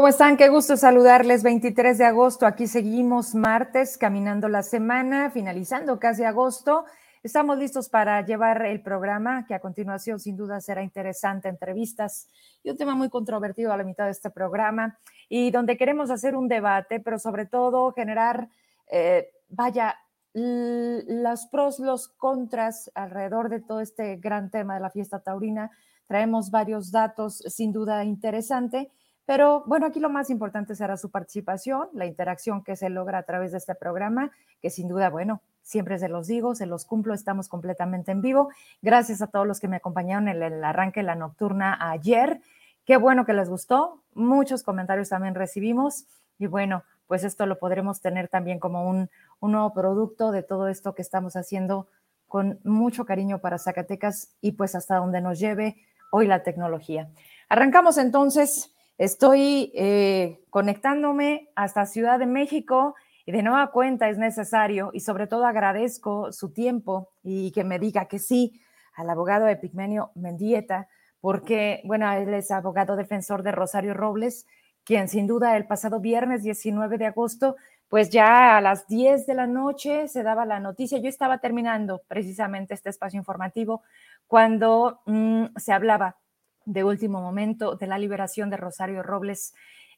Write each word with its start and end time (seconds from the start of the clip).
¿Cómo 0.00 0.08
están? 0.08 0.38
Qué 0.38 0.48
gusto 0.48 0.78
saludarles. 0.78 1.42
23 1.42 1.98
de 1.98 2.06
agosto, 2.06 2.46
aquí 2.46 2.66
seguimos 2.66 3.34
martes, 3.34 3.98
caminando 3.98 4.48
la 4.48 4.62
semana, 4.62 5.30
finalizando 5.30 5.98
casi 5.98 6.24
agosto. 6.24 6.86
Estamos 7.22 7.58
listos 7.58 7.90
para 7.90 8.24
llevar 8.24 8.64
el 8.64 8.80
programa, 8.80 9.44
que 9.46 9.52
a 9.52 9.60
continuación 9.60 10.18
sin 10.18 10.38
duda 10.38 10.62
será 10.62 10.82
interesante, 10.82 11.50
entrevistas 11.50 12.28
y 12.62 12.70
un 12.70 12.78
tema 12.78 12.94
muy 12.94 13.10
controvertido 13.10 13.74
a 13.74 13.76
la 13.76 13.84
mitad 13.84 14.06
de 14.06 14.12
este 14.12 14.30
programa, 14.30 14.98
y 15.28 15.50
donde 15.50 15.76
queremos 15.76 16.10
hacer 16.10 16.34
un 16.34 16.48
debate, 16.48 17.00
pero 17.00 17.18
sobre 17.18 17.44
todo 17.44 17.92
generar, 17.92 18.48
eh, 18.90 19.28
vaya, 19.50 19.98
los 20.32 21.44
pros, 21.48 21.78
los 21.78 22.08
contras 22.08 22.90
alrededor 22.94 23.50
de 23.50 23.60
todo 23.60 23.80
este 23.80 24.16
gran 24.16 24.50
tema 24.50 24.76
de 24.76 24.80
la 24.80 24.88
fiesta 24.88 25.20
taurina. 25.20 25.70
Traemos 26.06 26.50
varios 26.50 26.90
datos 26.90 27.44
sin 27.48 27.70
duda 27.70 28.02
interesante 28.02 28.90
pero 29.30 29.62
bueno, 29.64 29.86
aquí 29.86 30.00
lo 30.00 30.10
más 30.10 30.28
importante 30.28 30.74
será 30.74 30.96
su 30.96 31.08
participación, 31.08 31.88
la 31.92 32.04
interacción 32.04 32.64
que 32.64 32.74
se 32.74 32.90
logra 32.90 33.18
a 33.18 33.22
través 33.22 33.52
de 33.52 33.58
este 33.58 33.76
programa, 33.76 34.32
que 34.60 34.70
sin 34.70 34.88
duda, 34.88 35.08
bueno, 35.08 35.40
siempre 35.62 36.00
se 36.00 36.08
los 36.08 36.26
digo, 36.26 36.56
se 36.56 36.66
los 36.66 36.84
cumplo, 36.84 37.14
estamos 37.14 37.48
completamente 37.48 38.10
en 38.10 38.22
vivo. 38.22 38.48
Gracias 38.82 39.22
a 39.22 39.28
todos 39.28 39.46
los 39.46 39.60
que 39.60 39.68
me 39.68 39.76
acompañaron 39.76 40.26
en 40.26 40.42
el 40.42 40.64
arranque 40.64 40.98
de 40.98 41.06
la 41.06 41.14
nocturna 41.14 41.78
ayer. 41.92 42.40
Qué 42.84 42.96
bueno 42.96 43.24
que 43.24 43.32
les 43.32 43.48
gustó. 43.48 44.02
Muchos 44.14 44.64
comentarios 44.64 45.10
también 45.10 45.36
recibimos. 45.36 46.06
Y 46.40 46.48
bueno, 46.48 46.82
pues 47.06 47.22
esto 47.22 47.46
lo 47.46 47.60
podremos 47.60 48.00
tener 48.00 48.26
también 48.26 48.58
como 48.58 48.90
un, 48.90 49.10
un 49.38 49.52
nuevo 49.52 49.72
producto 49.72 50.32
de 50.32 50.42
todo 50.42 50.66
esto 50.66 50.96
que 50.96 51.02
estamos 51.02 51.36
haciendo 51.36 51.86
con 52.26 52.58
mucho 52.64 53.04
cariño 53.04 53.38
para 53.38 53.58
Zacatecas 53.58 54.34
y 54.40 54.50
pues 54.50 54.74
hasta 54.74 54.96
donde 54.96 55.20
nos 55.20 55.38
lleve 55.38 55.76
hoy 56.10 56.26
la 56.26 56.42
tecnología. 56.42 57.08
Arrancamos 57.48 57.96
entonces 57.96 58.74
Estoy 59.00 59.72
eh, 59.74 60.42
conectándome 60.50 61.48
hasta 61.54 61.86
Ciudad 61.86 62.18
de 62.18 62.26
México 62.26 62.94
y 63.24 63.32
de 63.32 63.42
nueva 63.42 63.70
cuenta 63.70 64.10
es 64.10 64.18
necesario 64.18 64.90
y 64.92 65.00
sobre 65.00 65.26
todo 65.26 65.46
agradezco 65.46 66.32
su 66.32 66.52
tiempo 66.52 67.08
y 67.22 67.50
que 67.52 67.64
me 67.64 67.78
diga 67.78 68.08
que 68.08 68.18
sí 68.18 68.60
al 68.94 69.08
abogado 69.08 69.48
Epigmenio 69.48 70.10
Mendieta, 70.16 70.86
porque, 71.18 71.80
bueno, 71.84 72.12
él 72.12 72.34
es 72.34 72.50
abogado 72.50 72.94
defensor 72.94 73.42
de 73.42 73.52
Rosario 73.52 73.94
Robles, 73.94 74.46
quien 74.84 75.08
sin 75.08 75.26
duda 75.26 75.56
el 75.56 75.66
pasado 75.66 76.00
viernes 76.00 76.42
19 76.42 76.98
de 76.98 77.06
agosto, 77.06 77.56
pues 77.88 78.10
ya 78.10 78.58
a 78.58 78.60
las 78.60 78.86
10 78.86 79.24
de 79.26 79.34
la 79.34 79.46
noche 79.46 80.08
se 80.08 80.22
daba 80.22 80.44
la 80.44 80.60
noticia. 80.60 80.98
Yo 80.98 81.08
estaba 81.08 81.38
terminando 81.38 82.02
precisamente 82.06 82.74
este 82.74 82.90
espacio 82.90 83.16
informativo 83.16 83.82
cuando 84.26 85.00
mm, 85.06 85.56
se 85.56 85.72
hablaba 85.72 86.18
de 86.64 86.84
último 86.84 87.20
momento 87.20 87.76
de 87.76 87.86
la 87.86 87.98
liberación 87.98 88.50
de 88.50 88.56
Rosario 88.56 89.02
Robles. 89.02 89.54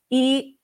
Y 0.09 0.61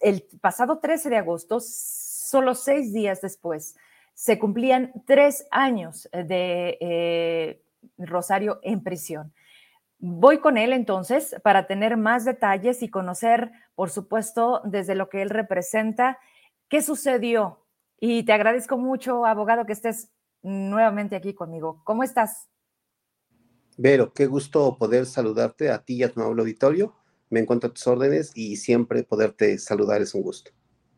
el 0.00 0.24
pasado 0.40 0.78
13 0.78 1.10
de 1.10 1.16
agosto, 1.16 1.60
solo 1.60 2.54
seis 2.54 2.92
días 2.92 3.20
después, 3.20 3.76
se 4.14 4.38
cumplían 4.38 4.92
tres 5.06 5.46
años 5.50 6.08
de 6.12 6.76
eh, 6.80 7.62
Rosario 7.96 8.60
en 8.62 8.82
prisión. 8.82 9.32
Voy 9.98 10.38
con 10.38 10.56
él 10.56 10.72
entonces 10.72 11.36
para 11.42 11.66
tener 11.66 11.96
más 11.96 12.24
detalles 12.24 12.82
y 12.82 12.88
conocer, 12.88 13.52
por 13.74 13.90
supuesto, 13.90 14.62
desde 14.64 14.94
lo 14.94 15.08
que 15.08 15.22
él 15.22 15.30
representa, 15.30 16.18
qué 16.68 16.82
sucedió. 16.82 17.66
Y 17.98 18.22
te 18.22 18.32
agradezco 18.32 18.78
mucho, 18.78 19.26
abogado, 19.26 19.66
que 19.66 19.74
estés 19.74 20.10
nuevamente 20.42 21.16
aquí 21.16 21.34
conmigo. 21.34 21.82
¿Cómo 21.84 22.02
estás? 22.02 22.48
Vero, 23.82 24.12
qué 24.12 24.26
gusto 24.26 24.76
poder 24.76 25.06
saludarte 25.06 25.70
a 25.70 25.82
ti 25.82 25.94
y 25.94 26.02
a 26.02 26.12
tu 26.12 26.20
nuevo 26.20 26.38
auditorio. 26.38 26.92
Me 27.30 27.40
encuentro 27.40 27.70
a 27.70 27.72
tus 27.72 27.86
órdenes 27.86 28.30
y 28.34 28.56
siempre 28.56 29.04
poderte 29.04 29.56
saludar 29.56 30.02
es 30.02 30.14
un 30.14 30.20
gusto. 30.20 30.50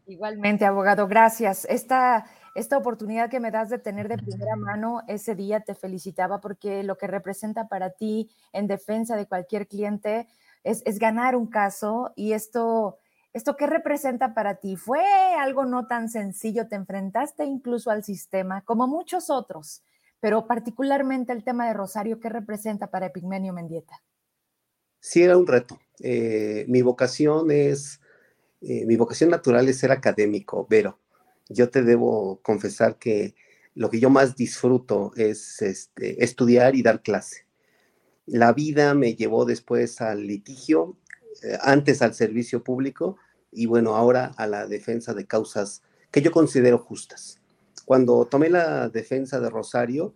Igualmente, 0.05 0.65
abogado, 0.65 1.07
gracias. 1.07 1.65
Esta, 1.67 2.25
esta 2.57 2.77
oportunidad 2.77 3.31
que 3.31 3.39
me 3.39 3.53
das 3.53 3.71
de 3.71 3.79
tener 3.79 4.09
de 4.09 4.19
primera 4.19 4.57
mano 4.57 5.03
ese 5.07 5.37
día 5.37 5.61
te 5.61 5.77
felicitaba 5.77 6.41
porque 6.41 6.83
lo 6.83 6.99
que 6.99 7.07
representa 7.07 7.69
para 7.69 7.91
ti 7.91 8.29
en 8.53 8.67
defensa 8.67 9.15
de 9.15 9.29
cualquier 9.29 9.69
cliente 9.69 10.27
es, 10.65 10.83
es 10.85 10.99
ganar 10.99 11.37
un 11.37 11.47
caso 11.47 12.13
y 12.17 12.33
esto, 12.33 12.99
esto 13.33 13.57
qué 13.57 13.69
representa 13.69 14.35
para 14.35 14.57
ti. 14.57 14.75
Fue 14.75 15.05
algo 15.39 15.67
no 15.67 15.87
tan 15.87 16.09
sencillo, 16.09 16.67
te 16.67 16.75
enfrentaste 16.75 17.45
incluso 17.45 17.93
al 17.93 18.03
sistema 18.03 18.63
como 18.63 18.89
muchos 18.89 19.31
otros 19.31 19.85
pero 20.23 20.47
particularmente 20.47 21.33
el 21.33 21.43
tema 21.43 21.67
de 21.67 21.75
Rosario, 21.75 22.21
¿qué 22.21 22.29
representa 22.29 22.87
para 22.93 23.07
Epigmenio 23.07 23.53
Mendieta? 23.53 24.05
Sí, 25.01 25.21
era 25.25 25.37
un 25.37 25.49
reto. 25.49 25.81
Eh, 25.99 26.65
mi 26.69 26.81
vocación 26.81 27.51
es, 27.51 28.01
eh, 28.61 28.87
mi 28.87 28.95
vocación 28.95 29.31
natural 29.31 29.69
es 29.69 29.81
ser 29.81 29.91
académico, 29.91 30.65
pero 30.71 31.01
yo 31.49 31.71
te 31.71 31.83
debo 31.83 32.41
confesar 32.41 33.01
que 33.01 33.35
lo 33.75 33.91
que 33.91 33.99
yo 33.99 34.11
más 34.11 34.37
disfruto 34.37 35.11
es 35.17 35.61
este, 35.61 36.23
estudiar 36.23 36.77
y 36.77 36.85
dar 36.85 37.03
clase. 37.03 37.49
La 38.25 38.53
vida 38.53 38.95
me 38.95 39.17
llevó 39.17 39.45
después 39.45 40.01
al 40.01 40.29
litigio, 40.29 40.97
eh, 41.43 41.59
antes 41.63 42.01
al 42.01 42.15
servicio 42.15 42.63
público 42.63 43.17
y 43.51 43.67
bueno, 43.67 43.97
ahora 43.97 44.31
a 44.37 44.47
la 44.47 44.69
defensa 44.69 45.15
de 45.15 45.27
causas 45.27 45.83
que 46.13 46.23
yo 46.23 46.31
considero 46.31 46.79
justas 46.79 47.42
cuando 47.85 48.27
tomé 48.27 48.51
la 48.51 48.89
defensa 48.89 49.41
de 49.41 49.51
Rosario, 49.51 50.15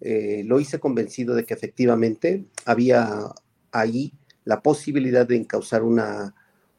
eh, 0.00 0.42
lo 0.46 0.60
hice 0.60 0.78
convencido 0.78 1.34
de 1.34 1.44
que 1.44 1.54
efectivamente 1.54 2.46
había 2.64 3.32
ahí 3.72 4.12
la 4.44 4.62
posibilidad 4.62 5.26
de 5.26 5.36
encauzar 5.36 5.82
una, 5.82 6.34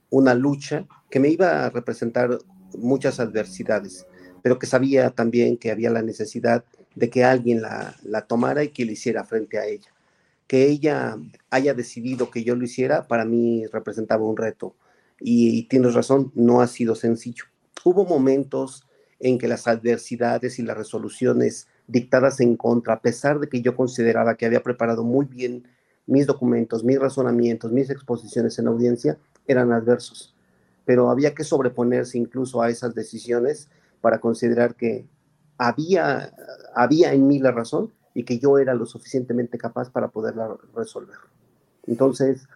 una 0.10 0.34
lucha 0.34 0.88
que 1.10 1.20
me 1.20 1.30
iba 1.30 1.66
a 1.66 1.70
representar 1.70 2.38
muchas 2.74 3.20
adversidades, 3.20 4.08
pero 4.42 4.58
que 4.58 4.66
sabía 4.66 5.10
también 5.12 5.58
que 5.58 5.72
había 5.72 5.90
la 5.90 6.02
necesidad 6.02 6.64
de 6.96 7.10
que 7.10 7.24
alguien 7.24 7.62
la, 7.62 7.96
la 8.04 8.26
tomara 8.26 8.64
y 8.64 8.70
que 8.70 8.86
lo 8.86 8.92
hiciera 8.92 9.24
frente 9.24 9.60
a 9.60 9.66
ella. 9.66 9.94
Que 10.48 10.68
ella 10.68 11.18
haya 11.50 11.74
decidido 11.74 12.32
que 12.32 12.44
yo 12.44 12.56
lo 12.56 12.64
hiciera, 12.64 13.08
para 13.08 13.26
mí 13.26 13.66
representaba 13.68 14.26
un 14.26 14.38
reto. 14.38 14.76
Y, 15.20 15.58
y 15.58 15.64
tienes 15.64 15.94
razón, 15.94 16.32
no 16.36 16.62
ha 16.62 16.68
sido 16.68 16.96
sencillo. 16.96 17.46
Hubo 17.84 18.06
momentos 18.06 18.87
en 19.20 19.38
que 19.38 19.48
las 19.48 19.68
adversidades 19.68 20.60
y 20.60 20.64
las 20.64 20.78
resoluciones 20.78 21.68
dictadas 21.88 22.40
en 22.40 22.56
contra, 22.56 22.96
a 22.96 23.02
pesar 23.02 23.40
de 23.40 23.48
que 23.50 23.62
yo 23.62 23.76
consideraba 23.76 24.36
que 24.36 24.46
había 24.46 24.64
preparado 24.64 25.04
muy 25.04 25.26
bien 25.26 25.68
mis 26.06 26.26
documentos, 26.26 26.84
mis 26.84 27.00
razonamientos, 27.00 27.72
mis 27.72 27.90
exposiciones 27.90 28.58
en 28.60 28.68
audiencia, 28.68 29.18
eran 29.48 29.72
adversos. 29.72 30.36
Pero 30.86 31.10
había 31.10 31.34
que 31.34 31.44
sobreponerse 31.44 32.18
incluso 32.18 32.62
a 32.62 32.70
esas 32.70 32.96
decisiones 32.96 33.70
para 34.02 34.20
considerar 34.20 34.76
que 34.76 35.06
había, 35.58 36.34
había 36.76 37.14
en 37.14 37.28
mí 37.28 37.40
la 37.40 37.52
razón 37.52 37.92
y 38.14 38.24
que 38.24 38.40
yo 38.40 38.58
era 38.58 38.74
lo 38.74 38.86
suficientemente 38.86 39.58
capaz 39.58 39.90
para 39.90 40.08
poderla 40.08 40.56
resolver. 40.76 41.18
Entonces, 41.86 42.48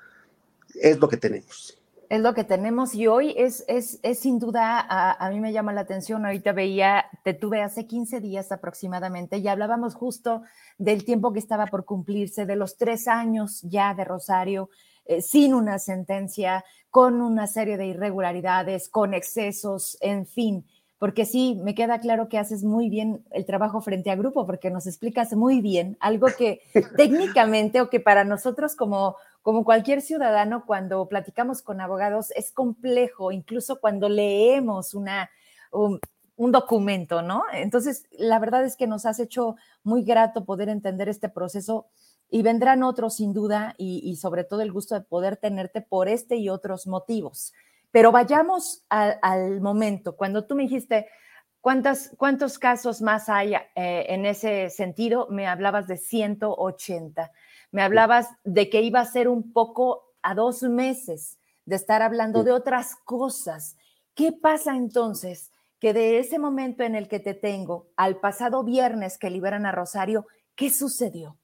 es 0.76 1.00
lo 1.00 1.10
que 1.10 1.18
tenemos 1.18 1.81
es 2.12 2.20
lo 2.20 2.34
que 2.34 2.44
tenemos. 2.44 2.94
Y 2.94 3.08
hoy 3.08 3.34
es, 3.38 3.64
es, 3.70 3.98
es 4.04 4.20
sin 4.20 4.38
duda, 4.38 4.86
a, 4.86 5.30
mí 5.30 5.40
me 5.40 5.54
llama 5.54 5.72
la 5.72 5.80
atención, 5.80 6.26
ahorita 6.26 6.52
veía, 6.52 7.06
te 7.24 7.34
tuve 7.34 7.62
hace 7.62 7.88
15 7.88 8.20
días 8.20 8.52
aproximadamente 8.52 9.38
y 9.38 9.48
hablábamos 9.48 9.96
justo 9.96 10.42
del 10.78 11.06
tiempo 11.06 11.32
que 11.32 11.40
estaba 11.40 11.68
por 11.68 11.86
cumplirse, 11.86 12.46
de 12.46 12.58
los 12.58 12.76
tres 12.76 13.08
años 13.08 13.62
ya 13.62 13.94
de 13.94 14.04
Rosario, 14.04 14.70
eh, 15.06 15.22
sin 15.22 15.54
una 15.54 15.80
sentencia, 15.80 16.66
con 16.90 17.22
una 17.22 17.48
serie 17.48 17.78
de 17.78 17.86
irregularidades, 17.86 18.90
con 18.90 19.14
excesos, 19.14 19.98
en 20.02 20.26
fin. 20.26 20.66
Porque 21.00 21.24
sí, 21.24 21.58
me 21.64 21.76
queda 21.76 22.02
claro 22.02 22.28
que 22.28 22.38
haces 22.38 22.66
muy 22.66 22.90
bien 22.90 23.24
el 23.32 23.46
trabajo 23.46 23.80
frente 23.80 24.12
a 24.12 24.18
grupo, 24.18 24.46
porque 24.46 24.70
nos 24.70 24.86
explicas 24.86 25.32
muy 25.32 25.62
bien 25.62 25.96
algo 26.02 26.28
que 26.38 26.60
técnicamente 26.98 27.80
o 27.80 27.90
que 27.90 28.02
para 28.02 28.26
nosotros 28.26 28.76
como, 28.76 29.16
como 29.42 29.64
cualquier 29.64 30.02
ciudadano, 30.02 30.66
cuando 30.66 31.08
platicamos 31.08 31.62
con 31.62 31.82
abogados, 31.82 32.32
es 32.32 32.52
complejo, 32.52 33.32
incluso 33.32 33.80
cuando 33.80 34.08
leemos 34.08 34.94
una, 34.94 35.30
un, 35.72 36.00
documento, 36.38 37.22
¿no? 37.22 37.44
Entonces, 37.54 38.06
la 38.12 38.40
verdad 38.40 38.66
es 38.66 38.76
que 38.76 38.88
nos 38.88 39.06
has 39.06 39.20
hecho 39.20 39.56
muy 39.84 40.04
grato 40.04 40.44
poder 40.44 40.70
entender 40.70 41.08
este 41.08 41.30
proceso 41.30 41.88
y 42.32 42.42
vendrán 42.42 42.82
otros 42.82 43.16
sin 43.16 43.32
duda 43.32 43.76
y, 43.78 44.16
sobre 44.16 44.44
todo 44.44 44.62
el 44.62 44.72
gusto 44.72 44.96
de 44.96 45.02
poder 45.02 45.38
tenerte 45.38 45.82
por 45.82 46.08
este 46.08 46.38
y 46.38 46.50
otros 46.50 46.88
motivos. 46.88 47.54
Pero 47.92 48.12
vayamos 48.12 48.84
al, 48.90 49.62
momento, 49.62 50.16
cuando 50.16 50.46
tú 50.46 50.56
me 50.56 50.64
dijiste, 50.64 51.10
¿cuántos 51.60 52.58
casos 52.58 53.02
más 53.02 53.30
hay 53.30 53.54
eh, 53.54 54.06
en 54.10 54.26
ese 54.26 54.72
sentido? 54.72 55.28
Me 55.30 55.46
hablabas 55.46 55.88
de 55.88 55.98
180. 55.98 57.32
Me 57.72 57.82
hablabas 57.82 58.28
de 58.44 58.70
que 58.70 58.82
iba 58.82 59.00
a 59.00 59.06
ser 59.06 59.28
un 59.28 59.54
poco 59.54 60.04
a 60.22 60.36
dos 60.36 60.64
meses 60.64 61.38
de 61.66 61.76
estar 61.76 62.02
hablando 62.02 62.44
de 62.44 62.52
otras 62.52 62.96
cosas. 63.06 63.78
¿Qué 64.14 64.32
pasa 64.32 64.76
entonces? 64.76 65.52
Que 65.80 65.94
de 65.94 66.20
ese 66.20 66.38
momento 66.38 66.84
en 66.84 66.96
el 66.96 67.08
que 67.08 67.20
te 67.20 67.34
tengo 67.34 67.88
al 67.96 68.20
pasado 68.20 68.64
viernes 68.64 69.18
que 69.18 69.30
liberan 69.30 69.66
a 69.66 69.72
Rosario, 69.72 70.28
¿qué 70.56 70.70
sucedió? 70.70 71.38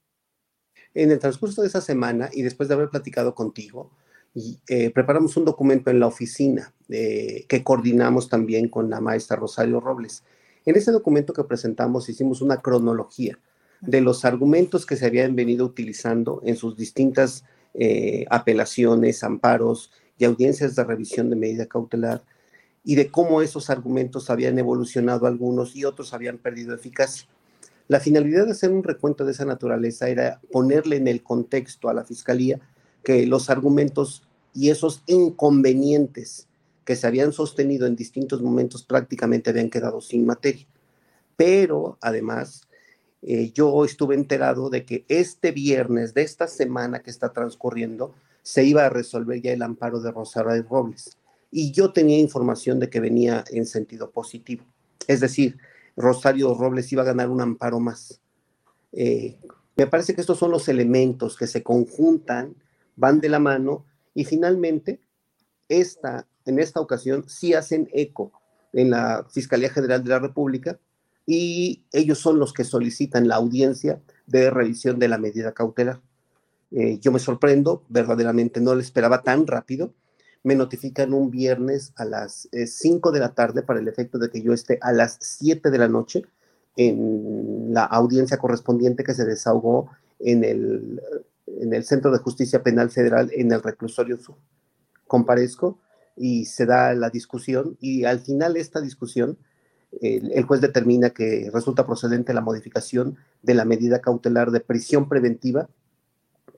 En 0.93 1.11
el 1.11 1.19
transcurso 1.19 1.61
de 1.61 1.67
esa 1.67 1.81
semana 1.81 2.29
y 2.33 2.41
después 2.41 2.67
de 2.69 2.75
haber 2.75 2.89
platicado 2.89 3.33
contigo, 3.33 3.91
y, 4.33 4.59
eh, 4.67 4.91
preparamos 4.91 5.35
un 5.37 5.45
documento 5.45 5.89
en 5.89 5.99
la 5.99 6.07
oficina 6.07 6.73
eh, 6.89 7.45
que 7.47 7.63
coordinamos 7.63 8.29
también 8.29 8.69
con 8.69 8.89
la 8.89 9.01
maestra 9.01 9.37
Rosario 9.37 9.79
Robles. 9.79 10.23
En 10.65 10.75
ese 10.75 10.91
documento 10.91 11.33
que 11.33 11.43
presentamos 11.43 12.09
hicimos 12.09 12.41
una 12.41 12.61
cronología 12.61 13.39
de 13.81 14.01
los 14.01 14.25
argumentos 14.25 14.85
que 14.85 14.95
se 14.95 15.05
habían 15.05 15.35
venido 15.35 15.65
utilizando 15.65 16.41
en 16.45 16.55
sus 16.55 16.75
distintas 16.75 17.43
eh, 17.73 18.25
apelaciones, 18.29 19.23
amparos 19.23 19.91
y 20.17 20.25
audiencias 20.25 20.75
de 20.75 20.83
revisión 20.83 21.29
de 21.29 21.35
medida 21.35 21.67
cautelar 21.67 22.23
y 22.83 22.95
de 22.95 23.11
cómo 23.11 23.41
esos 23.41 23.69
argumentos 23.69 24.29
habían 24.29 24.57
evolucionado 24.57 25.27
algunos 25.27 25.75
y 25.75 25.85
otros 25.85 26.13
habían 26.13 26.37
perdido 26.37 26.73
eficacia. 26.73 27.27
La 27.87 27.99
finalidad 27.99 28.45
de 28.45 28.51
hacer 28.51 28.71
un 28.71 28.83
recuento 28.83 29.25
de 29.25 29.31
esa 29.31 29.45
naturaleza 29.45 30.09
era 30.09 30.41
ponerle 30.51 30.97
en 30.97 31.07
el 31.07 31.23
contexto 31.23 31.89
a 31.89 31.93
la 31.93 32.03
Fiscalía 32.03 32.59
que 33.03 33.25
los 33.25 33.49
argumentos 33.49 34.23
y 34.53 34.69
esos 34.69 35.03
inconvenientes 35.05 36.47
que 36.83 36.95
se 36.95 37.07
habían 37.07 37.31
sostenido 37.31 37.85
en 37.85 37.95
distintos 37.95 38.41
momentos 38.41 38.83
prácticamente 38.83 39.49
habían 39.49 39.69
quedado 39.69 40.01
sin 40.01 40.25
materia. 40.25 40.65
Pero 41.35 41.97
además, 42.01 42.66
eh, 43.21 43.51
yo 43.53 43.83
estuve 43.83 44.15
enterado 44.15 44.69
de 44.69 44.85
que 44.85 45.05
este 45.07 45.51
viernes 45.51 46.13
de 46.13 46.21
esta 46.21 46.47
semana 46.47 46.99
que 46.99 47.09
está 47.09 47.33
transcurriendo 47.33 48.13
se 48.43 48.63
iba 48.63 48.85
a 48.85 48.89
resolver 48.89 49.41
ya 49.41 49.51
el 49.51 49.61
amparo 49.61 49.99
de 49.99 50.11
Rosario 50.11 50.63
Robles. 50.69 51.17
Y 51.51 51.71
yo 51.71 51.91
tenía 51.91 52.19
información 52.19 52.79
de 52.79 52.89
que 52.89 52.99
venía 52.99 53.43
en 53.51 53.65
sentido 53.65 54.11
positivo. 54.11 54.63
Es 55.07 55.19
decir, 55.19 55.57
Rosario 55.95 56.53
Robles 56.53 56.91
iba 56.93 57.01
a 57.01 57.05
ganar 57.05 57.29
un 57.29 57.41
amparo 57.41 57.79
más. 57.79 58.21
Eh, 58.93 59.37
me 59.75 59.87
parece 59.87 60.13
que 60.13 60.21
estos 60.21 60.37
son 60.37 60.51
los 60.51 60.67
elementos 60.69 61.37
que 61.37 61.47
se 61.47 61.63
conjuntan, 61.63 62.55
van 62.95 63.19
de 63.19 63.29
la 63.29 63.39
mano 63.39 63.85
y 64.13 64.25
finalmente 64.25 64.99
esta, 65.69 66.27
en 66.45 66.59
esta 66.59 66.79
ocasión 66.79 67.25
sí 67.27 67.53
hacen 67.53 67.89
eco 67.93 68.31
en 68.73 68.91
la 68.91 69.25
Fiscalía 69.29 69.69
General 69.69 70.03
de 70.03 70.09
la 70.09 70.19
República 70.19 70.79
y 71.27 71.83
ellos 71.91 72.19
son 72.19 72.39
los 72.39 72.53
que 72.53 72.63
solicitan 72.63 73.27
la 73.27 73.35
audiencia 73.35 74.01
de 74.25 74.49
revisión 74.49 74.97
de 74.97 75.09
la 75.09 75.17
medida 75.17 75.51
cautelar. 75.51 76.01
Eh, 76.71 76.99
yo 76.99 77.11
me 77.11 77.19
sorprendo, 77.19 77.83
verdaderamente 77.89 78.61
no 78.61 78.73
lo 78.73 78.81
esperaba 78.81 79.21
tan 79.21 79.45
rápido. 79.45 79.93
Me 80.43 80.55
notifican 80.55 81.13
un 81.13 81.29
viernes 81.29 81.91
a 81.97 82.05
las 82.05 82.47
5 82.51 83.09
eh, 83.09 83.13
de 83.13 83.19
la 83.19 83.33
tarde 83.33 83.61
para 83.61 83.81
el 83.81 83.89
efecto 83.89 84.17
de 84.17 84.29
que 84.29 84.41
yo 84.41 84.53
esté 84.53 84.79
a 84.81 84.93
las 84.93 85.17
7 85.19 85.69
de 85.69 85.77
la 85.77 85.89
noche 85.89 86.25
en 86.77 87.73
la 87.73 87.83
audiencia 87.83 88.37
correspondiente 88.37 89.03
que 89.03 89.13
se 89.13 89.25
desahogó 89.25 89.89
en 90.19 90.45
el, 90.45 91.01
en 91.47 91.73
el 91.73 91.83
Centro 91.83 92.11
de 92.11 92.19
Justicia 92.19 92.63
Penal 92.63 92.89
Federal 92.89 93.29
en 93.33 93.51
el 93.51 93.61
Reclusorio 93.61 94.17
Sur. 94.17 94.37
Comparezco 95.07 95.79
y 96.15 96.45
se 96.45 96.65
da 96.65 96.93
la 96.93 97.09
discusión 97.09 97.77
y 97.81 98.05
al 98.05 98.19
final 98.21 98.55
esta 98.55 98.79
discusión 98.79 99.37
el, 100.01 100.43
juez 100.43 100.61
determina 100.61 101.11
que 101.11 101.49
resulta 101.53 101.85
procedente 101.85 102.33
la 102.33 102.41
modificación 102.41 103.17
de 103.41 103.53
la 103.53 103.65
medida 103.65 104.01
cautelar 104.01 104.51
de 104.51 104.59
prisión 104.59 105.07
preventiva 105.07 105.69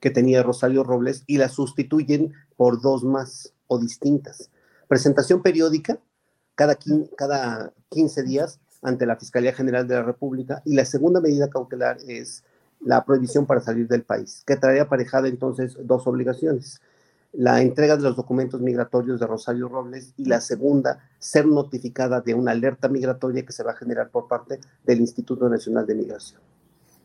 que 0.00 0.10
tenía 0.10 0.42
Rosario 0.42 0.82
Robles 0.82 1.24
y 1.26 1.36
la 1.38 1.48
sustituyen 1.48 2.32
por 2.56 2.80
dos 2.80 3.04
más 3.04 3.52
o 3.66 3.78
distintas. 3.78 4.50
Presentación 4.88 5.42
periódica 5.42 5.98
cada, 6.54 6.78
cada 7.16 7.72
15 7.90 8.22
días 8.22 8.60
ante 8.82 9.06
la 9.06 9.16
Fiscalía 9.16 9.52
General 9.52 9.86
de 9.86 9.94
la 9.94 10.02
República 10.02 10.62
y 10.64 10.74
la 10.74 10.84
segunda 10.84 11.20
medida 11.20 11.50
cautelar 11.50 11.98
es 12.06 12.44
la 12.80 13.04
prohibición 13.04 13.46
para 13.46 13.60
salir 13.60 13.86
del 13.88 14.02
país, 14.02 14.42
que 14.46 14.56
trae 14.56 14.80
aparejada 14.80 15.28
entonces 15.28 15.76
dos 15.84 16.06
obligaciones 16.06 16.80
la 17.32 17.62
entrega 17.62 17.96
de 17.96 18.02
los 18.02 18.16
documentos 18.16 18.60
migratorios 18.60 19.20
de 19.20 19.26
Rosario 19.26 19.68
Robles 19.68 20.14
y 20.16 20.24
la 20.24 20.40
segunda, 20.40 20.98
ser 21.18 21.46
notificada 21.46 22.20
de 22.20 22.34
una 22.34 22.52
alerta 22.52 22.88
migratoria 22.88 23.44
que 23.44 23.52
se 23.52 23.62
va 23.62 23.72
a 23.72 23.76
generar 23.76 24.10
por 24.10 24.26
parte 24.28 24.58
del 24.84 25.00
Instituto 25.00 25.48
Nacional 25.48 25.86
de 25.86 25.94
Migración. 25.94 26.40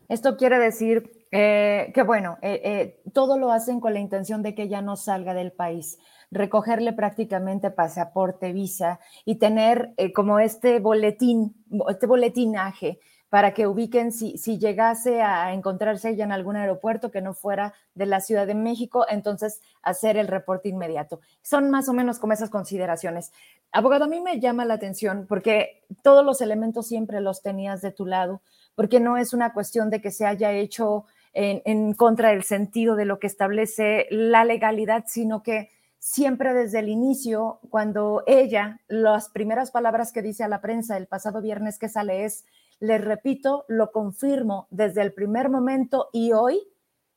Esto 0.08 0.36
quiere 0.36 0.58
decir 0.58 1.10
eh, 1.32 1.90
que, 1.94 2.02
bueno, 2.02 2.38
eh, 2.40 2.60
eh, 2.64 3.00
todo 3.12 3.38
lo 3.38 3.50
hacen 3.50 3.80
con 3.80 3.92
la 3.92 3.98
intención 3.98 4.42
de 4.42 4.54
que 4.54 4.64
ella 4.64 4.80
no 4.80 4.96
salga 4.96 5.34
del 5.34 5.52
país, 5.52 5.98
recogerle 6.30 6.92
prácticamente 6.92 7.70
pasaporte, 7.70 8.52
visa 8.52 9.00
y 9.24 9.36
tener 9.36 9.94
como 10.14 10.38
este 10.38 10.78
boletín, 10.78 11.54
este 11.88 12.06
boletinaje 12.06 13.00
para 13.36 13.52
que 13.52 13.66
ubiquen 13.66 14.12
si, 14.12 14.38
si 14.38 14.58
llegase 14.58 15.20
a 15.20 15.52
encontrarse 15.52 16.08
ella 16.08 16.24
en 16.24 16.32
algún 16.32 16.56
aeropuerto 16.56 17.10
que 17.10 17.20
no 17.20 17.34
fuera 17.34 17.74
de 17.94 18.06
la 18.06 18.22
Ciudad 18.22 18.46
de 18.46 18.54
México, 18.54 19.04
entonces 19.10 19.60
hacer 19.82 20.16
el 20.16 20.26
reporte 20.26 20.70
inmediato. 20.70 21.20
Son 21.42 21.70
más 21.70 21.90
o 21.90 21.92
menos 21.92 22.18
como 22.18 22.32
esas 22.32 22.48
consideraciones. 22.48 23.32
Abogado, 23.72 24.06
a 24.06 24.08
mí 24.08 24.22
me 24.22 24.40
llama 24.40 24.64
la 24.64 24.72
atención 24.72 25.26
porque 25.28 25.84
todos 26.02 26.24
los 26.24 26.40
elementos 26.40 26.86
siempre 26.86 27.20
los 27.20 27.42
tenías 27.42 27.82
de 27.82 27.92
tu 27.92 28.06
lado, 28.06 28.40
porque 28.74 29.00
no 29.00 29.18
es 29.18 29.34
una 29.34 29.52
cuestión 29.52 29.90
de 29.90 30.00
que 30.00 30.12
se 30.12 30.24
haya 30.24 30.52
hecho 30.52 31.04
en, 31.34 31.60
en 31.66 31.92
contra 31.92 32.30
del 32.30 32.42
sentido 32.42 32.96
de 32.96 33.04
lo 33.04 33.18
que 33.18 33.26
establece 33.26 34.06
la 34.08 34.46
legalidad, 34.46 35.04
sino 35.08 35.42
que 35.42 35.68
siempre 35.98 36.54
desde 36.54 36.78
el 36.78 36.88
inicio, 36.88 37.58
cuando 37.68 38.22
ella, 38.26 38.80
las 38.88 39.28
primeras 39.28 39.72
palabras 39.72 40.10
que 40.10 40.22
dice 40.22 40.42
a 40.42 40.48
la 40.48 40.62
prensa 40.62 40.96
el 40.96 41.06
pasado 41.06 41.42
viernes 41.42 41.78
que 41.78 41.90
sale 41.90 42.24
es, 42.24 42.46
les 42.80 43.02
repito, 43.02 43.64
lo 43.68 43.92
confirmo 43.92 44.68
desde 44.70 45.02
el 45.02 45.12
primer 45.12 45.48
momento 45.48 46.10
y 46.12 46.32
hoy 46.32 46.60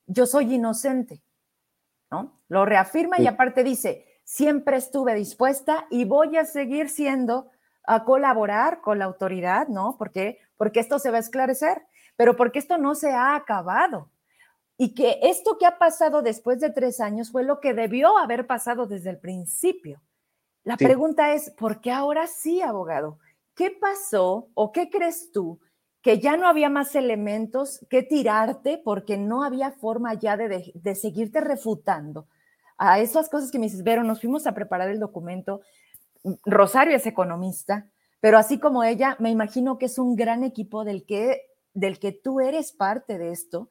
yo 0.05 0.25
soy 0.25 0.53
inocente, 0.55 1.21
¿no? 2.11 2.39
Lo 2.47 2.65
reafirma 2.65 3.19
y 3.19 3.27
aparte 3.27 3.63
dice, 3.63 4.05
siempre 4.23 4.77
estuve 4.77 5.13
dispuesta 5.15 5.85
y 5.89 6.05
voy 6.05 6.37
a 6.37 6.45
seguir 6.45 6.89
siendo 6.89 7.49
a 7.83 8.03
colaborar 8.05 8.81
con 8.81 8.99
la 8.99 9.05
autoridad, 9.05 9.67
¿no? 9.67 9.95
Porque 9.97 10.39
porque 10.59 10.81
esto 10.81 10.99
se 10.99 11.09
va 11.09 11.15
a 11.15 11.21
esclarecer, 11.21 11.81
pero 12.17 12.35
porque 12.35 12.59
esto 12.59 12.77
no 12.77 12.93
se 12.93 13.11
ha 13.11 13.33
acabado. 13.33 14.11
Y 14.77 14.93
que 14.93 15.17
esto 15.23 15.57
que 15.57 15.65
ha 15.65 15.77
pasado 15.77 16.21
después 16.21 16.59
de 16.59 16.69
tres 16.69 16.99
años 16.99 17.31
fue 17.31 17.45
lo 17.45 17.61
que 17.61 17.73
debió 17.73 18.17
haber 18.17 18.45
pasado 18.45 18.85
desde 18.85 19.09
el 19.09 19.19
principio. 19.19 20.01
La 20.65 20.75
pregunta 20.75 21.33
es, 21.33 21.49
¿por 21.51 21.79
qué 21.79 21.93
ahora 21.93 22.27
sí, 22.27 22.61
abogado? 22.61 23.19
¿Qué 23.59 23.71
pasó 23.71 24.47
o 24.53 24.71
qué 24.71 24.89
crees 24.89 25.33
tú 25.33 25.59
que 26.01 26.19
ya 26.19 26.37
no 26.37 26.47
había 26.47 26.69
más 26.69 26.95
elementos 26.95 27.85
que 27.89 28.03
tirarte 28.03 28.81
porque 28.81 29.17
no 29.17 29.43
había 29.43 29.71
forma 29.71 30.13
ya 30.13 30.37
de, 30.37 30.71
de, 30.73 30.95
seguirte 30.95 31.41
refutando 31.41 32.29
a 32.77 33.01
esas 33.01 33.27
cosas 33.27 33.51
que 33.51 33.59
me 33.59 33.65
dices, 33.65 33.83
Vero, 33.83 34.05
nos 34.05 34.21
fuimos 34.21 34.47
a 34.47 34.53
preparar 34.53 34.89
el 34.89 35.01
documento, 35.01 35.59
Rosario 36.45 36.95
es 36.95 37.05
economista, 37.05 37.91
pero 38.21 38.37
así 38.37 38.59
como 38.59 38.85
ella, 38.85 39.17
me 39.19 39.29
imagino 39.29 39.77
que 39.77 39.87
es 39.87 39.99
un 39.99 40.15
gran 40.15 40.45
equipo 40.45 40.85
del 40.85 41.05
que, 41.05 41.41
del 41.73 41.99
que 41.99 42.13
tú 42.13 42.39
eres 42.39 42.71
parte 42.71 43.17
de 43.17 43.33
esto 43.33 43.67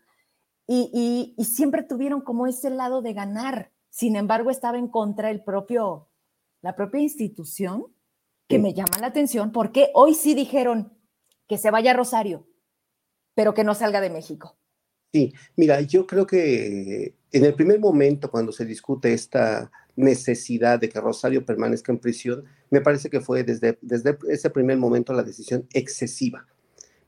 y, 0.66 0.90
y, 0.92 1.34
y 1.40 1.46
siempre 1.46 1.82
tuvieron 1.82 2.20
como 2.20 2.46
ese 2.46 2.68
lado 2.68 3.00
de 3.00 3.14
ganar, 3.14 3.72
sin 3.88 4.16
embargo 4.16 4.50
estaba 4.50 4.76
en 4.76 4.88
contra 4.88 5.30
el 5.30 5.42
propio, 5.42 6.10
la 6.60 6.76
propia 6.76 7.00
institución 7.00 7.86
que 8.48 8.58
me 8.58 8.74
llama 8.74 8.98
la 9.00 9.08
atención 9.08 9.52
porque 9.52 9.90
hoy 9.94 10.14
sí 10.14 10.34
dijeron 10.34 10.92
que 11.46 11.58
se 11.58 11.70
vaya 11.70 11.92
a 11.92 11.94
Rosario, 11.94 12.46
pero 13.34 13.54
que 13.54 13.62
no 13.62 13.74
salga 13.74 14.00
de 14.00 14.10
México. 14.10 14.56
Sí, 15.12 15.32
mira, 15.56 15.80
yo 15.82 16.06
creo 16.06 16.26
que 16.26 17.14
en 17.32 17.44
el 17.44 17.54
primer 17.54 17.78
momento 17.78 18.30
cuando 18.30 18.52
se 18.52 18.64
discute 18.64 19.12
esta 19.12 19.70
necesidad 19.96 20.78
de 20.78 20.88
que 20.88 21.00
Rosario 21.00 21.44
permanezca 21.44 21.92
en 21.92 21.98
prisión, 21.98 22.44
me 22.70 22.80
parece 22.80 23.10
que 23.10 23.20
fue 23.20 23.44
desde, 23.44 23.78
desde 23.82 24.18
ese 24.28 24.50
primer 24.50 24.78
momento 24.78 25.12
la 25.12 25.22
decisión 25.22 25.66
excesiva. 25.72 26.46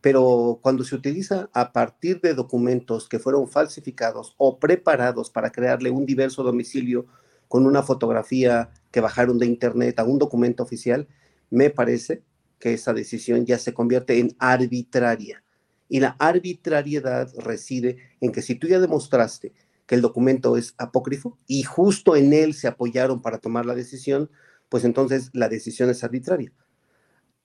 Pero 0.01 0.59
cuando 0.63 0.83
se 0.83 0.95
utiliza 0.95 1.51
a 1.53 1.73
partir 1.73 2.21
de 2.21 2.35
documentos 2.35 3.09
que 3.09 3.19
fueron 3.19 3.49
falsificados 3.49 4.35
o 4.39 4.59
preparados 4.59 5.31
para 5.31 5.53
crearle 5.53 5.91
un 5.91 6.07
diverso 6.07 6.43
domicilio 6.43 7.07
con 7.49 7.67
una 7.67 7.83
fotografía 7.83 8.71
que 8.91 9.01
bajaron 9.01 9.39
de 9.39 9.47
internet 9.47 9.99
a 9.99 10.05
un 10.05 10.19
documento 10.19 10.63
oficial, 10.63 11.07
me 11.51 11.71
parece 11.71 12.23
que 12.59 12.75
esa 12.75 12.93
decisión 12.93 13.47
ya 13.47 13.59
se 13.59 13.75
convierte 13.75 14.19
en 14.19 14.37
arbitraria. 14.39 15.43
Y 15.89 16.01
la 16.01 16.15
arbitrariedad 16.19 17.33
reside 17.39 17.99
en 18.21 18.31
que 18.31 18.43
si 18.43 18.55
tú 18.55 18.69
ya 18.69 18.79
demostraste 18.79 19.53
que 19.87 19.97
el 19.97 20.03
documento 20.03 20.57
es 20.57 20.75
apócrifo 20.79 21.37
y 21.49 21.65
justo 21.65 22.15
en 22.15 22.33
él 22.33 22.55
se 22.55 22.69
apoyaron 22.69 23.21
para 23.21 23.39
tomar 23.39 23.67
la 23.67 23.75
decisión, 23.75 24.31
pues 24.69 24.85
entonces 24.85 25.31
la 25.33 25.49
decisión 25.49 25.91
es 25.91 26.05
arbitraria. 26.05 26.53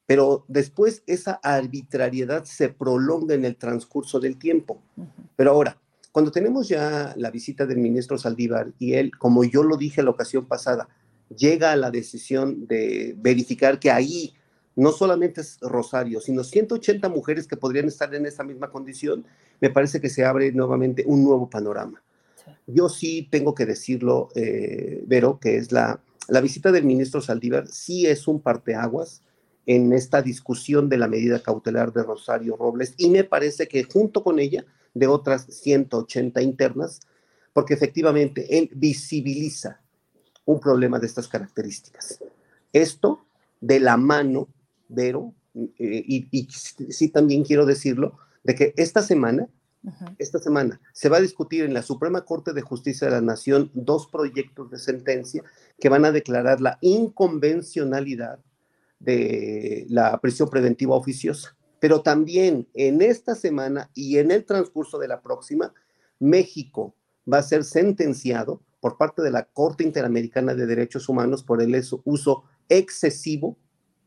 Pero 0.05 0.45
después 0.47 1.01
esa 1.07 1.39
arbitrariedad 1.41 2.43
se 2.43 2.69
prolonga 2.69 3.33
en 3.33 3.45
el 3.45 3.55
transcurso 3.55 4.19
del 4.19 4.37
tiempo. 4.37 4.83
Pero 5.35 5.51
ahora, 5.51 5.79
cuando 6.11 6.31
tenemos 6.31 6.67
ya 6.67 7.15
la 7.17 7.31
visita 7.31 7.65
del 7.65 7.79
ministro 7.79 8.17
Saldívar 8.17 8.73
y 8.77 8.93
él, 8.93 9.17
como 9.17 9.43
yo 9.43 9.63
lo 9.63 9.75
dije 9.75 10.03
la 10.03 10.11
ocasión 10.11 10.45
pasada, 10.45 10.87
llega 11.29 11.71
a 11.71 11.75
la 11.75 11.91
decisión 11.91 12.67
de 12.67 13.15
verificar 13.17 13.79
que 13.79 13.91
ahí 13.91 14.33
no 14.75 14.91
solamente 14.91 15.41
es 15.41 15.57
Rosario, 15.61 16.19
sino 16.19 16.43
180 16.43 17.07
mujeres 17.09 17.47
que 17.47 17.57
podrían 17.57 17.87
estar 17.87 18.13
en 18.13 18.25
esa 18.25 18.43
misma 18.43 18.69
condición, 18.69 19.25
me 19.61 19.69
parece 19.69 20.01
que 20.01 20.09
se 20.09 20.25
abre 20.25 20.51
nuevamente 20.51 21.03
un 21.05 21.23
nuevo 21.23 21.49
panorama. 21.49 22.01
yo 22.67 22.89
sí 22.89 23.27
tengo 23.31 23.55
que 23.55 23.65
decirlo, 23.65 24.29
eh, 24.35 25.03
Vero, 25.07 25.39
que 25.39 25.57
es 25.57 25.71
la, 25.71 25.99
la 26.27 26.41
visita 26.41 26.71
del 26.71 26.83
ministro 26.83 27.21
Saldívar, 27.21 27.67
sí 27.67 28.05
es 28.05 28.27
un 28.27 28.39
parteaguas 28.39 29.23
en 29.65 29.93
esta 29.93 30.21
discusión 30.21 30.89
de 30.89 30.97
la 30.97 31.07
medida 31.07 31.41
cautelar 31.41 31.91
de 31.91 32.03
Rosario 32.03 32.55
Robles 32.55 32.93
y 32.97 33.09
me 33.09 33.23
parece 33.23 33.67
que 33.67 33.83
junto 33.83 34.23
con 34.23 34.39
ella 34.39 34.65
de 34.93 35.07
otras 35.07 35.45
180 35.49 36.41
internas, 36.41 36.99
porque 37.53 37.73
efectivamente 37.73 38.57
él 38.57 38.69
visibiliza 38.73 39.81
un 40.45 40.59
problema 40.59 40.99
de 40.99 41.07
estas 41.07 41.27
características. 41.27 42.19
Esto 42.71 43.25
de 43.61 43.79
la 43.79 43.97
mano, 43.97 44.47
Vero, 44.87 45.33
eh, 45.55 46.03
y, 46.07 46.47
sí 46.49 47.09
también 47.09 47.43
quiero 47.43 47.65
decirlo, 47.65 48.17
de 48.43 48.55
que 48.55 48.73
esta 48.77 49.01
semana, 49.01 49.47
esta 50.17 50.39
semana 50.39 50.79
se 50.93 51.09
va 51.09 51.17
a 51.17 51.21
discutir 51.21 51.63
en 51.63 51.73
la 51.73 51.81
Suprema 51.81 52.25
Corte 52.25 52.53
de 52.53 52.61
Justicia 52.61 53.07
de 53.07 53.13
la 53.13 53.21
Nación 53.21 53.71
dos 53.73 54.07
proyectos 54.07 54.69
de 54.71 54.79
sentencia 54.79 55.43
que 55.79 55.89
van 55.89 56.05
a 56.05 56.11
declarar 56.11 56.61
la 56.61 56.77
inconvencionalidad 56.81 58.39
de 58.99 59.85
la 59.89 60.19
prisión 60.19 60.49
preventiva 60.49 60.95
oficiosa. 60.95 61.55
Pero 61.79 62.01
también 62.01 62.67
en 62.73 63.01
esta 63.01 63.35
semana 63.35 63.89
y 63.93 64.17
en 64.17 64.31
el 64.31 64.45
transcurso 64.45 64.97
de 64.97 65.07
la 65.07 65.21
próxima, 65.21 65.73
México 66.19 66.95
va 67.31 67.39
a 67.39 67.43
ser 67.43 67.63
sentenciado 67.63 68.61
por 68.85 68.97
parte 68.97 69.23
de 69.23 69.31
la 69.31 69.45
Corte 69.45 69.83
Interamericana 69.83 70.53
de 70.53 70.67
Derechos 70.67 71.09
Humanos 71.09 71.41
por 71.41 71.59
el 71.59 71.83
uso 72.03 72.43
excesivo 72.69 73.57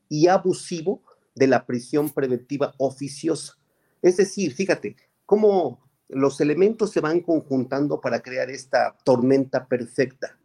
y 0.09 0.29
abusivo 0.29 1.03
de 1.35 1.49
la 1.49 1.67
prisión 1.67 2.11
preventiva 2.11 2.73
oficiosa. 2.79 3.55
Es 4.03 4.19
decir, 4.19 4.55
fíjate 4.55 4.95
cómo 5.27 5.81
los 6.07 6.41
elementos 6.41 6.93
se 6.93 7.01
van 7.01 7.23
conjuntando 7.23 8.01
para 8.01 8.21
crear 8.21 8.51
esta 8.51 8.97
tormenta 9.03 9.67
perfecta. 9.67 10.39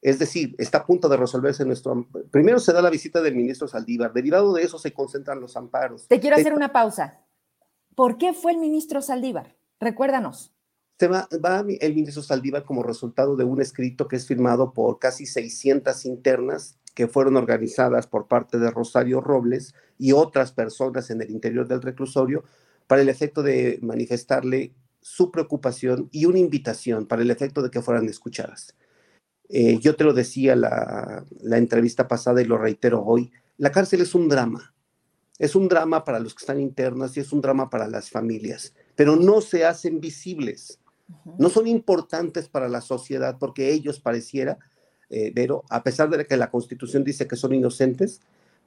Es 0.00 0.18
decir, 0.18 0.54
está 0.56 0.78
a 0.78 0.86
punto 0.86 1.10
de 1.10 1.18
resolverse 1.18 1.66
nuestro... 1.66 2.08
Primero 2.30 2.58
se 2.58 2.72
da 2.72 2.80
la 2.80 2.88
visita 2.88 3.20
del 3.20 3.36
ministro 3.36 3.68
Saldívar, 3.68 4.14
derivado 4.14 4.54
de 4.54 4.62
eso 4.62 4.78
se 4.78 4.94
concentran 4.94 5.38
los 5.38 5.54
amparos. 5.54 6.08
Te 6.08 6.18
quiero 6.18 6.36
hacer 6.36 6.54
una 6.54 6.72
pausa. 6.72 7.20
¿Por 7.94 8.16
qué 8.16 8.32
fue 8.32 8.52
el 8.52 8.58
ministro 8.58 9.02
Saldívar? 9.02 9.54
Recuérdanos. 9.80 10.54
Se 10.98 11.08
va, 11.08 11.28
el 11.80 11.94
ministro 11.94 12.22
Saldívar 12.22 12.64
como 12.64 12.84
resultado 12.84 13.34
de 13.34 13.44
un 13.44 13.60
escrito 13.60 14.06
que 14.06 14.16
es 14.16 14.26
firmado 14.26 14.72
por 14.72 15.00
casi 15.00 15.26
600 15.26 16.04
internas 16.04 16.78
que 16.94 17.08
fueron 17.08 17.36
organizadas 17.36 18.06
por 18.06 18.28
parte 18.28 18.58
de 18.58 18.70
Rosario 18.70 19.20
Robles 19.20 19.74
y 19.98 20.12
otras 20.12 20.52
personas 20.52 21.10
en 21.10 21.20
el 21.20 21.30
interior 21.30 21.66
del 21.66 21.82
reclusorio 21.82 22.44
para 22.86 23.02
el 23.02 23.08
efecto 23.08 23.42
de 23.42 23.80
manifestarle 23.82 24.72
su 25.00 25.32
preocupación 25.32 26.08
y 26.12 26.26
una 26.26 26.38
invitación 26.38 27.06
para 27.06 27.22
el 27.22 27.30
efecto 27.30 27.60
de 27.60 27.70
que 27.70 27.82
fueran 27.82 28.08
escuchadas. 28.08 28.74
Eh, 29.48 29.78
yo 29.80 29.96
te 29.96 30.04
lo 30.04 30.14
decía 30.14 30.54
la, 30.54 31.24
la 31.42 31.58
entrevista 31.58 32.06
pasada 32.06 32.40
y 32.40 32.44
lo 32.44 32.56
reitero 32.56 33.02
hoy, 33.04 33.32
la 33.58 33.72
cárcel 33.72 34.00
es 34.00 34.14
un 34.14 34.28
drama. 34.28 34.72
Es 35.38 35.56
un 35.56 35.68
drama 35.68 36.04
para 36.04 36.20
los 36.20 36.34
que 36.34 36.42
están 36.42 36.60
internas 36.60 37.16
y 37.16 37.20
es 37.20 37.32
un 37.32 37.40
drama 37.40 37.68
para 37.68 37.88
las 37.88 38.08
familias, 38.08 38.72
pero 38.94 39.16
no 39.16 39.40
se 39.40 39.64
hacen 39.64 40.00
visibles, 40.00 40.78
no 41.38 41.48
son 41.48 41.66
importantes 41.66 42.48
para 42.48 42.68
la 42.68 42.80
sociedad 42.80 43.36
porque 43.38 43.72
ellos 43.72 44.00
pareciera, 44.00 44.58
eh, 45.10 45.32
pero 45.34 45.64
a 45.70 45.82
pesar 45.82 46.10
de 46.10 46.26
que 46.26 46.36
la 46.36 46.50
constitución 46.50 47.04
dice 47.04 47.26
que 47.26 47.36
son 47.36 47.54
inocentes, 47.54 48.20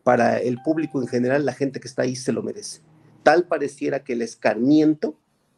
para 0.08 0.40
el 0.40 0.62
público 0.62 1.02
en 1.02 1.08
general, 1.10 1.46
la 1.46 1.52
gente 1.52 1.82
que 1.82 1.88
está 1.90 2.04
ahí 2.04 2.16
se 2.16 2.32
lo 2.32 2.42
merece. 2.42 2.80
Tal 3.24 3.46
pareciera 3.46 4.06
que 4.06 4.14
el 4.14 4.22
escarmiento 4.22 5.16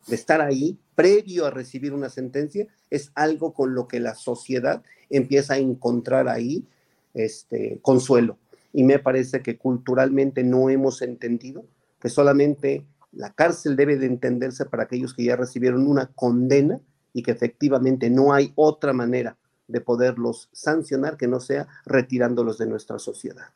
de 0.07 0.15
estar 0.15 0.41
ahí 0.41 0.79
previo 0.95 1.45
a 1.45 1.51
recibir 1.51 1.93
una 1.93 2.09
sentencia 2.09 2.65
es 2.89 3.11
algo 3.13 3.53
con 3.53 3.75
lo 3.75 3.87
que 3.87 3.99
la 3.99 4.15
sociedad 4.15 4.81
empieza 5.11 5.53
a 5.53 5.57
encontrar 5.59 6.27
ahí 6.27 6.65
este, 7.13 7.77
consuelo. 7.83 8.39
Y 8.73 8.83
me 8.83 8.97
parece 8.97 9.43
que 9.43 9.57
culturalmente 9.57 10.43
no 10.43 10.71
hemos 10.71 11.03
entendido 11.03 11.63
que 12.01 12.09
solamente 12.09 12.85
la 13.11 13.31
cárcel 13.31 13.75
debe 13.75 13.97
de 13.97 14.05
entenderse 14.05 14.65
para 14.65 14.83
aquellos 14.83 15.13
que 15.13 15.23
ya 15.23 15.35
recibieron 15.35 15.87
una 15.87 16.07
condena 16.07 16.79
y 17.13 17.23
que 17.23 17.31
efectivamente 17.31 18.09
no 18.09 18.33
hay 18.33 18.53
otra 18.55 18.93
manera 18.93 19.37
de 19.67 19.81
poderlos 19.81 20.49
sancionar 20.51 21.17
que 21.17 21.27
no 21.27 21.39
sea 21.39 21.67
retirándolos 21.85 22.57
de 22.57 22.67
nuestra 22.67 22.99
sociedad. 22.99 23.47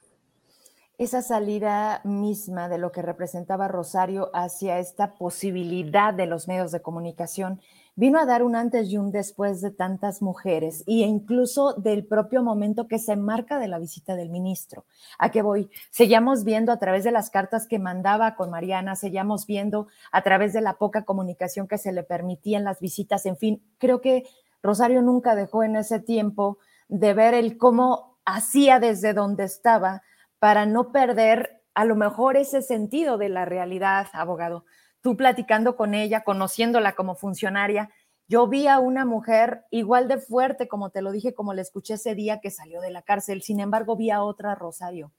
Esa 1.00 1.24
salida 1.24 2.02
misma 2.04 2.70
de 2.70 2.78
lo 2.78 2.92
que 2.92 3.02
representaba 3.02 3.68
Rosario 3.68 4.30
hacia 4.34 4.78
esta 4.80 5.16
posibilidad 5.16 6.14
de 6.14 6.28
los 6.28 6.48
medios 6.48 6.72
de 6.72 6.82
comunicación 6.82 7.62
vino 7.96 8.20
a 8.20 8.26
dar 8.26 8.44
un 8.44 8.56
antes 8.56 8.90
y 8.90 8.98
un 8.98 9.12
después 9.12 9.62
de 9.62 9.72
tantas 9.72 10.22
mujeres 10.22 10.84
e 10.88 10.94
incluso 10.94 11.74
del 11.74 12.06
propio 12.06 12.42
momento 12.44 12.88
que 12.88 13.00
se 13.00 13.16
marca 13.16 13.60
de 13.60 13.68
la 13.68 13.80
visita 13.80 14.16
del 14.16 14.30
ministro. 14.30 14.86
¿A 15.20 15.30
qué 15.30 15.42
voy? 15.42 15.70
Seguíamos 15.92 16.44
viendo 16.44 16.72
a 16.72 16.80
través 16.80 17.04
de 17.04 17.12
las 17.12 17.30
cartas 17.30 17.68
que 17.68 17.80
mandaba 17.80 18.36
con 18.36 18.50
Mariana, 18.50 18.96
seguíamos 18.96 19.46
viendo 19.46 19.88
a 20.12 20.22
través 20.24 20.54
de 20.54 20.62
la 20.62 20.74
poca 20.74 21.04
comunicación 21.04 21.68
que 21.68 21.78
se 21.78 21.92
le 21.92 22.04
permitía 22.04 22.58
en 22.58 22.64
las 22.64 22.80
visitas, 22.80 23.26
en 23.26 23.38
fin, 23.38 23.64
creo 23.78 24.02
que 24.02 24.24
Rosario 24.62 25.02
nunca 25.02 25.36
dejó 25.36 25.64
en 25.64 25.76
ese 25.76 26.00
tiempo 26.00 26.58
de 26.88 27.14
ver 27.14 27.34
el 27.34 27.58
cómo 27.58 28.18
hacía 28.26 28.80
desde 28.80 29.14
donde 29.14 29.44
estaba 29.44 30.04
para 30.40 30.66
no 30.66 30.92
perder 30.92 31.62
a 31.74 31.86
lo 31.86 31.96
mejor 31.96 32.38
ese 32.38 32.62
sentido 32.62 33.18
de 33.18 33.30
la 33.30 33.46
realidad, 33.46 34.08
abogado. 34.14 34.66
Tú 35.04 35.18
platicando 35.18 35.76
con 35.76 35.94
ella, 35.94 36.24
conociéndola 36.24 36.96
como 36.96 37.16
funcionaria, 37.16 37.90
yo 38.30 38.48
vi 38.48 38.68
a 38.68 38.80
una 38.80 39.04
mujer 39.04 39.66
igual 39.70 40.08
de 40.08 40.18
fuerte, 40.18 40.70
como 40.70 40.92
te 40.92 41.02
lo 41.02 41.12
dije, 41.12 41.34
como 41.34 41.54
le 41.54 41.62
escuché 41.62 41.96
ese 41.96 42.16
día 42.16 42.40
que 42.40 42.52
salió 42.52 42.80
de 42.80 42.90
la 42.90 43.02
cárcel. 43.02 43.42
Sin 43.42 43.60
embargo, 43.60 43.98
vi 43.98 44.12
a 44.12 44.24
otra 44.24 44.56
Rosario. 44.56 45.12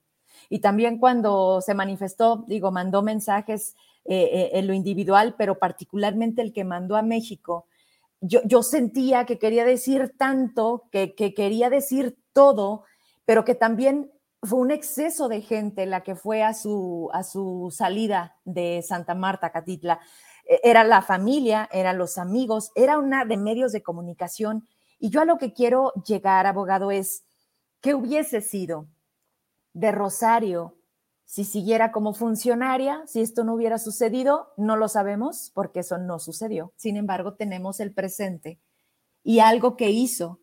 Y 0.49 0.57
también 0.57 0.97
cuando 0.97 1.61
se 1.61 1.75
manifestó, 1.75 2.45
digo, 2.47 2.71
mandó 2.71 3.03
mensajes 3.03 3.75
eh, 4.05 4.29
eh, 4.33 4.49
en 4.53 4.65
lo 4.65 4.73
individual, 4.73 5.35
pero 5.37 5.59
particularmente 5.59 6.41
el 6.41 6.51
que 6.51 6.63
mandó 6.63 6.95
a 6.95 7.03
México, 7.03 7.67
yo, 8.21 8.41
yo 8.43 8.63
sentía 8.63 9.27
que 9.27 9.37
quería 9.37 9.65
decir 9.65 10.15
tanto, 10.17 10.89
que 10.89 11.13
quería 11.13 11.69
decir 11.69 12.17
todo, 12.33 12.85
pero 13.23 13.45
que 13.45 13.53
también 13.53 14.11
fue 14.45 14.59
un 14.59 14.71
exceso 14.71 15.27
de 15.27 15.41
gente 15.41 15.85
la 15.85 16.01
que 16.01 16.15
fue 16.15 16.43
a 16.43 16.53
su, 16.53 17.09
a 17.13 17.23
su 17.23 17.73
salida 17.75 18.37
de 18.45 18.83
Santa 18.87 19.15
Marta, 19.15 19.51
Catitla. 19.51 19.99
E, 20.45 20.59
era 20.63 20.83
la 20.83 21.01
familia, 21.01 21.69
eran 21.71 21.97
los 21.97 22.17
amigos, 22.17 22.71
era 22.75 22.97
una 22.97 23.25
de 23.25 23.37
medios 23.37 23.71
de 23.71 23.83
comunicación. 23.83 24.67
Y 24.99 25.09
yo 25.09 25.21
a 25.21 25.25
lo 25.25 25.37
que 25.37 25.53
quiero 25.53 25.93
llegar, 26.05 26.47
abogado, 26.47 26.91
es 26.91 27.23
qué 27.81 27.93
hubiese 27.93 28.41
sido 28.41 28.87
de 29.73 29.91
Rosario 29.91 30.77
si 31.25 31.43
siguiera 31.43 31.91
como 31.91 32.13
funcionaria, 32.13 33.01
si 33.07 33.19
esto 33.19 33.43
no 33.43 33.55
hubiera 33.55 33.79
sucedido, 33.79 34.53
no 34.57 34.77
lo 34.77 34.87
sabemos 34.87 35.51
porque 35.53 35.79
eso 35.79 35.97
no 35.97 36.19
sucedió. 36.19 36.71
Sin 36.75 36.97
embargo, 36.97 37.33
tenemos 37.33 37.79
el 37.79 37.93
presente 37.93 38.59
y 39.23 39.39
algo 39.39 39.75
que 39.75 39.89
hizo 39.89 40.39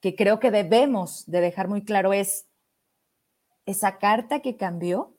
que 0.00 0.14
creo 0.14 0.38
que 0.38 0.50
debemos 0.50 1.24
de 1.26 1.40
dejar 1.40 1.68
muy 1.68 1.82
claro 1.82 2.12
es 2.12 2.47
esa 3.68 3.98
carta 3.98 4.40
que 4.40 4.56
cambió, 4.56 5.12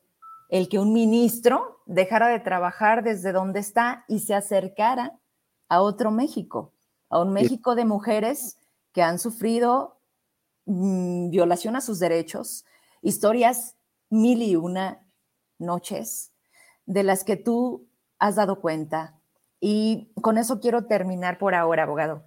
el 0.49 0.69
que 0.69 0.79
un 0.79 0.91
ministro 0.91 1.81
dejara 1.85 2.29
de 2.29 2.39
trabajar 2.39 3.03
desde 3.03 3.31
donde 3.31 3.59
está 3.59 4.05
y 4.07 4.21
se 4.21 4.33
acercara 4.33 5.19
a 5.67 5.81
otro 5.81 6.09
México, 6.09 6.73
a 7.09 7.21
un 7.21 7.31
México 7.31 7.75
de 7.75 7.85
mujeres 7.85 8.57
que 8.91 9.03
han 9.03 9.19
sufrido 9.19 9.99
mm, 10.65 11.29
violación 11.29 11.75
a 11.75 11.81
sus 11.81 11.99
derechos, 11.99 12.65
historias 13.03 13.75
mil 14.09 14.41
y 14.41 14.55
una 14.55 15.05
noches 15.59 16.31
de 16.87 17.03
las 17.03 17.23
que 17.23 17.35
tú 17.35 17.87
has 18.17 18.35
dado 18.35 18.61
cuenta. 18.61 19.21
Y 19.59 20.11
con 20.23 20.39
eso 20.39 20.59
quiero 20.59 20.87
terminar 20.87 21.37
por 21.37 21.53
ahora, 21.53 21.83
abogado. 21.83 22.23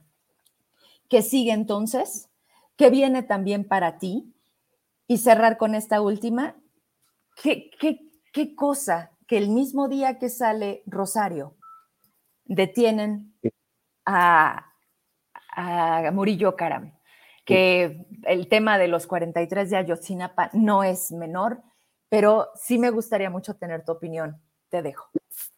¿Qué 1.09 1.21
sigue 1.21 1.51
entonces? 1.51 2.29
¿Qué 2.77 2.91
viene 2.91 3.25
también 3.25 3.67
para 3.67 3.99
ti? 3.99 4.32
Y 5.07 5.19
cerrar 5.19 5.59
con 5.59 5.75
esta 5.75 6.01
última, 6.01 6.57
¿qué, 7.43 7.71
qué, 8.33 8.55
cosa 8.55 9.11
que 9.27 9.37
el 9.37 9.49
mismo 9.49 9.89
día 9.89 10.19
que 10.19 10.29
sale 10.29 10.83
Rosario 10.87 11.57
detienen 12.45 13.35
a, 14.07 14.73
a 15.49 16.11
Murillo 16.13 16.57
Caram? 16.57 16.93
que 17.45 18.07
el 18.25 18.49
tema 18.49 18.79
de 18.79 18.89
los 18.89 19.07
43 19.07 19.71
de 19.71 19.77
Ayotzinapa 19.77 20.51
no 20.53 20.85
es 20.85 21.11
menor, 21.13 21.63
pero 22.09 22.49
sí 22.55 22.79
me 22.79 22.91
gustaría 22.91 23.31
mucho 23.31 23.55
tener 23.55 23.85
tu 23.85 23.93
opinión. 23.93 24.41
Te 24.69 24.83
dejo. 24.83 25.11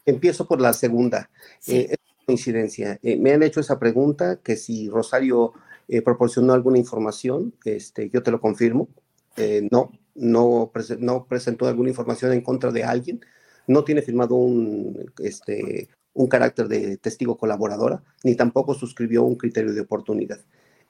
Empiezo 0.04 0.46
por 0.46 0.60
la 0.60 0.72
segunda. 0.72 1.30
Eh, 1.66 1.88
es 1.90 1.98
coincidencia. 2.26 2.98
Eh, 3.02 3.16
me 3.16 3.32
han 3.32 3.42
hecho 3.42 3.60
esa 3.60 3.78
pregunta, 3.78 4.40
que 4.42 4.56
si 4.56 4.88
Rosario 4.88 5.52
eh, 5.88 6.02
proporcionó 6.02 6.52
alguna 6.52 6.78
información, 6.78 7.54
este, 7.64 8.10
yo 8.10 8.22
te 8.22 8.30
lo 8.30 8.40
confirmo. 8.40 8.88
Eh, 9.36 9.68
no, 9.70 9.92
no, 10.14 10.70
no 10.98 11.26
presentó 11.26 11.66
alguna 11.66 11.88
información 11.90 12.32
en 12.32 12.40
contra 12.40 12.70
de 12.70 12.84
alguien, 12.84 13.20
no 13.66 13.84
tiene 13.84 14.02
firmado 14.02 14.34
un, 14.36 15.10
este, 15.18 15.88
un 16.12 16.28
carácter 16.28 16.68
de 16.68 16.96
testigo 16.96 17.36
colaboradora, 17.36 18.02
ni 18.22 18.34
tampoco 18.34 18.74
suscribió 18.74 19.24
un 19.24 19.36
criterio 19.36 19.72
de 19.72 19.80
oportunidad. 19.80 20.40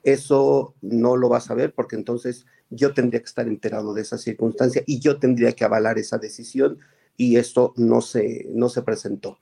Eso 0.03 0.75
no 0.83 1.17
lo 1.17 1.29
vas 1.31 1.51
a 1.51 1.55
ver 1.55 1.73
porque 1.73 1.97
entonces 1.97 2.47
yo 2.71 2.93
tendría 2.93 3.21
que 3.21 3.27
estar 3.27 3.49
enterado 3.49 3.95
de 3.95 4.03
esa 4.03 4.19
circunstancia 4.19 4.83
y 4.87 5.01
yo 5.01 5.19
tendría 5.19 5.53
que 5.53 5.65
avalar 5.65 5.99
esa 5.99 6.19
decisión 6.19 6.79
y 7.17 7.37
esto 7.37 7.73
no 7.77 8.03
se, 8.03 8.47
no 8.51 8.69
se 8.69 8.83
presentó. 8.83 9.39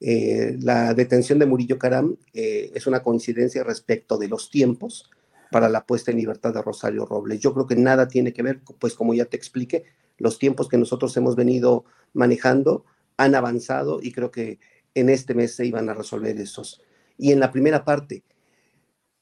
Eh, 0.00 0.58
la 0.60 0.94
detención 0.94 1.38
de 1.38 1.46
Murillo 1.46 1.78
Caram 1.78 2.16
eh, 2.32 2.72
es 2.74 2.86
una 2.86 3.02
coincidencia 3.02 3.62
respecto 3.62 4.18
de 4.18 4.28
los 4.28 4.50
tiempos 4.50 5.10
para 5.54 5.68
la 5.68 5.86
puesta 5.86 6.10
en 6.10 6.16
libertad 6.16 6.52
de 6.52 6.60
Rosario 6.62 7.06
Robles. 7.06 7.38
Yo 7.38 7.54
creo 7.54 7.64
que 7.64 7.76
nada 7.76 8.08
tiene 8.08 8.32
que 8.32 8.42
ver, 8.42 8.60
pues 8.80 8.94
como 8.94 9.14
ya 9.14 9.26
te 9.26 9.36
expliqué, 9.36 9.84
los 10.18 10.40
tiempos 10.40 10.68
que 10.68 10.76
nosotros 10.76 11.16
hemos 11.16 11.36
venido 11.36 11.84
manejando 12.12 12.84
han 13.16 13.36
avanzado 13.36 14.00
y 14.02 14.10
creo 14.10 14.32
que 14.32 14.58
en 14.94 15.08
este 15.10 15.32
mes 15.32 15.54
se 15.54 15.64
iban 15.64 15.88
a 15.88 15.94
resolver 15.94 16.36
esos. 16.40 16.82
Y 17.16 17.30
en 17.30 17.38
la 17.38 17.52
primera 17.52 17.84
parte, 17.84 18.24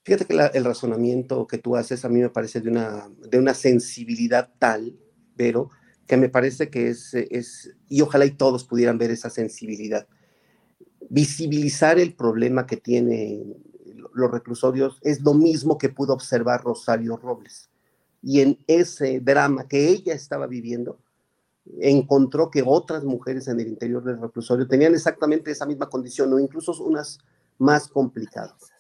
fíjate 0.05 0.25
que 0.25 0.51
el 0.55 0.65
razonamiento 0.65 1.47
que 1.47 1.59
tú 1.59 1.77
haces 1.77 2.03
a 2.07 2.09
mí 2.09 2.21
me 2.21 2.31
parece 2.31 2.63
de 2.63 2.71
una, 2.71 3.11
de 3.29 3.39
una 3.39 3.53
sensibilidad 3.53 4.55
tal, 4.59 4.97
pero 5.37 5.69
que 6.07 6.17
me 6.17 6.31
parece 6.31 6.71
que 6.71 6.89
es, 6.89 7.13
es, 7.13 7.77
y 7.91 8.01
ojalá 8.01 8.25
y 8.25 8.31
todos 8.31 8.65
pudieran 8.65 8.97
ver 8.97 9.11
esa 9.11 9.29
sensibilidad. 9.29 10.09
Visibilizar 11.11 11.99
el 11.99 12.15
problema 12.15 12.67
que 12.67 12.79
tienen 12.79 13.55
los 14.15 14.31
reclusorios 14.31 14.99
es 15.03 15.21
lo 15.23 15.35
mismo 15.35 15.79
que 15.79 15.89
pudo 15.89 16.13
observar 16.13 16.63
Rosario 16.63 17.17
Robles. 17.17 17.71
Y 18.23 18.41
en 18.41 18.59
ese 18.67 19.21
drama 19.21 19.67
que 19.67 19.89
ella 19.89 20.15
estaba 20.15 20.47
viviendo, 20.47 20.99
encontró 21.81 22.51
que 22.51 22.63
otras 22.65 23.05
mujeres 23.05 23.49
en 23.49 23.61
el 23.61 23.69
interior 23.69 24.03
del 24.03 24.21
reclusorio 24.21 24.67
tenían 24.67 24.95
exactamente 24.95 25.51
esa 25.51 25.67
misma 25.67 25.89
condición 25.89 26.33
o 26.33 26.39
incluso 26.39 26.73
unas 26.85 27.19
más 27.59 27.89
complicadas. 27.89 28.73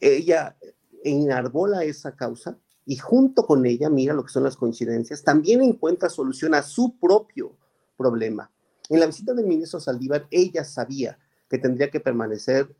Ella 0.00 0.56
enarbola 1.04 1.84
esa 1.84 2.14
causa 2.14 2.58
y 2.84 2.96
junto 2.96 3.46
con 3.46 3.66
ella, 3.66 3.90
mira 3.90 4.14
lo 4.14 4.24
que 4.24 4.32
son 4.32 4.44
las 4.44 4.56
coincidencias, 4.56 5.22
también 5.22 5.62
encuentra 5.62 6.08
solución 6.08 6.54
a 6.54 6.62
su 6.62 6.96
propio 6.98 7.56
problema. 7.96 8.50
En 8.88 9.00
la 9.00 9.06
visita 9.06 9.34
del 9.34 9.46
ministro 9.46 9.80
Saldívar, 9.80 10.26
ella 10.30 10.64
sabía 10.64 11.18
que 11.48 11.58
tendría 11.58 11.90
que 11.90 12.00
permanecer 12.00 12.74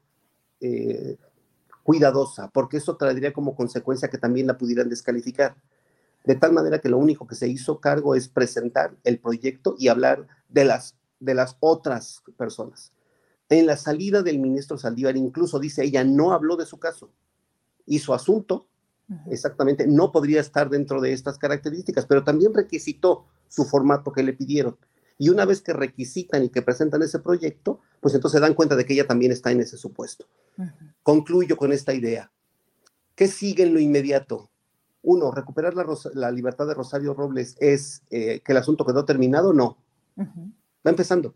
eh, 0.66 1.18
cuidadosa, 1.82 2.48
porque 2.48 2.78
eso 2.78 2.96
traería 2.96 3.32
como 3.32 3.54
consecuencia 3.54 4.08
que 4.08 4.18
también 4.18 4.46
la 4.46 4.58
pudieran 4.58 4.88
descalificar 4.88 5.56
de 6.26 6.34
tal 6.34 6.52
manera 6.52 6.80
que 6.80 6.88
lo 6.88 6.98
único 6.98 7.26
que 7.26 7.36
se 7.36 7.48
hizo 7.48 7.80
cargo 7.80 8.14
es 8.14 8.28
presentar 8.28 8.94
el 9.04 9.18
proyecto 9.18 9.76
y 9.78 9.88
hablar 9.88 10.26
de 10.48 10.64
las, 10.64 10.96
de 11.20 11.34
las 11.34 11.56
otras 11.60 12.22
personas. 12.36 12.92
En 13.48 13.66
la 13.66 13.76
salida 13.76 14.22
del 14.22 14.40
ministro 14.40 14.76
Saldívar, 14.76 15.16
incluso 15.16 15.60
dice 15.60 15.84
ella, 15.84 16.02
no 16.02 16.32
habló 16.32 16.56
de 16.56 16.66
su 16.66 16.78
caso 16.78 17.12
y 17.86 18.00
su 18.00 18.12
asunto, 18.12 18.66
exactamente, 19.30 19.86
no 19.86 20.10
podría 20.10 20.40
estar 20.40 20.68
dentro 20.68 21.00
de 21.00 21.12
estas 21.12 21.38
características, 21.38 22.06
pero 22.06 22.24
también 22.24 22.52
requisitó 22.52 23.26
su 23.48 23.64
formato 23.64 24.12
que 24.12 24.24
le 24.24 24.32
pidieron. 24.32 24.76
Y 25.18 25.30
una 25.30 25.44
vez 25.44 25.62
que 25.62 25.72
requisitan 25.72 26.44
y 26.44 26.50
que 26.50 26.62
presentan 26.62 27.02
ese 27.02 27.18
proyecto, 27.18 27.80
pues 28.00 28.14
entonces 28.14 28.38
se 28.38 28.42
dan 28.42 28.54
cuenta 28.54 28.76
de 28.76 28.84
que 28.84 28.92
ella 28.92 29.06
también 29.06 29.32
está 29.32 29.50
en 29.50 29.60
ese 29.60 29.76
supuesto. 29.76 30.26
Concluyo 31.02 31.56
con 31.56 31.72
esta 31.72 31.94
idea. 31.94 32.30
¿Qué 33.14 33.28
sigue 33.28 33.62
en 33.62 33.72
lo 33.72 33.80
inmediato? 33.80 34.50
uno, 35.06 35.30
recuperar 35.30 35.74
la, 36.14 36.32
libertad 36.32 36.66
de 36.66 36.74
Rosario 36.74 37.14
Robles 37.14 37.56
es 37.60 38.02
eh, 38.10 38.40
que 38.44 38.50
el 38.50 38.58
asunto 38.58 38.84
quedó 38.84 39.04
terminado, 39.04 39.52
no. 39.52 39.78
Va 40.18 40.90
empezando. 40.90 41.32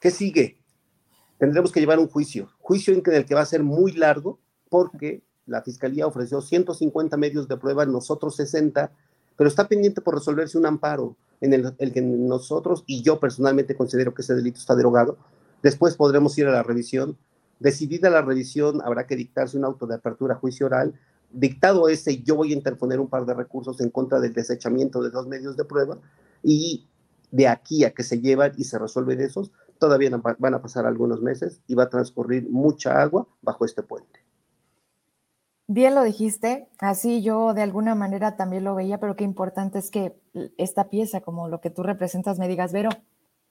¿Qué 0.00 0.10
sigue? 0.10 0.64
Tendremos 1.36 1.72
que 1.72 1.80
llevar 1.80 1.98
un 1.98 2.08
juicio, 2.08 2.48
juicio 2.58 2.94
en 2.94 3.02
el 3.04 3.26
que 3.26 3.34
va 3.34 3.42
a 3.42 3.46
ser 3.46 3.62
muy 3.62 3.92
largo 3.92 4.40
porque 4.70 5.24
la 5.44 5.60
Fiscalía 5.60 6.06
ofreció 6.06 6.40
150 6.40 7.18
medios 7.18 7.46
de 7.48 7.58
prueba, 7.58 7.84
nosotros 7.84 8.34
60, 8.36 8.90
pero 9.36 9.48
está 9.48 9.68
pendiente 9.68 10.00
por 10.00 10.14
resolverse 10.14 10.58
un 10.58 10.66
amparo 10.66 11.16
en 11.40 11.52
el, 11.52 11.92
que 11.92 12.02
nosotros 12.02 12.84
y 12.86 13.02
yo 13.02 13.20
personalmente 13.20 13.76
considero 13.76 14.14
que 14.14 14.22
ese 14.22 14.34
delito 14.34 14.58
está 14.58 14.74
derogado. 14.74 15.18
Después 15.62 15.96
podremos 15.96 16.36
ir 16.38 16.46
a 16.46 16.52
la 16.52 16.62
revisión. 16.62 17.16
Decidida 17.60 18.10
la 18.10 18.22
revisión, 18.22 18.80
habrá 18.84 19.06
que 19.06 19.16
dictarse 19.16 19.56
un 19.56 19.64
auto 19.64 19.86
de 19.86 19.94
apertura 19.94 20.34
a 20.34 20.38
juicio 20.38 20.66
oral 20.66 20.94
Dictado 21.32 21.88
ese, 21.88 22.22
yo 22.22 22.36
voy 22.36 22.52
a 22.52 22.56
interponer 22.56 23.00
un 23.00 23.08
par 23.08 23.26
de 23.26 23.34
recursos 23.34 23.80
en 23.80 23.90
contra 23.90 24.20
del 24.20 24.32
desechamiento 24.32 25.02
de 25.02 25.10
dos 25.10 25.26
medios 25.26 25.56
de 25.56 25.64
prueba 25.64 25.98
y 26.42 26.86
de 27.30 27.48
aquí 27.48 27.84
a 27.84 27.92
que 27.92 28.04
se 28.04 28.20
llevan 28.20 28.52
y 28.56 28.64
se 28.64 28.78
resuelven 28.78 29.20
esos, 29.20 29.50
todavía 29.78 30.10
van 30.38 30.54
a 30.54 30.62
pasar 30.62 30.86
algunos 30.86 31.20
meses 31.20 31.60
y 31.66 31.74
va 31.74 31.84
a 31.84 31.90
transcurrir 31.90 32.48
mucha 32.48 33.02
agua 33.02 33.26
bajo 33.42 33.64
este 33.64 33.82
puente. 33.82 34.25
Bien 35.68 35.94
lo 35.94 36.04
dijiste, 36.04 36.68
así 36.78 37.22
yo 37.22 37.52
de 37.52 37.62
alguna 37.62 37.94
manera 37.94 38.36
también 38.36 38.64
lo 38.64 38.74
veía, 38.74 38.98
pero 38.98 39.16
qué 39.16 39.24
importante 39.24 39.78
es 39.78 39.90
que 39.90 40.16
esta 40.58 40.88
pieza, 40.88 41.20
como 41.20 41.48
lo 41.48 41.60
que 41.60 41.70
tú 41.70 41.82
representas, 41.82 42.38
me 42.38 42.46
digas, 42.46 42.72
Vero, 42.72 42.90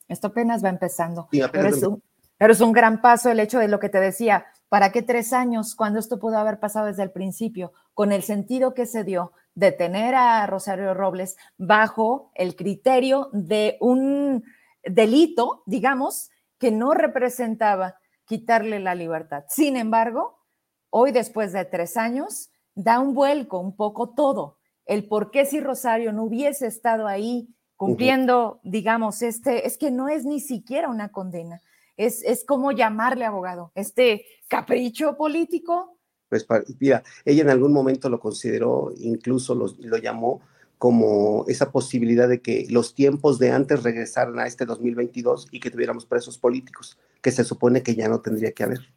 esto 0.07 0.27
apenas 0.27 0.63
va 0.63 0.69
empezando. 0.69 1.27
pero, 1.51 1.67
es 1.67 1.83
un, 1.83 2.01
pero 2.37 2.53
es 2.53 2.61
un 2.61 2.71
gran 2.71 3.01
paso 3.01 3.29
el 3.29 3.39
hecho 3.39 3.59
de 3.59 3.67
lo 3.67 3.79
que 3.79 3.89
te 3.89 3.99
decía, 3.99 4.45
¿Para 4.69 4.91
qué 4.91 5.01
tres 5.01 5.31
años 5.31 5.75
cuando 5.75 5.99
esto 5.99 6.19
pudo 6.19 6.37
haber 6.37 6.59
pasado 6.59 6.87
desde 6.87 7.03
el 7.03 7.11
principio? 7.11 7.71
Con 7.93 8.11
el 8.11 8.23
sentido 8.23 8.73
que 8.73 8.85
se 8.85 9.03
dio 9.03 9.31
de 9.53 9.71
tener 9.71 10.15
a 10.15 10.45
Rosario 10.47 10.93
Robles 10.93 11.37
bajo 11.57 12.31
el 12.35 12.55
criterio 12.55 13.29
de 13.31 13.77
un 13.79 14.43
delito, 14.83 15.63
digamos, 15.65 16.29
que 16.57 16.71
no 16.71 16.93
representaba 16.93 17.99
quitarle 18.25 18.79
la 18.79 18.95
libertad. 18.95 19.45
Sin 19.47 19.77
embargo, 19.77 20.39
hoy 20.97 21.11
después 21.11 21.51
de 21.51 21.65
tres 21.65 21.97
años, 21.97 22.51
da 22.73 23.01
un 23.01 23.13
vuelco 23.13 23.59
un 23.59 23.75
poco 23.75 24.11
todo. 24.11 24.59
El 24.85 25.09
por 25.09 25.29
qué 25.29 25.45
si 25.45 25.59
Rosario 25.59 26.13
no 26.13 26.23
hubiese 26.23 26.67
estado 26.67 27.05
ahí 27.05 27.49
cumpliendo, 27.75 28.61
digamos, 28.63 29.21
este, 29.21 29.67
es 29.67 29.77
que 29.77 29.91
no 29.91 30.07
es 30.07 30.23
ni 30.23 30.39
siquiera 30.39 30.87
una 30.87 31.09
condena, 31.09 31.61
es, 31.97 32.23
es 32.23 32.45
como 32.45 32.71
llamarle 32.71 33.25
abogado, 33.25 33.73
este 33.75 34.25
capricho 34.47 35.17
político. 35.17 35.97
Pues 36.29 36.47
mira, 36.79 37.03
ella 37.25 37.41
en 37.41 37.49
algún 37.49 37.73
momento 37.73 38.09
lo 38.09 38.21
consideró, 38.21 38.93
incluso 38.97 39.53
lo, 39.53 39.65
lo 39.79 39.97
llamó 39.97 40.39
como 40.77 41.43
esa 41.49 41.73
posibilidad 41.73 42.29
de 42.29 42.39
que 42.41 42.67
los 42.69 42.95
tiempos 42.95 43.37
de 43.37 43.51
antes 43.51 43.83
regresaran 43.83 44.39
a 44.39 44.47
este 44.47 44.65
2022 44.65 45.49
y 45.51 45.59
que 45.59 45.71
tuviéramos 45.71 46.05
presos 46.05 46.37
políticos, 46.37 46.97
que 47.21 47.31
se 47.31 47.43
supone 47.43 47.83
que 47.83 47.95
ya 47.95 48.07
no 48.07 48.21
tendría 48.21 48.53
que 48.53 48.63
haber. 48.63 48.94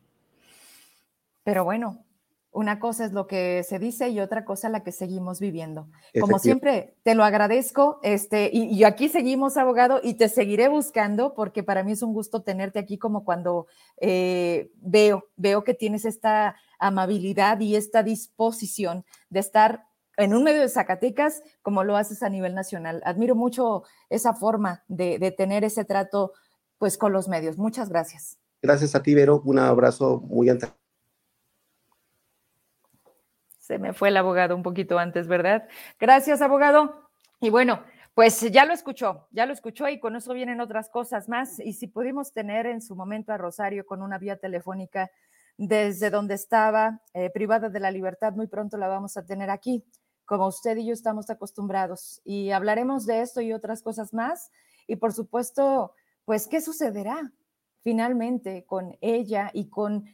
Pero 1.49 1.65
bueno, 1.65 2.05
una 2.53 2.79
cosa 2.79 3.07
es 3.07 3.15
lo 3.15 3.27
que 3.27 3.65
se 3.67 3.79
dice 3.79 4.11
y 4.11 4.21
otra 4.21 4.45
cosa 4.45 4.69
la 4.69 4.85
que 4.85 4.93
seguimos 4.93 5.41
viviendo. 5.41 5.89
Como 6.21 6.39
siempre, 6.39 6.99
te 7.05 7.15
lo 7.15 7.25
agradezco. 7.25 8.01
Este, 8.03 8.51
y, 8.53 8.85
aquí 8.85 9.09
seguimos, 9.09 9.57
abogado, 9.57 9.99
y 10.03 10.13
te 10.13 10.29
seguiré 10.29 10.69
buscando 10.69 11.33
porque 11.33 11.63
para 11.63 11.85
mí 11.85 11.93
es 11.93 12.03
un 12.03 12.13
gusto 12.13 12.43
tenerte 12.43 12.79
aquí 12.79 12.99
como 12.99 13.25
cuando 13.25 13.67
eh, 13.97 14.71
veo, 14.83 15.31
veo 15.37 15.65
que 15.65 15.73
tienes 15.73 16.05
esta 16.05 16.57
amabilidad 16.79 17.61
y 17.61 17.77
esta 17.77 18.03
disposición 18.03 19.07
de 19.31 19.41
estar 19.41 19.87
en 20.19 20.35
un 20.35 20.45
medio 20.45 20.61
de 20.61 20.69
Zacatecas 20.69 21.41
como 21.63 21.83
lo 21.83 21.97
haces 21.97 22.23
a 22.23 22.29
nivel 22.29 22.55
nacional. 22.55 23.01
Admiro 23.07 23.35
mucho 23.35 23.85
esa 24.11 24.35
forma 24.35 24.85
de, 24.87 25.19
de 25.19 25.31
tener 25.31 25.65
ese 25.65 25.87
trato 25.87 26.35
pues 26.77 26.99
con 26.99 27.15
los 27.15 27.27
medios. 27.27 27.57
Muchas 27.57 27.89
gracias. 27.89 28.37
Gracias 28.61 28.95
a 28.95 29.03
ti, 29.03 29.15
Vero. 29.15 29.41
Un 29.47 29.59
abrazo 29.59 30.21
muy 30.27 30.51
se 33.69 33.79
me 33.79 33.93
fue 33.93 34.09
el 34.09 34.17
abogado 34.17 34.57
un 34.57 34.63
poquito 34.63 34.99
antes, 34.99 35.29
¿verdad? 35.29 35.69
Gracias, 36.01 36.41
abogado. 36.41 37.11
Y 37.39 37.51
bueno, 37.51 37.85
pues 38.15 38.41
ya 38.51 38.65
lo 38.65 38.73
escuchó, 38.73 39.29
ya 39.31 39.45
lo 39.45 39.53
escuchó 39.53 39.91
y 39.91 40.01
con 40.01 40.17
eso 40.17 40.33
vienen 40.33 40.63
otras 40.63 40.89
cosas 40.89 41.29
más. 41.29 41.61
Y 41.61 41.75
si 41.75 41.87
pudimos 41.87 42.33
tener 42.33 42.65
en 42.65 42.81
su 42.81 42.97
momento 42.97 43.31
a 43.31 43.37
Rosario 43.37 43.85
con 43.85 44.01
una 44.01 44.17
vía 44.17 44.39
telefónica 44.39 45.11
desde 45.59 46.09
donde 46.09 46.33
estaba, 46.33 47.03
eh, 47.13 47.29
privada 47.29 47.69
de 47.69 47.79
la 47.79 47.91
libertad, 47.91 48.33
muy 48.33 48.47
pronto 48.47 48.79
la 48.79 48.89
vamos 48.89 49.19
a 49.19 49.27
tener 49.27 49.51
aquí, 49.51 49.85
como 50.25 50.47
usted 50.47 50.79
y 50.79 50.87
yo 50.87 50.95
estamos 50.95 51.29
acostumbrados. 51.29 52.23
Y 52.25 52.53
hablaremos 52.53 53.05
de 53.05 53.21
esto 53.21 53.43
y 53.43 53.53
otras 53.53 53.83
cosas 53.83 54.15
más. 54.15 54.51
Y 54.87 54.97
por 54.97 55.13
supuesto, 55.13 55.93
pues, 56.25 56.49
¿qué 56.49 56.63
sucederá 56.63 57.33
finalmente 57.83 58.65
con 58.65 58.97
ella 59.03 59.51
y 59.53 59.69
con 59.69 60.07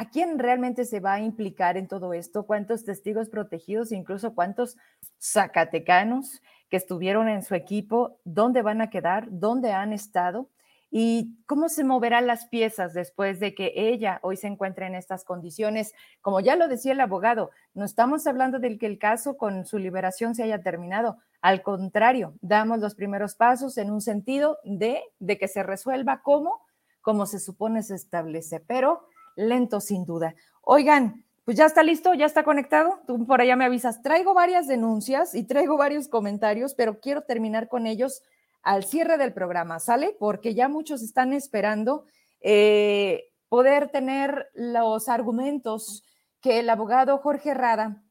¿A 0.00 0.08
quién 0.08 0.38
realmente 0.38 0.86
se 0.86 0.98
va 0.98 1.12
a 1.12 1.20
implicar 1.20 1.76
en 1.76 1.86
todo 1.86 2.14
esto? 2.14 2.46
¿Cuántos 2.46 2.84
testigos 2.84 3.28
protegidos, 3.28 3.92
incluso 3.92 4.34
cuántos 4.34 4.78
zacatecanos 5.20 6.40
que 6.70 6.78
estuvieron 6.78 7.28
en 7.28 7.42
su 7.42 7.54
equipo? 7.54 8.18
¿Dónde 8.24 8.62
van 8.62 8.80
a 8.80 8.88
quedar? 8.88 9.26
¿Dónde 9.28 9.72
han 9.72 9.92
estado? 9.92 10.48
¿Y 10.90 11.36
cómo 11.44 11.68
se 11.68 11.84
moverán 11.84 12.26
las 12.26 12.46
piezas 12.46 12.94
después 12.94 13.40
de 13.40 13.54
que 13.54 13.74
ella 13.76 14.20
hoy 14.22 14.38
se 14.38 14.46
encuentre 14.46 14.86
en 14.86 14.94
estas 14.94 15.22
condiciones? 15.22 15.92
Como 16.22 16.40
ya 16.40 16.56
lo 16.56 16.66
decía 16.66 16.92
el 16.92 17.00
abogado, 17.02 17.50
no 17.74 17.84
estamos 17.84 18.26
hablando 18.26 18.58
del 18.58 18.78
que 18.78 18.86
el 18.86 18.98
caso 18.98 19.36
con 19.36 19.66
su 19.66 19.76
liberación 19.76 20.34
se 20.34 20.44
haya 20.44 20.62
terminado. 20.62 21.18
Al 21.42 21.60
contrario, 21.60 22.32
damos 22.40 22.78
los 22.78 22.94
primeros 22.94 23.34
pasos 23.34 23.76
en 23.76 23.90
un 23.90 24.00
sentido 24.00 24.60
de, 24.64 25.02
de 25.18 25.36
que 25.36 25.46
se 25.46 25.62
resuelva 25.62 26.22
como, 26.22 26.62
como 27.02 27.26
se 27.26 27.38
supone 27.38 27.82
se 27.82 27.96
establece, 27.96 28.60
pero 28.60 29.09
lento 29.36 29.80
sin 29.80 30.04
duda. 30.04 30.34
Oigan, 30.62 31.24
pues 31.44 31.56
ya 31.56 31.66
está 31.66 31.82
listo, 31.82 32.14
ya 32.14 32.26
está 32.26 32.44
conectado. 32.44 33.00
Tú 33.06 33.26
por 33.26 33.40
allá 33.40 33.56
me 33.56 33.64
avisas. 33.64 34.02
Traigo 34.02 34.34
varias 34.34 34.66
denuncias 34.66 35.34
y 35.34 35.44
traigo 35.44 35.76
varios 35.76 36.08
comentarios, 36.08 36.74
pero 36.74 37.00
quiero 37.00 37.22
terminar 37.22 37.68
con 37.68 37.86
ellos 37.86 38.22
al 38.62 38.84
cierre 38.84 39.18
del 39.18 39.32
programa, 39.32 39.78
¿sale? 39.80 40.14
Porque 40.18 40.54
ya 40.54 40.68
muchos 40.68 41.02
están 41.02 41.32
esperando 41.32 42.04
eh, 42.40 43.30
poder 43.48 43.88
tener 43.88 44.48
los 44.54 45.08
argumentos 45.08 46.04
que 46.40 46.60
el 46.60 46.70
abogado 46.70 47.18
Jorge 47.18 47.54
Rada, 47.54 48.02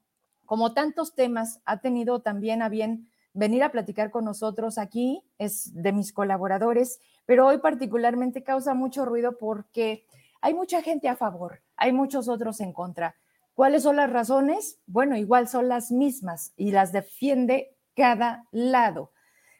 como 0.46 0.74
tantos 0.74 1.16
temas, 1.16 1.62
ha 1.66 1.80
tenido 1.80 2.22
también 2.22 2.62
a 2.62 2.70
bien 2.70 3.10
venir 3.34 3.64
a 3.64 3.72
platicar 3.72 4.12
con 4.12 4.26
nosotros 4.26 4.78
aquí, 4.78 5.24
es 5.38 5.72
de 5.74 5.94
mis 5.94 6.12
colaboradores, 6.12 7.00
pero 7.26 7.48
hoy 7.48 7.60
particularmente 7.60 8.44
causa 8.44 8.74
mucho 8.74 9.06
ruido 9.06 9.38
porque 9.38 10.04
hay 10.42 10.54
mucha 10.54 10.82
gente 10.82 11.08
a 11.08 11.16
favor, 11.16 11.62
hay 11.76 11.92
muchos 11.92 12.28
otros 12.28 12.60
en 12.62 12.74
contra. 12.74 13.16
¿Cuáles 13.54 13.84
son 13.84 13.98
las 13.98 14.10
razones? 14.10 14.80
Bueno, 14.86 15.18
igual 15.18 15.48
son 15.48 15.68
las 15.68 15.92
mismas 15.92 16.54
y 16.56 16.72
las 16.72 16.92
defiende 16.94 17.76
cada 17.96 18.46
lado. 18.52 19.12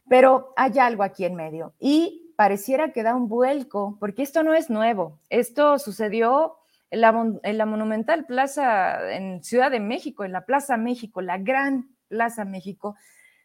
Pero 0.08 0.54
hay 0.56 0.80
algo 0.80 1.04
aquí 1.04 1.26
en 1.26 1.36
medio 1.36 1.74
y 1.80 2.34
pareciera 2.38 2.94
que 2.94 3.04
da 3.04 3.16
un 3.16 3.28
vuelco, 3.28 3.98
porque 4.00 4.24
esto 4.24 4.44
no 4.44 4.54
es 4.54 4.70
nuevo. 4.70 5.20
Esto 5.30 5.78
sucedió 5.78 6.56
en 6.90 7.02
la, 7.02 7.66
Monumental 7.66 8.26
Plaza 8.26 9.12
en 9.14 9.44
Ciudad 9.44 9.70
de 9.70 9.80
México, 9.80 10.24
en 10.24 10.32
la 10.32 10.46
Plaza 10.46 10.78
México, 10.78 11.22
la 11.22 11.38
gran 11.38 11.96
Plaza 12.08 12.46
México. 12.46 12.96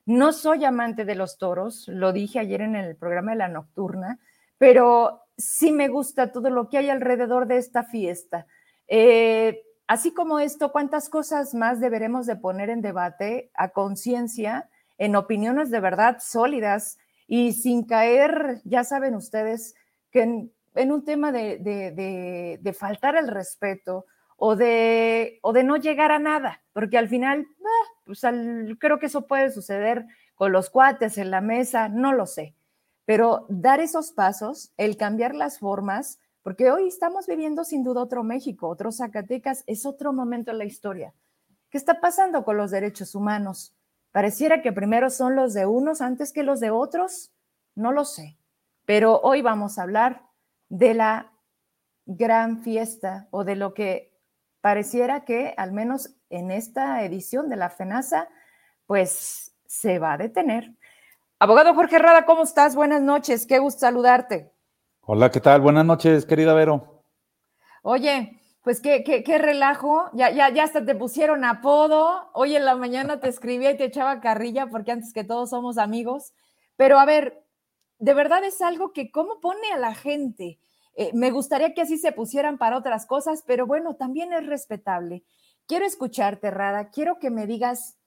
No 0.07 0.33
soy 0.33 0.65
amante 0.65 1.05
de 1.05 1.15
los 1.15 1.39
toros, 1.39 1.89
lo 1.89 2.13
dije 2.13 2.39
ayer 2.39 2.61
en 2.61 2.77
el 2.77 2.97
programa 2.97 3.33
de 3.33 3.39
la 3.39 3.49
nocturna, 3.49 4.19
pero 4.59 5.24
sí 5.37 5.73
me 5.73 5.89
gusta 5.89 6.33
todo 6.33 6.51
lo 6.51 6.69
que 6.69 6.79
hay 6.79 6.91
alrededor 6.91 7.47
de 7.47 7.59
esta 7.59 7.85
fiesta. 7.85 8.47
Eh, 8.89 9.63
así 9.87 10.13
como 10.13 10.39
esto, 10.39 10.73
¿cuántas 10.73 11.09
cosas 11.09 11.55
más 11.55 11.81
deberemos 11.81 12.27
de 12.27 12.37
poner 12.37 12.71
en 12.71 12.83
debate 12.83 13.51
a 13.55 13.71
conciencia, 13.71 14.69
en 14.99 15.17
opiniones 15.17 15.71
de 15.71 15.81
verdad 15.81 16.19
sólidas 16.21 16.99
y 17.27 17.53
sin 17.53 17.85
caer, 17.85 18.61
ya 18.65 18.85
saben 18.85 19.15
ustedes, 19.15 19.75
que 20.11 20.23
en, 20.23 20.93
un 20.93 21.05
tema 21.05 21.33
de, 21.33 22.75
faltar 22.79 23.17
el 23.17 23.29
respeto 23.29 24.07
o 24.37 24.57
de, 24.57 25.39
o 25.43 25.53
de 25.53 25.65
no 25.65 25.77
llegar 25.77 26.13
a 26.13 26.19
nada, 26.19 26.63
porque 26.73 26.99
al 26.99 27.09
final, 27.09 27.47
ah, 27.61 27.89
pues 28.05 28.21
creo 28.79 28.99
que 28.99 29.07
eso 29.07 29.27
puede 29.27 29.51
suceder 29.51 30.05
con 30.35 30.53
los 30.53 30.71
cuates 30.71 31.19
en 31.19 31.31
la 31.31 31.41
mesa, 31.41 31.89
no 31.89 32.13
lo 32.13 32.27
sé, 32.27 32.55
pero 33.05 33.47
dar 33.49 33.81
esos 33.81 34.13
pasos, 34.13 34.73
el 34.77 34.97
cambiar 34.97 35.35
las 35.35 35.59
formas, 35.59 36.19
porque 36.43 36.71
hoy 36.71 36.89
estamos 36.89 37.27
viviendo 37.27 37.65
sin 37.65 37.85
duda 37.85 38.03
otro 38.03 38.23
México, 38.23 38.69
otro 38.69 38.93
Zacatecas, 38.93 39.65
es 39.67 39.87
otro 39.87 40.13
momento 40.13 40.51
en 40.51 40.59
la 40.59 40.65
historia. 40.65 41.15
¿Qué 41.71 41.79
está 41.79 42.01
pasando 42.01 42.45
con 42.45 42.57
los 42.57 42.71
derechos 42.71 43.15
humanos? 43.15 43.75
Pareciera 44.13 44.63
que 44.63 44.73
primero 44.73 45.11
son 45.11 45.35
los 45.35 45.55
de 45.55 45.67
unos 45.67 46.01
antes 46.01 46.33
que 46.33 46.45
los 46.45 46.61
de 46.61 46.71
otros. 46.71 47.33
No 47.75 47.91
lo 47.91 48.05
sé. 48.05 48.39
Pero 48.85 49.21
hoy 49.21 49.43
vamos 49.43 49.79
a 49.79 49.83
hablar 49.83 50.23
de 50.69 50.95
la 50.95 51.33
gran 52.07 52.63
fiesta 52.63 53.27
o 53.31 53.43
de 53.43 53.57
lo 53.57 53.75
que 53.75 54.13
pareciera 54.61 55.25
que, 55.25 55.55
al 55.57 55.73
menos 55.73 56.15
en 56.31 56.51
esta 56.51 57.03
edición 57.05 57.49
de 57.49 57.57
la 57.57 57.71
FENASA, 57.71 58.29
pues 58.87 59.57
se 59.67 59.99
va 59.99 60.13
a 60.13 60.19
detener. 60.19 60.75
Abogado 61.45 61.75
Jorge 61.75 61.99
Rada, 61.99 62.25
¿cómo 62.25 62.45
estás? 62.45 62.75
Buenas 62.75 63.03
noches, 63.03 63.47
qué 63.47 63.59
gusto 63.59 63.81
saludarte. 63.81 64.51
Hola, 65.03 65.31
¿qué 65.31 65.43
tal? 65.43 65.61
Buenas 65.61 65.85
noches, 65.85 66.25
querida 66.25 66.55
Vero. 66.55 67.03
Oye, 67.83 68.41
pues 68.63 68.81
qué, 68.81 69.05
qué, 69.05 69.37
relajo, 69.37 70.09
ya, 70.15 70.31
ya, 70.31 70.49
ya 70.49 70.65
hasta 70.65 70.87
te 70.87 70.95
pusieron 70.95 71.45
apodo. 71.45 72.31
Hoy 72.33 72.57
en 72.57 72.65
la 72.65 72.77
mañana 72.77 73.21
te 73.21 73.29
escribía 73.29 73.73
y 73.73 73.77
te 73.77 73.85
echaba 73.85 74.23
carrilla 74.23 74.69
porque 74.69 74.93
antes 74.93 75.13
que 75.13 75.23
todos 75.23 75.51
somos 75.51 75.77
amigos. 75.77 76.33
Pero 76.77 76.99
a 76.99 77.05
ver, 77.05 77.45
de 77.99 78.15
verdad 78.15 78.43
es 78.43 78.63
algo 78.63 78.95
que 78.95 79.11
cómo 79.11 79.39
pone 79.41 79.71
a 79.71 79.77
la 79.77 79.95
gente. 79.95 80.59
Eh, 80.97 81.11
me 81.13 81.31
gustaría 81.31 81.75
que 81.75 81.83
así 81.83 81.99
se 81.99 82.13
pusieran 82.13 82.57
para 82.57 82.79
otras 82.79 83.05
cosas, 83.05 83.45
pero 83.47 83.67
bueno, 83.67 83.97
también 83.97 84.33
es 84.33 84.47
respetable. 84.47 85.25
Quiero 85.67 85.85
escucharte, 85.85 86.51
Rada, 86.51 86.89
quiero 86.89 87.19
que 87.19 87.29
me 87.29 87.47
digas, 87.47 87.99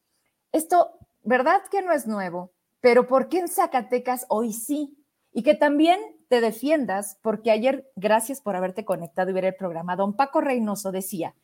esto, 0.51 0.97
¿verdad 1.21 1.61
que 1.69 1.83
no 1.83 1.91
es 1.91 2.07
nuevo? 2.07 2.56
Pero 2.81 3.07
¿por 3.07 3.29
qué 3.29 3.39
en 3.39 3.47
Zacatecas 3.47 4.25
hoy 4.29 4.53
sí? 4.53 4.97
Y 5.31 5.43
que 5.43 5.55
también 5.55 5.99
te 6.29 6.41
defiendas, 6.41 7.17
porque 7.21 7.51
ayer, 7.51 7.89
gracias 7.95 8.41
por 8.41 8.55
haberte 8.55 8.85
conectado 8.85 9.29
y 9.29 9.33
ver 9.33 9.45
el 9.45 9.55
programa, 9.55 9.95
don 9.95 10.15
Paco 10.15 10.41
Reynoso 10.41 10.91
decía 10.91 11.35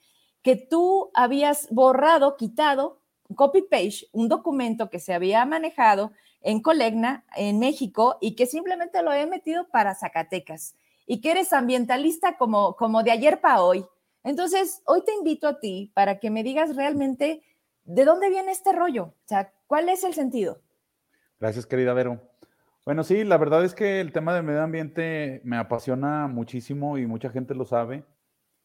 que 0.42 0.58
tú 0.58 1.10
habías 1.14 1.68
borrado, 1.72 2.36
quitado, 2.36 3.02
copy-page, 3.36 4.10
un 4.12 4.28
documento 4.28 4.90
que 4.90 5.00
se 5.00 5.14
había 5.14 5.46
manejado 5.46 6.12
en 6.42 6.62
Colegna, 6.62 7.26
en 7.36 7.60
México, 7.60 8.18
y 8.20 8.36
que 8.36 8.46
simplemente 8.46 9.02
lo 9.02 9.14
he 9.14 9.26
metido 9.26 9.70
para 9.70 9.96
Zacatecas, 9.96 10.76
y 11.08 11.22
que 11.22 11.32
eres 11.32 11.54
ambientalista 11.54 12.38
como, 12.38 12.76
como 12.76 13.04
de 13.04 13.12
ayer 13.12 13.40
para 13.40 13.64
hoy. 13.64 13.86
Entonces, 14.26 14.82
hoy 14.86 15.04
te 15.06 15.14
invito 15.14 15.48
a 15.48 15.60
ti 15.60 15.92
para 15.94 16.20
que 16.20 16.30
me 16.30 16.44
digas 16.44 16.76
realmente 16.76 17.44
de 17.86 18.06
dónde 18.06 18.30
viene 18.30 18.52
este 18.52 18.74
rollo, 18.74 19.06
o 19.06 19.28
sea, 19.28 19.54
cuál 19.68 19.88
es 19.88 20.04
el 20.04 20.14
sentido. 20.14 20.63
Gracias, 21.40 21.66
querida 21.66 21.94
Vero. 21.94 22.22
Bueno, 22.86 23.04
sí, 23.04 23.24
la 23.24 23.38
verdad 23.38 23.64
es 23.64 23.74
que 23.74 24.02
el 24.02 24.12
tema 24.12 24.34
del 24.34 24.44
medio 24.44 24.62
ambiente 24.62 25.42
me 25.46 25.58
apasiona 25.58 26.28
muchísimo 26.28 26.98
y 26.98 27.06
mucha 27.06 27.30
gente 27.30 27.56
lo 27.56 27.64
sabe. 27.64 28.04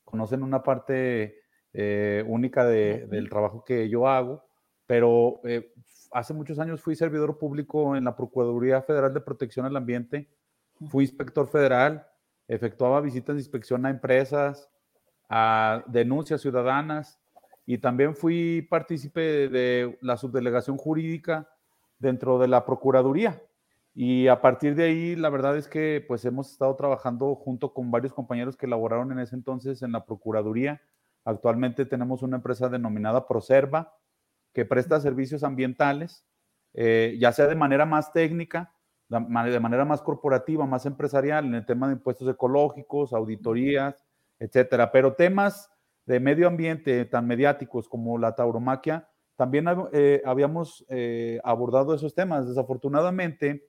Conocen 0.04 0.42
una 0.42 0.62
parte 0.62 1.40
eh, 1.72 2.24
única 2.26 2.64
del 2.64 3.28
trabajo 3.28 3.64
que 3.64 3.88
yo 3.88 4.08
hago, 4.08 4.44
pero 4.86 5.40
eh, 5.44 5.72
hace 6.10 6.34
muchos 6.34 6.58
años 6.58 6.80
fui 6.80 6.96
servidor 6.96 7.38
público 7.38 7.94
en 7.94 8.04
la 8.04 8.16
Procuraduría 8.16 8.82
Federal 8.82 9.14
de 9.14 9.20
Protección 9.20 9.66
al 9.66 9.76
Ambiente, 9.76 10.28
fui 10.88 11.04
inspector 11.04 11.48
federal, 11.48 12.06
efectuaba 12.48 13.00
visitas 13.00 13.36
de 13.36 13.42
inspección 13.42 13.86
a 13.86 13.90
empresas, 13.90 14.68
a 15.28 15.84
denuncias 15.86 16.40
ciudadanas 16.40 17.20
y 17.66 17.78
también 17.78 18.16
fui 18.16 18.66
partícipe 18.68 19.48
de 19.48 19.98
la 20.00 20.16
subdelegación 20.16 20.76
jurídica 20.76 21.48
dentro 21.98 22.38
de 22.38 22.48
la 22.48 22.64
Procuraduría. 22.64 23.42
Y 23.94 24.28
a 24.28 24.40
partir 24.40 24.74
de 24.74 24.84
ahí, 24.84 25.16
la 25.16 25.28
verdad 25.28 25.56
es 25.56 25.66
que 25.66 26.04
pues 26.06 26.24
hemos 26.24 26.52
estado 26.52 26.76
trabajando 26.76 27.34
junto 27.34 27.74
con 27.74 27.90
varios 27.90 28.12
compañeros 28.12 28.56
que 28.56 28.68
laboraron 28.68 29.10
en 29.12 29.18
ese 29.18 29.34
entonces 29.34 29.82
en 29.82 29.92
la 29.92 30.04
Procuraduría. 30.04 30.80
Actualmente 31.24 31.84
tenemos 31.84 32.22
una 32.22 32.36
empresa 32.36 32.68
denominada 32.68 33.26
Proserva, 33.26 33.94
que 34.52 34.64
presta 34.64 35.00
servicios 35.00 35.42
ambientales, 35.42 36.24
eh, 36.74 37.16
ya 37.20 37.32
sea 37.32 37.46
de 37.46 37.54
manera 37.54 37.86
más 37.86 38.12
técnica, 38.12 38.72
de 39.08 39.60
manera 39.60 39.84
más 39.84 40.02
corporativa, 40.02 40.66
más 40.66 40.86
empresarial, 40.86 41.46
en 41.46 41.54
el 41.54 41.66
tema 41.66 41.88
de 41.88 41.94
impuestos 41.94 42.28
ecológicos, 42.28 43.12
auditorías, 43.12 44.04
etcétera. 44.38 44.92
Pero 44.92 45.14
temas 45.14 45.70
de 46.06 46.20
medio 46.20 46.46
ambiente 46.46 47.04
tan 47.04 47.26
mediáticos 47.26 47.88
como 47.88 48.18
la 48.18 48.34
tauromaquia, 48.34 49.08
también 49.38 49.66
eh, 49.92 50.20
habíamos 50.24 50.84
eh, 50.88 51.38
abordado 51.44 51.94
esos 51.94 52.12
temas. 52.12 52.48
Desafortunadamente, 52.48 53.68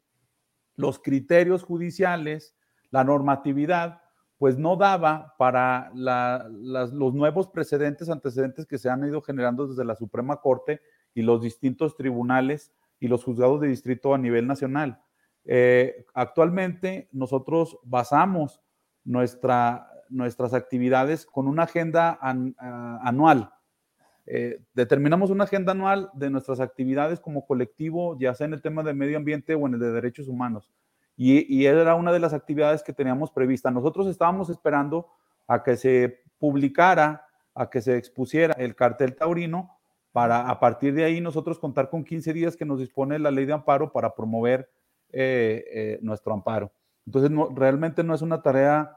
los 0.75 0.97
criterios 0.97 1.61
judiciales, 1.61 2.57
la 2.89 3.03
normatividad, 3.03 4.01
pues 4.39 4.57
no 4.57 4.77
daba 4.77 5.35
para 5.37 5.91
los 5.93 7.13
nuevos 7.13 7.49
precedentes, 7.49 8.09
antecedentes 8.09 8.65
que 8.65 8.79
se 8.79 8.89
han 8.89 9.05
ido 9.05 9.21
generando 9.21 9.67
desde 9.67 9.85
la 9.85 9.95
Suprema 9.95 10.37
Corte 10.37 10.81
y 11.13 11.21
los 11.21 11.39
distintos 11.39 11.95
tribunales 11.95 12.73
y 12.99 13.07
los 13.07 13.23
juzgados 13.23 13.61
de 13.61 13.67
distrito 13.67 14.15
a 14.15 14.17
nivel 14.17 14.47
nacional. 14.47 15.03
Eh, 15.45 16.03
actualmente 16.15 17.09
nosotros 17.11 17.77
basamos 17.83 18.59
nuestra, 19.03 19.87
nuestras 20.09 20.55
actividades 20.55 21.27
con 21.27 21.47
una 21.47 21.63
agenda 21.63 22.17
anual. 22.19 23.51
Eh, 24.31 24.61
determinamos 24.75 25.31
una 25.31 25.45
agenda 25.45 25.71
anual 25.71 26.11
de 26.13 26.29
nuestras 26.29 26.59
actividades 26.59 27.19
como 27.19 27.47
colectivo, 27.47 28.15
ya 28.19 28.35
sea 28.35 28.45
en 28.45 28.53
el 28.53 28.61
tema 28.61 28.83
de 28.83 28.93
medio 28.93 29.17
ambiente 29.17 29.55
o 29.55 29.65
en 29.65 29.73
el 29.73 29.79
de 29.79 29.91
derechos 29.91 30.27
humanos. 30.27 30.69
Y, 31.17 31.65
era 31.65 31.95
una 31.95 32.13
de 32.13 32.19
las 32.19 32.33
actividades 32.33 32.83
que 32.83 32.93
teníamos 32.93 33.31
prevista. 33.31 33.71
Nosotros 33.71 34.07
estábamos 34.07 34.49
esperando 34.51 35.07
a 35.47 35.63
que 35.63 35.75
se 35.75 36.21
publicara, 36.37 37.25
a 37.55 37.71
que 37.71 37.81
se 37.81 37.97
expusiera 37.97 38.53
el 38.53 38.75
cartel 38.75 39.15
taurino, 39.15 39.79
para 40.11 40.47
a 40.47 40.59
partir 40.59 40.93
de 40.93 41.03
ahí 41.03 41.21
nosotros 41.21 41.57
contar 41.57 41.89
con 41.89 42.03
15 42.03 42.31
días 42.31 42.55
que 42.55 42.65
nos 42.65 42.79
dispone 42.79 43.19
la 43.19 43.31
ley 43.31 43.45
de 43.45 43.53
amparo 43.53 43.91
para 43.91 44.15
promover 44.15 44.69
eh, 45.11 45.65
eh, 45.73 45.99
nuestro 46.03 46.33
amparo. 46.33 46.71
Entonces, 47.05 47.31
realmente 47.55 48.03
no 48.03 48.13
es 48.13 48.21
una 48.21 48.43
tarea 48.43 48.95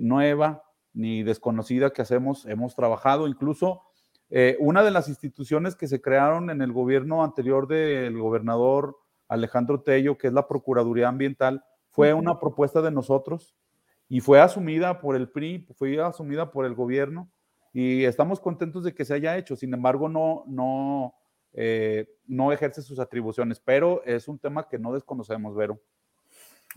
nueva 0.00 0.64
ni 0.94 1.22
desconocida 1.22 1.90
que 1.90 2.00
hacemos, 2.00 2.46
hemos 2.46 2.74
trabajado, 2.74 3.28
incluso 3.28 3.82
eh, 4.30 4.56
una 4.60 4.82
de 4.82 4.90
las 4.90 5.08
instituciones 5.08 5.74
que 5.74 5.88
se 5.88 6.00
crearon 6.00 6.50
en 6.50 6.60
el 6.60 6.72
gobierno 6.72 7.24
anterior 7.24 7.66
del 7.66 8.18
gobernador 8.18 8.96
Alejandro 9.28 9.80
Tello, 9.80 10.18
que 10.18 10.26
es 10.26 10.32
la 10.32 10.46
Procuraduría 10.46 11.08
Ambiental, 11.08 11.64
fue 11.90 12.12
una 12.14 12.38
propuesta 12.38 12.82
de 12.82 12.90
nosotros 12.90 13.54
y 14.08 14.20
fue 14.20 14.40
asumida 14.40 15.00
por 15.00 15.16
el 15.16 15.28
PRI, 15.28 15.66
fue 15.74 16.00
asumida 16.00 16.50
por 16.50 16.64
el 16.64 16.74
gobierno 16.74 17.30
y 17.72 18.04
estamos 18.04 18.40
contentos 18.40 18.84
de 18.84 18.94
que 18.94 19.04
se 19.04 19.14
haya 19.14 19.36
hecho. 19.36 19.56
Sin 19.56 19.72
embargo, 19.74 20.08
no, 20.08 20.44
no, 20.46 21.14
eh, 21.52 22.06
no 22.26 22.52
ejerce 22.52 22.82
sus 22.82 22.98
atribuciones, 22.98 23.60
pero 23.60 24.02
es 24.04 24.28
un 24.28 24.38
tema 24.38 24.68
que 24.68 24.78
no 24.78 24.92
desconocemos, 24.92 25.54
Vero. 25.54 25.80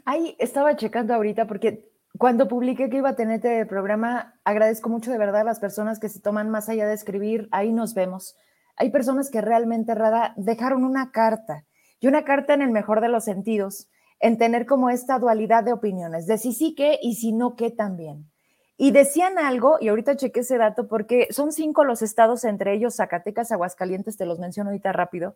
Ahí 0.05 0.35
estaba 0.39 0.75
checando 0.75 1.13
ahorita 1.13 1.47
porque 1.47 1.91
cuando 2.17 2.47
publiqué 2.47 2.89
que 2.89 2.97
iba 2.97 3.09
a 3.09 3.15
tener 3.15 3.35
este 3.37 3.65
programa, 3.65 4.35
agradezco 4.43 4.89
mucho 4.89 5.11
de 5.11 5.17
verdad 5.17 5.41
a 5.41 5.45
las 5.45 5.59
personas 5.59 5.99
que 5.99 6.09
se 6.09 6.19
toman 6.19 6.49
más 6.49 6.69
allá 6.69 6.85
de 6.85 6.93
escribir, 6.93 7.47
ahí 7.51 7.71
nos 7.71 7.93
vemos. 7.93 8.35
Hay 8.75 8.89
personas 8.89 9.29
que 9.29 9.41
realmente, 9.41 9.95
Rada, 9.95 10.33
dejaron 10.37 10.83
una 10.83 11.11
carta, 11.11 11.65
y 11.99 12.07
una 12.07 12.25
carta 12.25 12.53
en 12.53 12.61
el 12.61 12.71
mejor 12.71 12.99
de 12.99 13.09
los 13.09 13.23
sentidos, 13.23 13.87
en 14.19 14.37
tener 14.37 14.65
como 14.65 14.89
esta 14.89 15.19
dualidad 15.19 15.63
de 15.63 15.73
opiniones, 15.73 16.27
de 16.27 16.37
si 16.37 16.53
sí 16.53 16.75
que 16.75 16.99
y 17.01 17.15
si 17.15 17.31
no 17.31 17.55
que 17.55 17.71
también. 17.71 18.29
Y 18.75 18.91
decían 18.91 19.37
algo, 19.37 19.77
y 19.79 19.89
ahorita 19.89 20.15
chequé 20.15 20.41
ese 20.41 20.57
dato, 20.57 20.87
porque 20.87 21.27
son 21.29 21.51
cinco 21.51 21.83
los 21.83 22.01
estados, 22.01 22.43
entre 22.43 22.73
ellos 22.73 22.95
Zacatecas, 22.95 23.51
Aguascalientes, 23.51 24.17
te 24.17 24.25
los 24.25 24.39
menciono 24.39 24.71
ahorita 24.71 24.91
rápido, 24.91 25.35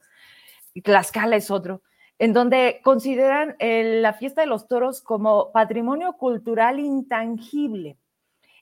y 0.73 0.81
Tlaxcala 0.81 1.35
es 1.35 1.51
otro, 1.51 1.81
en 2.19 2.33
donde 2.33 2.79
consideran 2.83 3.55
la 3.59 4.13
fiesta 4.13 4.41
de 4.41 4.47
los 4.47 4.67
toros 4.67 5.01
como 5.01 5.51
patrimonio 5.51 6.13
cultural 6.13 6.79
intangible. 6.79 7.97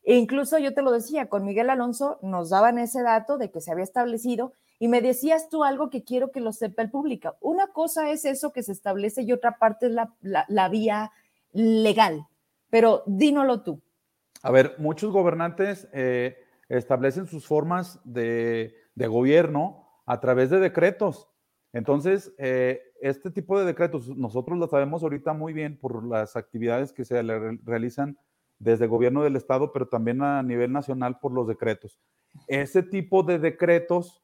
E 0.04 0.16
incluso 0.16 0.58
yo 0.58 0.74
te 0.74 0.82
lo 0.82 0.92
decía, 0.92 1.30
con 1.30 1.46
Miguel 1.46 1.70
Alonso 1.70 2.20
nos 2.22 2.50
daban 2.50 2.78
ese 2.78 3.02
dato 3.04 3.38
de 3.38 3.52
que 3.52 3.62
se 3.62 3.72
había 3.72 3.86
establecido 3.86 4.54
y 4.80 4.90
me 4.90 5.02
decías 5.02 5.48
tú 5.50 5.64
algo 5.64 5.90
que 5.90 6.04
quiero 6.04 6.32
que 6.32 6.42
lo 6.42 6.52
sepa 6.52 6.82
el 6.82 6.92
público. 6.92 7.38
Una 7.40 7.68
cosa 7.68 8.12
es 8.12 8.26
eso 8.26 8.52
que 8.52 8.64
se 8.64 8.74
establece 8.74 9.22
y 9.22 9.32
otra 9.32 9.58
parte 9.58 9.88
es 9.88 9.94
la, 9.94 10.70
vía 10.70 11.12
legal, 11.54 12.28
pero 12.70 13.04
dínolo 13.06 13.62
tú. 13.62 13.82
A 14.42 14.52
ver, 14.52 14.76
muchos 14.80 15.14
gobernantes 15.14 15.88
eh, 15.94 16.38
establecen 16.68 17.28
sus 17.28 17.48
formas 17.48 18.02
de, 18.04 18.76
de, 18.96 19.08
gobierno 19.08 19.88
a 20.06 20.20
través 20.20 20.50
de 20.50 20.60
decretos. 20.60 21.30
Entonces, 21.72 22.34
eh, 22.38 22.82
este 23.04 23.32
tipo 23.32 23.60
de 23.60 23.66
decretos, 23.66 24.08
nosotros 24.16 24.58
lo 24.58 24.68
sabemos 24.68 25.04
ahorita 25.04 25.34
muy 25.34 25.52
bien 25.52 25.78
por 25.78 26.06
las 26.06 26.38
actividades 26.38 26.94
que 26.94 27.04
se 27.04 27.22
realizan 27.66 28.18
desde 28.60 28.86
el 28.86 28.90
gobierno 28.90 29.24
del 29.24 29.36
estado, 29.36 29.74
pero 29.74 29.90
también 29.90 30.22
a 30.22 30.42
nivel 30.42 30.72
nacional 30.72 31.20
por 31.20 31.34
los 31.34 31.46
decretos. 31.46 32.00
Ese 32.48 32.82
tipo 32.82 33.22
de 33.24 33.40
decretos 33.40 34.24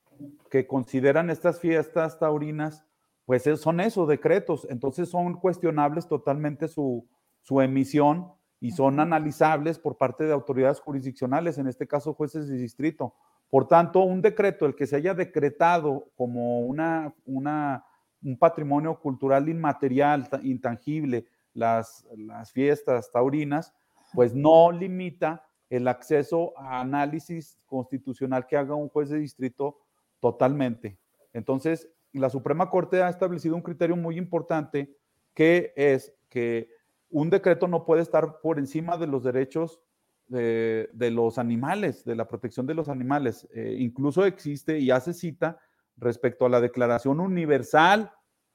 que 0.50 0.66
consideran 0.66 1.30
estas 1.30 1.60
fiestas 1.60 2.20
taurinas, 2.20 2.86
pues 3.26 3.44
son 3.60 3.82
esos 3.82 4.08
decretos, 4.08 4.66
entonces 4.70 5.10
son 5.10 5.34
cuestionables 5.34 6.08
totalmente 6.08 6.70
su, 6.70 7.06
su 7.42 7.60
emisión 7.60 8.32
y 8.62 8.72
son 8.72 9.02
analizables 9.02 9.78
por 9.78 9.98
parte 9.98 10.24
de 10.24 10.32
autoridades 10.32 10.80
jurisdiccionales, 10.80 11.58
en 11.58 11.68
este 11.68 11.86
caso 11.86 12.14
jueces 12.14 12.48
de 12.48 12.56
distrito. 12.56 13.14
Por 13.50 13.68
tanto, 13.68 14.00
un 14.04 14.22
decreto, 14.22 14.66
el 14.66 14.76
que 14.76 14.88
se 14.88 14.96
haya 14.96 15.14
decretado 15.14 16.12
como 16.16 16.62
una, 16.62 17.14
una 17.26 17.84
un 18.24 18.38
patrimonio 18.38 19.00
cultural 19.00 19.48
inmaterial, 19.50 20.28
intangible, 20.44 21.26
las, 21.54 22.06
las 22.16 22.52
fiestas 22.52 23.12
taurinas, 23.12 23.74
pues 24.14 24.34
no 24.34 24.72
limita 24.72 25.46
el 25.70 25.88
acceso 25.88 26.54
a 26.58 26.82
análisis 26.82 27.58
constitucional 27.68 28.48
que 28.48 28.58
haga 28.58 28.76
un 28.76 28.90
juez 28.90 29.10
de 29.10 29.20
distrito 29.20 29.80
totalmente. 30.20 30.98
Entonces, 31.34 31.90
la 32.12 32.30
Suprema 32.30 32.70
Corte 32.70 33.04
ha 33.04 33.10
establecido 33.10 33.56
un 33.56 33.62
criterio 33.62 33.96
muy 33.96 34.18
importante 34.18 34.96
que 35.34 35.74
es 35.76 36.14
que 36.28 36.70
un 37.10 37.30
decreto 37.30 37.68
no 37.68 37.86
puede 37.86 38.02
estar 38.02 38.40
por 38.42 38.60
encima 38.60 38.98
de 38.98 39.08
los 39.08 39.24
derechos 39.24 39.80
de, 40.28 40.90
los 41.12 41.38
animales, 41.40 42.06
de 42.06 42.16
la 42.16 42.28
protección 42.28 42.68
de 42.68 42.76
los 42.76 42.88
animales. 42.88 43.48
Eh, 43.54 43.78
incluso 43.80 44.26
existe 44.26 44.80
y 44.80 44.92
hace 44.92 45.14
cita 45.14 45.60
respecto 46.00 46.46
a 46.46 46.50
la 46.50 46.62
Declaración 46.62 47.20
Universal 47.20 48.12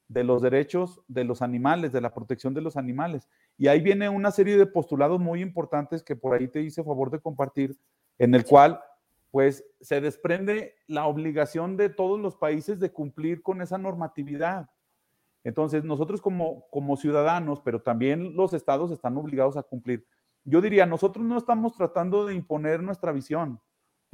de 0.09 0.25
los 0.25 0.43
Derechos 0.43 1.03
de 1.09 1.25
los 1.25 1.43
Animales, 1.43 1.93
de 1.93 2.01
la 2.01 2.13
protección 2.13 2.55
de 2.55 2.61
los 2.61 2.77
animales. 2.77 3.29
Y 3.57 3.69
ahí 3.69 3.81
viene 3.81 4.09
una 4.09 4.31
serie 4.31 4.57
de 4.57 4.67
postulados 4.67 5.21
muy 5.21 5.41
importantes 5.41 6.03
que 6.03 6.17
por 6.17 6.35
ahí 6.35 6.49
te 6.49 6.61
hice 6.61 6.85
favor 6.85 7.11
de 7.11 7.21
compartir, 7.21 7.79
en 8.19 8.35
el 8.35 8.45
cual 8.45 8.81
pues 9.31 9.65
se 9.81 10.01
desprende 10.01 10.77
la 10.87 11.07
obligación 11.07 11.77
de 11.77 11.89
todos 11.89 12.21
los 12.21 12.37
países 12.37 12.79
de 12.79 12.93
cumplir 12.93 13.43
con 13.43 13.63
esa 13.63 13.79
normatividad. 13.79 14.71
Entonces, 15.43 15.85
nosotros 15.85 16.23
como, 16.23 16.69
como 16.71 16.97
ciudadanos, 16.97 17.61
pero 17.61 17.83
también 17.83 18.37
los 18.37 18.55
estados 18.55 18.93
están 18.93 19.17
obligados 19.17 19.57
a 19.57 19.65
cumplir. 19.65 20.07
Yo 20.45 20.61
diría, 20.61 20.87
nosotros 20.87 21.25
no 21.25 21.37
estamos 21.37 21.77
tratando 21.77 22.27
de 22.27 22.35
imponer 22.35 22.83
nuestra 22.83 23.11
visión, 23.11 23.61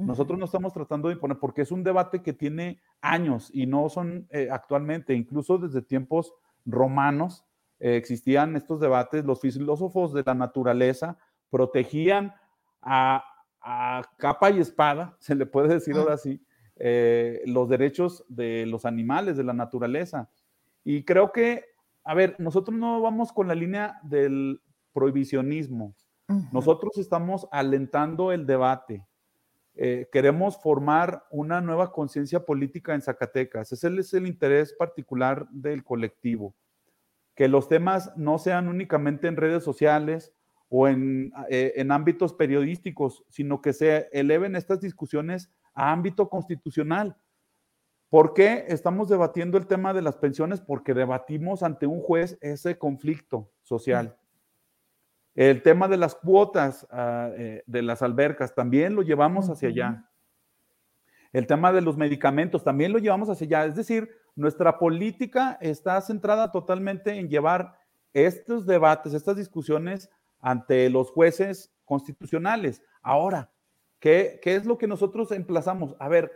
nosotros 0.06 0.38
no 0.38 0.44
estamos 0.44 0.72
tratando 0.72 1.08
de 1.08 1.14
imponer, 1.14 1.38
porque 1.38 1.62
es 1.62 1.72
un 1.72 1.82
debate 1.82 2.22
que 2.22 2.32
tiene 2.32 2.80
años 3.00 3.50
y 3.52 3.66
no 3.66 3.88
son 3.88 4.26
eh, 4.30 4.48
actualmente, 4.50 5.14
incluso 5.14 5.58
desde 5.58 5.82
tiempos 5.82 6.34
romanos 6.64 7.44
eh, 7.78 7.96
existían 7.96 8.56
estos 8.56 8.80
debates, 8.80 9.24
los 9.24 9.40
filósofos 9.40 10.12
de 10.12 10.22
la 10.24 10.34
naturaleza 10.34 11.18
protegían 11.50 12.34
a, 12.82 13.24
capa 14.16 14.50
y 14.50 14.58
espada, 14.58 15.16
se 15.20 15.34
le 15.34 15.44
puede 15.44 15.74
decir 15.74 15.94
ahora 15.96 16.16
sí, 16.16 16.42
eh, 16.76 17.42
los 17.46 17.68
derechos 17.68 18.24
de 18.28 18.64
los 18.66 18.86
animales, 18.86 19.36
de 19.36 19.44
la 19.44 19.52
naturaleza. 19.52 20.30
Y 20.82 21.04
creo 21.04 21.30
que, 21.30 21.64
a 22.04 22.14
ver, 22.14 22.36
nosotros 22.38 22.76
no 22.76 23.02
vamos 23.02 23.32
con 23.32 23.48
la 23.48 23.54
línea 23.54 24.00
del 24.02 24.62
prohibicionismo, 24.92 25.94
nosotros 26.52 26.96
estamos 26.96 27.48
alentando 27.50 28.30
el 28.30 28.46
debate 28.46 29.04
eh, 29.74 30.08
queremos 30.12 30.60
formar 30.60 31.24
una 31.30 31.60
nueva 31.60 31.92
conciencia 31.92 32.44
política 32.44 32.94
en 32.94 33.02
Zacatecas. 33.02 33.72
Ese 33.72 33.88
es 33.98 34.14
el 34.14 34.26
interés 34.26 34.72
particular 34.72 35.48
del 35.50 35.84
colectivo. 35.84 36.54
Que 37.34 37.48
los 37.48 37.68
temas 37.68 38.12
no 38.16 38.38
sean 38.38 38.68
únicamente 38.68 39.28
en 39.28 39.36
redes 39.36 39.62
sociales 39.62 40.34
o 40.68 40.88
en, 40.88 41.32
eh, 41.48 41.72
en 41.76 41.92
ámbitos 41.92 42.34
periodísticos, 42.34 43.24
sino 43.28 43.60
que 43.60 43.72
se 43.72 44.08
eleven 44.12 44.56
estas 44.56 44.80
discusiones 44.80 45.50
a 45.74 45.92
ámbito 45.92 46.28
constitucional. 46.28 47.16
¿Por 48.10 48.34
qué 48.34 48.64
estamos 48.68 49.08
debatiendo 49.08 49.56
el 49.56 49.68
tema 49.68 49.94
de 49.94 50.02
las 50.02 50.16
pensiones? 50.16 50.60
Porque 50.60 50.94
debatimos 50.94 51.62
ante 51.62 51.86
un 51.86 52.00
juez 52.00 52.36
ese 52.40 52.76
conflicto 52.76 53.52
social. 53.62 54.19
El 55.34 55.62
tema 55.62 55.88
de 55.88 55.96
las 55.96 56.14
cuotas 56.14 56.86
ah, 56.90 57.30
eh, 57.36 57.62
de 57.66 57.82
las 57.82 58.02
albercas 58.02 58.54
también 58.54 58.94
lo 58.94 59.02
llevamos 59.02 59.48
hacia 59.48 59.68
allá. 59.68 60.10
El 61.32 61.46
tema 61.46 61.72
de 61.72 61.80
los 61.80 61.96
medicamentos 61.96 62.64
también 62.64 62.92
lo 62.92 62.98
llevamos 62.98 63.28
hacia 63.30 63.46
allá. 63.46 63.64
Es 63.66 63.76
decir, 63.76 64.10
nuestra 64.34 64.78
política 64.78 65.58
está 65.60 66.00
centrada 66.00 66.50
totalmente 66.50 67.14
en 67.18 67.28
llevar 67.28 67.76
estos 68.12 68.66
debates, 68.66 69.14
estas 69.14 69.36
discusiones 69.36 70.10
ante 70.40 70.90
los 70.90 71.10
jueces 71.10 71.72
constitucionales. 71.84 72.82
Ahora, 73.02 73.52
¿qué, 74.00 74.40
es 74.42 74.66
lo 74.66 74.78
que 74.78 74.88
nosotros 74.88 75.30
emplazamos? 75.30 75.94
A 76.00 76.08
ver, 76.08 76.32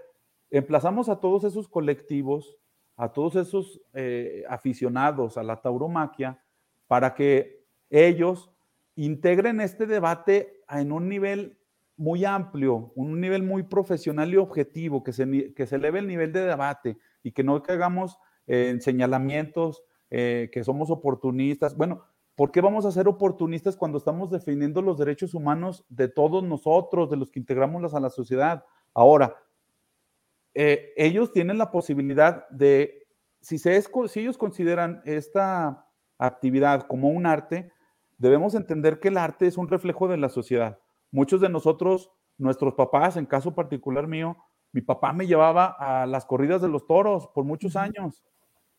emplazamos 0.50 1.08
a 1.08 1.18
todos 1.18 1.42
esos 1.44 1.68
colectivos, 1.68 2.56
a 2.96 3.12
todos 3.12 3.34
esos 3.34 3.80
eh, 3.92 4.44
aficionados 4.48 5.36
a 5.36 5.42
la 5.42 5.60
tauromaquia, 5.60 6.40
para 6.86 7.14
que 7.14 7.66
ellos 7.90 8.53
integren 8.96 9.60
este 9.60 9.86
debate 9.86 10.62
en 10.68 10.92
un 10.92 11.08
nivel 11.08 11.58
muy 11.96 12.24
amplio, 12.24 12.92
un 12.96 13.20
nivel 13.20 13.42
muy 13.42 13.62
profesional 13.64 14.32
y 14.32 14.36
objetivo, 14.36 15.02
que 15.02 15.12
se, 15.12 15.54
que 15.54 15.66
se 15.66 15.76
eleve 15.76 16.00
el 16.00 16.06
nivel 16.06 16.32
de 16.32 16.44
debate 16.44 16.98
y 17.22 17.32
que 17.32 17.44
no 17.44 17.62
hagamos 17.68 18.18
eh, 18.46 18.76
señalamientos, 18.80 19.82
eh, 20.10 20.50
que 20.52 20.64
somos 20.64 20.90
oportunistas. 20.90 21.76
Bueno, 21.76 22.04
¿por 22.34 22.50
qué 22.50 22.60
vamos 22.60 22.84
a 22.84 22.92
ser 22.92 23.08
oportunistas 23.08 23.76
cuando 23.76 23.98
estamos 23.98 24.30
defendiendo 24.30 24.82
los 24.82 24.98
derechos 24.98 25.34
humanos 25.34 25.84
de 25.88 26.08
todos 26.08 26.42
nosotros, 26.42 27.10
de 27.10 27.16
los 27.16 27.30
que 27.30 27.40
integramos 27.40 27.94
a 27.94 28.00
la 28.00 28.10
sociedad? 28.10 28.64
Ahora, 28.92 29.36
eh, 30.54 30.92
ellos 30.96 31.32
tienen 31.32 31.58
la 31.58 31.70
posibilidad 31.70 32.48
de, 32.48 33.06
si 33.40 33.56
ellos 33.66 34.38
consideran 34.38 35.02
esta 35.04 35.88
actividad 36.18 36.86
como 36.86 37.08
un 37.08 37.26
arte, 37.26 37.72
debemos 38.18 38.54
entender 38.54 39.00
que 39.00 39.08
el 39.08 39.18
arte 39.18 39.46
es 39.46 39.56
un 39.56 39.68
reflejo 39.68 40.08
de 40.08 40.16
la 40.16 40.28
sociedad. 40.28 40.78
Muchos 41.10 41.40
de 41.40 41.48
nosotros, 41.48 42.10
nuestros 42.38 42.74
papás, 42.74 43.16
en 43.16 43.26
caso 43.26 43.54
particular 43.54 44.06
mío, 44.06 44.36
mi 44.72 44.80
papá 44.80 45.12
me 45.12 45.26
llevaba 45.26 45.76
a 45.78 46.06
las 46.06 46.26
corridas 46.26 46.60
de 46.60 46.68
los 46.68 46.86
toros 46.86 47.28
por 47.28 47.44
muchos 47.44 47.76
años. 47.76 48.24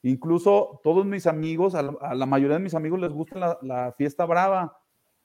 Incluso 0.01 0.81
todos 0.83 1.05
mis 1.05 1.25
amigos, 1.25 1.73
a 1.73 1.81
la, 1.81 2.25
mayoría 2.25 2.57
de 2.57 2.63
mis 2.63 2.75
amigos 2.75 2.99
les 2.99 3.11
gusta 3.11 3.57
la, 3.61 3.93
fiesta 3.97 4.25
brava, 4.25 4.77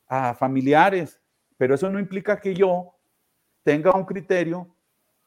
a 0.06 0.34
familiares, 0.34 1.20
pero 1.56 1.74
eso 1.74 1.90
no 1.90 1.98
implica 1.98 2.40
que 2.40 2.54
yo 2.54 2.94
tenga 3.62 3.92
un 3.92 4.04
criterio 4.04 4.74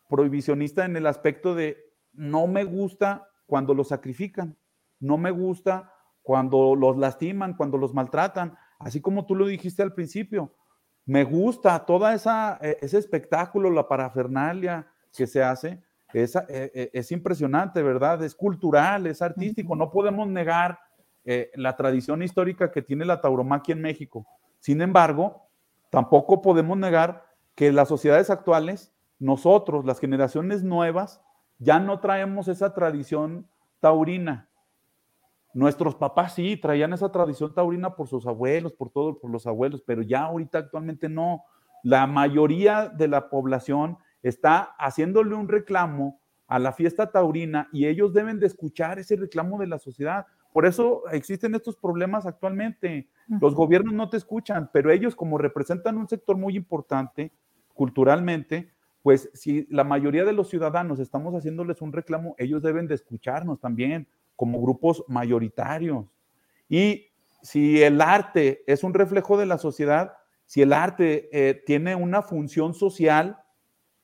prohibicionista 0.09 0.85
en 0.85 0.95
el 0.95 1.05
aspecto 1.05 1.55
de 1.55 1.77
no 2.13 2.47
me 2.47 2.63
gusta 2.63 3.29
cuando 3.45 3.73
los 3.73 3.89
sacrifican, 3.89 4.57
no 4.99 5.17
me 5.17 5.31
gusta 5.31 5.93
cuando 6.21 6.75
los 6.75 6.97
lastiman, 6.97 7.53
cuando 7.55 7.77
los 7.77 7.93
maltratan, 7.93 8.57
así 8.85 9.01
como 9.01 9.25
tú 9.25 9.35
lo 9.35 9.47
dijiste 9.47 9.81
al 9.81 9.93
principio. 9.93 10.53
Me 11.05 11.23
gusta 11.23 11.85
toda 11.85 12.13
esa 12.13 12.57
e, 12.61 12.77
ese 12.81 12.97
espectáculo, 12.97 13.69
la 13.69 13.87
parafernalia 13.87 14.87
que 15.15 15.27
se 15.27 15.43
hace, 15.43 15.83
es, 16.13 16.35
e, 16.35 16.41
e, 16.49 16.91
es 16.93 17.11
impresionante, 17.11 17.81
¿verdad? 17.81 18.23
Es 18.23 18.35
cultural, 18.35 19.07
es 19.07 19.21
artístico, 19.21 19.75
no 19.75 19.91
podemos 19.91 20.27
negar 20.27 20.79
eh, 21.25 21.51
la 21.55 21.75
tradición 21.75 22.21
histórica 22.21 22.71
que 22.71 22.81
tiene 22.81 23.05
la 23.05 23.21
tauromaquia 23.21 23.73
en 23.73 23.81
México. 23.81 24.27
Sin 24.59 24.81
embargo, 24.81 25.47
tampoco 25.89 26.41
podemos 26.41 26.77
negar 26.77 27.25
que 27.55 27.71
las 27.71 27.87
sociedades 27.87 28.29
actuales, 28.29 28.93
nosotros, 29.19 29.85
las 29.85 29.99
generaciones 29.99 30.63
nuevas, 30.63 31.21
ya 31.59 31.79
no 31.79 31.99
traemos 31.99 32.47
esa 32.47 32.73
tradición 32.73 33.47
taurina. 33.79 34.49
Nuestros 35.53 35.95
papás 35.95 36.33
sí 36.33 36.57
traían 36.57 36.93
esa 36.93 37.11
tradición 37.11 37.53
taurina 37.53 37.95
por 37.95 38.07
sus 38.07 38.25
abuelos, 38.25 38.73
por 38.73 38.89
todos, 38.89 39.17
por 39.17 39.29
los 39.29 39.45
abuelos, 39.45 39.83
pero 39.85 40.01
ya 40.01 40.23
ahorita 40.23 40.57
actualmente 40.57 41.09
no. 41.09 41.43
La 41.83 42.07
mayoría 42.07 42.89
de 42.89 43.07
la 43.07 43.29
población 43.29 43.97
está 44.23 44.73
haciéndole 44.79 45.35
un 45.35 45.47
reclamo 45.47 46.19
a 46.47 46.57
la 46.57 46.71
fiesta 46.71 47.11
taurina 47.11 47.69
y 47.71 47.85
ellos 47.85 48.13
deben 48.13 48.39
de 48.39 48.47
escuchar 48.47 48.97
ese 48.97 49.15
reclamo 49.15 49.59
de 49.59 49.67
la 49.67 49.77
sociedad. 49.77 50.25
Por 50.51 50.65
eso 50.65 51.03
existen 51.11 51.55
estos 51.55 51.75
problemas 51.75 52.25
actualmente. 52.25 53.09
Los 53.41 53.53
gobiernos 53.55 53.93
no 53.93 54.09
te 54.09 54.17
escuchan, 54.17 54.69
pero 54.73 54.91
ellos 54.91 55.15
como 55.15 55.37
representan 55.37 55.97
un 55.97 56.07
sector 56.07 56.37
muy 56.37 56.55
importante 56.55 57.31
culturalmente, 57.73 58.71
pues 59.01 59.29
si 59.33 59.67
la 59.69 59.83
mayoría 59.83 60.25
de 60.25 60.33
los 60.33 60.49
ciudadanos 60.49 60.99
estamos 60.99 61.35
haciéndoles 61.35 61.81
un 61.81 61.91
reclamo, 61.91 62.35
ellos 62.37 62.63
deben 62.63 62.87
de 62.87 62.95
escucharnos 62.95 63.59
también 63.59 64.07
como 64.35 64.61
grupos 64.61 65.03
mayoritarios. 65.07 66.05
Y 66.69 67.07
si 67.41 67.83
el 67.83 68.01
arte 68.01 68.63
es 68.67 68.83
un 68.83 68.93
reflejo 68.93 69.37
de 69.37 69.45
la 69.45 69.57
sociedad, 69.57 70.13
si 70.45 70.61
el 70.61 70.73
arte 70.73 71.29
eh, 71.31 71.63
tiene 71.65 71.95
una 71.95 72.21
función 72.21 72.73
social, 72.73 73.39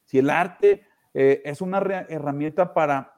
si 0.06 0.20
el 0.20 0.30
arte 0.30 0.84
eh, 1.14 1.42
es 1.46 1.62
una 1.62 1.80
herramienta 2.10 2.74
para 2.74 3.14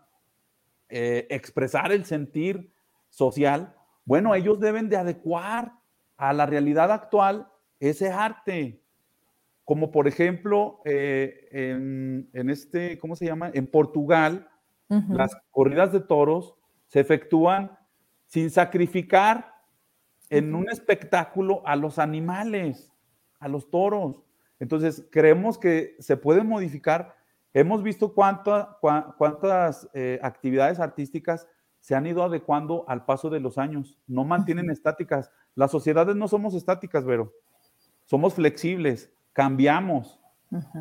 eh, 0.90 1.28
expresar 1.30 1.92
el 1.92 2.06
sentir 2.06 2.74
social, 3.10 3.76
bueno, 4.06 4.36
ellos 4.36 4.60
deben 4.60 4.90
de 4.90 4.98
adecuar 4.98 5.74
a 6.18 6.34
la 6.34 6.46
realidad 6.46 6.92
actual 6.92 7.50
ese 7.80 8.10
arte. 8.10 8.84
Como 9.64 9.92
por 9.92 10.08
ejemplo, 10.08 10.82
eh, 10.86 11.48
en, 12.34 12.50
este, 12.50 12.98
¿cómo 13.00 13.16
se 13.16 13.26
llama? 13.26 13.52
En 13.54 13.68
Portugal, 13.68 14.50
las 15.08 15.38
corridas 15.52 15.94
de 15.94 16.02
toros 16.02 16.58
se 16.92 17.00
efectúan 17.00 17.80
sin 18.26 18.50
sacrificar 18.50 19.54
en 20.30 20.54
un 20.54 20.70
espectáculo 20.70 21.62
a 21.66 21.78
los 21.78 21.98
animales, 21.98 22.92
a 23.40 23.48
los 23.48 23.70
toros. 23.70 24.18
Entonces, 24.60 25.08
creemos 25.10 25.58
que 25.58 25.96
se 26.00 26.18
puede 26.18 26.44
modificar. 26.44 27.16
Hemos 27.54 27.82
visto 27.82 28.14
cuántas 28.14 29.90
eh, 29.94 30.20
actividades 30.22 30.82
artísticas 30.82 31.48
se 31.80 31.96
han 31.96 32.06
ido 32.06 32.24
adecuando 32.24 32.84
al 32.90 33.06
paso 33.06 33.30
de 33.30 33.40
los 33.40 33.58
años, 33.58 33.98
no 34.06 34.26
mantienen 34.26 34.70
estáticas. 34.70 35.32
Las 35.56 35.72
sociedades 35.72 36.18
no 36.18 36.28
somos 36.28 36.54
estáticas, 36.56 37.06
Vero. 37.06 37.32
Somos 38.04 38.34
flexibles, 38.34 39.14
cambiamos, 39.32 40.20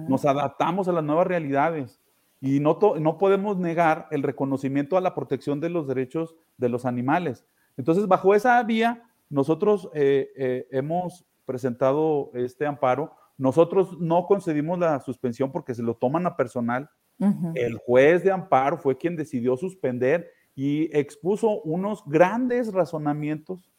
nos 0.09 0.25
adaptamos 0.25 0.89
a 0.89 0.93
las 0.93 1.05
nuevas 1.05 1.29
realidades 1.29 2.01
y 2.41 2.61
no, 2.61 2.79
no 2.99 3.19
podemos 3.19 3.59
negar 3.59 4.09
el 4.11 4.23
reconocimiento 4.23 4.97
a 4.97 5.01
la 5.01 5.15
protección 5.15 5.61
de 5.61 5.69
los 5.69 5.87
derechos 5.87 6.35
de 6.57 6.71
los 6.71 6.87
animales. 6.87 7.45
Entonces, 7.77 8.07
bajo 8.09 8.35
esa 8.35 8.63
vía, 8.63 9.05
nosotros 9.29 9.91
eh, 9.95 10.31
eh, 10.37 10.67
hemos 10.71 11.27
presentado 11.45 12.31
este 12.35 12.67
amparo. 12.67 13.15
Nosotros 13.37 13.99
no 14.01 14.27
concedimos 14.27 14.79
la 14.79 15.01
suspensión 15.01 15.53
porque 15.53 15.75
se 15.75 15.83
lo 15.83 15.95
toman 15.95 16.27
a 16.27 16.37
personal. 16.37 16.91
El 17.55 17.77
juez 17.77 18.25
de 18.25 18.33
amparo 18.33 18.79
fue 18.79 18.97
quien 18.97 19.15
decidió 19.15 19.55
suspender 19.55 20.31
y 20.55 20.89
expuso 20.97 21.61
unos 21.63 22.03
grandes 22.07 22.73
razonamientos 22.73 23.71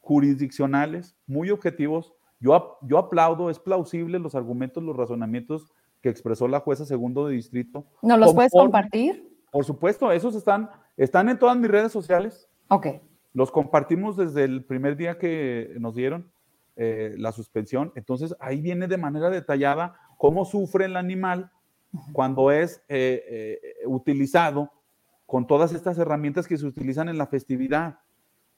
jurisdiccionales 0.00 1.16
muy 1.26 1.50
objetivos. 1.50 2.14
Yo, 2.38 2.78
yo 2.82 2.98
aplaudo, 2.98 3.50
es 3.50 3.58
plausible 3.58 4.20
los 4.20 4.36
argumentos, 4.36 4.84
los 4.84 4.96
razonamientos 4.96 5.72
que 6.02 6.08
expresó 6.08 6.48
la 6.48 6.60
jueza 6.60 6.84
segundo 6.84 7.26
de 7.26 7.34
distrito. 7.34 7.86
¿No 8.02 8.16
los 8.16 8.34
puedes 8.34 8.52
compartir? 8.52 9.32
Por 9.50 9.64
supuesto, 9.64 10.10
esos 10.10 10.34
están, 10.34 10.70
están 10.96 11.28
en 11.28 11.38
todas 11.38 11.56
mis 11.56 11.70
redes 11.70 11.92
sociales. 11.92 12.48
Ok. 12.68 12.88
Los 13.32 13.50
compartimos 13.50 14.16
desde 14.16 14.44
el 14.44 14.64
primer 14.64 14.96
día 14.96 15.18
que 15.18 15.74
nos 15.78 15.94
dieron 15.94 16.30
eh, 16.76 17.14
la 17.18 17.32
suspensión. 17.32 17.92
Entonces, 17.94 18.34
ahí 18.40 18.60
viene 18.60 18.88
de 18.88 18.96
manera 18.96 19.30
detallada 19.30 19.94
cómo 20.18 20.44
sufre 20.44 20.86
el 20.86 20.96
animal 20.96 21.50
cuando 22.12 22.50
es 22.50 22.82
eh, 22.88 23.22
eh, 23.28 23.86
utilizado 23.86 24.70
con 25.26 25.46
todas 25.46 25.72
estas 25.72 25.98
herramientas 25.98 26.46
que 26.46 26.56
se 26.56 26.66
utilizan 26.66 27.08
en 27.08 27.18
la 27.18 27.26
festividad. 27.26 27.98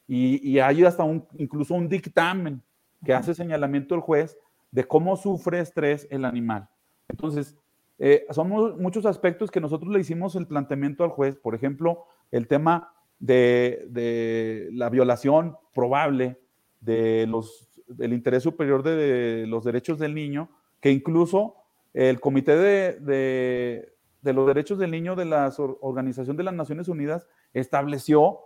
Y, 0.07 0.59
hay 0.59 0.85
hasta 0.85 1.02
un, 1.02 1.26
incluso 1.38 1.74
un 1.74 1.88
dictamen 1.88 2.62
que 3.04 3.14
hace 3.14 3.35
señalamiento 3.35 3.94
el 3.94 4.00
juez 4.00 4.37
de 4.70 4.85
cómo 4.85 5.16
sufre 5.16 5.61
estrés 5.61 6.07
el 6.11 6.24
animal. 6.24 6.68
Entonces, 7.14 7.57
eh, 7.98 8.27
son 8.31 8.48
muchos 8.83 9.07
aspectos 9.07 9.50
que 9.50 9.61
nosotros 9.61 9.92
le 9.92 10.00
hicimos 10.00 10.35
el 10.35 10.48
planteamiento 10.48 11.05
al 11.05 11.11
juez. 11.11 11.37
Por 11.37 11.55
ejemplo, 11.55 12.07
el 12.33 12.48
tema 12.48 12.92
de, 13.20 13.87
de 13.88 14.68
la 14.72 14.90
violación 14.90 15.57
probable 15.72 16.40
de 16.81 17.27
los, 17.29 17.68
del 17.87 18.12
interés 18.12 18.42
superior 18.42 18.83
de, 18.83 19.46
los 19.46 19.64
derechos 19.64 19.98
del 19.98 20.14
niño, 20.14 20.50
que 20.81 20.90
incluso 20.90 21.55
el 21.92 22.18
comité 22.18 22.57
de, 22.57 23.94
de 24.22 24.33
los 24.33 24.46
Derechos 24.46 24.79
del 24.79 24.90
Niño 24.90 25.14
de 25.14 25.27
la 25.27 25.53
Organización 25.81 26.37
de 26.37 26.42
las 26.42 26.55
Naciones 26.55 26.88
Unidas 26.88 27.29
estableció 27.53 28.40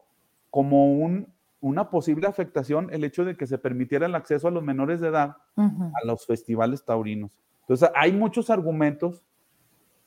como 0.51 0.93
un, 0.93 1.33
una 1.61 1.89
posible 1.89 2.27
afectación 2.27 2.89
el 2.93 3.05
hecho 3.05 3.25
de 3.25 3.37
que 3.37 3.47
se 3.47 3.59
permitiera 3.59 4.07
el 4.07 4.15
acceso 4.15 4.49
a 4.49 4.51
los 4.51 4.63
menores 4.63 5.01
de 5.01 5.09
edad 5.09 5.37
a 5.57 6.07
los 6.07 6.27
festivales 6.27 6.85
taurinos. 6.85 7.31
Entonces, 7.69 7.91
hay 7.95 8.13
muchos 8.13 8.49
argumentos 8.49 9.23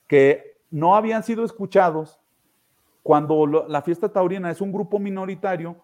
que 0.08 0.58
no 0.72 0.96
habían 0.96 1.22
sido 1.22 1.46
escuchados 1.46 2.20
cuando 3.04 3.46
la 3.46 3.84
fiesta 3.84 4.10
taurina 4.10 4.50
es 4.50 4.62
un 4.62 4.72
grupo 4.72 4.98
minoritario. 4.98 5.78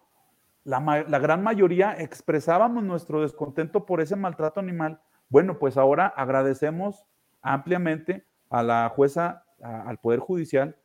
La, 0.64 0.80
gran 1.20 1.44
mayoría 1.44 1.92
expresábamos 1.92 2.82
nuestro 2.82 3.22
descontento 3.22 3.86
por 3.86 4.00
ese 4.00 4.16
maltrato 4.16 4.58
animal. 4.58 5.00
Bueno, 5.28 5.60
pues 5.60 5.76
ahora 5.76 6.08
agradecemos 6.08 7.06
ampliamente 7.42 8.26
a 8.50 8.64
la 8.64 8.88
jueza 8.88 9.44
al 9.60 9.98
Poder 9.98 10.18
Judicial 10.18 10.76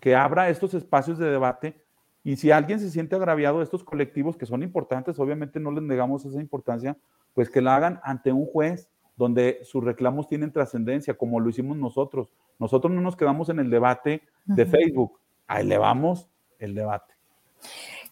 que 0.00 0.14
abra 0.14 0.48
estos 0.48 0.74
espacios 0.74 1.18
de 1.18 1.28
debate 1.28 1.84
y 2.22 2.36
si 2.36 2.52
alguien 2.52 2.78
se 2.78 2.90
siente 2.90 3.16
agraviado, 3.16 3.62
estos 3.62 3.82
colectivos 3.82 4.36
que 4.36 4.46
son 4.46 4.62
importantes, 4.62 5.18
obviamente 5.18 5.58
no 5.58 5.72
les 5.72 5.82
negamos 5.82 6.24
esa 6.24 6.40
importancia, 6.40 6.96
pues 7.34 7.50
que 7.50 7.60
la 7.60 7.74
hagan 7.74 8.00
ante 8.04 8.32
un 8.32 8.46
juez 8.46 8.90
donde 9.16 9.60
sus 9.64 9.82
reclamos 9.82 10.28
tienen 10.28 10.52
trascendencia, 10.52 11.14
como 11.14 11.40
lo 11.40 11.48
hicimos 11.48 11.76
nosotros. 11.76 12.28
Nosotros 12.58 12.92
no 12.92 13.00
nos 13.00 13.16
quedamos 13.16 13.48
en 13.48 13.58
el 13.58 13.70
debate 13.70 14.22
de 14.44 14.66
Facebook, 14.66 15.18
elevamos 15.48 16.28
el 16.58 16.74
debate. 16.74 17.14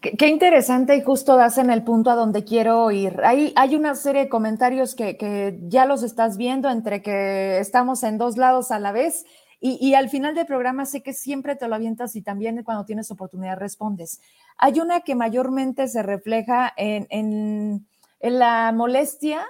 Qué, 0.01 0.29
interesante 0.29 0.97
y 0.97 1.03
justo 1.03 1.37
das 1.37 1.57
en 1.57 1.71
el 1.71 1.83
punto 1.83 2.11
a 2.11 2.15
donde 2.15 2.45
quiero 2.45 2.91
ir. 2.91 3.21
Hay, 3.25 3.53
hay 3.57 3.75
una 3.75 3.95
serie 3.95 4.25
de 4.25 4.29
comentarios 4.29 4.95
que, 4.95 5.17
que, 5.17 5.59
ya 5.63 5.87
los 5.87 6.03
estás 6.03 6.37
viendo 6.37 6.69
entre 6.69 7.01
que 7.01 7.59
estamos 7.59 8.03
en 8.03 8.19
dos 8.19 8.37
lados 8.37 8.71
a 8.71 8.79
la 8.79 8.93
vez 8.93 9.25
y, 9.67 9.95
al 9.95 10.11
final 10.11 10.35
del 10.35 10.45
programa 10.45 10.85
sé 10.85 11.03
que 11.03 11.15
siempre 11.15 11.57
te 11.57 11.67
lo 11.69 11.75
avientas 11.75 12.17
y 12.17 12.21
también 12.21 12.63
cuando 12.65 12.85
tienes 12.85 13.11
oportunidad 13.11 13.57
respondes. 13.57 14.21
Hay 14.59 14.79
una 14.79 15.01
que 15.01 15.15
mayormente 15.15 15.89
se 15.89 16.03
refleja 16.03 16.71
en, 16.77 17.07
en, 17.09 17.87
la 18.21 18.73
molestia, 18.73 19.47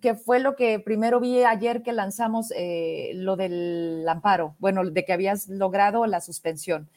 que 0.00 0.14
fue 0.14 0.40
lo 0.40 0.56
que 0.56 0.80
primero 0.80 1.20
vi 1.20 1.44
ayer 1.44 1.82
que 1.82 1.92
lanzamos 1.92 2.52
eh, 2.56 3.12
lo 3.14 3.36
del 3.36 4.04
amparo, 4.08 4.54
bueno, 4.58 4.84
de 4.84 5.04
que 5.04 5.12
habías 5.12 5.48
logrado 5.48 6.06
la 6.06 6.20
suspensión. 6.20 6.88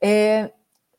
Eh, 0.00 0.52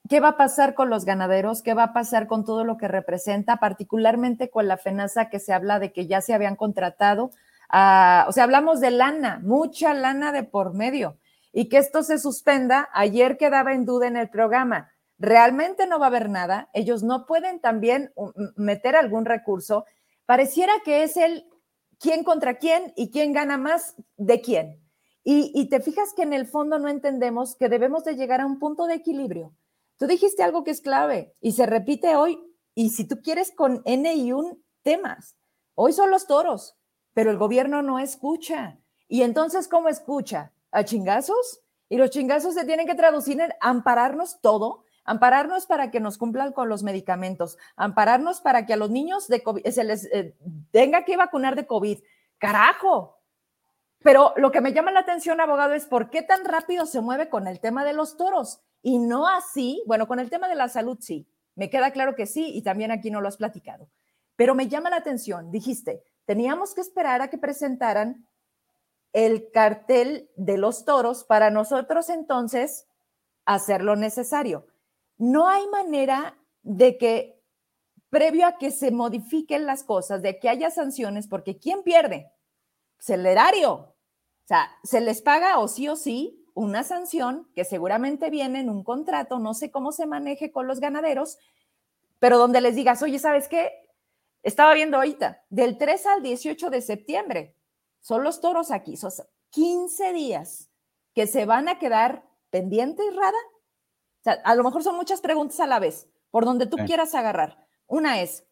¿Qué 0.09 0.19
va 0.19 0.29
a 0.29 0.37
pasar 0.37 0.73
con 0.73 0.89
los 0.89 1.05
ganaderos? 1.05 1.61
¿Qué 1.61 1.73
va 1.73 1.83
a 1.83 1.93
pasar 1.93 2.27
con 2.27 2.43
todo 2.43 2.65
lo 2.65 2.77
que 2.77 2.87
representa, 2.87 3.57
particularmente 3.57 4.49
con 4.49 4.67
la 4.67 4.77
FENASA 4.77 5.29
que 5.29 5.39
se 5.39 5.53
habla 5.53 5.79
de 5.79 5.93
que 5.93 6.07
ya 6.07 6.19
se 6.21 6.33
habían 6.33 6.55
contratado 6.55 7.31
o 7.73 8.31
sea, 8.31 8.43
hablamos 8.43 8.79
de 8.81 8.91
lana, 8.91 9.39
mucha 9.43 9.93
lana 9.93 10.31
de 10.31 10.43
por 10.43 10.73
medio, 10.73 11.17
y 11.51 11.69
que 11.69 11.77
esto 11.77 12.03
se 12.03 12.19
suspenda, 12.19 12.89
ayer 12.93 13.37
quedaba 13.37 13.73
en 13.73 13.85
duda 13.85 14.07
en 14.07 14.17
el 14.17 14.29
programa, 14.29 14.91
realmente 15.17 15.87
no 15.87 15.97
va 15.97 16.05
a 16.05 16.09
haber 16.09 16.29
nada, 16.29 16.69
ellos 16.73 17.01
no 17.01 17.25
pueden 17.25 17.59
también 17.59 18.13
meter 18.55 18.95
algún 18.95 19.25
recurso, 19.25 19.85
pareciera 20.25 20.73
que 20.83 21.03
es 21.03 21.17
el 21.17 21.47
quién 21.99 22.23
contra 22.23 22.57
quién 22.57 22.93
y 22.95 23.11
quién 23.11 23.33
gana 23.33 23.57
más 23.57 23.95
de 24.17 24.41
quién. 24.41 24.83
Y, 25.25 25.69
te 25.69 25.79
fijas 25.79 26.13
que 26.13 26.23
en 26.23 26.33
el 26.33 26.47
fondo 26.47 26.79
no 26.79 26.89
entendemos 26.89 27.55
que 27.55 27.69
debemos 27.69 28.03
de 28.03 28.15
llegar 28.15 28.41
a 28.41 28.45
un 28.45 28.59
punto 28.59 28.87
de 28.87 28.95
equilibrio. 28.95 29.55
Tú 29.97 30.05
dijiste 30.05 30.43
algo 30.43 30.65
que 30.65 30.71
es 30.71 30.81
clave 30.81 31.33
y 31.39 31.53
se 31.53 31.65
repite 31.65 32.17
hoy. 32.17 32.37
Y 32.75 32.89
si 32.89 33.07
tú 33.07 33.21
quieres 33.21 33.51
con 33.51 33.81
N 33.85 34.13
y 34.13 34.33
un 34.33 34.61
temas, 34.81 35.37
hoy 35.75 35.93
son 35.93 36.11
los 36.11 36.27
toros, 36.27 36.75
pero 37.13 37.31
el 37.31 37.37
gobierno 37.37 37.81
no 37.81 37.99
escucha. 37.99 38.81
Y 39.07 39.21
entonces, 39.21 39.69
¿cómo 39.69 39.87
escucha? 39.87 40.51
¿A 40.71 40.83
chingazos? 40.83 41.61
Y 41.87 41.95
los 41.95 42.09
chingazos 42.09 42.53
se 42.53 42.65
tienen 42.65 42.87
que 42.87 42.95
traducir 42.95 43.39
en 43.39 43.53
ampararnos 43.61 44.41
todo, 44.41 44.82
ampararnos 45.05 45.65
para 45.65 45.91
que 45.91 45.99
nos 45.99 46.17
cumplan 46.17 46.53
con 46.53 46.69
los 46.69 46.83
medicamentos, 46.83 47.57
ampararnos 47.75 48.41
para 48.41 48.65
que 48.65 48.73
a 48.73 48.77
los 48.77 48.89
niños 48.89 49.27
de 49.27 49.43
se 49.71 49.83
les 49.83 50.05
eh, 50.05 50.35
tenga 50.71 51.05
que 51.05 51.17
vacunar 51.17 51.55
de 51.55 51.67
COVID. 51.67 51.99
Carajo, 52.37 53.19
pero 54.03 54.33
lo 54.35 54.51
que 54.51 54.61
me 54.61 54.73
llama 54.73 54.91
la 54.91 54.99
atención, 54.99 55.39
abogado, 55.39 55.73
es 55.73 55.85
por 55.85 56.09
qué 56.09 56.21
tan 56.21 56.43
rápido 56.43 56.85
se 56.85 56.99
mueve 56.99 57.29
con 57.29 57.47
el 57.47 57.59
tema 57.59 57.85
de 57.85 57.93
los 57.93 58.17
toros 58.17 58.61
y 58.81 58.99
no 58.99 59.27
así, 59.27 59.81
bueno, 59.87 60.07
con 60.07 60.19
el 60.19 60.29
tema 60.29 60.49
de 60.49 60.55
la 60.55 60.67
salud 60.67 60.97
sí, 60.99 61.25
me 61.55 61.69
queda 61.69 61.91
claro 61.91 62.13
que 62.13 62.25
sí 62.25 62.51
y 62.53 62.61
también 62.61 62.91
aquí 62.91 63.09
no 63.09 63.21
lo 63.21 63.29
has 63.29 63.37
platicado. 63.37 63.87
Pero 64.35 64.55
me 64.55 64.67
llama 64.67 64.89
la 64.89 64.97
atención, 64.97 65.51
dijiste, 65.51 66.03
teníamos 66.25 66.73
que 66.73 66.81
esperar 66.81 67.21
a 67.21 67.29
que 67.29 67.37
presentaran 67.37 68.27
el 69.13 69.51
cartel 69.51 70.29
de 70.35 70.57
los 70.57 70.85
toros 70.85 71.23
para 71.23 71.49
nosotros 71.49 72.09
entonces 72.09 72.87
hacer 73.45 73.83
lo 73.83 73.95
necesario. 73.95 74.67
No 75.17 75.47
hay 75.47 75.67
manera 75.67 76.37
de 76.61 76.97
que, 76.97 77.41
previo 78.09 78.45
a 78.45 78.57
que 78.57 78.71
se 78.71 78.91
modifiquen 78.91 79.65
las 79.65 79.83
cosas, 79.83 80.21
de 80.21 80.39
que 80.39 80.49
haya 80.49 80.69
sanciones, 80.69 81.27
porque 81.27 81.57
¿quién 81.57 81.83
pierde? 81.83 82.31
Pues 82.97 83.09
el 83.09 83.25
erario, 83.25 83.73
o 83.73 84.47
sea, 84.47 84.69
se 84.83 85.01
les 85.01 85.21
paga 85.21 85.59
o 85.59 85.67
sí 85.67 85.87
o 85.87 85.95
sí 85.95 86.45
una 86.53 86.83
sanción 86.83 87.49
que 87.55 87.65
seguramente 87.65 88.29
viene 88.29 88.59
en 88.59 88.69
un 88.69 88.83
contrato, 88.83 89.39
no 89.39 89.53
sé 89.53 89.71
cómo 89.71 89.91
se 89.91 90.05
maneje 90.05 90.51
con 90.51 90.67
los 90.67 90.79
ganaderos, 90.79 91.39
pero 92.19 92.37
donde 92.37 92.61
les 92.61 92.75
digas, 92.75 93.01
oye, 93.01 93.19
¿sabes 93.19 93.47
qué? 93.47 93.71
Estaba 94.43 94.73
viendo 94.73 94.97
ahorita, 94.97 95.43
del 95.49 95.77
3 95.77 96.05
al 96.05 96.21
18 96.21 96.69
de 96.69 96.81
septiembre, 96.81 97.55
son 98.01 98.23
los 98.23 98.41
toros 98.41 98.71
aquí, 98.71 98.97
son 98.97 99.11
15 99.49 100.13
días 100.13 100.69
que 101.13 101.27
se 101.27 101.45
van 101.45 101.69
a 101.69 101.79
quedar 101.79 102.23
pendientes, 102.49 103.05
Rada. 103.15 103.37
O 104.23 104.25
sea, 104.25 104.33
a 104.43 104.55
lo 104.55 104.63
mejor 104.63 104.83
son 104.83 104.95
muchas 104.95 105.21
preguntas 105.21 105.59
a 105.59 105.67
la 105.67 105.79
vez, 105.79 106.07
por 106.31 106.45
donde 106.45 106.65
tú 106.65 106.77
quieras 106.85 107.13
agarrar. 107.13 107.67
Una 107.87 108.21
es, 108.21 108.45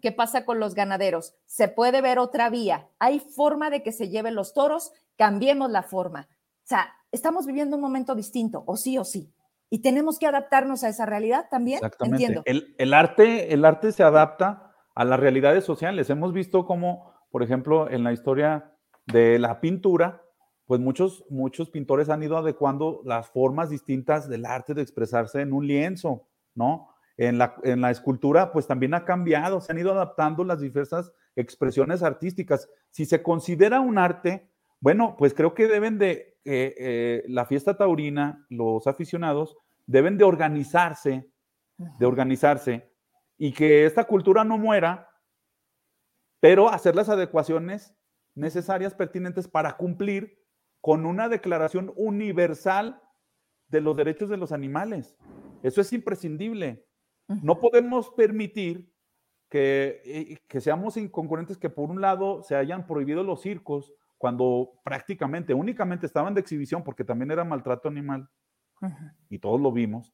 ¿qué 0.00 0.12
pasa 0.12 0.44
con 0.44 0.60
los 0.60 0.74
ganaderos? 0.74 1.34
¿Se 1.46 1.68
puede 1.68 2.00
ver 2.00 2.18
otra 2.18 2.50
vía? 2.50 2.88
¿Hay 2.98 3.20
forma 3.20 3.68
de 3.70 3.82
que 3.82 3.92
se 3.92 4.08
lleven 4.08 4.34
los 4.34 4.54
toros? 4.54 4.92
cambiemos 5.18 5.70
la 5.70 5.82
forma. 5.82 6.28
O 6.30 6.66
sea, 6.68 6.94
estamos 7.12 7.44
viviendo 7.44 7.76
un 7.76 7.82
momento 7.82 8.14
distinto, 8.14 8.62
o 8.66 8.76
sí 8.76 8.96
o 8.96 9.04
sí. 9.04 9.34
Y 9.68 9.82
tenemos 9.82 10.18
que 10.18 10.26
adaptarnos 10.26 10.82
a 10.84 10.88
esa 10.88 11.04
realidad 11.04 11.46
también. 11.50 11.78
Exactamente. 11.84 12.42
El, 12.46 12.94
arte, 12.94 13.52
el 13.52 13.66
arte 13.66 13.92
se 13.92 14.02
adapta 14.02 14.72
a 14.94 15.04
las 15.04 15.20
realidades 15.20 15.64
sociales. 15.64 16.08
Hemos 16.08 16.32
visto 16.32 16.64
cómo, 16.64 17.12
por 17.30 17.42
ejemplo, 17.42 17.90
en 17.90 18.02
la 18.02 18.12
historia 18.12 18.72
de 19.06 19.38
la 19.38 19.60
pintura, 19.60 20.22
pues 20.68 20.82
muchos, 20.82 21.24
muchos 21.30 21.70
pintores 21.70 22.10
han 22.10 22.22
ido 22.22 22.36
adecuando 22.36 23.00
las 23.06 23.30
formas 23.30 23.70
distintas 23.70 24.28
del 24.28 24.44
arte 24.44 24.74
de 24.74 24.82
expresarse 24.82 25.40
en 25.40 25.54
un 25.54 25.66
lienzo, 25.66 26.28
¿no? 26.54 26.90
En 27.16 27.38
la, 27.38 27.56
en 27.62 27.80
la 27.80 27.90
escultura, 27.90 28.52
pues 28.52 28.66
también 28.66 28.92
ha 28.92 29.06
cambiado, 29.06 29.62
se 29.62 29.72
han 29.72 29.78
ido 29.78 29.92
adaptando 29.92 30.44
las 30.44 30.60
diversas 30.60 31.10
expresiones 31.36 32.02
artísticas. 32.02 32.68
Si 32.90 33.06
se 33.06 33.22
considera 33.22 33.80
un 33.80 33.96
arte, 33.96 34.50
bueno, 34.78 35.16
pues 35.18 35.32
creo 35.32 35.54
que 35.54 35.68
deben 35.68 35.98
de, 35.98 36.38
eh, 36.44 36.74
eh, 36.78 37.24
la 37.28 37.46
fiesta 37.46 37.78
taurina, 37.78 38.46
los 38.50 38.86
aficionados, 38.86 39.56
deben 39.86 40.18
de 40.18 40.24
organizarse, 40.24 41.30
de 41.78 42.06
organizarse 42.06 42.92
y 43.38 43.52
que 43.52 43.86
esta 43.86 44.04
cultura 44.04 44.44
no 44.44 44.58
muera, 44.58 45.08
pero 46.40 46.68
hacer 46.68 46.94
las 46.94 47.08
adecuaciones 47.08 47.94
necesarias, 48.34 48.92
pertinentes 48.92 49.48
para 49.48 49.78
cumplir 49.78 50.38
con 50.80 51.06
una 51.06 51.28
declaración 51.28 51.92
universal 51.96 53.02
de 53.68 53.80
los 53.80 53.96
derechos 53.96 54.28
de 54.30 54.36
los 54.36 54.52
animales. 54.52 55.16
Eso 55.62 55.80
es 55.80 55.92
imprescindible. 55.92 56.86
No 57.26 57.60
podemos 57.60 58.10
permitir 58.10 58.90
que, 59.50 60.00
eh, 60.04 60.38
que 60.48 60.60
seamos 60.60 60.96
incongruentes, 60.96 61.58
que 61.58 61.68
por 61.68 61.90
un 61.90 62.00
lado 62.00 62.42
se 62.42 62.56
hayan 62.56 62.86
prohibido 62.86 63.22
los 63.22 63.42
circos, 63.42 63.92
cuando 64.18 64.80
prácticamente, 64.84 65.54
únicamente 65.54 66.04
estaban 66.04 66.34
de 66.34 66.40
exhibición 66.40 66.82
porque 66.82 67.04
también 67.04 67.30
era 67.30 67.44
maltrato 67.44 67.88
animal 67.88 68.28
y 69.30 69.38
todos 69.38 69.60
lo 69.60 69.72
vimos. 69.72 70.12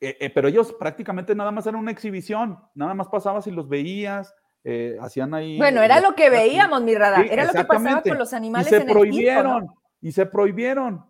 Eh, 0.00 0.16
eh, 0.20 0.30
pero 0.30 0.46
ellos 0.46 0.72
prácticamente 0.74 1.34
nada 1.34 1.50
más 1.50 1.66
eran 1.66 1.80
una 1.80 1.90
exhibición, 1.90 2.58
nada 2.74 2.94
más 2.94 3.08
pasabas 3.08 3.46
y 3.46 3.50
los 3.50 3.68
veías, 3.68 4.34
eh, 4.64 4.96
hacían 5.00 5.34
ahí. 5.34 5.56
Bueno, 5.56 5.82
era 5.82 6.00
lo 6.00 6.14
que 6.14 6.30
veíamos, 6.30 6.82
mi 6.82 6.94
radar, 6.94 7.26
era 7.26 7.44
lo 7.44 7.52
que 7.52 7.64
pasaba 7.64 8.02
con 8.02 8.18
los 8.18 8.32
animales. 8.32 8.72
Y 8.72 8.76
se 8.76 8.80
prohibieron, 8.84 9.68
y 10.00 10.12
se 10.12 10.26
prohibieron, 10.26 11.04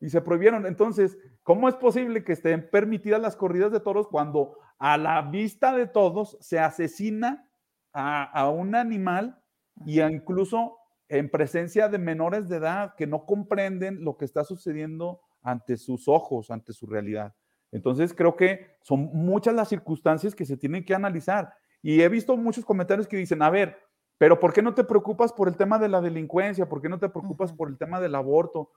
y 0.00 0.10
se 0.10 0.20
prohibieron. 0.20 0.66
Entonces, 0.66 1.18
¿cómo 1.42 1.68
es 1.68 1.74
posible 1.76 2.24
que 2.24 2.32
estén 2.32 2.68
permitidas 2.70 3.20
las 3.20 3.36
corridas 3.36 3.72
de 3.72 3.80
toros 3.80 4.08
cuando 4.08 4.58
a 4.78 4.96
la 4.96 5.22
vista 5.22 5.74
de 5.74 5.86
todos 5.86 6.36
se 6.40 6.58
asesina 6.58 7.50
a, 7.92 8.24
a 8.24 8.48
un 8.50 8.74
animal 8.74 9.42
y 9.84 10.00
incluso 10.00 10.78
en 11.08 11.30
presencia 11.30 11.88
de 11.88 11.98
menores 11.98 12.48
de 12.48 12.56
edad 12.56 12.94
que 12.96 13.06
no 13.06 13.24
comprenden 13.24 14.04
lo 14.04 14.16
que 14.16 14.24
está 14.24 14.44
sucediendo 14.44 15.20
ante 15.42 15.76
sus 15.76 16.08
ojos, 16.08 16.50
ante 16.50 16.72
su 16.72 16.86
realidad. 16.86 17.34
Entonces 17.70 18.14
creo 18.14 18.36
que 18.36 18.78
son 18.82 19.10
muchas 19.12 19.54
las 19.54 19.68
circunstancias 19.68 20.34
que 20.34 20.46
se 20.46 20.56
tienen 20.56 20.84
que 20.84 20.94
analizar. 20.94 21.54
Y 21.82 22.00
he 22.00 22.08
visto 22.08 22.36
muchos 22.36 22.64
comentarios 22.64 23.06
que 23.06 23.16
dicen, 23.16 23.42
a 23.42 23.50
ver, 23.50 23.78
pero 24.18 24.40
¿por 24.40 24.52
qué 24.52 24.62
no 24.62 24.74
te 24.74 24.84
preocupas 24.84 25.32
por 25.32 25.48
el 25.48 25.56
tema 25.56 25.78
de 25.78 25.88
la 25.88 26.00
delincuencia? 26.00 26.68
¿Por 26.68 26.82
qué 26.82 26.88
no 26.88 26.98
te 26.98 27.08
preocupas 27.08 27.52
por 27.52 27.68
el 27.68 27.78
tema 27.78 28.00
del 28.00 28.16
aborto? 28.16 28.70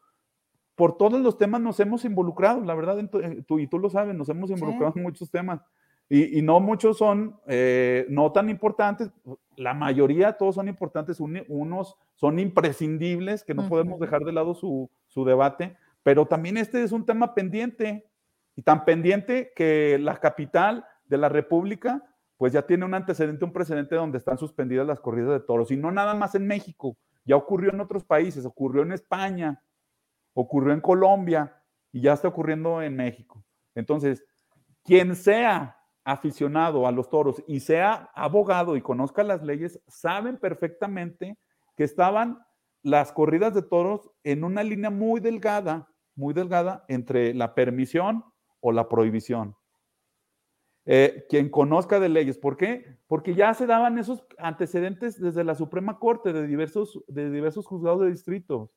Por 0.76 0.98
todos 0.98 1.20
los 1.20 1.38
temas 1.38 1.62
nos 1.62 1.80
hemos 1.80 2.06
involucrado, 2.06 2.62
la 2.62 2.76
verdad, 2.76 2.98
tú, 3.48 3.60
y 3.60 3.68
tú 3.68 3.80
lo 3.80 3.90
sabes, 3.90 4.16
nos 4.16 4.30
hemos 4.30 4.52
involucrado 4.52 4.94
en 4.96 5.04
muchos 5.04 5.30
temas. 5.30 5.62
Y, 6.14 6.42
no 6.42 6.60
muchos 6.60 6.98
son 6.98 7.40
eh, 7.48 8.06
no 8.10 8.34
tan 8.34 8.50
importantes, 8.50 9.10
la 9.56 9.74
mayoría 9.74 10.34
todos 10.34 10.56
son 10.56 10.68
importantes, 10.68 11.22
unos 11.22 11.98
son 12.16 12.38
imprescindibles, 12.38 13.46
que 13.46 13.54
no 13.54 13.70
podemos 13.70 13.98
dejar 13.98 14.26
de 14.26 14.34
lado 14.34 14.54
su, 14.54 14.90
su, 15.08 15.24
debate, 15.24 15.78
pero 16.04 16.26
también 16.26 16.58
este 16.58 16.84
es 16.84 16.92
un 16.92 17.06
tema 17.06 17.34
pendiente, 17.34 18.06
y 18.58 18.62
tan 18.62 18.84
pendiente 18.84 19.54
que 19.56 19.98
la 20.00 20.18
capital 20.18 20.86
de 21.06 21.18
la 21.18 21.30
República, 21.30 22.04
pues 22.42 22.54
ya 22.54 22.66
tiene 22.66 22.86
un 22.86 22.96
antecedente, 22.96 23.46
un 23.46 23.54
precedente 23.54 23.94
donde 23.94 24.18
están 24.18 24.40
suspendidas 24.40 24.88
las 24.88 25.00
corridas 25.00 25.30
de 25.30 25.46
toros, 25.46 25.70
y 25.70 25.78
no 25.78 25.92
nada 25.92 26.16
más 26.16 26.34
en 26.34 26.48
México, 26.48 26.98
ya 27.24 27.36
ocurrió 27.36 27.72
en 27.72 27.80
otros 27.80 28.04
países, 28.04 28.48
ocurrió 28.48 28.82
en 28.82 28.94
España, 28.94 29.64
ocurrió 30.34 30.74
en 30.74 30.82
Colombia, 30.82 31.56
y 31.92 32.02
ya 32.02 32.14
está 32.14 32.30
ocurriendo 32.30 32.82
en 32.82 32.96
México. 32.96 33.46
Entonces, 33.76 34.26
quien 34.84 35.16
sea 35.16 35.78
aficionado 36.04 36.88
a 36.88 36.92
los 36.92 37.12
toros 37.12 37.44
y 37.46 37.60
sea 37.60 38.10
abogado 38.16 38.76
y 38.76 38.82
conozca 38.82 39.22
las 39.22 39.44
leyes, 39.44 39.80
saben 39.88 40.40
perfectamente 40.40 41.38
que 41.78 41.84
estaban 41.84 42.40
las 42.82 43.12
corridas 43.12 43.54
de 43.54 43.62
toros 43.62 44.10
en 44.24 44.44
una 44.44 44.64
línea 44.64 44.90
muy 44.90 45.20
delgada, 45.20 45.90
muy 46.16 46.34
delgada 46.34 46.86
entre 46.88 47.36
la 47.36 47.54
permisión 47.54 48.26
o 48.62 48.72
la 48.72 48.90
prohibición. 48.90 49.56
Eh, 50.86 51.26
quien 51.30 51.50
conozca 51.50 52.00
de 52.00 52.10
leyes, 52.10 52.38
¿por 52.38 52.58
qué? 52.58 52.98
Porque 53.08 53.36
ya 53.36 53.54
se 53.54 53.68
daban 53.68 54.00
esos 54.00 54.26
antecedentes 54.40 55.20
desde 55.22 55.44
la 55.44 55.54
Suprema 55.54 56.00
Corte 56.00 56.34
de 56.34 56.48
diversos, 56.48 57.04
de 57.08 57.30
diversos 57.30 57.68
juzgados 57.68 58.02
de 58.02 58.10
distrito, 58.10 58.72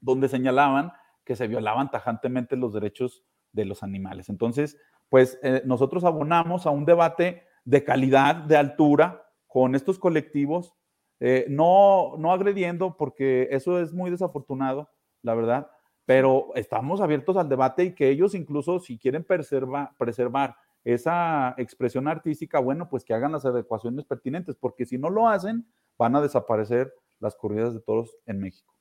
donde 0.00 0.28
señalaban 0.28 0.92
que 1.24 1.34
se 1.34 1.48
violaban 1.48 1.90
tajantemente 1.90 2.56
los 2.56 2.72
derechos 2.72 3.24
de 3.52 3.64
los 3.64 3.82
animales. 3.82 4.28
Entonces, 4.28 4.78
pues 5.08 5.38
eh, 5.42 5.62
nosotros 5.64 6.04
abonamos 6.04 6.66
a 6.66 6.70
un 6.70 6.84
debate 6.84 7.42
de 7.64 7.84
calidad, 7.84 8.36
de 8.36 8.56
altura, 8.56 9.26
con 9.46 9.74
estos 9.74 9.98
colectivos, 9.98 10.74
eh, 11.20 11.46
no, 11.48 12.16
no 12.16 12.32
agrediendo, 12.32 12.96
porque 12.96 13.48
eso 13.50 13.78
es 13.80 13.92
muy 13.92 14.10
desafortunado, 14.10 14.90
la 15.22 15.34
verdad, 15.34 15.70
pero 16.06 16.48
estamos 16.54 17.00
abiertos 17.00 17.36
al 17.36 17.48
debate 17.48 17.84
y 17.84 17.94
que 17.94 18.08
ellos 18.08 18.34
incluso 18.34 18.80
si 18.80 18.98
quieren 18.98 19.22
preservar, 19.22 19.90
preservar 19.98 20.56
esa 20.84 21.54
expresión 21.58 22.08
artística, 22.08 22.58
bueno, 22.58 22.88
pues 22.88 23.04
que 23.04 23.14
hagan 23.14 23.32
las 23.32 23.44
adecuaciones 23.44 24.04
pertinentes, 24.04 24.56
porque 24.56 24.84
si 24.84 24.98
no 24.98 25.10
lo 25.10 25.28
hacen, 25.28 25.66
van 25.98 26.16
a 26.16 26.20
desaparecer 26.20 26.92
las 27.20 27.36
corridas 27.36 27.74
de 27.74 27.80
toros 27.80 28.16
en 28.26 28.40
México. 28.40 28.72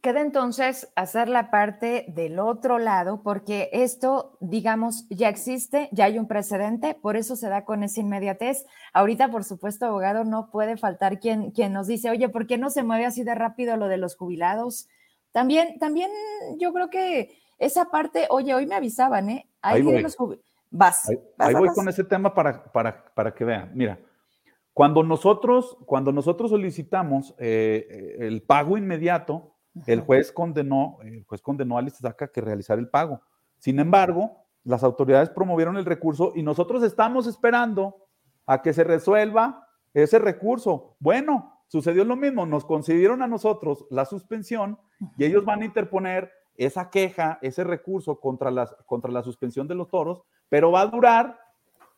Queda 0.00 0.20
entonces 0.20 0.92
hacer 0.96 1.30
la 1.30 1.50
parte 1.50 2.04
del 2.08 2.38
otro 2.38 2.78
lado, 2.78 3.22
porque 3.22 3.70
esto, 3.72 4.36
digamos, 4.40 5.06
ya 5.08 5.30
existe, 5.30 5.88
ya 5.92 6.04
hay 6.04 6.18
un 6.18 6.28
precedente, 6.28 6.94
por 6.94 7.16
eso 7.16 7.36
se 7.36 7.48
da 7.48 7.64
con 7.64 7.82
esa 7.82 8.00
inmediatez. 8.00 8.66
Ahorita, 8.92 9.30
por 9.30 9.44
supuesto, 9.44 9.86
abogado, 9.86 10.24
no 10.24 10.50
puede 10.50 10.76
faltar 10.76 11.20
quien, 11.20 11.52
quien 11.52 11.72
nos 11.72 11.86
dice, 11.86 12.10
oye, 12.10 12.28
¿por 12.28 12.46
qué 12.46 12.58
no 12.58 12.68
se 12.68 12.82
mueve 12.82 13.06
así 13.06 13.24
de 13.24 13.34
rápido 13.34 13.78
lo 13.78 13.88
de 13.88 13.96
los 13.96 14.14
jubilados? 14.14 14.88
También, 15.32 15.78
también 15.78 16.10
yo 16.58 16.74
creo 16.74 16.90
que 16.90 17.38
esa 17.58 17.86
parte, 17.86 18.26
oye, 18.28 18.54
hoy 18.54 18.66
me 18.66 18.74
avisaban, 18.74 19.30
¿eh? 19.30 19.48
Ahí, 19.62 19.80
voy. 19.80 20.02
Los 20.02 20.16
vas. 20.74 21.08
Ahí, 21.08 21.18
ahí 21.38 21.54
voy 21.54 21.68
con 21.68 21.88
ese 21.88 22.04
tema 22.04 22.34
para, 22.34 22.64
para, 22.64 23.04
para 23.14 23.32
que 23.32 23.44
vean. 23.44 23.70
Mira, 23.74 23.98
cuando 24.72 25.02
nosotros, 25.04 25.78
cuando 25.86 26.12
nosotros 26.12 26.50
solicitamos 26.50 27.34
eh, 27.38 28.16
el 28.18 28.42
pago 28.42 28.76
inmediato, 28.76 29.54
el 29.86 30.00
juez 30.00 30.32
condenó, 30.32 30.98
el 31.02 31.24
juez 31.24 31.40
condenó 31.40 31.78
a 31.78 31.82
Listazaca 31.82 32.28
que 32.28 32.40
realizar 32.40 32.78
el 32.78 32.88
pago. 32.88 33.22
Sin 33.58 33.78
embargo, 33.78 34.44
las 34.64 34.82
autoridades 34.82 35.30
promovieron 35.30 35.76
el 35.76 35.84
recurso 35.84 36.32
y 36.34 36.42
nosotros 36.42 36.82
estamos 36.82 37.26
esperando 37.26 37.96
a 38.46 38.62
que 38.62 38.72
se 38.72 38.84
resuelva 38.84 39.68
ese 39.92 40.18
recurso. 40.18 40.96
Bueno, 40.98 41.62
sucedió 41.68 42.04
lo 42.04 42.16
mismo, 42.16 42.46
nos 42.46 42.64
concedieron 42.64 43.22
a 43.22 43.28
nosotros 43.28 43.86
la 43.90 44.04
suspensión 44.04 44.78
y 45.16 45.24
ellos 45.24 45.44
van 45.44 45.62
a 45.62 45.66
interponer 45.66 46.30
esa 46.56 46.90
queja, 46.90 47.38
ese 47.42 47.64
recurso 47.64 48.20
contra, 48.20 48.50
las, 48.50 48.74
contra 48.86 49.10
la 49.10 49.22
suspensión 49.22 49.66
de 49.66 49.74
los 49.74 49.88
toros, 49.88 50.22
pero 50.48 50.70
va 50.70 50.82
a 50.82 50.86
durar 50.86 51.38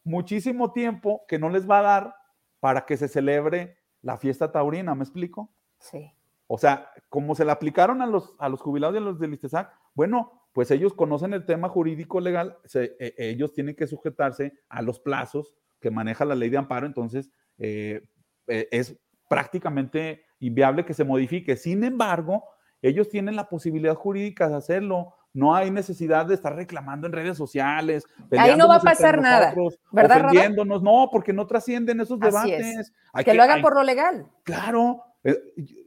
muchísimo 0.05 0.73
tiempo 0.73 1.25
que 1.29 1.39
no 1.39 1.49
les 1.49 1.69
va 1.69 1.81
a 1.81 1.83
dar 1.83 2.15
para 2.61 2.87
que 2.87 2.97
se 2.97 3.09
celebre 3.09 3.79
la 4.03 4.17
fiesta 4.17 4.53
taurina, 4.53 4.95
¿me 4.95 5.03
explico? 5.03 5.51
Sí. 5.79 6.13
O 6.47 6.59
sea, 6.59 6.91
como 7.09 7.35
se 7.35 7.45
le 7.45 7.53
aplicaron 7.53 8.01
a 8.03 8.07
los, 8.07 8.35
a 8.39 8.49
los 8.49 8.61
jubilados 8.61 8.95
y 8.95 8.99
a 8.99 9.03
los 9.03 9.19
del 9.19 9.35
ISTESAC, 9.35 9.73
bueno, 9.95 10.45
pues 10.53 10.71
ellos 10.71 10.95
conocen 10.95 11.35
el 11.35 11.45
tema 11.45 11.69
jurídico 11.69 12.21
legal, 12.21 12.57
e, 12.75 13.15
ellos 13.19 13.53
tienen 13.53 13.75
que 13.75 13.87
sujetarse 13.87 14.55
a 14.69 14.81
los 14.81 15.01
plazos 15.01 15.55
que 15.81 15.91
maneja 15.91 16.25
la 16.25 16.35
ley 16.35 16.49
de 16.49 16.57
amparo, 16.57 16.87
entonces 16.87 17.31
eh, 17.59 18.09
e, 18.47 18.69
es 18.71 18.99
prácticamente 19.29 20.25
inviable 20.39 20.85
que 20.85 20.95
se 20.95 21.05
modifique. 21.05 21.57
Sin 21.57 21.85
embargo, 21.85 22.45
ellos 22.89 23.09
tienen 23.09 23.37
la 23.37 23.49
posibilidad 23.49 23.95
jurídica 23.95 24.49
de 24.49 24.57
hacerlo. 24.57 25.15
No 25.33 25.55
hay 25.55 25.71
necesidad 25.71 26.27
de 26.27 26.35
estar 26.35 26.55
reclamando 26.55 27.07
en 27.07 27.13
redes 27.13 27.37
sociales. 27.37 28.07
Ahí 28.39 28.57
no 28.57 28.69
va 28.69 28.77
a 28.77 28.81
pasar 28.81 29.21
nada, 29.21 29.55
¿verdad? 29.93 30.27
Ofendiéndonos. 30.27 30.83
No, 30.83 31.09
porque 31.11 31.33
no 31.33 31.47
trascienden 31.47 32.01
esos 32.01 32.19
debates. 32.19 32.93
que, 33.25 33.35
lo 33.35 33.43
hagan 33.43 33.61
por 33.61 33.75
lo 33.75 33.83
legal. 33.83 34.27
Claro, 34.45 35.03
eh, 35.25 35.37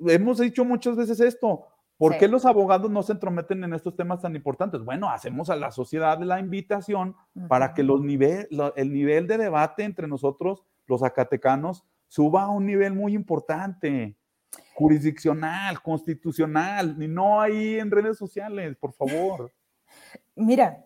hemos 0.08 0.39
dicho 0.39 0.64
muchas 0.66 0.95
veces 0.95 1.20
esto. 1.20 1.66
¿Por 1.97 2.18
qué 2.18 2.30
los 2.30 2.45
abogados 2.45 2.89
no 2.89 3.04
se 3.04 3.12
entrometen 3.12 3.62
en 3.64 3.74
estos 3.74 3.93
temas 3.93 4.22
tan 4.22 4.34
importantes? 4.34 4.86
Bueno, 4.86 5.10
hacemos 5.10 5.50
a 5.50 5.58
la 5.58 5.70
sociedad 5.70 6.18
la 6.22 6.39
invitación 6.39 7.14
para 7.50 7.74
que 7.74 7.84
los 7.84 8.02
nivel, 8.02 8.47
el 8.78 8.93
nivel 8.93 9.28
de 9.28 9.38
debate 9.38 9.84
entre 9.84 10.08
nosotros, 10.08 10.64
los 10.88 11.04
acatecanos, 11.04 11.84
suba 12.08 12.43
a 12.43 12.50
un 12.50 12.66
nivel 12.66 12.93
muy 12.93 13.14
importante, 13.14 14.16
jurisdiccional, 14.74 15.82
constitucional, 15.82 16.95
y 17.02 17.08
no 17.08 17.41
ahí 17.41 17.80
en 17.80 17.91
redes 17.91 18.18
sociales, 18.18 18.78
por 18.78 18.93
favor. 18.93 19.52
Mira, 20.36 20.86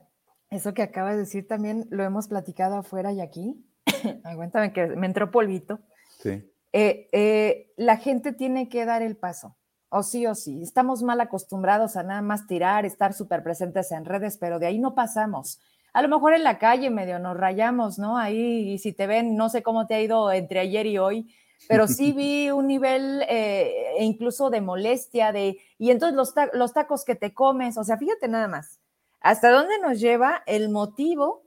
eso 0.49 0.73
que 0.73 0.81
acabas 0.81 1.13
de 1.13 1.19
decir 1.19 1.47
también 1.47 1.85
lo 1.89 2.03
hemos 2.03 2.27
platicado 2.27 2.75
afuera 2.75 3.11
y 3.11 3.21
aquí. 3.21 3.55
Aguántame 4.23 4.73
que 4.73 4.87
me 4.87 5.07
entró 5.07 5.31
polvito. 5.31 5.79
Sí. 6.19 6.49
Eh, 6.73 7.07
eh, 7.11 7.71
la 7.77 7.97
gente 7.97 8.33
tiene 8.33 8.67
que 8.67 8.85
dar 8.85 9.03
el 9.03 9.15
paso, 9.15 9.55
o 9.89 10.01
sí 10.01 10.25
o 10.25 10.33
sí. 10.33 10.63
Estamos 10.63 11.03
mal 11.03 11.21
acostumbrados 11.21 11.95
a 11.95 12.03
nada 12.03 12.21
más 12.21 12.47
tirar, 12.47 12.85
estar 12.85 13.13
súper 13.13 13.43
presentes 13.43 13.91
en 13.91 14.05
redes, 14.05 14.37
pero 14.37 14.57
de 14.57 14.65
ahí 14.65 14.79
no 14.79 14.95
pasamos. 14.95 15.59
A 15.93 16.01
lo 16.01 16.09
mejor 16.09 16.33
en 16.33 16.43
la 16.43 16.57
calle 16.57 16.89
medio 16.89 17.19
nos 17.19 17.37
rayamos, 17.37 17.99
¿no? 17.99 18.17
Ahí, 18.17 18.73
y 18.73 18.79
si 18.79 18.93
te 18.93 19.05
ven, 19.05 19.35
no 19.35 19.49
sé 19.49 19.61
cómo 19.61 19.85
te 19.85 19.93
ha 19.93 20.01
ido 20.01 20.31
entre 20.31 20.59
ayer 20.59 20.87
y 20.87 20.97
hoy, 20.97 21.31
pero 21.67 21.87
sí 21.87 22.11
vi 22.11 22.51
un 22.51 22.67
nivel 22.67 23.23
eh, 23.29 23.95
incluso 23.99 24.49
de 24.49 24.61
molestia, 24.61 25.31
de, 25.31 25.59
y 25.77 25.91
entonces 25.91 26.15
los, 26.15 26.33
los 26.53 26.73
tacos 26.73 27.05
que 27.05 27.15
te 27.15 27.33
comes, 27.33 27.77
o 27.77 27.83
sea, 27.83 27.97
fíjate 27.97 28.27
nada 28.27 28.47
más, 28.47 28.79
hasta 29.21 29.49
dónde 29.51 29.79
nos 29.79 29.99
lleva 29.99 30.43
el 30.45 30.69
motivo, 30.69 31.43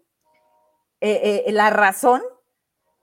la 1.00 1.70
razón 1.70 2.22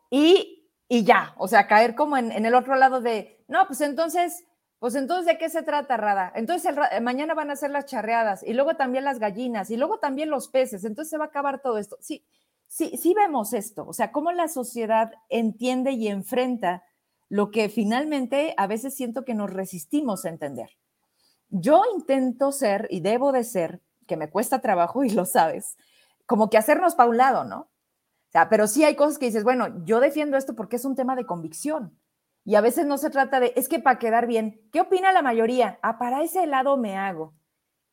y 0.09 0.63
y 0.93 1.03
ya, 1.03 1.33
o 1.37 1.47
sea, 1.47 1.65
caer 1.65 1.95
como 1.95 2.17
en, 2.17 2.31
el 2.31 2.53
otro 2.53 2.75
lado 2.75 3.01
de, 3.01 3.43
no, 3.47 3.65
pues 3.65 3.81
entonces, 3.81 4.45
pues 4.77 4.93
entonces, 4.93 5.25
¿de 5.25 5.39
qué 5.39 5.49
se 5.49 5.63
trata, 5.63 5.97
Rada? 5.97 6.31
Entonces, 6.35 6.75
eh, 6.91 7.01
mañana 7.01 7.33
van 7.33 7.49
a 7.49 7.55
ser 7.55 7.71
las 7.71 7.87
charreadas 7.87 8.43
y 8.43 8.53
luego 8.53 8.75
también 8.75 9.03
las 9.03 9.17
gallinas 9.17 9.71
y 9.71 9.77
luego 9.77 9.97
también 9.97 10.29
los 10.29 10.49
peces, 10.49 10.85
entonces 10.85 11.09
se 11.09 11.17
va 11.17 11.25
a 11.25 11.27
acabar 11.29 11.63
todo 11.63 11.79
esto. 11.79 11.97
Sí, 11.99 12.23
sí, 12.67 12.95
sí 12.95 13.15
vemos 13.15 13.53
esto, 13.53 13.87
o 13.87 13.93
sea, 13.93 14.11
cómo 14.11 14.31
la 14.31 14.47
sociedad 14.47 15.13
entiende 15.29 15.93
y 15.93 16.09
enfrenta 16.09 16.83
lo 17.29 17.51
que 17.51 17.69
finalmente 17.69 18.53
a 18.57 18.67
veces 18.67 18.95
siento 18.95 19.25
que 19.25 19.33
nos 19.33 19.51
resistimos 19.51 20.25
a 20.25 20.29
entender. 20.29 20.69
Yo 21.49 21.83
intento 21.95 22.51
ser 22.51 22.87
y 22.89 23.01
debo 23.01 23.31
de 23.31 23.43
ser, 23.43 23.81
que 24.07 24.17
me 24.17 24.29
cuesta 24.29 24.61
trabajo 24.61 25.03
y 25.03 25.09
lo 25.09 25.25
sabes, 25.25 25.77
como 26.25 26.49
que 26.49 26.57
hacernos 26.57 26.95
para 26.95 27.09
un 27.09 27.17
lado, 27.17 27.43
¿no? 27.43 27.69
sea, 28.33 28.49
pero 28.49 28.67
sí 28.67 28.83
hay 28.83 28.95
cosas 28.95 29.19
que 29.19 29.27
dices, 29.27 29.43
bueno, 29.43 29.85
yo 29.85 29.99
defiendo 29.99 30.37
esto 30.37 30.55
porque 30.55 30.75
es 30.75 30.85
un 30.85 30.95
tema 30.95 31.15
de 31.15 31.25
convicción. 31.25 31.97
Y 32.43 32.55
a 32.55 32.61
veces 32.61 32.85
no 32.85 32.97
se 32.97 33.09
trata 33.09 33.39
de, 33.39 33.53
es 33.55 33.69
que 33.69 33.79
para 33.79 33.99
quedar 33.99 34.27
bien, 34.27 34.67
¿qué 34.73 34.81
opina 34.81 35.13
la 35.13 35.21
mayoría? 35.21 35.79
Ah, 35.81 35.97
para 35.97 36.23
ese 36.23 36.45
lado 36.45 36.75
me 36.75 36.97
hago. 36.97 37.33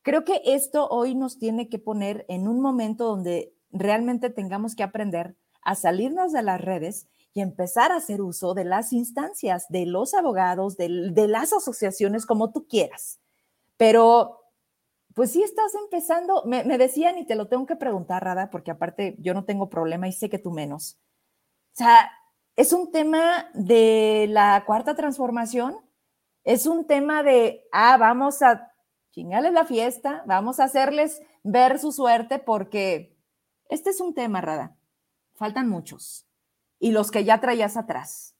Creo 0.01 0.25
que 0.25 0.41
esto 0.43 0.89
hoy 0.89 1.15
nos 1.15 1.37
tiene 1.37 1.69
que 1.69 1.77
poner 1.77 2.25
en 2.27 2.47
un 2.47 2.59
momento 2.59 3.05
donde 3.05 3.53
realmente 3.71 4.29
tengamos 4.31 4.75
que 4.75 4.83
aprender 4.83 5.37
a 5.61 5.75
salirnos 5.75 6.33
de 6.33 6.41
las 6.41 6.59
redes 6.59 7.07
y 7.33 7.41
empezar 7.41 7.91
a 7.91 7.97
hacer 7.97 8.21
uso 8.21 8.53
de 8.53 8.65
las 8.65 8.91
instancias, 8.91 9.67
de 9.69 9.85
los 9.85 10.13
abogados, 10.13 10.77
de, 10.77 10.89
las 10.89 11.53
asociaciones, 11.53 12.25
como 12.25 12.51
tú 12.51 12.67
quieras. 12.67 13.19
Pero 13.77 14.39
pues 15.13 15.31
sí 15.31 15.43
estás 15.43 15.73
empezando, 15.75 16.43
me, 16.45 16.63
decían 16.77 17.17
y 17.17 17.25
te 17.25 17.35
lo 17.35 17.47
tengo 17.47 17.65
que 17.65 17.75
preguntar, 17.75 18.23
Rada, 18.23 18.49
porque 18.49 18.71
aparte 18.71 19.15
yo 19.19 19.33
no 19.33 19.45
tengo 19.45 19.69
problema 19.69 20.07
y 20.07 20.13
sé 20.13 20.29
que 20.29 20.39
tú 20.39 20.51
menos. 20.51 20.97
O 21.73 21.77
sea, 21.77 22.11
es 22.55 22.73
un 22.73 22.91
tema 22.91 23.49
de 23.53 24.27
la 24.29 24.63
cuarta 24.65 24.95
transformación, 24.95 25.77
es 26.43 26.65
un 26.65 26.85
tema 26.85 27.23
de, 27.23 27.67
ah, 27.71 27.97
vamos 27.97 28.41
a 28.41 28.73
chingarles 29.11 29.53
la 29.53 29.65
fiesta, 29.65 30.23
vamos 30.25 30.59
a 30.59 30.65
hacerles 30.65 31.21
ver 31.43 31.79
su 31.79 31.91
suerte, 31.91 32.39
porque 32.39 33.17
este 33.69 33.89
es 33.89 34.01
un 34.01 34.13
tema, 34.13 34.41
Rada. 34.41 34.75
Faltan 35.33 35.69
muchos. 35.69 36.25
Y 36.81 36.91
los 36.91 37.11
que 37.11 37.23
ya 37.23 37.39
traías 37.39 37.77
atrás. 37.77 38.35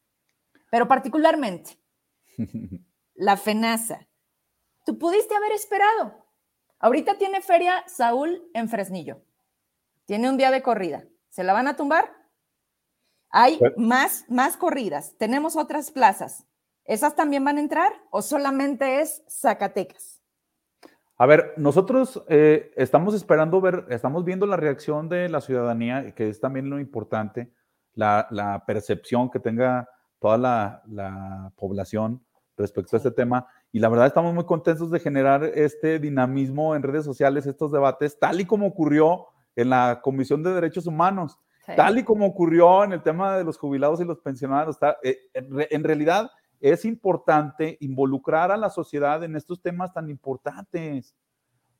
Pero 0.69 0.89
particularmente, 0.89 1.79
la 3.13 3.37
FENASA. 3.37 4.09
Tú 4.83 4.97
pudiste 4.97 5.33
haber 5.33 5.53
esperado 5.53 6.21
Ahorita 6.81 7.15
tiene 7.19 7.41
feria 7.41 7.83
Saúl 7.85 8.41
en 8.55 8.67
Fresnillo. 8.67 9.21
Tiene 10.05 10.29
un 10.29 10.37
día 10.37 10.49
de 10.49 10.63
corrida. 10.63 11.03
¿Se 11.29 11.43
la 11.43 11.53
van 11.53 11.67
a 11.67 11.75
tumbar? 11.75 12.11
Hay 13.29 13.59
más, 13.77 14.25
más 14.29 14.57
corridas. 14.57 15.15
Tenemos 15.19 15.55
otras 15.55 15.91
plazas. 15.91 16.47
¿Esas 16.83 17.15
también 17.15 17.45
van 17.45 17.57
a 17.57 17.61
entrar 17.61 17.93
o 18.09 18.23
solamente 18.23 18.99
es 18.99 19.23
Zacatecas? 19.29 20.23
A 21.17 21.27
ver, 21.27 21.53
nosotros 21.55 22.23
eh, 22.27 22.71
estamos 22.75 23.13
esperando 23.13 23.61
ver, 23.61 23.85
estamos 23.89 24.25
viendo 24.25 24.47
la 24.47 24.57
reacción 24.57 25.07
de 25.07 25.29
la 25.29 25.39
ciudadanía, 25.39 26.15
que 26.15 26.29
es 26.29 26.39
también 26.39 26.71
lo 26.71 26.79
importante, 26.79 27.53
la, 27.95 28.63
percepción 28.65 29.29
que 29.29 29.39
tenga 29.39 29.87
toda 30.19 30.37
la, 30.37 30.83
la 30.87 31.51
población 31.55 32.23
respecto 32.57 32.95
a 32.95 32.97
este 32.97 33.11
tema. 33.11 33.47
Y 33.71 33.79
la 33.79 33.89
verdad 33.89 34.07
estamos 34.07 34.33
muy 34.33 34.45
contentos 34.45 34.91
de 34.91 34.99
generar 34.99 35.43
este 35.43 35.99
dinamismo 35.99 36.75
en 36.75 36.83
redes 36.83 37.05
sociales, 37.05 37.45
estos 37.45 37.71
debates, 37.71 38.19
tal 38.19 38.39
y 38.39 38.45
como 38.45 38.67
ocurrió 38.67 39.27
en 39.55 39.69
la 39.69 39.99
Comisión 40.01 40.43
de 40.43 40.53
Derechos 40.53 40.87
Humanos, 40.87 41.37
tal 41.75 41.97
y 41.97 42.03
como 42.03 42.25
ocurrió 42.25 42.83
en 42.83 42.93
el 42.93 43.01
tema 43.01 43.37
de 43.37 43.43
los 43.43 43.57
jubilados 43.57 44.01
y 44.01 44.05
los 44.05 44.19
pensionados. 44.19 44.77
Eh, 45.03 45.17
en 45.33 45.83
realidad 45.83 46.29
es 46.61 46.85
importante 46.85 47.77
involucrar 47.81 48.51
a 48.51 48.57
la 48.57 48.69
sociedad 48.69 49.23
en 49.23 49.35
estos 49.35 49.61
temas 49.61 49.91
tan 49.93 50.09
importantes, 50.09 51.15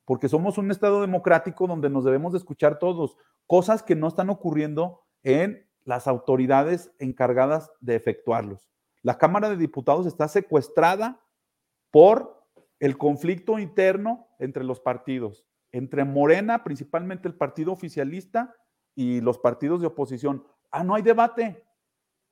porque 0.04 0.28
somos 0.28 0.58
un 0.58 0.70
Estado 0.70 1.00
democrático 1.00 1.66
donde 1.66 1.88
nos 1.88 2.04
debemos 2.04 2.32
de 2.32 2.38
escuchar 2.38 2.78
todos, 2.78 3.16
cosas 3.46 3.82
que 3.82 3.94
no 3.94 4.08
están 4.08 4.28
ocurriendo 4.28 5.02
en 5.22 5.64
las 5.84 6.06
autoridades 6.06 6.92
encargadas 6.98 7.70
de 7.80 7.96
efectuarlos. 7.96 8.70
La 9.02 9.18
Cámara 9.18 9.50
de 9.50 9.56
Diputados 9.56 10.06
está 10.06 10.28
secuestrada 10.28 11.20
por 11.90 12.46
el 12.78 12.98
conflicto 12.98 13.58
interno 13.58 14.28
entre 14.38 14.64
los 14.64 14.80
partidos, 14.80 15.44
entre 15.72 16.04
Morena, 16.04 16.64
principalmente 16.64 17.28
el 17.28 17.34
partido 17.34 17.72
oficialista, 17.72 18.54
y 18.94 19.20
los 19.20 19.38
partidos 19.38 19.80
de 19.80 19.86
oposición. 19.86 20.46
Ah, 20.70 20.84
no 20.84 20.94
hay 20.94 21.02
debate. 21.02 21.64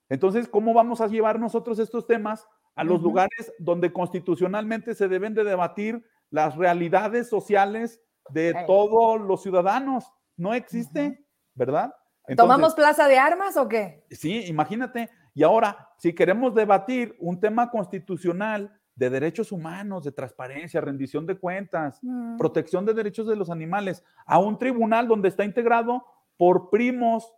Entonces, 0.09 0.47
¿cómo 0.47 0.73
vamos 0.73 1.01
a 1.01 1.07
llevar 1.07 1.39
nosotros 1.39 1.79
estos 1.79 2.05
temas 2.05 2.47
a 2.75 2.83
los 2.83 3.01
lugares 3.01 3.53
donde 3.59 3.91
constitucionalmente 3.91 4.93
se 4.95 5.07
deben 5.07 5.33
de 5.33 5.43
debatir 5.43 6.05
las 6.29 6.55
realidades 6.55 7.29
sociales 7.29 8.01
de 8.29 8.53
todos 8.67 9.21
los 9.21 9.41
ciudadanos? 9.41 10.11
No 10.37 10.53
existe, 10.53 11.25
¿verdad? 11.53 11.93
¿Tomamos 12.35 12.73
plaza 12.75 13.07
de 13.07 13.17
armas 13.17 13.57
o 13.57 13.67
qué? 13.67 14.03
Sí, 14.11 14.45
imagínate. 14.47 15.09
Y 15.33 15.43
ahora, 15.43 15.89
si 15.97 16.13
queremos 16.13 16.53
debatir 16.53 17.15
un 17.19 17.39
tema 17.39 17.69
constitucional 17.71 18.77
de 18.95 19.09
derechos 19.09 19.51
humanos, 19.51 20.03
de 20.03 20.11
transparencia, 20.11 20.81
rendición 20.81 21.25
de 21.25 21.37
cuentas, 21.37 21.99
Mm. 22.01 22.37
protección 22.37 22.85
de 22.85 22.93
derechos 22.93 23.25
de 23.27 23.35
los 23.35 23.49
animales, 23.49 24.03
a 24.25 24.37
un 24.39 24.57
tribunal 24.59 25.07
donde 25.07 25.29
está 25.29 25.43
integrado 25.45 26.05
por 26.37 26.69
primos, 26.69 27.33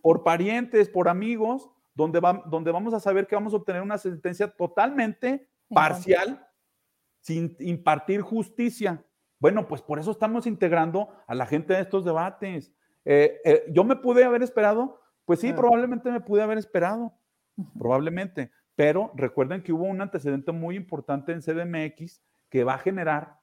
por 0.00 0.22
parientes, 0.22 0.88
por 0.88 1.08
amigos, 1.08 1.70
donde, 1.94 2.20
va- 2.20 2.42
donde 2.46 2.70
vamos 2.72 2.94
a 2.94 3.00
saber 3.00 3.26
que 3.26 3.34
vamos 3.34 3.52
a 3.52 3.56
obtener 3.56 3.82
una 3.82 3.98
sentencia 3.98 4.48
totalmente 4.48 5.48
parcial, 5.68 6.46
sin 7.20 7.56
impartir 7.60 8.20
justicia. 8.20 9.04
Bueno, 9.38 9.66
pues 9.68 9.80
por 9.82 9.98
eso 9.98 10.10
estamos 10.10 10.46
integrando 10.46 11.08
a 11.26 11.34
la 11.34 11.46
gente 11.46 11.74
a 11.74 11.80
estos 11.80 12.04
debates. 12.04 12.72
Eh, 13.04 13.40
eh, 13.44 13.64
yo 13.70 13.84
me 13.84 13.96
pude 13.96 14.24
haber 14.24 14.42
esperado, 14.42 15.00
pues 15.24 15.40
sí, 15.40 15.48
probablemente 15.56 16.10
me 16.10 16.20
pude 16.20 16.42
haber 16.42 16.58
esperado, 16.58 17.12
probablemente, 17.78 18.50
pero 18.74 19.12
recuerden 19.14 19.62
que 19.62 19.72
hubo 19.72 19.84
un 19.84 20.00
antecedente 20.00 20.52
muy 20.52 20.76
importante 20.76 21.32
en 21.32 21.42
CDMX 21.42 22.22
que 22.48 22.64
va 22.64 22.74
a 22.74 22.78
generar 22.78 23.38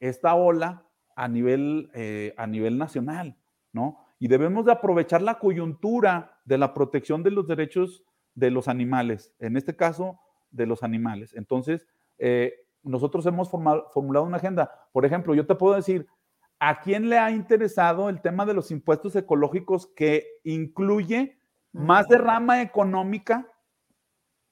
esta 0.00 0.34
ola 0.34 0.86
a 1.14 1.28
nivel, 1.28 1.90
eh, 1.94 2.34
a 2.36 2.46
nivel 2.46 2.78
nacional, 2.78 3.36
¿no? 3.72 3.98
Y 4.18 4.28
debemos 4.28 4.64
de 4.64 4.72
aprovechar 4.72 5.20
la 5.22 5.38
coyuntura 5.38 6.40
de 6.44 6.58
la 6.58 6.74
protección 6.74 7.22
de 7.22 7.30
los 7.32 7.46
derechos 7.46 8.04
de 8.34 8.50
los 8.50 8.68
animales, 8.68 9.34
en 9.38 9.56
este 9.56 9.76
caso, 9.76 10.18
de 10.50 10.66
los 10.66 10.82
animales. 10.82 11.34
Entonces, 11.34 11.86
eh, 12.18 12.54
nosotros 12.82 13.26
hemos 13.26 13.50
formado- 13.50 13.88
formulado 13.92 14.26
una 14.26 14.36
agenda. 14.38 14.70
Por 14.92 15.04
ejemplo, 15.04 15.34
yo 15.34 15.46
te 15.46 15.54
puedo 15.54 15.74
decir, 15.74 16.06
¿a 16.64 16.78
quién 16.78 17.08
le 17.08 17.18
ha 17.18 17.32
interesado 17.32 18.08
el 18.08 18.20
tema 18.20 18.46
de 18.46 18.54
los 18.54 18.70
impuestos 18.70 19.16
ecológicos 19.16 19.88
que 19.96 20.28
incluye 20.44 21.40
más 21.72 22.06
derrama 22.06 22.62
económica, 22.62 23.48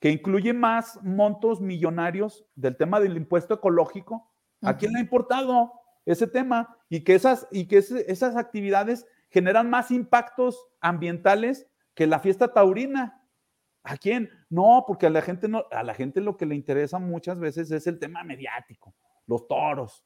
que 0.01 0.11
incluye 0.11 0.53
más 0.53 1.01
montos 1.05 1.61
millonarios 1.61 2.45
del 2.57 2.77
tema 2.77 2.99
del 2.99 3.17
impuesto 3.17 3.55
ecológico? 3.55 4.29
¿A 4.61 4.77
quién 4.77 4.93
le 4.93 4.99
ha 4.99 5.03
importado 5.03 5.73
ese 6.05 6.27
tema? 6.27 6.77
Y 6.89 7.05
que 7.05 7.15
esas, 7.15 7.47
y 7.53 7.69
que 7.69 7.79
esas 7.79 8.37
actividades 8.37 9.07
generan 9.29 9.71
más 9.71 9.93
impactos 9.93 10.67
ambientales 10.81 11.69
que 11.95 12.09
la 12.09 12.19
fiesta 12.19 12.53
taurina. 12.53 13.23
¿A 13.85 13.97
quién? 13.97 14.31
No, 14.49 14.83
porque 14.85 15.07
a 15.07 15.11
la 15.11 15.23
gente 15.23 15.47
no, 15.47 15.65
a 15.71 15.85
la 15.85 15.95
gente 15.95 16.21
lo 16.21 16.37
que 16.37 16.47
le 16.47 16.57
interesa 16.57 16.99
muchas 16.99 17.39
veces 17.39 17.71
es 17.71 17.87
el 17.87 18.01
tema 18.01 18.25
mediático, 18.25 18.97
los 19.29 19.47
toros, 19.47 20.05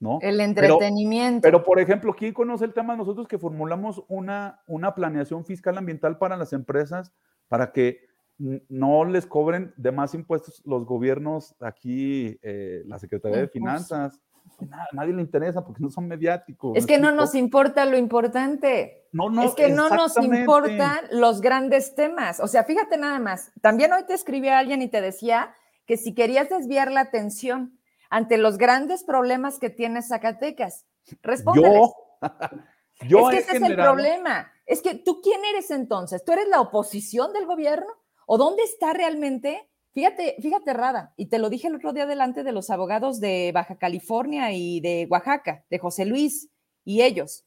¿no? 0.00 0.18
El 0.22 0.40
entretenimiento. 0.40 1.42
pero, 1.42 1.62
por 1.62 1.78
ejemplo, 1.78 2.14
¿quién 2.16 2.32
conoce 2.32 2.64
el 2.64 2.72
tema? 2.72 2.96
Nosotros 2.96 3.28
que 3.28 3.38
formulamos 3.38 4.02
una, 4.08 4.62
una 4.66 4.94
planeación 4.94 5.44
fiscal 5.44 5.78
ambiental 5.78 6.18
para 6.18 6.36
las 6.36 6.52
empresas 6.52 7.12
para 7.48 7.72
que 7.72 8.08
no 8.38 9.04
les 9.04 9.26
cobren 9.26 9.74
de 9.76 9.92
más 9.92 10.14
impuestos 10.14 10.62
los 10.64 10.86
gobiernos 10.86 11.54
aquí, 11.60 12.38
eh, 12.42 12.82
la 12.86 12.98
Secretaría 12.98 13.38
de. 13.38 13.48
Finanzas. 13.48 14.18
Nada, 14.58 14.86
nadie 14.92 15.12
le 15.12 15.22
interesa 15.22 15.64
porque 15.64 15.82
no 15.82 15.90
son 15.90 16.08
mediáticos. 16.08 16.76
es 16.76 16.84
¿me 16.84 16.88
que 16.88 16.98
no 16.98 17.12
nos 17.12 17.34
importa 17.34 17.84
lo 17.84 17.96
importante. 17.96 19.06
No, 19.12 19.28
no, 19.28 19.42
es 19.42 19.54
que 19.54 19.68
no 19.68 19.90
nos 19.90 20.16
importan 20.16 20.98
los 21.12 21.40
grandes 21.40 21.94
temas. 21.94 22.40
O 22.40 22.48
sea, 22.48 22.64
fíjate 22.64 22.96
nada 22.96 23.18
más. 23.18 23.52
También 23.60 23.92
hoy 23.92 24.04
te 24.06 24.14
escribió 24.14 24.54
alguien 24.54 24.82
y 24.82 24.88
te 24.88 25.00
decía 25.00 25.54
que 25.86 25.96
si 25.96 26.14
querías 26.14 26.48
desviar 26.48 26.90
la 26.90 27.00
atención 27.00 27.79
ante 28.10 28.36
los 28.36 28.58
grandes 28.58 29.04
problemas 29.04 29.58
que 29.58 29.70
tiene 29.70 30.02
Zacatecas, 30.02 30.84
respóndeles. 31.22 31.80
Yo, 31.80 32.20
yo 33.08 33.30
es 33.30 33.36
que 33.36 33.42
ese 33.42 33.56
es 33.56 33.62
el 33.62 33.76
problema. 33.76 34.52
Es 34.66 34.82
que 34.82 34.94
tú, 34.96 35.20
¿quién 35.22 35.40
eres 35.44 35.70
entonces? 35.70 36.24
¿Tú 36.24 36.32
eres 36.32 36.48
la 36.48 36.60
oposición 36.60 37.32
del 37.32 37.46
gobierno? 37.46 37.88
¿O 38.26 38.36
dónde 38.36 38.62
está 38.64 38.92
realmente? 38.92 39.68
Fíjate, 39.92 40.36
fíjate, 40.40 40.72
Rada, 40.72 41.14
y 41.16 41.26
te 41.26 41.38
lo 41.38 41.50
dije 41.50 41.66
el 41.68 41.74
otro 41.74 41.92
día 41.92 42.06
delante 42.06 42.44
de 42.44 42.52
los 42.52 42.70
abogados 42.70 43.18
de 43.18 43.50
Baja 43.52 43.76
California 43.76 44.52
y 44.52 44.80
de 44.80 45.08
Oaxaca, 45.10 45.64
de 45.68 45.78
José 45.78 46.04
Luis 46.04 46.48
y 46.84 47.02
ellos, 47.02 47.44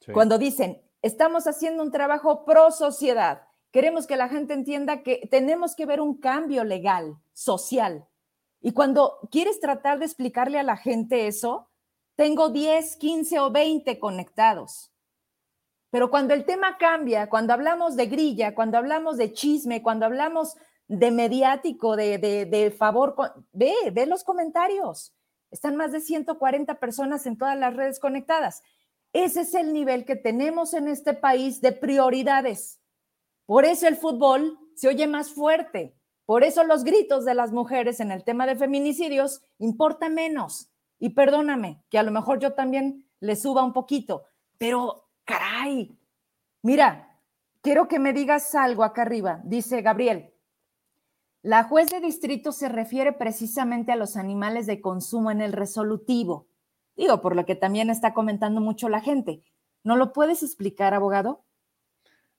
Sí. 0.00 0.12
cuando 0.12 0.38
dicen, 0.38 0.82
estamos 1.02 1.46
haciendo 1.46 1.82
un 1.82 1.92
trabajo 1.92 2.44
pro 2.44 2.70
sociedad, 2.70 3.42
queremos 3.70 4.06
que 4.06 4.16
la 4.16 4.28
gente 4.28 4.54
entienda 4.54 5.02
que 5.02 5.28
tenemos 5.30 5.76
que 5.76 5.86
ver 5.86 6.00
un 6.00 6.18
cambio 6.18 6.64
legal, 6.64 7.18
social. 7.34 8.06
Y 8.62 8.72
cuando 8.72 9.18
quieres 9.30 9.60
tratar 9.60 9.98
de 9.98 10.06
explicarle 10.06 10.58
a 10.58 10.62
la 10.62 10.76
gente 10.76 11.26
eso, 11.26 11.68
tengo 12.14 12.48
10, 12.48 12.96
15 12.96 13.40
o 13.40 13.50
20 13.50 13.98
conectados. 13.98 14.92
Pero 15.90 16.10
cuando 16.10 16.32
el 16.32 16.44
tema 16.44 16.78
cambia, 16.78 17.28
cuando 17.28 17.52
hablamos 17.52 17.96
de 17.96 18.06
grilla, 18.06 18.54
cuando 18.54 18.78
hablamos 18.78 19.16
de 19.16 19.32
chisme, 19.32 19.82
cuando 19.82 20.06
hablamos 20.06 20.56
de 20.86 21.10
mediático, 21.10 21.96
de, 21.96 22.18
de, 22.18 22.46
de 22.46 22.70
favor, 22.70 23.14
ve, 23.52 23.74
ve 23.92 24.06
los 24.06 24.24
comentarios. 24.24 25.12
Están 25.50 25.76
más 25.76 25.92
de 25.92 26.00
140 26.00 26.78
personas 26.78 27.26
en 27.26 27.36
todas 27.36 27.58
las 27.58 27.74
redes 27.76 27.98
conectadas. 27.98 28.62
Ese 29.12 29.42
es 29.42 29.54
el 29.54 29.72
nivel 29.72 30.04
que 30.04 30.16
tenemos 30.16 30.72
en 30.72 30.88
este 30.88 31.12
país 31.12 31.60
de 31.60 31.72
prioridades. 31.72 32.80
Por 33.44 33.64
eso 33.64 33.86
el 33.86 33.96
fútbol 33.96 34.58
se 34.74 34.88
oye 34.88 35.06
más 35.06 35.32
fuerte. 35.32 35.94
Por 36.26 36.44
eso 36.44 36.64
los 36.64 36.84
gritos 36.84 37.24
de 37.24 37.34
las 37.34 37.52
mujeres 37.52 38.00
en 38.00 38.12
el 38.12 38.24
tema 38.24 38.46
de 38.46 38.56
feminicidios 38.56 39.42
importa 39.58 40.08
menos. 40.08 40.70
Y 40.98 41.10
perdóname, 41.10 41.82
que 41.90 41.98
a 41.98 42.02
lo 42.02 42.12
mejor 42.12 42.38
yo 42.38 42.54
también 42.54 43.08
le 43.18 43.36
suba 43.36 43.64
un 43.64 43.72
poquito, 43.72 44.24
pero 44.58 45.08
caray, 45.24 45.98
mira, 46.62 47.18
quiero 47.60 47.88
que 47.88 47.98
me 47.98 48.12
digas 48.12 48.54
algo 48.54 48.84
acá 48.84 49.02
arriba. 49.02 49.40
Dice 49.44 49.82
Gabriel, 49.82 50.32
la 51.42 51.64
juez 51.64 51.90
de 51.90 52.00
distrito 52.00 52.52
se 52.52 52.68
refiere 52.68 53.12
precisamente 53.12 53.90
a 53.90 53.96
los 53.96 54.16
animales 54.16 54.66
de 54.66 54.80
consumo 54.80 55.32
en 55.32 55.40
el 55.40 55.52
resolutivo. 55.52 56.46
Digo, 56.96 57.20
por 57.20 57.34
lo 57.34 57.44
que 57.44 57.56
también 57.56 57.90
está 57.90 58.14
comentando 58.14 58.60
mucho 58.60 58.88
la 58.88 59.00
gente. 59.00 59.42
¿No 59.82 59.96
lo 59.96 60.12
puedes 60.12 60.44
explicar, 60.44 60.94
abogado? 60.94 61.44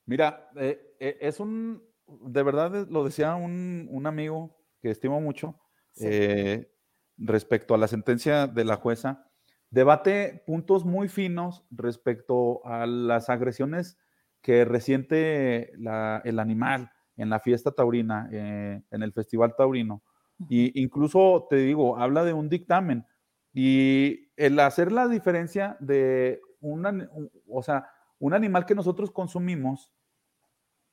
Mira, 0.06 0.50
eh, 0.56 0.96
eh, 1.00 1.18
es 1.20 1.42
un, 1.42 1.84
de 2.22 2.44
verdad 2.44 2.76
eh, 2.76 2.86
lo 2.90 3.04
decía 3.04 3.36
un, 3.36 3.88
un 3.92 4.08
amigo 4.08 4.58
que 4.82 4.92
estimo 4.92 5.20
mucho 5.22 5.60
Sí. 5.96 6.08
eh, 6.10 6.72
respecto 7.18 7.76
a 7.76 7.78
la 7.78 7.88
sentencia 7.88 8.48
de 8.48 8.66
la 8.66 8.78
jueza, 8.78 9.30
debate 9.70 10.44
puntos 10.48 10.86
muy 10.86 11.08
finos 11.08 11.64
respecto 11.72 12.66
a 12.66 12.88
las 12.88 13.30
agresiones 13.30 13.98
que 14.42 14.66
resiente 14.66 15.72
la- 15.78 16.22
el 16.26 16.40
animal 16.40 16.92
en 17.16 17.30
la 17.30 17.40
fiesta 17.40 17.72
taurina, 17.72 18.28
eh, 18.32 18.82
en 18.90 19.04
el 19.04 19.14
festival 19.14 19.56
taurino. 19.56 20.04
Y 20.50 20.82
incluso 20.82 21.46
te 21.50 21.58
digo, 21.58 21.98
habla 21.98 22.24
de 22.26 22.34
un 22.34 22.50
dictamen. 22.50 23.06
Y 23.54 24.32
el 24.36 24.60
hacer 24.60 24.92
la 24.92 25.08
diferencia 25.08 25.78
de 25.80 26.42
un- 26.60 27.08
o 27.48 27.62
sea, 27.62 27.88
un 28.20 28.34
animal 28.34 28.66
que 28.66 28.74
nosotros 28.76 29.12
consumimos, 29.12 29.92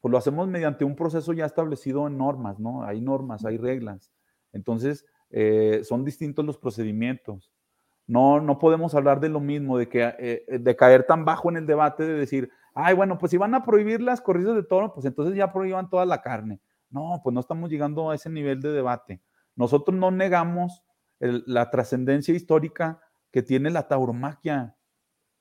pues 0.00 0.10
lo 0.12 0.18
hacemos 0.18 0.48
mediante 0.48 0.84
un 0.84 0.96
proceso 0.96 1.32
ya 1.32 1.46
establecido 1.46 2.06
en 2.06 2.16
normas, 2.18 2.58
¿no? 2.58 2.84
Hay 2.84 3.00
normas, 3.00 3.44
hay 3.44 3.58
reglas. 3.58 4.12
Entonces, 4.52 5.04
eh, 5.30 5.82
son 5.84 6.04
distintos 6.04 6.44
los 6.44 6.58
procedimientos. 6.58 7.52
No, 8.06 8.40
no 8.40 8.58
podemos 8.58 8.94
hablar 8.94 9.20
de 9.20 9.28
lo 9.28 9.40
mismo, 9.40 9.78
de, 9.78 9.88
que, 9.88 10.02
eh, 10.18 10.58
de 10.58 10.76
caer 10.76 11.04
tan 11.04 11.24
bajo 11.24 11.48
en 11.50 11.56
el 11.58 11.66
debate 11.66 12.04
de 12.04 12.14
decir, 12.14 12.50
ay, 12.74 12.94
bueno, 12.94 13.18
pues 13.18 13.30
si 13.30 13.36
van 13.36 13.54
a 13.54 13.64
prohibir 13.64 14.00
las 14.00 14.20
corridas 14.20 14.56
de 14.56 14.64
toro, 14.64 14.92
pues 14.92 15.06
entonces 15.06 15.36
ya 15.36 15.52
prohíban 15.52 15.88
toda 15.90 16.04
la 16.06 16.20
carne. 16.22 16.60
No, 16.90 17.20
pues 17.22 17.32
no 17.34 17.40
estamos 17.40 17.70
llegando 17.70 18.10
a 18.10 18.16
ese 18.16 18.28
nivel 18.30 18.60
de 18.60 18.72
debate. 18.72 19.20
Nosotros 19.54 19.96
no 19.96 20.10
negamos 20.10 20.82
el- 21.20 21.44
la 21.46 21.70
trascendencia 21.70 22.34
histórica 22.34 23.00
que 23.30 23.42
tiene 23.42 23.70
la 23.70 23.86
tauromaquia. 23.86 24.76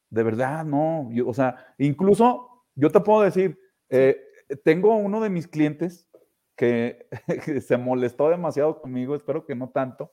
De 0.09 0.23
verdad, 0.23 0.65
no. 0.65 1.09
Yo, 1.11 1.27
o 1.27 1.33
sea, 1.33 1.55
incluso 1.77 2.65
yo 2.75 2.91
te 2.91 2.99
puedo 3.01 3.21
decir, 3.21 3.59
eh, 3.89 4.17
tengo 4.63 4.95
uno 4.95 5.21
de 5.21 5.29
mis 5.29 5.47
clientes 5.47 6.07
que, 6.55 7.07
que 7.45 7.61
se 7.61 7.77
molestó 7.77 8.29
demasiado 8.29 8.81
conmigo, 8.81 9.15
espero 9.15 9.45
que 9.45 9.55
no 9.55 9.69
tanto. 9.69 10.11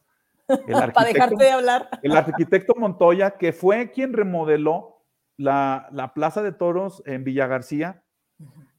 El 0.49 0.75
Para 0.95 1.09
dejarte 1.09 1.45
de 1.45 1.51
hablar. 1.51 1.89
el 2.03 2.17
arquitecto 2.17 2.75
Montoya, 2.77 3.33
que 3.33 3.53
fue 3.53 3.91
quien 3.91 4.13
remodeló 4.13 5.05
la, 5.37 5.89
la 5.93 6.15
Plaza 6.15 6.43
de 6.43 6.53
Toros 6.53 7.03
en 7.07 7.25
Villa 7.25 7.47
García 7.47 8.03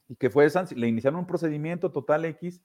y 0.07 0.15
que 0.15 0.29
fue, 0.29 0.47
le 0.75 0.87
iniciaron 0.87 1.19
un 1.19 1.27
procedimiento 1.27 1.91
total 1.91 2.25
X 2.25 2.61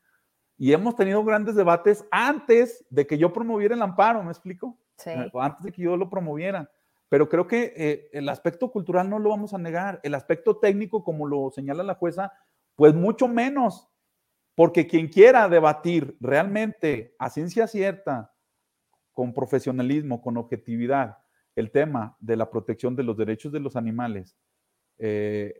y 0.56 0.72
hemos 0.72 0.94
tenido 0.94 1.24
grandes 1.24 1.56
debates 1.56 2.06
antes 2.10 2.84
de 2.90 3.06
que 3.06 3.18
yo 3.18 3.32
promoviera 3.32 3.74
el 3.74 3.82
amparo, 3.82 4.22
¿me 4.22 4.30
explico? 4.30 4.78
Sí. 4.96 5.10
Eh, 5.10 5.30
antes 5.34 5.64
de 5.64 5.72
que 5.72 5.82
yo 5.82 5.96
lo 5.96 6.08
promoviera. 6.08 6.70
Pero 7.08 7.28
creo 7.28 7.46
que 7.46 7.74
eh, 7.76 8.08
el 8.12 8.28
aspecto 8.28 8.70
cultural 8.70 9.10
no 9.10 9.18
lo 9.18 9.30
vamos 9.30 9.52
a 9.52 9.58
negar. 9.58 10.00
El 10.02 10.14
aspecto 10.14 10.58
técnico, 10.58 11.04
como 11.04 11.26
lo 11.26 11.50
señala 11.50 11.82
la 11.82 11.96
jueza, 11.96 12.32
pues 12.76 12.94
mucho 12.94 13.28
menos. 13.28 13.88
Porque 14.54 14.86
quien 14.86 15.08
quiera 15.08 15.48
debatir 15.48 16.16
realmente 16.20 17.14
a 17.18 17.30
ciencia 17.30 17.66
cierta, 17.66 18.34
con 19.12 19.32
profesionalismo, 19.32 20.20
con 20.20 20.36
objetividad, 20.36 21.18
el 21.54 21.70
tema 21.70 22.16
de 22.20 22.36
la 22.36 22.50
protección 22.50 22.96
de 22.96 23.02
los 23.02 23.16
derechos 23.16 23.52
de 23.52 23.60
los 23.60 23.76
animales, 23.76 24.36
eh, 24.98 25.54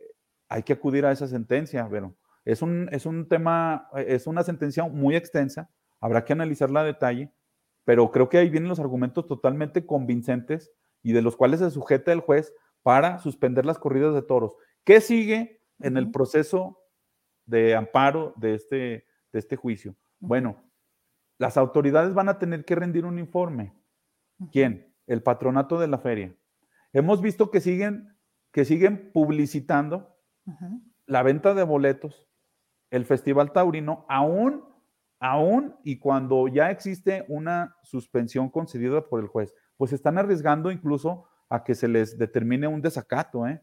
hay 0.49 0.63
que 0.63 0.73
acudir 0.73 1.05
a 1.05 1.11
esa 1.11 1.27
sentencia, 1.27 1.87
pero 1.89 2.15
es 2.45 2.61
un, 2.61 2.89
es 2.91 3.05
un 3.05 3.27
tema, 3.27 3.89
es 3.95 4.27
una 4.27 4.43
sentencia 4.43 4.83
muy 4.85 5.15
extensa, 5.15 5.69
habrá 5.99 6.25
que 6.25 6.33
analizarla 6.33 6.81
a 6.81 6.85
detalle, 6.85 7.31
pero 7.85 8.11
creo 8.11 8.29
que 8.29 8.37
ahí 8.37 8.49
vienen 8.49 8.69
los 8.69 8.79
argumentos 8.79 9.27
totalmente 9.27 9.85
convincentes 9.85 10.71
y 11.01 11.13
de 11.13 11.21
los 11.21 11.35
cuales 11.35 11.59
se 11.59 11.71
sujeta 11.71 12.11
el 12.11 12.21
juez 12.21 12.53
para 12.81 13.19
suspender 13.19 13.65
las 13.65 13.79
corridas 13.79 14.13
de 14.13 14.21
toros. 14.21 14.55
¿Qué 14.83 15.01
sigue 15.01 15.61
en 15.79 15.97
el 15.97 16.11
proceso 16.11 16.82
de 17.45 17.75
amparo 17.75 18.33
de 18.37 18.55
este, 18.55 19.05
de 19.31 19.39
este 19.39 19.55
juicio? 19.55 19.95
Bueno, 20.19 20.63
las 21.37 21.57
autoridades 21.57 22.13
van 22.13 22.29
a 22.29 22.39
tener 22.39 22.65
que 22.65 22.75
rendir 22.75 23.05
un 23.05 23.19
informe. 23.19 23.75
¿Quién? 24.51 24.93
El 25.07 25.21
patronato 25.21 25.79
de 25.79 25.87
la 25.87 25.97
feria. 25.97 26.35
Hemos 26.93 27.21
visto 27.21 27.51
que 27.51 27.59
siguen, 27.59 28.17
que 28.51 28.65
siguen 28.65 29.11
publicitando 29.11 30.17
la 31.05 31.23
venta 31.23 31.53
de 31.53 31.63
boletos, 31.63 32.29
el 32.91 33.05
Festival 33.05 33.51
Taurino, 33.51 34.05
aún, 34.07 34.63
aún 35.19 35.75
y 35.83 35.99
cuando 35.99 36.47
ya 36.47 36.69
existe 36.69 37.25
una 37.27 37.75
suspensión 37.81 38.49
concedida 38.49 39.07
por 39.09 39.19
el 39.19 39.27
juez, 39.27 39.53
pues 39.77 39.93
están 39.93 40.17
arriesgando 40.17 40.71
incluso 40.71 41.25
a 41.49 41.63
que 41.63 41.75
se 41.75 41.87
les 41.87 42.17
determine 42.17 42.67
un 42.67 42.81
desacato, 42.81 43.47
¿eh? 43.47 43.61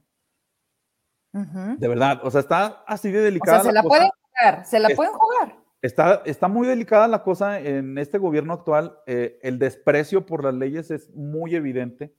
De 1.32 1.88
verdad, 1.88 2.20
o 2.24 2.30
sea, 2.30 2.40
está 2.40 2.82
así 2.86 3.10
de 3.10 3.20
delicada. 3.20 3.60
O 3.60 3.62
sea, 3.62 3.70
se 3.70 3.74
la, 3.74 3.82
pueden 3.82 4.08
jugar, 4.08 4.66
se 4.66 4.80
la 4.80 4.88
pueden 4.90 5.12
jugar. 5.12 5.56
Está, 5.82 6.22
está 6.26 6.48
muy 6.48 6.66
delicada 6.66 7.08
la 7.08 7.22
cosa 7.22 7.58
en 7.58 7.96
este 7.98 8.18
gobierno 8.18 8.52
actual. 8.52 8.98
Eh, 9.06 9.38
el 9.42 9.58
desprecio 9.58 10.26
por 10.26 10.44
las 10.44 10.54
leyes 10.54 10.90
es 10.90 11.10
muy 11.14 11.54
evidente. 11.54 12.14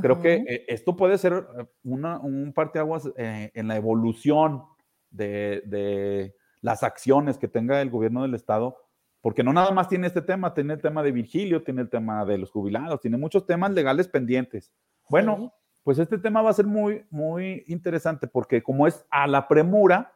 Creo 0.00 0.20
que 0.20 0.34
eh, 0.34 0.64
esto 0.68 0.96
puede 0.96 1.16
ser 1.16 1.46
eh, 1.58 1.64
una, 1.84 2.18
un 2.18 2.52
parteaguas 2.52 3.08
en 3.16 3.68
la 3.68 3.76
evolución 3.76 4.64
de, 5.10 5.62
de, 5.66 6.34
las 6.60 6.82
acciones 6.82 7.38
que 7.38 7.46
tenga 7.46 7.80
el 7.80 7.90
gobierno 7.90 8.22
del 8.22 8.34
Estado, 8.34 8.76
porque 9.20 9.44
no 9.44 9.52
nada 9.52 9.70
más 9.70 9.88
tiene 9.88 10.08
este 10.08 10.22
tema, 10.22 10.54
tiene 10.54 10.74
el 10.74 10.82
tema 10.82 11.02
de 11.04 11.12
Virgilio, 11.12 11.62
tiene 11.62 11.82
el 11.82 11.88
tema 11.88 12.24
de 12.24 12.38
los 12.38 12.50
jubilados, 12.50 13.00
tiene 13.00 13.16
muchos 13.16 13.46
temas 13.46 13.70
legales 13.70 14.08
pendientes. 14.08 14.72
Bueno, 15.08 15.54
pues 15.86 16.00
este 16.00 16.18
tema 16.18 16.42
va 16.42 16.50
a 16.50 16.52
ser 16.52 16.66
muy, 16.66 17.06
muy 17.10 17.62
interesante 17.68 18.26
porque 18.26 18.60
como 18.60 18.88
es 18.88 19.06
a 19.08 19.28
la 19.28 19.46
premura, 19.46 20.14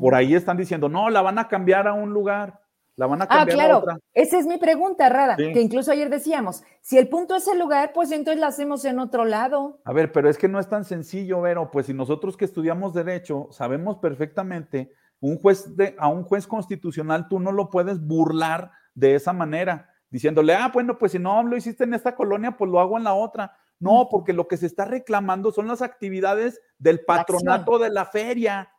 por 0.00 0.14
ahí 0.14 0.36
están 0.36 0.56
diciendo, 0.56 0.88
no, 0.88 1.10
la 1.10 1.20
van 1.20 1.36
a 1.40 1.48
cambiar 1.48 1.88
a 1.88 1.94
un 1.94 2.12
lugar, 2.12 2.60
la 2.94 3.08
van 3.08 3.22
a 3.22 3.24
ah, 3.24 3.26
cambiar 3.26 3.48
ah, 3.48 3.54
claro. 3.54 3.74
a 3.74 3.78
otra. 3.78 3.98
Esa 4.14 4.38
es 4.38 4.46
mi 4.46 4.56
pregunta, 4.56 5.08
Rada, 5.08 5.34
que 5.34 5.60
incluso 5.60 5.90
ayer 5.90 6.08
decíamos, 6.10 6.62
si 6.80 6.96
el 6.96 7.08
punto 7.08 7.34
es 7.34 7.48
el 7.48 7.58
lugar, 7.58 7.90
pues 7.92 8.12
entonces 8.12 8.40
la 8.40 8.46
hacemos 8.46 8.84
en 8.84 9.00
otro 9.00 9.24
lado. 9.24 9.80
A 9.84 9.92
ver, 9.92 10.12
pero 10.12 10.30
es 10.30 10.38
que 10.38 10.46
no 10.46 10.60
es 10.60 10.68
tan 10.68 10.84
sencillo, 10.84 11.40
Vero, 11.40 11.72
pues 11.72 11.86
si 11.86 11.92
nosotros 11.92 12.36
que 12.36 12.44
estudiamos 12.44 12.94
derecho 12.94 13.48
sabemos 13.50 13.96
perfectamente, 13.96 14.92
un 15.18 15.40
juez 15.40 15.76
de, 15.76 15.96
a 15.98 16.06
un 16.06 16.22
juez 16.22 16.46
constitucional 16.46 17.26
tú 17.28 17.40
no 17.40 17.50
lo 17.50 17.68
puedes 17.68 18.00
burlar 18.00 18.70
de 18.94 19.16
esa 19.16 19.32
manera, 19.32 19.90
diciéndole, 20.08 20.54
ah, 20.54 20.70
bueno, 20.72 20.98
pues 20.98 21.10
si 21.10 21.18
no 21.18 21.42
lo 21.42 21.56
hiciste 21.56 21.82
en 21.82 21.94
esta 21.94 22.14
colonia, 22.14 22.56
pues 22.56 22.70
lo 22.70 22.78
hago 22.78 22.96
en 22.96 23.02
la 23.02 23.14
otra. 23.14 23.56
No, 23.80 24.08
porque 24.10 24.32
lo 24.32 24.48
que 24.48 24.56
se 24.56 24.66
está 24.66 24.84
reclamando 24.84 25.52
son 25.52 25.68
las 25.68 25.82
actividades 25.82 26.60
del 26.78 27.04
patronato 27.04 27.78
de 27.78 27.90
la 27.90 28.04
feria 28.06 28.72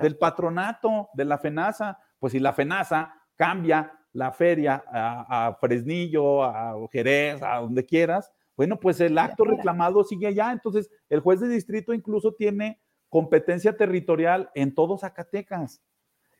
del 0.00 0.16
patronato 0.16 1.08
de 1.14 1.24
la 1.24 1.38
FENASA. 1.38 1.98
Pues 2.18 2.32
si 2.32 2.38
la 2.38 2.52
FENASA 2.52 3.14
cambia 3.36 3.98
la 4.12 4.32
feria 4.32 4.84
a, 4.86 5.56
Fresnillo, 5.60 6.44
a 6.44 6.74
Jerez, 6.90 7.42
a 7.42 7.56
donde 7.56 7.84
quieras, 7.84 8.30
bueno, 8.56 8.78
pues 8.78 9.00
el 9.00 9.16
acto 9.18 9.44
reclamado 9.44 10.04
sigue 10.04 10.26
allá. 10.26 10.52
Entonces, 10.52 10.90
el 11.08 11.20
juez 11.20 11.40
de 11.40 11.48
distrito 11.48 11.94
incluso 11.94 12.34
tiene 12.34 12.80
competencia 13.08 13.76
territorial 13.76 14.50
en 14.54 14.74
todo 14.74 14.98
Zacatecas. 14.98 15.82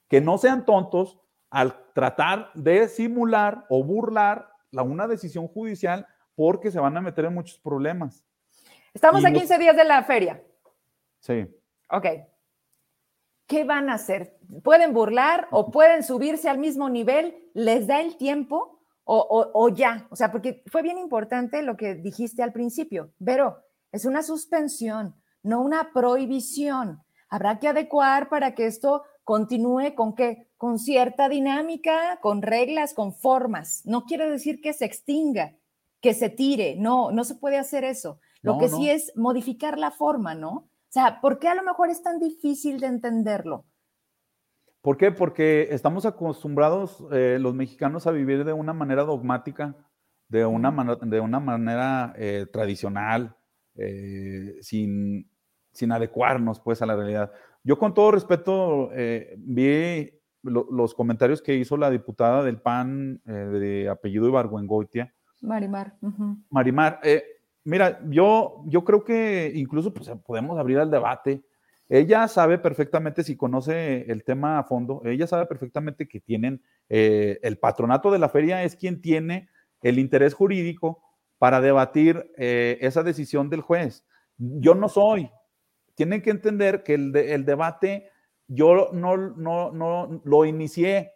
Que 0.09 0.21
no 0.21 0.37
sean 0.39 0.65
tontos 0.65 1.19
al 1.51 1.75
tratar 1.95 2.51
de 2.55 2.89
simular 2.89 3.67
o 3.69 3.83
burlar 3.83 4.49
la, 4.71 4.83
una 4.83 5.07
decisión 5.07 5.49
judicial 5.49 6.07
porque 6.35 6.71
se 6.71 6.81
van 6.81 6.97
a 6.97 7.01
meter 7.01 7.25
en 7.27 7.35
muchos 7.35 7.59
problemas. 7.59 8.25
Estamos 8.95 9.25
a 9.25 9.33
15 9.33 9.59
días 9.59 9.77
de 9.77 9.85
la 9.85 10.03
feria. 10.03 10.43
Sí. 11.21 11.47
Ok. 11.89 12.07
¿qué 13.53 13.65
van 13.65 13.91
a 13.91 13.95
hacer? 13.97 14.39
¿Pueden 14.65 14.95
burlar 14.95 15.47
o 15.51 15.71
pueden 15.71 16.03
subirse 16.03 16.49
al 16.49 16.57
mismo 16.57 16.89
nivel? 16.89 17.51
¿Les 17.53 17.87
da 17.87 18.01
el 18.01 18.17
tiempo 18.17 18.81
o, 19.05 19.69
ya? 19.69 20.07
O 20.11 20.17
sea, 20.17 20.33
porque 20.33 20.63
fue 20.69 20.81
bien 20.81 20.97
importante 20.97 21.61
lo 21.61 21.77
que 21.77 21.95
dijiste 21.95 22.43
al 22.43 22.55
principio, 22.55 23.13
pero 23.23 23.59
es 23.91 24.07
una 24.07 24.23
suspensión, 24.23 25.15
no 25.43 25.61
una 25.61 25.93
prohibición. 25.93 27.03
Habrá 27.29 27.59
que 27.59 27.69
adecuar 27.69 28.31
para 28.31 28.55
que 28.55 28.65
esto 28.65 29.03
continúe 29.23 29.95
con 29.95 30.15
qué? 30.15 30.49
Con 30.57 30.79
cierta 30.79 31.29
dinámica, 31.29 32.21
con 32.23 32.41
reglas, 32.41 32.95
con 32.95 33.13
formas. 33.13 33.83
No 33.85 34.07
quiere 34.07 34.31
decir 34.31 34.63
que 34.63 34.73
se 34.73 34.87
extinga, 34.87 35.55
que 36.03 36.15
se 36.15 36.29
tire, 36.29 36.75
no, 36.77 37.13
no 37.13 37.23
se 37.25 37.37
puede 37.37 37.57
hacer 37.57 37.85
eso. 37.85 38.19
Lo 38.43 38.59
que 38.59 38.69
sí 38.69 38.91
es 38.91 39.13
modificar 39.15 39.79
la 39.79 39.93
forma, 39.93 40.35
¿no? 40.35 40.51
O 40.51 40.69
sea, 40.89 41.21
¿por 41.23 41.39
qué 41.39 41.49
a 41.49 41.55
lo 41.55 41.63
mejor 41.63 41.91
es 41.91 42.03
tan 42.03 42.19
difícil 42.19 42.81
de 42.81 42.89
entenderlo? 42.89 43.65
¿Por 44.83 44.97
qué? 44.97 45.13
Porque 45.13 45.69
estamos 45.71 46.05
acostumbrados 46.05 47.05
eh, 47.13 47.39
los 47.41 47.55
mexicanos 47.55 48.09
a 48.09 48.11
vivir 48.11 48.45
de 48.45 48.53
una 48.53 48.73
manera 48.73 49.05
dogmática, 49.05 49.77
de 50.29 50.45
una, 50.45 50.73
de 51.03 51.21
una 51.21 51.39
manera 51.39 52.13
eh, 52.17 52.47
tradicional, 52.53 53.37
eh, 53.77 54.57
sin, 54.61 55.31
sin, 55.71 55.93
adecuarnos 55.93 56.59
pues 56.59 56.83
a 56.83 56.87
la 56.87 56.97
realidad. 56.97 57.31
Yo 57.63 57.79
con 57.79 57.95
todo 57.95 58.11
respeto 58.11 58.91
vi 59.39 60.11
los 60.43 60.95
comentarios 60.95 61.41
que 61.41 61.55
hizo 61.55 61.77
la 61.77 61.91
diputada 61.91 62.43
del 62.43 62.61
PAN 62.61 63.23
de 63.25 63.89
apellido 63.89 64.27
Ibargüengoitia. 64.27 65.15
Marimar. 65.43 65.97
Marimar, 66.49 67.01
Mira, 67.65 68.01
yo, 68.09 68.65
yo 68.67 68.85
creo 68.85 69.05
que 69.05 69.53
incluso 69.55 69.95
pues, 69.95 70.11
podemos 70.25 70.59
abrir 70.59 70.79
el 70.79 70.91
debate. 70.91 71.45
Ella 71.89 72.27
sabe 72.27 72.59
perfectamente, 72.59 73.23
si 73.23 73.37
conoce 73.37 74.11
el 74.11 74.25
tema 74.25 74.59
a 74.59 74.65
fondo, 74.65 75.03
ella 75.05 75.27
sabe 75.27 75.47
perfectamente 75.47 76.09
que 76.09 76.21
tienen, 76.21 76.63
eh, 76.89 77.39
el 77.43 77.59
patronato 77.59 78.11
de 78.11 78.19
la 78.19 78.29
feria 78.29 78.63
es 78.65 78.77
quien 78.77 79.01
tiene 79.01 79.49
el 79.83 79.99
interés 79.99 80.35
jurídico 80.35 81.03
para 81.39 81.61
debatir 81.61 82.33
eh, 82.37 82.79
esa 82.81 83.03
decisión 83.03 83.51
del 83.51 83.61
juez. 83.61 84.07
Yo 84.39 84.75
no 84.75 84.89
soy. 84.89 85.31
Tienen 85.95 86.23
que 86.23 86.31
entender 86.31 86.83
que 86.83 86.95
el, 86.95 87.15
el 87.15 87.45
debate 87.45 88.11
yo 88.49 88.91
no, 88.93 89.17
no, 89.17 89.71
no 89.71 90.23
lo 90.25 90.45
inicié, 90.45 91.13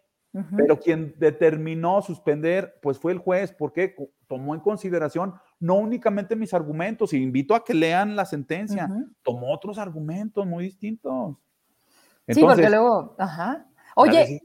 pero 0.55 0.79
quien 0.79 1.15
determinó 1.17 2.01
suspender, 2.03 2.75
pues 2.81 2.99
fue 2.99 3.11
el 3.11 3.17
juez, 3.17 3.51
porque 3.51 3.95
tomó 4.27 4.53
en 4.53 4.61
consideración 4.61 5.33
no 5.59 5.75
únicamente 5.75 6.35
mis 6.35 6.53
argumentos, 6.53 7.13
y 7.13 7.17
invito 7.17 7.55
a 7.55 7.63
que 7.63 7.73
lean 7.73 8.15
la 8.15 8.25
sentencia, 8.25 8.89
tomó 9.23 9.53
otros 9.53 9.77
argumentos 9.77 10.45
muy 10.45 10.65
distintos. 10.65 11.35
sí, 12.27 12.41
porque 12.41 12.69
luego, 12.69 13.15
ajá. 13.17 13.65
Oye, 13.95 14.41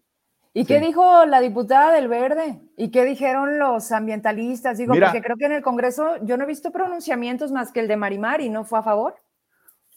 ¿y 0.55 0.65
qué 0.65 0.81
dijo 0.81 1.27
la 1.27 1.41
diputada 1.41 1.93
del 1.93 2.09
Verde? 2.09 2.61
¿Y 2.77 2.91
qué 2.91 3.05
dijeron 3.05 3.59
los 3.59 3.93
ambientalistas? 3.93 4.79
Digo, 4.79 4.95
porque 4.99 5.21
creo 5.21 5.37
que 5.37 5.47
en 5.47 5.53
el 5.53 5.63
Congreso 5.63 6.17
yo 6.25 6.37
no 6.37 6.45
he 6.45 6.47
visto 6.47 6.73
pronunciamientos 6.73 7.53
más 7.53 7.73
que 7.73 7.81
el 7.81 7.89
de 7.89 7.97
Marimar 7.97 8.41
y 8.41 8.49
no 8.49 8.65
fue 8.65 8.79
a 8.79 8.83
favor. 8.83 9.17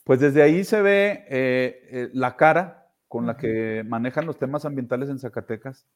Pues 0.03 0.19
desde 0.19 0.43
ahí 0.43 0.63
se 0.63 0.81
ve 0.81 1.25
eh, 1.29 1.87
eh, 1.89 2.09
la 2.13 2.35
cara 2.35 2.89
con 3.07 3.25
la 3.25 3.37
que 3.37 3.83
manejan 3.87 4.25
los 4.25 4.37
temas 4.37 4.65
ambientales 4.65 5.09
en 5.09 5.19
Zacatecas. 5.19 5.87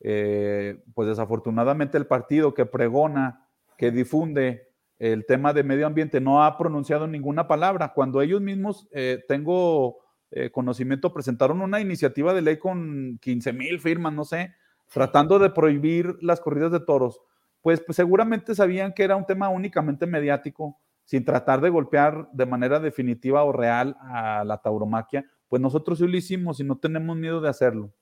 Eh, 0.00 0.82
pues 0.94 1.08
desafortunadamente 1.08 1.96
el 1.96 2.06
partido 2.06 2.52
que 2.52 2.66
pregona 2.66 3.48
que 3.78 3.90
difunde 3.90 4.68
el 4.98 5.26
tema 5.26 5.52
de 5.52 5.64
medio 5.64 5.86
ambiente 5.86 6.20
no 6.20 6.44
ha 6.44 6.56
pronunciado 6.56 7.06
ninguna 7.06 7.48
palabra, 7.48 7.92
cuando 7.94 8.22
ellos 8.22 8.40
mismos, 8.40 8.88
eh, 8.92 9.24
tengo 9.28 9.98
eh, 10.30 10.50
conocimiento, 10.50 11.12
presentaron 11.12 11.60
una 11.60 11.80
iniciativa 11.80 12.32
de 12.32 12.42
ley 12.42 12.58
con 12.58 13.18
15 13.20 13.52
mil 13.52 13.80
firmas, 13.80 14.12
no 14.12 14.24
sé, 14.24 14.54
tratando 14.92 15.38
de 15.38 15.50
prohibir 15.50 16.16
las 16.20 16.40
corridas 16.40 16.72
de 16.72 16.80
toros, 16.80 17.20
pues, 17.60 17.80
pues, 17.80 17.96
seguramente 17.96 18.54
sabían 18.54 18.92
que 18.92 19.04
era 19.04 19.16
un 19.16 19.26
tema 19.26 19.48
únicamente 19.48 20.06
mediático, 20.06 20.78
sin 21.04 21.24
tratar 21.24 21.60
de 21.60 21.70
golpear 21.70 22.28
de 22.32 22.46
manera 22.46 22.80
definitiva 22.80 23.42
o 23.44 23.52
real 23.52 23.96
a 24.00 24.44
la 24.44 24.58
tauromaquia, 24.58 25.24
pues 25.48 25.60
nosotros 25.60 25.98
sí 25.98 26.06
lo 26.06 26.16
hicimos 26.16 26.60
y 26.60 26.64
no 26.64 26.78
tenemos 26.78 27.16
miedo 27.16 27.40
de 27.40 27.48
hacerlo. 27.48 27.92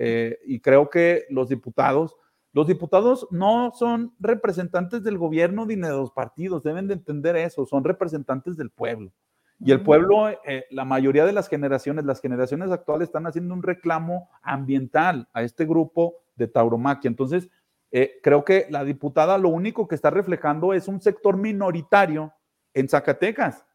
Eh, 0.00 0.38
y 0.46 0.60
creo 0.60 0.88
que 0.88 1.26
los 1.28 1.48
diputados 1.48 2.16
los 2.52 2.66
diputados 2.66 3.28
no 3.30 3.72
son 3.74 4.14
representantes 4.18 5.04
del 5.04 5.18
gobierno 5.18 5.66
ni 5.66 5.76
de 5.76 5.90
los 5.90 6.10
partidos, 6.10 6.62
deben 6.62 6.88
de 6.88 6.94
entender 6.94 7.36
eso, 7.36 7.66
son 7.66 7.84
representantes 7.84 8.56
del 8.56 8.70
pueblo. 8.70 9.12
Y 9.60 9.72
el 9.72 9.82
pueblo, 9.82 10.28
eh, 10.28 10.66
la 10.70 10.84
mayoría 10.84 11.26
de 11.26 11.32
las 11.32 11.48
generaciones, 11.48 12.04
las 12.04 12.20
generaciones 12.20 12.70
actuales 12.70 13.08
están 13.08 13.26
haciendo 13.26 13.54
un 13.54 13.62
reclamo 13.62 14.30
ambiental 14.40 15.28
a 15.32 15.42
este 15.42 15.66
grupo 15.66 16.14
de 16.36 16.46
tauromaquia. 16.46 17.08
Entonces, 17.08 17.48
eh, 17.90 18.20
creo 18.22 18.44
que 18.44 18.66
la 18.70 18.84
diputada 18.84 19.36
lo 19.36 19.48
único 19.48 19.88
que 19.88 19.96
está 19.96 20.10
reflejando 20.10 20.74
es 20.74 20.86
un 20.88 21.00
sector 21.00 21.36
minoritario 21.36 22.32
en 22.72 22.88
Zacatecas. 22.88 23.66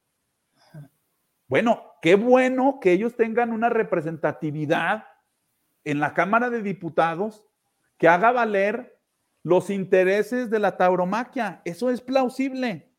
Bueno, 1.48 1.84
qué 2.02 2.16
bueno 2.16 2.80
que 2.82 2.94
ellos 2.94 3.16
tengan 3.16 3.52
una 3.52 3.70
representatividad 3.70 5.04
en 5.86 6.00
la 6.00 6.14
Cámara 6.14 6.50
de 6.50 6.62
Diputados 6.62 7.44
que 7.98 8.08
haga 8.08 8.32
valer 8.32 9.00
los 9.44 9.70
intereses 9.70 10.50
de 10.50 10.60
la 10.60 10.78
tauromaquia. 10.78 11.62
Eso 11.66 11.90
es 11.90 12.02
plausible, 12.02 12.92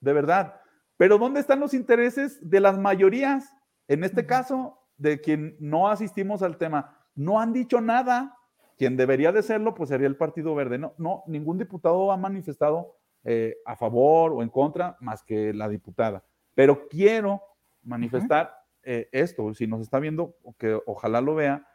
de 0.00 0.12
verdad. 0.12 0.60
Pero 0.96 1.18
¿dónde 1.18 1.40
están 1.40 1.60
los 1.60 1.74
intereses 1.74 2.38
de 2.48 2.60
las 2.60 2.78
mayorías? 2.78 3.56
En 3.88 4.04
este 4.04 4.24
caso, 4.24 4.82
de 4.96 5.20
quien 5.20 5.56
no 5.58 5.88
asistimos 5.88 6.42
al 6.42 6.56
tema. 6.56 6.96
No 7.14 7.40
han 7.40 7.52
dicho 7.52 7.80
nada. 7.80 8.38
Quien 8.78 8.96
debería 8.96 9.32
de 9.32 9.42
serlo, 9.42 9.74
pues 9.74 9.90
sería 9.90 10.06
el 10.06 10.16
Partido 10.16 10.54
Verde. 10.54 10.78
No, 10.78 10.94
no 10.96 11.24
ningún 11.26 11.58
diputado 11.58 12.10
ha 12.10 12.16
manifestado 12.16 12.96
eh, 13.24 13.56
a 13.66 13.76
favor 13.76 14.32
o 14.32 14.42
en 14.42 14.48
contra 14.48 14.96
más 15.00 15.22
que 15.22 15.52
la 15.52 15.68
diputada. 15.68 16.24
Pero 16.54 16.88
quiero 16.88 17.42
manifestar 17.82 18.54
eh, 18.82 19.08
esto, 19.12 19.52
si 19.54 19.66
nos 19.66 19.80
está 19.80 19.98
viendo, 19.98 20.36
que 20.58 20.80
ojalá 20.86 21.20
lo 21.20 21.34
vea. 21.34 21.66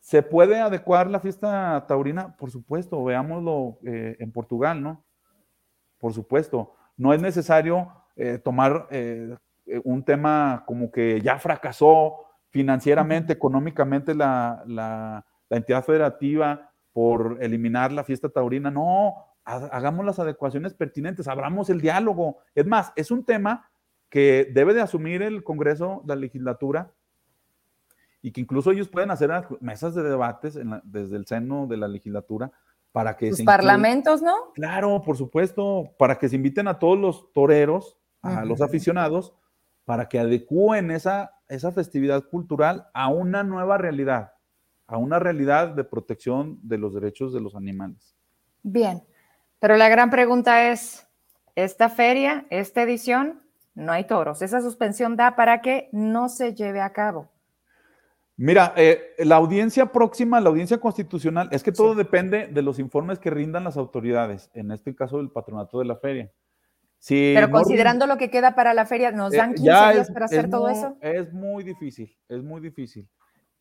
¿Se 0.00 0.22
puede 0.22 0.60
adecuar 0.60 1.08
la 1.08 1.20
fiesta 1.20 1.84
taurina? 1.86 2.36
Por 2.36 2.50
supuesto, 2.50 3.04
veámoslo 3.04 3.78
eh, 3.84 4.16
en 4.18 4.32
Portugal, 4.32 4.82
¿no? 4.82 5.04
Por 5.98 6.12
supuesto. 6.12 6.74
No 6.96 7.12
es 7.12 7.20
necesario 7.20 7.92
tomar 8.42 8.88
un 9.84 10.02
tema 10.02 10.64
como 10.66 10.90
que 10.90 11.20
ya 11.20 11.38
fracasó 11.38 12.16
financieramente, 12.50 13.32
económicamente 13.32 14.12
la, 14.12 14.64
la, 14.66 15.24
la 15.48 15.56
entidad 15.56 15.84
federativa 15.84 16.72
por 16.92 17.38
eliminar 17.40 17.92
la 17.92 18.02
fiesta 18.02 18.28
taurina. 18.28 18.70
No, 18.70 19.14
hagamos 19.44 20.04
las 20.04 20.18
adecuaciones 20.18 20.74
pertinentes, 20.74 21.28
abramos 21.28 21.70
el 21.70 21.80
diálogo. 21.80 22.38
Es 22.54 22.66
más, 22.66 22.92
es 22.96 23.10
un 23.10 23.24
tema 23.24 23.70
que 24.08 24.50
debe 24.52 24.74
de 24.74 24.80
asumir 24.80 25.22
el 25.22 25.44
Congreso, 25.44 26.02
la 26.06 26.16
legislatura, 26.16 26.92
y 28.28 28.30
que 28.30 28.42
incluso 28.42 28.72
ellos 28.72 28.88
pueden 28.88 29.10
hacer 29.10 29.30
mesas 29.60 29.94
de 29.94 30.02
debates 30.02 30.58
desde 30.84 31.16
el 31.16 31.24
seno 31.24 31.66
de 31.66 31.78
la 31.78 31.88
legislatura 31.88 32.52
para 32.92 33.16
que... 33.16 33.30
Los 33.30 33.40
parlamentos, 33.40 34.20
¿no? 34.20 34.52
Claro, 34.52 35.00
por 35.00 35.16
supuesto, 35.16 35.94
para 35.98 36.18
que 36.18 36.28
se 36.28 36.36
inviten 36.36 36.68
a 36.68 36.78
todos 36.78 36.98
los 36.98 37.32
toreros, 37.32 37.96
a 38.20 38.44
los 38.44 38.60
aficionados, 38.60 39.32
para 39.86 40.10
que 40.10 40.18
adecúen 40.18 40.90
esa, 40.90 41.38
esa 41.48 41.72
festividad 41.72 42.24
cultural 42.28 42.88
a 42.92 43.08
una 43.08 43.44
nueva 43.44 43.78
realidad, 43.78 44.34
a 44.86 44.98
una 44.98 45.18
realidad 45.18 45.68
de 45.68 45.84
protección 45.84 46.58
de 46.62 46.76
los 46.76 46.92
derechos 46.92 47.32
de 47.32 47.40
los 47.40 47.54
animales. 47.54 48.14
Bien, 48.62 49.04
pero 49.58 49.78
la 49.78 49.88
gran 49.88 50.10
pregunta 50.10 50.70
es, 50.70 51.08
esta 51.56 51.88
feria, 51.88 52.46
esta 52.50 52.82
edición, 52.82 53.40
no 53.74 53.90
hay 53.90 54.04
toros. 54.04 54.42
Esa 54.42 54.60
suspensión 54.60 55.16
da 55.16 55.34
para 55.34 55.62
que 55.62 55.88
no 55.92 56.28
se 56.28 56.54
lleve 56.54 56.82
a 56.82 56.92
cabo. 56.92 57.30
Mira, 58.40 58.72
eh, 58.76 59.14
la 59.18 59.34
audiencia 59.34 59.90
próxima, 59.90 60.40
la 60.40 60.48
audiencia 60.48 60.78
constitucional, 60.78 61.48
es 61.50 61.64
que 61.64 61.72
todo 61.72 61.96
depende 61.96 62.46
de 62.46 62.62
los 62.62 62.78
informes 62.78 63.18
que 63.18 63.30
rindan 63.30 63.64
las 63.64 63.76
autoridades, 63.76 64.48
en 64.54 64.70
este 64.70 64.94
caso 64.94 65.16
del 65.16 65.32
patronato 65.32 65.80
de 65.80 65.84
la 65.84 65.96
feria. 65.96 66.30
Pero 67.08 67.50
considerando 67.50 68.06
lo 68.06 68.16
que 68.16 68.30
queda 68.30 68.54
para 68.54 68.74
la 68.74 68.86
feria, 68.86 69.10
¿nos 69.10 69.32
dan 69.32 69.54
15 69.54 69.68
eh, 69.68 69.92
días 69.94 70.10
para 70.12 70.26
hacer 70.26 70.48
todo 70.48 70.68
eso? 70.68 70.96
Es 71.00 71.32
muy 71.32 71.64
difícil, 71.64 72.16
es 72.28 72.44
muy 72.44 72.60
difícil. 72.60 73.08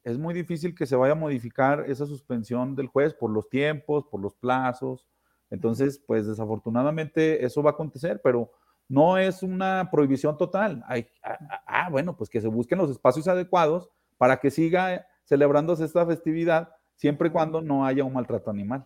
Es 0.04 0.20
muy 0.20 0.36
difícil 0.36 0.76
que 0.76 0.86
se 0.86 0.96
vaya 0.96 1.14
a 1.14 1.16
modificar 1.16 1.84
esa 1.88 2.06
suspensión 2.06 2.76
del 2.76 2.86
juez 2.86 3.16
por 3.16 3.32
los 3.32 3.50
tiempos, 3.50 4.06
por 4.06 4.22
los 4.22 4.36
plazos. 4.36 5.08
Entonces, 5.50 6.04
pues 6.06 6.28
desafortunadamente 6.28 7.44
eso 7.44 7.64
va 7.64 7.72
a 7.72 7.74
acontecer, 7.74 8.22
pero 8.24 8.52
no 8.88 9.18
es 9.18 9.42
una 9.42 9.90
prohibición 9.92 10.38
total. 10.38 10.84
Hay, 10.88 11.08
ah, 11.24 11.38
ah, 11.50 11.64
ah, 11.66 11.90
bueno, 11.90 12.16
pues 12.16 12.30
que 12.30 12.42
se 12.42 12.48
busquen 12.48 12.78
los 12.78 12.92
espacios 12.92 13.28
adecuados 13.28 13.90
para 14.18 14.38
que 14.38 14.52
siga 14.52 15.08
celebrándose 15.26 15.86
esta 15.86 16.06
festividad 16.06 16.70
siempre 16.96 17.30
y 17.30 17.32
cuando 17.32 17.62
no 17.62 17.86
haya 17.86 18.04
un 18.04 18.14
maltrato 18.14 18.50
animal. 18.50 18.86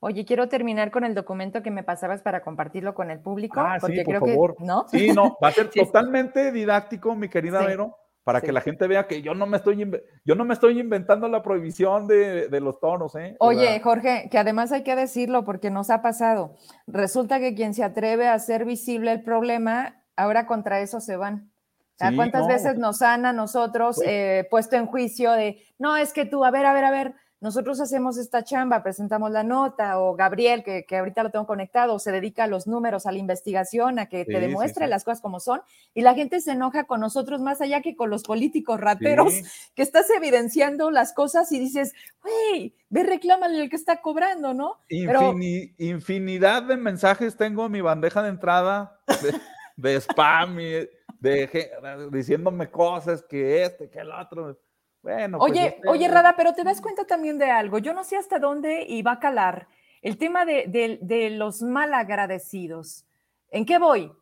Oye, 0.00 0.24
quiero 0.24 0.48
terminar 0.48 0.90
con 0.90 1.04
el 1.04 1.14
documento 1.14 1.62
que 1.62 1.70
me 1.70 1.84
pasabas 1.84 2.22
para 2.22 2.42
compartirlo 2.42 2.94
con 2.94 3.10
el 3.10 3.20
público. 3.20 3.60
Ah, 3.60 3.78
porque 3.80 3.98
sí, 3.98 4.04
por 4.04 4.14
creo 4.14 4.26
favor. 4.26 4.56
que, 4.56 4.64
¿no? 4.64 4.86
Sí, 4.88 5.12
no, 5.12 5.38
va 5.42 5.48
a 5.48 5.52
ser 5.52 5.70
totalmente 5.74 6.50
didáctico, 6.50 7.14
mi 7.14 7.28
querida 7.28 7.64
Vero 7.64 7.96
para 8.24 8.40
que 8.40 8.52
la 8.52 8.60
gente 8.60 8.86
vea 8.86 9.06
que 9.06 9.22
yo 9.22 9.34
no 9.34 9.46
me 9.46 9.56
estoy, 9.56 9.90
yo 10.24 10.34
no 10.34 10.44
me 10.44 10.54
estoy 10.54 10.78
inventando 10.78 11.28
la 11.28 11.42
prohibición 11.42 12.06
de, 12.06 12.60
los 12.60 12.78
tonos. 12.78 13.14
¿eh? 13.16 13.36
Oye, 13.40 13.80
Jorge, 13.80 14.28
que 14.30 14.38
además 14.38 14.70
hay 14.72 14.84
que 14.84 14.94
decirlo 14.94 15.44
porque 15.44 15.70
nos 15.70 15.90
ha 15.90 16.02
pasado. 16.02 16.54
Resulta 16.86 17.40
que 17.40 17.54
quien 17.54 17.74
se 17.74 17.82
atreve 17.82 18.28
a 18.28 18.34
hacer 18.34 18.64
visible 18.64 19.12
el 19.12 19.24
problema, 19.24 20.02
ahora 20.16 20.46
contra 20.46 20.80
eso 20.80 21.00
se 21.00 21.16
van. 21.16 21.51
¿Cuántas 22.14 22.46
veces 22.46 22.76
nos 22.76 23.02
han 23.02 23.26
a 23.26 23.32
nosotros 23.32 23.96
pues 23.96 24.08
eh, 24.08 24.46
puesto 24.50 24.76
en 24.76 24.86
juicio 24.86 25.32
de, 25.32 25.62
no, 25.78 25.96
es 25.96 26.12
que 26.12 26.24
tú, 26.24 26.44
a 26.44 26.50
ver, 26.50 26.66
a 26.66 26.72
ver, 26.72 26.84
a 26.84 26.90
ver, 26.90 27.14
nosotros 27.42 27.80
hacemos 27.80 28.18
esta 28.18 28.44
chamba, 28.44 28.84
presentamos 28.84 29.32
la 29.32 29.42
nota, 29.42 29.98
o 29.98 30.14
Gabriel, 30.14 30.62
que, 30.62 30.86
ahorita 30.96 31.24
lo 31.24 31.30
tengo 31.30 31.44
conectado, 31.44 31.98
se 31.98 32.12
dedica 32.12 32.44
a 32.44 32.46
los 32.46 32.68
números, 32.68 33.04
a 33.04 33.10
la 33.10 33.18
investigación, 33.18 33.98
a 33.98 34.06
que 34.06 34.24
te 34.24 34.38
demuestre 34.38 34.86
las 34.86 35.02
cosas 35.02 35.20
como 35.20 35.40
son, 35.40 35.60
y 35.92 36.02
la 36.02 36.14
gente 36.14 36.40
se 36.40 36.52
enoja 36.52 36.84
con 36.84 37.00
nosotros 37.00 37.40
más 37.40 37.60
allá 37.60 37.80
que 37.80 37.96
con 37.96 38.10
los 38.10 38.22
políticos 38.22 38.80
rateros, 38.80 39.34
que 39.74 39.82
estás 39.82 40.08
evidenciando 40.10 40.92
las 40.92 41.12
cosas 41.12 41.50
y 41.50 41.58
dices, 41.58 41.94
güey, 42.22 42.76
ve, 42.90 43.02
reclámale 43.02 43.60
el 43.60 43.70
que 43.70 43.76
está 43.76 44.00
cobrando, 44.02 44.54
¿no? 44.54 44.76
infinidad 45.78 46.62
de 46.62 46.76
mensajes 46.76 47.36
tengo 47.36 47.66
en 47.66 47.72
mi 47.72 47.80
bandeja 47.80 48.22
de 48.22 48.28
entrada 48.28 49.00
de, 49.76 49.96
spam 50.00 50.60
y 50.60 50.88
de, 51.22 52.08
diciéndome 52.10 52.70
cosas 52.70 53.22
que 53.22 53.62
este, 53.62 53.88
que 53.88 54.00
el 54.00 54.10
otro 54.10 54.58
bueno, 55.02 55.38
pues, 55.38 55.50
oye, 55.50 55.66
este, 55.66 55.88
oye, 55.88 56.08
Rada, 56.08 56.34
pero 56.36 56.52
te 56.52 56.62
das 56.62 56.80
cuenta 56.80 57.04
también 57.04 57.36
de 57.36 57.50
algo. 57.50 57.78
Yo 57.78 57.92
no 57.92 58.04
sé 58.04 58.16
hasta 58.16 58.38
dónde 58.38 58.86
iba 58.88 59.12
a 59.12 59.18
calar 59.18 59.66
el 60.00 60.16
tema 60.16 60.44
de, 60.44 60.66
de, 60.68 60.98
de 61.02 61.30
los 61.30 61.60
malagradecidos. 61.60 63.04
¿En 63.50 63.66
qué 63.66 63.78
voy? 63.78 64.12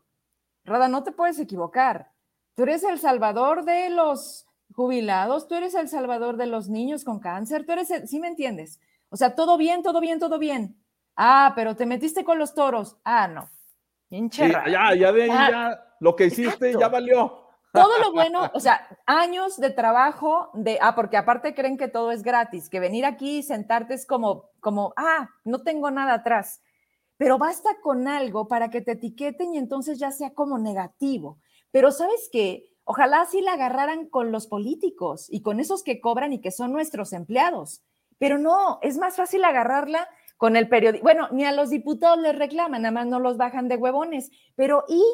Rada, 0.65 0.89
no 0.89 1.03
te 1.03 1.13
puedes 1.13 1.39
equivocar. 1.39 2.11
Tú 2.55 2.63
eres 2.63 2.83
el 2.83 2.99
salvador 2.99 3.65
de 3.65 3.91
los 3.91 4.47
jubilados, 4.75 5.49
tú 5.49 5.55
eres 5.55 5.75
el 5.75 5.89
salvador 5.89 6.39
de 6.39 6.47
los 6.47 6.71
niños 6.71 7.05
con 7.05 7.21
cáncer, 7.21 7.67
tú 7.67 7.73
eres 7.73 7.91
el, 7.91 8.09
¿sí 8.09 8.19
me 8.19 8.29
entiendes? 8.29 8.81
O 9.11 9.17
sea, 9.17 9.35
todo 9.35 9.59
bien, 9.59 9.83
todo 9.83 10.01
bien, 10.01 10.19
todo 10.19 10.39
bien. 10.39 10.77
Ah, 11.15 11.53
pero 11.55 11.77
te 11.77 11.85
metiste 11.85 12.25
con 12.25 12.39
los 12.39 12.55
toros. 12.55 12.97
Ah, 13.05 13.29
no. 13.29 13.51
ya, 14.09 14.95
ya 14.95 15.13
de 15.13 15.23
ahí 15.25 15.31
ah, 15.31 15.51
ya 15.51 15.90
lo 16.01 16.17
que 16.17 16.27
hiciste 16.27 16.75
ya 16.79 16.89
valió 16.89 17.51
todo 17.73 17.99
lo 17.99 18.13
bueno, 18.13 18.51
o 18.53 18.61
sea, 18.61 18.99
años 19.07 19.57
de 19.57 19.71
trabajo 19.71 20.51
de, 20.55 20.79
ah, 20.81 20.95
porque 20.95 21.17
aparte 21.17 21.55
creen 21.55 21.79
que 21.79 21.89
todo 21.89 22.11
es 22.11 22.23
gratis, 22.23 22.69
que 22.69 22.81
venir 22.81 23.05
aquí 23.05 23.39
y 23.39 23.43
sentarte 23.43 23.95
es 23.95 24.07
como, 24.07 24.51
como, 24.61 24.93
ah, 24.97 25.31
no 25.45 25.63
tengo 25.63 25.91
nada 25.91 26.15
atrás. 26.15 26.63
Pero 27.17 27.39
basta 27.39 27.71
con 27.83 28.09
algo 28.09 28.49
para 28.49 28.71
que 28.71 28.81
te 28.81 28.93
etiqueten 28.93 29.55
y 29.55 29.59
entonces 29.59 29.99
ya 29.99 30.11
sea 30.11 30.35
como 30.35 30.59
negativo. 30.59 31.39
Pero 31.71 31.93
sabes 31.93 32.29
qué, 32.33 32.73
ojalá 32.85 33.21
así 33.21 33.41
la 33.41 33.53
agarraran 33.53 34.09
con 34.09 34.33
los 34.33 34.47
políticos 34.49 35.27
y 35.29 35.43
con 35.43 35.61
esos 35.61 35.85
que 35.85 36.01
cobran 36.01 36.33
y 36.33 36.41
que 36.41 36.51
son 36.51 36.73
nuestros 36.73 37.13
empleados. 37.13 37.83
Pero 38.19 38.39
no, 38.39 38.81
es 38.83 38.99
más 38.99 39.17
fácil 39.17 39.45
agarrarla 39.45 40.09
con 40.39 40.57
el 40.57 40.69
periódico. 40.69 41.05
Bueno, 41.05 41.29
ni 41.31 41.45
a 41.45 41.53
los 41.53 41.71
diputados 41.71 42.19
les 42.19 42.37
reclaman, 42.37 42.83
nada 42.83 42.93
más 42.93 43.07
no 43.07 43.21
los 43.21 43.37
bajan 43.37 43.69
de 43.69 43.77
huevones. 43.77 44.31
Pero 44.57 44.85
¿y 44.89 45.05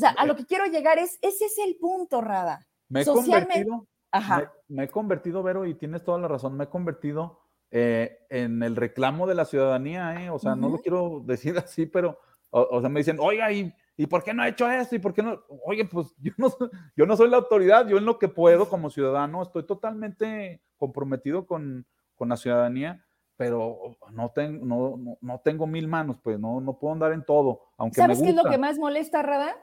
o 0.00 0.08
sea, 0.08 0.10
a 0.16 0.24
lo 0.24 0.34
que 0.34 0.46
quiero 0.46 0.64
llegar 0.64 0.98
es, 0.98 1.18
ese 1.20 1.44
es 1.44 1.58
el 1.58 1.76
punto, 1.76 2.22
Rada. 2.22 2.66
Me 2.88 3.02
he 3.02 3.04
convertido, 3.04 3.86
Ajá. 4.10 4.50
Me, 4.66 4.84
he 4.84 4.88
convertido, 4.88 5.42
Vero, 5.42 5.66
y 5.66 5.74
tienes 5.74 6.02
toda 6.02 6.18
la 6.18 6.26
razón, 6.26 6.56
me 6.56 6.64
he 6.64 6.68
convertido 6.68 7.42
eh, 7.70 8.24
en 8.30 8.62
el 8.62 8.76
reclamo 8.76 9.26
de 9.26 9.34
la 9.34 9.44
ciudadanía, 9.44 10.24
¿eh? 10.24 10.30
O 10.30 10.38
sea, 10.38 10.56
no 10.56 10.70
lo 10.70 10.78
quiero 10.78 11.22
decir 11.26 11.54
así, 11.58 11.84
pero, 11.84 12.18
o, 12.48 12.80
sea, 12.80 12.88
me 12.88 13.00
dicen, 13.00 13.18
oiga, 13.20 13.52
¿y, 13.52 13.74
¿y, 13.98 14.06
por 14.06 14.24
qué 14.24 14.32
no 14.32 14.42
ha 14.42 14.48
hecho 14.48 14.70
esto? 14.70 14.96
¿Y 14.96 15.00
por 15.00 15.12
qué 15.12 15.22
no? 15.22 15.42
Oye, 15.66 15.84
pues 15.84 16.14
yo 16.18 16.32
no, 16.38 16.48
yo 16.96 17.04
no 17.04 17.14
soy 17.14 17.28
la 17.28 17.36
autoridad, 17.36 17.86
yo 17.86 17.98
en 17.98 18.06
lo 18.06 18.18
que 18.18 18.28
puedo 18.28 18.70
como 18.70 18.88
ciudadano 18.88 19.42
estoy 19.42 19.66
totalmente 19.66 20.62
comprometido 20.78 21.46
con, 21.46 21.86
con 22.14 22.30
la 22.30 22.38
ciudadanía 22.38 23.04
pero 23.40 23.96
no, 24.12 24.28
tengo 24.32 24.66
no, 24.66 25.16
no, 25.22 25.40
tengo 25.40 25.66
mil 25.66 25.88
manos, 25.88 26.18
pues 26.22 26.38
no, 26.38 26.60
no 26.60 26.78
puedo 26.78 26.92
andar 26.92 27.12
en 27.12 27.24
todo. 27.24 27.62
Aunque 27.78 27.96
¿Sabes 27.96 28.20
qué 28.20 28.28
es 28.28 28.34
lo 28.34 28.44
que 28.44 28.58
más 28.58 28.78
molesta, 28.78 29.22
Rada? 29.22 29.56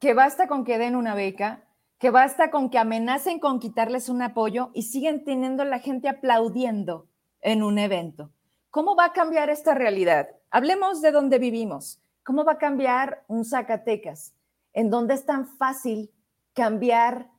Que 0.00 0.14
basta 0.14 0.48
con 0.48 0.64
que 0.64 0.78
den 0.78 0.96
una 0.96 1.14
beca, 1.14 1.64
que 1.98 2.10
basta 2.10 2.50
con 2.50 2.70
que 2.70 2.78
amenacen 2.78 3.40
con 3.40 3.58
quitarles 3.58 4.08
un 4.08 4.22
apoyo 4.22 4.70
y 4.72 4.82
siguen 4.82 5.24
teniendo 5.24 5.64
la 5.64 5.80
gente 5.80 6.08
aplaudiendo 6.08 7.08
en 7.40 7.62
un 7.62 7.78
evento. 7.78 8.30
¿Cómo 8.70 8.94
va 8.94 9.06
a 9.06 9.12
cambiar 9.12 9.50
esta 9.50 9.74
realidad? 9.74 10.28
Hablemos 10.50 11.00
de 11.00 11.10
dónde 11.10 11.38
vivimos. 11.38 12.00
¿Cómo 12.22 12.44
va 12.44 12.52
a 12.52 12.58
cambiar 12.58 13.24
un 13.26 13.44
Zacatecas? 13.44 14.34
En 14.72 14.90
donde 14.90 15.14
es 15.14 15.24
tan 15.24 15.46
fácil 15.46 16.12
cambiar 16.52 17.30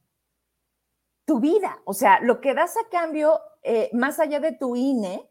tu 1.25 1.39
vida. 1.39 1.79
O 1.85 1.93
sea, 1.93 2.19
lo 2.21 2.41
que 2.41 2.53
das 2.53 2.75
a 2.75 2.89
cambio, 2.89 3.39
eh, 3.61 3.89
más 3.93 4.19
allá 4.19 4.39
de 4.39 4.51
tu 4.51 4.75
INE, 4.75 5.29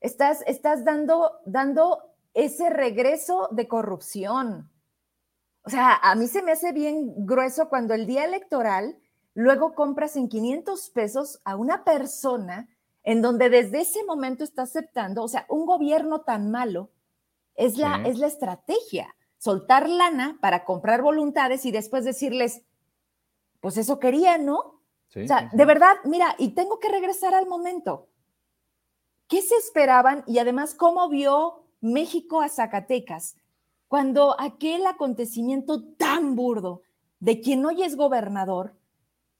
estás, 0.00 0.42
estás 0.46 0.84
dando, 0.84 1.40
dando 1.44 2.14
ese 2.32 2.70
regreso 2.70 3.48
de 3.50 3.68
corrupción, 3.68 4.70
o 5.68 5.70
sea, 5.70 5.96
a 5.96 6.14
mí 6.14 6.28
se 6.28 6.42
me 6.42 6.52
hace 6.52 6.72
bien 6.72 7.26
grueso 7.26 7.68
cuando 7.68 7.92
el 7.92 8.06
día 8.06 8.24
electoral 8.24 8.98
luego 9.34 9.74
compras 9.74 10.16
en 10.16 10.30
500 10.30 10.88
pesos 10.88 11.42
a 11.44 11.56
una 11.56 11.84
persona 11.84 12.70
en 13.02 13.20
donde 13.20 13.50
desde 13.50 13.82
ese 13.82 14.02
momento 14.04 14.44
está 14.44 14.62
aceptando, 14.62 15.22
o 15.22 15.28
sea, 15.28 15.44
un 15.50 15.66
gobierno 15.66 16.22
tan 16.22 16.50
malo 16.50 16.88
es 17.54 17.76
la, 17.76 17.96
es 18.06 18.16
la 18.16 18.28
estrategia, 18.28 19.14
soltar 19.36 19.90
lana 19.90 20.38
para 20.40 20.64
comprar 20.64 21.02
voluntades 21.02 21.66
y 21.66 21.70
después 21.70 22.02
decirles, 22.06 22.62
pues 23.60 23.76
eso 23.76 23.98
quería, 23.98 24.38
¿no? 24.38 24.58
o 24.58 25.26
sea, 25.26 25.50
de 25.52 25.64
verdad, 25.66 25.96
mira, 26.04 26.34
y 26.38 26.54
tengo 26.54 26.78
que 26.78 26.88
regresar 26.88 27.34
al 27.34 27.46
momento. 27.46 28.08
¿Qué 29.26 29.42
se 29.42 29.56
esperaban? 29.56 30.24
Y 30.26 30.38
además, 30.38 30.74
¿cómo 30.74 31.10
vio 31.10 31.66
México 31.82 32.40
a 32.40 32.48
Zacatecas 32.48 33.36
cuando 33.88 34.38
aquel 34.38 34.86
acontecimiento 34.86 35.82
tan 35.96 36.36
burdo 36.36 36.82
de 37.20 37.40
quien 37.40 37.64
hoy 37.64 37.82
es 37.82 37.96
gobernador, 37.96 38.74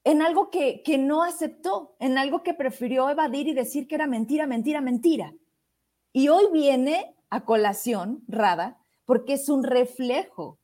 en 0.03 0.21
algo 0.21 0.49
que, 0.49 0.81
que 0.83 0.97
no 0.97 1.23
aceptó, 1.23 1.95
en 1.99 2.17
algo 2.17 2.41
que 2.41 2.53
prefirió 2.53 3.09
evadir 3.09 3.47
y 3.47 3.53
decir 3.53 3.87
que 3.87 3.95
era 3.95 4.07
mentira, 4.07 4.47
mentira, 4.47 4.81
mentira. 4.81 5.33
Y 6.11 6.29
hoy 6.29 6.45
viene 6.51 7.15
a 7.29 7.45
colación, 7.45 8.23
Rada, 8.27 8.79
porque 9.05 9.33
es 9.33 9.49
un 9.49 9.63
reflejo 9.63 10.57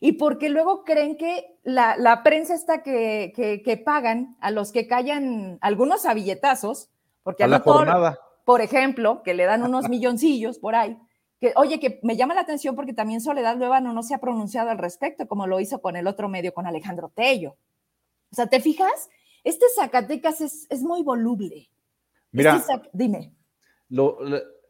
y 0.00 0.12
porque 0.12 0.50
luego 0.50 0.84
creen 0.84 1.16
que 1.16 1.56
la, 1.62 1.96
la 1.96 2.22
prensa 2.22 2.54
está 2.54 2.82
que, 2.82 3.32
que, 3.34 3.76
pagan 3.78 4.36
a 4.40 4.50
los 4.50 4.72
que 4.72 4.86
callan 4.86 5.58
algunos 5.62 6.04
a 6.04 6.14
billetazos, 6.14 6.90
porque 7.22 7.44
a, 7.44 7.46
la 7.46 7.60
jornada. 7.60 8.18
por 8.44 8.60
ejemplo, 8.60 9.22
que 9.22 9.34
le 9.34 9.44
dan 9.44 9.62
unos 9.62 9.88
milloncillos 9.88 10.58
por 10.58 10.74
ahí, 10.74 10.98
que 11.40 11.52
oye, 11.56 11.80
que 11.80 12.00
me 12.02 12.16
llama 12.16 12.34
la 12.34 12.42
atención 12.42 12.76
porque 12.76 12.92
también 12.92 13.20
Soledad 13.20 13.56
Luevano 13.56 13.92
no 13.92 14.02
se 14.02 14.14
ha 14.14 14.18
pronunciado 14.18 14.70
al 14.70 14.78
respecto, 14.78 15.26
como 15.26 15.46
lo 15.46 15.60
hizo 15.60 15.80
con 15.80 15.96
el 15.96 16.06
otro 16.06 16.28
medio, 16.28 16.54
con 16.54 16.66
Alejandro 16.66 17.12
Tello. 17.14 17.56
O 18.30 18.34
sea, 18.34 18.46
¿te 18.46 18.60
fijas? 18.60 19.10
Este 19.42 19.66
Zacatecas 19.74 20.40
es, 20.40 20.66
es 20.70 20.82
muy 20.82 21.02
voluble. 21.02 21.70
Mira, 22.32 22.56
este 22.56 22.90
dime. 22.92 23.34
Lo, 23.88 24.18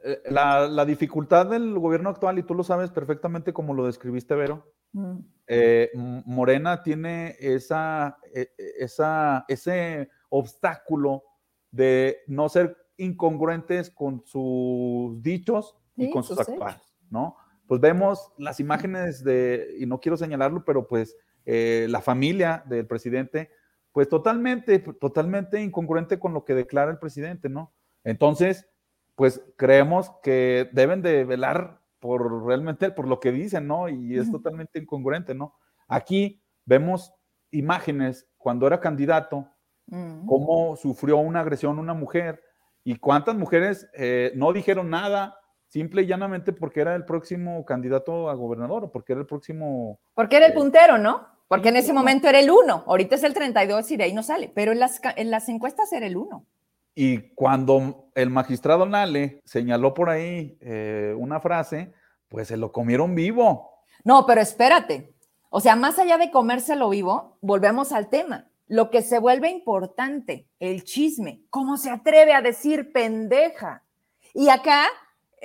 eh, 0.05 0.21
la, 0.29 0.85
dificultad 0.85 1.47
del 1.47 1.79
gobierno 1.79 2.11
actual, 2.11 2.39
y 2.39 2.43
tú 2.43 2.55
lo 2.55 2.63
sabes 2.63 2.91
perfectamente 2.91 3.55
como 3.55 3.73
lo 3.73 3.87
describiste, 3.87 4.35
Vero, 4.35 4.71
mm. 4.93 5.19
eh, 5.47 5.91
Morena 5.95 6.83
tiene 6.83 7.37
esa, 7.41 8.19
e, 8.35 8.53
e, 8.59 8.73
esa, 8.81 9.47
ese 9.49 10.11
obstáculo 10.29 11.25
de 11.71 12.19
no 12.27 12.51
ser 12.51 12.77
incongruentes 12.99 13.89
con 13.89 14.23
sus 14.27 15.23
dichos 15.23 15.75
y 15.97 16.11
con 16.11 16.23
sus 16.23 16.39
actuales, 16.39 16.81
¿no? 17.11 17.37
Pues 17.67 17.81
vemos 17.81 18.33
las 18.39 18.61
imágenes 18.61 19.25
de, 19.25 19.77
y 19.79 19.87
no 19.87 20.01
quiero 20.01 20.17
señalarlo, 20.17 20.65
pero 20.65 20.87
pues 20.87 21.17
eh, 21.47 21.87
la 21.89 22.01
familia 22.01 22.63
del 22.67 22.87
presidente, 22.87 23.51
pues 23.93 24.09
totalmente, 24.09 24.79
totalmente 24.79 25.63
incongruente 25.63 26.19
con 26.19 26.35
lo 26.35 26.45
que 26.45 26.55
declara 26.55 26.91
el 26.91 26.99
presidente, 26.99 27.49
¿no? 27.49 27.73
Entonces, 28.03 28.69
pues 29.15 29.41
creemos 29.57 30.11
que 30.23 30.69
deben 30.73 31.03
de 31.03 31.25
velar 31.25 31.81
por 32.01 32.45
realmente 32.45 32.91
por 32.91 33.09
lo 33.09 33.21
que 33.21 33.33
dicen, 33.33 33.67
¿no? 33.67 33.89
Y 33.89 34.19
es 34.19 34.31
totalmente 34.31 34.79
incongruente, 34.79 35.35
¿no? 35.35 35.55
Aquí 35.89 36.43
vemos 36.67 37.15
imágenes 37.51 38.29
cuando 38.37 38.67
era 38.67 38.81
candidato, 38.81 39.49
cómo 40.27 40.77
sufrió 40.77 41.19
una 41.19 41.41
agresión 41.41 41.79
una 41.79 41.95
mujer 41.95 42.43
y 42.85 42.97
cuántas 42.97 43.37
mujeres 43.37 43.89
eh, 43.95 44.33
no 44.35 44.53
dijeron 44.53 44.91
nada, 44.91 45.39
simple 45.75 46.03
y 46.03 46.07
llanamente 46.07 46.53
porque 46.53 46.81
era 46.81 46.95
el 46.95 47.05
próximo 47.05 47.65
candidato 47.65 48.31
a 48.31 48.35
gobernador 48.35 48.85
o 48.85 48.93
porque 48.93 49.13
era 49.13 49.23
el 49.23 49.27
próximo... 49.27 49.99
Porque 50.15 50.37
era 50.37 50.47
el 50.47 50.53
eh, 50.53 50.55
puntero, 50.55 50.99
¿no? 50.99 51.27
Porque 51.49 51.71
en 51.71 51.77
ese 51.77 51.93
momento 51.93 52.29
era 52.29 52.39
el 52.39 52.49
uno, 52.49 52.85
ahorita 52.87 53.17
es 53.17 53.25
el 53.25 53.35
32 53.35 53.91
y 53.91 53.97
de 53.97 54.05
ahí 54.05 54.13
no 54.13 54.23
sale, 54.23 54.53
pero 54.55 54.71
en 54.71 54.79
las, 54.79 55.01
en 55.17 55.33
las 55.33 55.49
encuestas 55.49 55.93
era 55.93 56.07
el 56.07 56.17
uno. 56.17 56.47
Y 56.95 57.35
cuando 57.35 58.07
el 58.15 58.31
magistrado 58.31 58.87
Nale 58.87 59.43
señaló 59.45 59.95
por 59.95 60.11
ahí 60.11 60.57
eh, 60.61 61.13
una 61.19 61.41
frase, 61.41 61.93
pues 62.29 62.47
se 62.47 62.57
lo 62.57 62.71
comieron 62.71 63.17
vivo. 63.17 63.83
No, 64.05 64.27
pero 64.27 64.41
espérate. 64.41 65.13
O 65.51 65.59
sea, 65.59 65.75
más 65.75 65.99
allá 65.99 66.19
de 66.19 66.31
comérselo 66.31 66.89
vivo, 66.89 67.37
volvemos 67.41 67.91
al 67.91 68.11
tema. 68.11 68.47
Lo 68.69 68.91
que 68.91 69.03
se 69.03 69.19
vuelve 69.19 69.51
importante, 69.51 70.47
el 70.61 70.85
chisme. 70.85 71.43
¿Cómo 71.51 71.79
se 71.79 71.91
atreve 71.91 72.33
a 72.33 72.43
decir 72.43 72.93
pendeja? 72.93 73.83
Y 74.33 74.49
acá, 74.51 74.87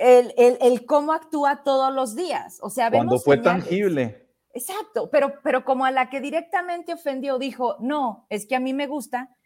el, 0.00 0.86
cómo 0.86 1.12
actúa 1.12 1.62
todos 1.62 1.92
los 1.92 2.14
días. 2.14 2.58
O 2.62 2.70
sea, 2.70 2.90
vemos 2.90 3.06
Cuando 3.06 3.22
fue 3.22 3.38
tangible. 3.38 4.28
Exacto, 4.52 5.10
pero, 5.10 5.34
pero 5.42 5.64
como 5.64 5.84
a 5.84 5.90
la 5.90 6.10
que 6.10 6.20
directamente 6.20 6.92
ofendió 6.92 7.38
dijo, 7.38 7.76
no, 7.80 8.26
es 8.30 8.46
que 8.46 8.56
a 8.56 8.60
mí 8.60 8.74
me 8.74 8.88
gusta, 8.88 9.36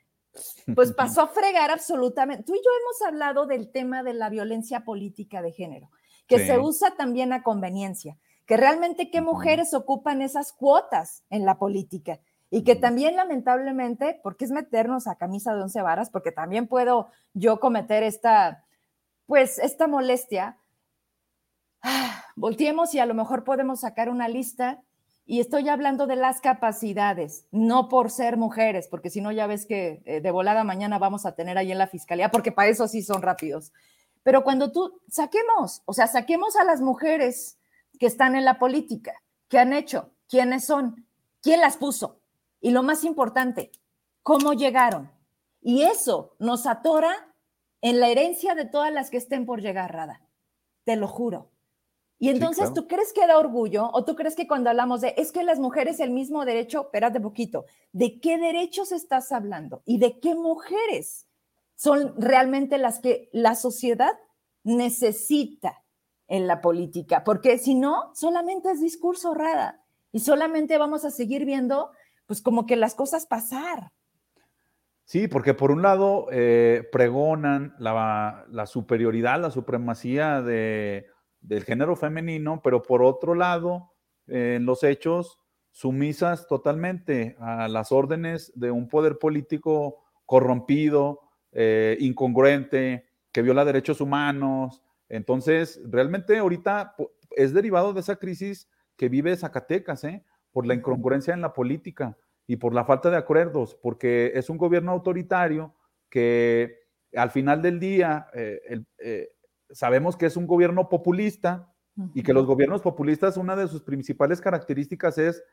pues 0.75 0.93
pasó 0.97 1.23
a 1.23 1.29
fregar 1.29 1.71
absolutamente. 1.71 2.45
Tú 2.45 2.55
y 2.55 2.59
yo 2.59 2.71
hemos 2.81 3.03
hablado 3.03 3.47
del 3.47 3.71
tema 3.71 4.03
de 4.03 4.15
la 4.15 4.31
violencia 4.31 4.85
política 4.85 5.43
de 5.43 5.53
género, 5.53 5.91
que 6.27 6.39
se 6.47 6.59
usa 6.59 6.95
también 6.97 7.33
a 7.33 7.43
conveniencia, 7.43 8.17
que 8.47 8.57
realmente 8.57 9.11
qué 9.11 9.21
mujeres 9.21 9.75
ocupan 9.75 10.23
esas 10.23 10.53
cuotas 10.53 11.25
en 11.29 11.45
la 11.45 11.59
política 11.59 12.21
y 12.49 12.63
que 12.63 12.77
también 12.77 13.17
lamentablemente, 13.17 14.21
porque 14.23 14.45
es 14.45 14.53
meternos 14.53 15.07
a 15.07 15.17
camisa 15.17 15.55
de 15.55 15.63
once 15.63 15.83
varas, 15.83 16.09
porque 16.09 16.33
también 16.33 16.67
puedo 16.67 17.09
yo 17.35 17.61
cometer 17.61 18.03
esta, 18.03 18.64
pues 19.27 19.59
esta 19.59 19.87
molestia, 19.87 20.59
ah, 21.83 22.25
volteemos 22.37 22.95
y 22.95 22.99
a 22.99 23.07
lo 23.07 23.15
mejor 23.15 23.45
podemos 23.45 23.81
sacar 23.81 24.09
una 24.09 24.29
lista 24.29 24.83
y 25.27 25.41
estoy 25.41 25.69
hablando 25.69 26.07
de 26.07 26.17
las 26.17 26.41
capacidades, 26.41 27.47
no 27.51 27.89
por 27.89 28.11
ser 28.11 28.37
mujeres, 28.37 28.89
porque 28.89 29.09
si 29.09 29.23
no 29.23 29.33
ya 29.33 29.47
ves 29.47 29.65
que 29.65 30.03
eh, 30.05 30.21
de 30.21 30.31
volada 30.31 30.65
mañana 30.65 30.99
vamos 30.99 31.25
a 31.25 31.35
tener 31.35 31.57
ahí 31.57 31.73
en 31.73 31.79
la 31.79 31.87
fiscalía, 31.87 32.31
porque 32.31 32.53
para 32.53 32.69
eso 32.69 32.87
sí 32.89 33.03
son 33.03 33.23
rápidos. 33.23 33.73
Pero 34.23 34.45
cuando 34.45 34.71
tú 34.71 35.01
saquemos, 35.09 35.83
o 35.87 35.95
sea, 35.95 36.09
saquemos 36.09 36.57
a 36.57 36.65
las 36.65 36.83
mujeres 36.83 37.59
que 37.99 38.07
están 38.07 38.37
en 38.37 38.45
la 38.45 38.59
política, 38.59 39.23
qué 39.49 39.59
han 39.59 39.73
hecho, 39.73 40.11
quiénes 40.29 40.67
son, 40.67 41.07
quién 41.41 41.61
las 41.61 41.77
puso. 41.79 42.21
Y 42.61 42.71
lo 42.71 42.83
más 42.83 43.05
importante, 43.05 43.71
cómo 44.23 44.53
llegaron. 44.53 45.11
Y 45.63 45.83
eso 45.83 46.35
nos 46.39 46.67
atora 46.67 47.34
en 47.85 48.01
la 48.01 48.09
herencia 48.09 48.55
de 48.55 48.65
todas 48.65 48.91
las 48.91 49.11
que 49.11 49.19
estén 49.19 49.45
por 49.45 49.61
llegar, 49.61 49.93
Rada. 49.93 50.23
Te 50.85 50.97
lo 50.97 51.07
juro. 51.07 51.51
Y 52.19 52.31
entonces, 52.31 52.73
¿tú 52.73 52.89
crees 52.89 53.13
que 53.13 53.27
da 53.27 53.39
orgullo 53.39 53.91
o 53.93 54.07
tú 54.07 54.15
crees 54.15 54.35
que 54.35 54.47
cuando 54.47 54.71
hablamos 54.71 55.03
de, 55.03 55.13
es 55.19 55.33
que 55.33 55.43
las 55.43 55.59
mujeres 55.59 56.01
el 56.01 56.11
mismo 56.11 56.47
derecho, 56.47 56.85
espérate 56.85 57.21
poquito, 57.21 57.67
¿de 57.93 58.21
qué 58.21 58.39
derechos 58.39 58.91
estás 58.91 59.33
hablando? 59.33 59.83
¿Y 59.85 59.99
de 59.99 60.19
qué 60.19 60.35
mujeres 60.35 61.27
son 61.75 62.15
realmente 62.17 62.79
las 62.79 63.01
que 63.01 63.29
la 63.35 63.55
sociedad 63.55 64.19
necesita 64.63 65.85
en 66.27 66.47
la 66.47 66.63
política? 66.63 67.23
Porque 67.23 67.59
si 67.59 67.75
no, 67.75 68.13
solamente 68.15 68.71
es 68.71 68.81
discurso 68.81 69.35
rara 69.35 69.85
y 70.11 70.21
solamente 70.21 70.79
vamos 70.79 71.05
a 71.05 71.11
seguir 71.11 71.45
viendo, 71.45 71.91
pues 72.25 72.41
como 72.41 72.65
que 72.65 72.77
las 72.77 72.95
cosas 72.95 73.27
pasar. 73.27 73.93
Sí, 75.05 75.29
porque 75.29 75.55
por 75.55 75.71
un 75.71 75.83
lado 75.83 76.29
eh, 76.33 76.89
pregonan 76.91 77.75
la, 77.79 78.47
la 78.51 78.67
superioridad, 78.67 79.41
la 79.41 79.51
supremacía 79.51 80.41
de 80.43 81.07
del 81.45 81.63
género 81.63 81.95
femenino, 81.95 82.61
pero 82.65 82.83
por 82.83 83.03
otro 83.03 83.35
lado, 83.35 83.93
en 84.27 84.65
los 84.65 84.83
hechos, 84.83 85.39
sumisas 85.71 86.47
totalmente 86.47 87.37
a 87.39 87.69
las 87.69 87.93
órdenes 87.93 88.53
de 88.55 88.71
un 88.71 88.89
poder 88.89 89.19
político 89.19 90.05
corrompido, 90.25 91.21
eh, 91.53 91.97
incongruente, 92.01 93.07
que 93.31 93.43
viola 93.43 93.65
derechos 93.65 94.01
humanos. 94.01 94.83
Entonces, 95.09 95.81
realmente 95.85 96.39
ahorita 96.39 96.97
es 97.33 97.53
derivado 97.53 97.93
de 97.93 98.01
esa 98.01 98.17
crisis 98.17 98.71
que 98.97 99.09
vive 99.09 99.37
Zacatecas, 99.37 100.05
¿eh? 100.05 100.25
por 100.51 100.67
la 100.67 100.75
incongruencia 100.75 101.35
en 101.35 101.43
la 101.43 101.53
política 101.53 102.17
y 102.47 102.57
por 102.57 102.75
la 102.75 102.85
falta 102.85 103.11
de 103.11 103.17
acuerdos, 103.17 103.75
porque 103.75 104.33
es 104.35 104.51
un 104.51 104.59
gobierno 104.59 104.93
autoritario 104.93 105.75
que 106.11 106.81
al 107.15 107.31
final 107.31 107.63
del 107.63 107.81
día 107.81 108.29
eh, 108.35 108.61
el, 108.69 108.87
sabemos 109.71 110.17
que 110.17 110.27
es 110.27 110.37
un 110.37 110.47
gobierno 110.47 110.89
populista 110.89 111.71
y 112.13 112.23
que 112.23 112.33
los 112.33 112.47
gobiernos 112.47 112.83
populistas, 112.83 113.37
una 113.37 113.55
de 113.55 113.69
sus 113.69 113.83
principales 113.83 114.41
características 114.41 115.17
es 115.19 115.45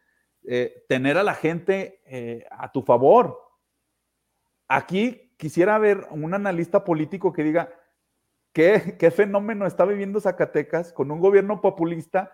eh, 0.43 0.85
tener 0.89 1.17
a 1.17 1.23
la 1.23 1.35
gente 1.35 2.01
eh, 2.05 2.45
a 2.49 2.71
tu 2.71 2.81
favor. 2.81 3.37
Aquí 4.67 5.35
quisiera 5.37 5.77
ver 5.77 6.07
un 6.09 6.33
analista 6.33 6.83
político 6.83 7.31
que 7.31 7.43
diga 7.43 7.69
qué, 8.53 8.95
qué 8.97 9.11
fenómeno 9.11 9.67
está 9.67 9.85
viviendo 9.85 10.19
Zacatecas 10.19 10.93
con 10.93 11.11
un 11.11 11.19
gobierno 11.19 11.61
populista, 11.61 12.31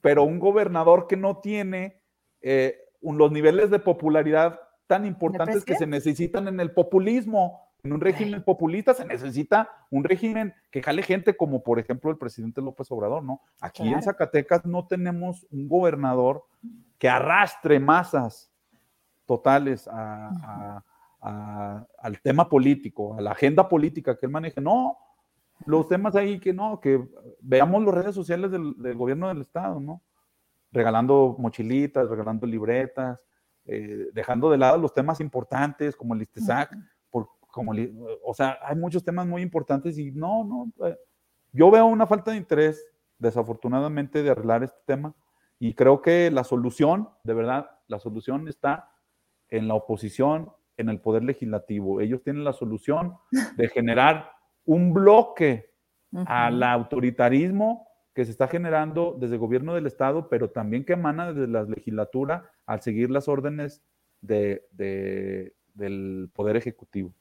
pero 0.00 0.24
un 0.24 0.38
gobernador 0.38 1.06
que 1.06 1.16
no 1.16 1.40
tiene 1.40 2.02
eh, 2.40 2.81
los 3.02 3.32
niveles 3.32 3.70
de 3.70 3.78
popularidad 3.78 4.60
tan 4.86 5.06
importantes 5.06 5.64
que 5.64 5.74
se 5.74 5.86
necesitan 5.86 6.48
en 6.48 6.60
el 6.60 6.72
populismo. 6.72 7.68
En 7.84 7.92
un 7.92 8.00
régimen 8.00 8.44
populista 8.44 8.94
se 8.94 9.04
necesita 9.04 9.68
un 9.90 10.04
régimen 10.04 10.54
que 10.70 10.82
jale 10.82 11.02
gente 11.02 11.36
como 11.36 11.64
por 11.64 11.80
ejemplo 11.80 12.10
el 12.10 12.16
presidente 12.16 12.60
López 12.62 12.90
Obrador, 12.92 13.24
¿no? 13.24 13.40
Aquí 13.60 13.88
en 13.88 14.02
Zacatecas 14.02 14.64
no 14.64 14.86
tenemos 14.86 15.46
un 15.50 15.68
gobernador 15.68 16.44
que 16.98 17.08
arrastre 17.08 17.80
masas 17.80 18.52
totales 19.26 19.88
a, 19.90 20.84
al 21.20 22.20
tema 22.20 22.48
político, 22.48 23.16
a 23.16 23.20
la 23.20 23.32
agenda 23.32 23.68
política 23.68 24.16
que 24.16 24.26
él 24.26 24.32
maneje. 24.32 24.60
No, 24.60 24.98
los 25.66 25.88
temas 25.88 26.14
ahí 26.16 26.38
que 26.38 26.52
no, 26.52 26.80
que 26.80 27.02
veamos 27.40 27.84
las 27.84 27.94
redes 27.94 28.14
sociales 28.14 28.50
del, 28.50 28.74
gobierno 28.94 29.28
del 29.28 29.40
Estado, 29.40 29.80
¿no? 29.80 30.02
Regalando 30.72 31.36
mochilitas, 31.38 32.08
regalando 32.08 32.46
libretas, 32.46 33.24
eh, 33.64 34.08
dejando 34.12 34.50
de 34.50 34.58
lado 34.58 34.78
los 34.78 34.92
temas 34.92 35.20
importantes 35.20 35.94
como 35.94 36.14
el 36.14 36.22
ISTESAC, 36.22 36.74
por, 37.10 37.28
como, 37.48 37.72
o 38.24 38.34
sea, 38.34 38.58
hay 38.64 38.74
muchos 38.76 39.04
temas 39.04 39.26
muy 39.26 39.42
importantes 39.42 39.98
y 39.98 40.10
no, 40.10 40.44
no, 40.44 40.86
eh, 40.86 40.96
yo 41.52 41.70
veo 41.70 41.86
una 41.86 42.06
falta 42.06 42.30
de 42.30 42.38
interés, 42.38 42.84
desafortunadamente, 43.18 44.22
de 44.22 44.30
arreglar 44.30 44.64
este 44.64 44.80
tema 44.86 45.14
y 45.58 45.74
creo 45.74 46.02
que 46.02 46.30
la 46.32 46.42
solución, 46.42 47.08
de 47.22 47.34
verdad, 47.34 47.70
la 47.86 48.00
solución 48.00 48.48
está 48.48 48.90
en 49.48 49.68
la 49.68 49.74
oposición, 49.74 50.50
en 50.76 50.88
el 50.88 51.00
poder 51.00 51.22
legislativo. 51.22 52.00
Ellos 52.00 52.22
tienen 52.24 52.42
la 52.42 52.52
solución 52.52 53.16
de 53.56 53.68
generar 53.68 54.32
un 54.64 54.92
bloque 54.92 55.70
al 56.26 56.62
autoritarismo 56.64 57.86
que 58.14 58.24
se 58.24 58.30
está 58.30 58.48
generando 58.48 59.16
desde 59.18 59.34
el 59.34 59.40
gobierno 59.40 59.74
del 59.74 59.86
Estado, 59.86 60.28
pero 60.28 60.50
también 60.50 60.84
que 60.84 60.92
emana 60.92 61.32
desde 61.32 61.48
la 61.48 61.62
legislatura 61.62 62.50
al 62.66 62.82
seguir 62.82 63.10
las 63.10 63.28
órdenes 63.28 63.82
de, 64.20 64.66
del 65.74 66.30
Poder 66.34 66.56
Ejecutivo. 66.56 67.12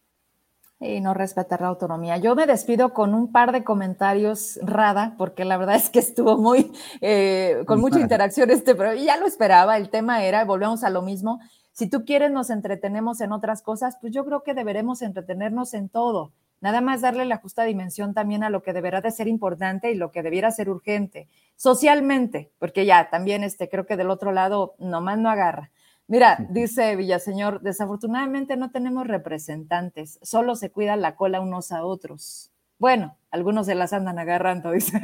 Y 0.79 0.99
no 0.99 1.13
respetar 1.13 1.61
la 1.61 1.67
autonomía. 1.67 2.17
Yo 2.17 2.35
me 2.35 2.47
despido 2.47 2.91
con 2.91 3.13
un 3.13 3.31
par 3.31 3.51
de 3.51 3.63
comentarios, 3.63 4.59
Rada, 4.63 5.13
porque 5.17 5.45
la 5.45 5.57
verdad 5.57 5.75
es 5.75 5.91
que 5.91 5.99
estuvo 5.99 6.37
muy, 6.37 6.71
eh, 7.01 7.63
con 7.67 7.79
mucha 7.79 7.99
interacción 8.01 8.49
este, 8.49 8.73
pero 8.73 8.95
ya 8.95 9.17
lo 9.17 9.27
esperaba, 9.27 9.77
el 9.77 9.89
tema 9.89 10.23
era, 10.23 10.43
volvemos 10.43 10.83
a 10.83 10.89
lo 10.89 11.03
mismo, 11.03 11.39
si 11.71 11.87
tú 11.87 12.03
quieres 12.03 12.31
nos 12.31 12.49
entretenemos 12.49 13.21
en 13.21 13.31
otras 13.31 13.61
cosas, 13.61 13.97
pues 14.01 14.11
yo 14.11 14.25
creo 14.25 14.43
que 14.43 14.53
deberemos 14.53 15.01
entretenernos 15.01 15.73
en 15.73 15.87
todo 15.87 16.33
nada 16.61 16.79
más 16.79 17.01
darle 17.01 17.25
la 17.25 17.37
justa 17.37 17.63
dimensión 17.63 18.13
también 18.13 18.43
a 18.43 18.49
lo 18.49 18.63
que 18.63 18.71
deberá 18.71 19.01
de 19.01 19.11
ser 19.11 19.27
importante 19.27 19.91
y 19.91 19.95
lo 19.95 20.11
que 20.11 20.23
debiera 20.23 20.51
ser 20.51 20.69
urgente, 20.69 21.27
socialmente, 21.55 22.51
porque 22.59 22.85
ya 22.85 23.09
también 23.09 23.43
este, 23.43 23.67
creo 23.67 23.85
que 23.85 23.97
del 23.97 24.09
otro 24.09 24.31
lado 24.31 24.75
nomás 24.79 25.17
no 25.17 25.29
agarra. 25.29 25.71
Mira, 26.07 26.45
dice 26.49 26.95
Villaseñor, 26.95 27.61
desafortunadamente 27.61 28.57
no 28.57 28.71
tenemos 28.71 29.07
representantes, 29.07 30.19
solo 30.21 30.55
se 30.55 30.69
cuidan 30.69 31.01
la 31.01 31.15
cola 31.15 31.41
unos 31.41 31.71
a 31.71 31.83
otros. 31.83 32.50
Bueno, 32.81 33.15
algunos 33.29 33.67
se 33.67 33.75
las 33.75 33.93
andan 33.93 34.17
agarrando, 34.17 34.71
dice. 34.73 34.99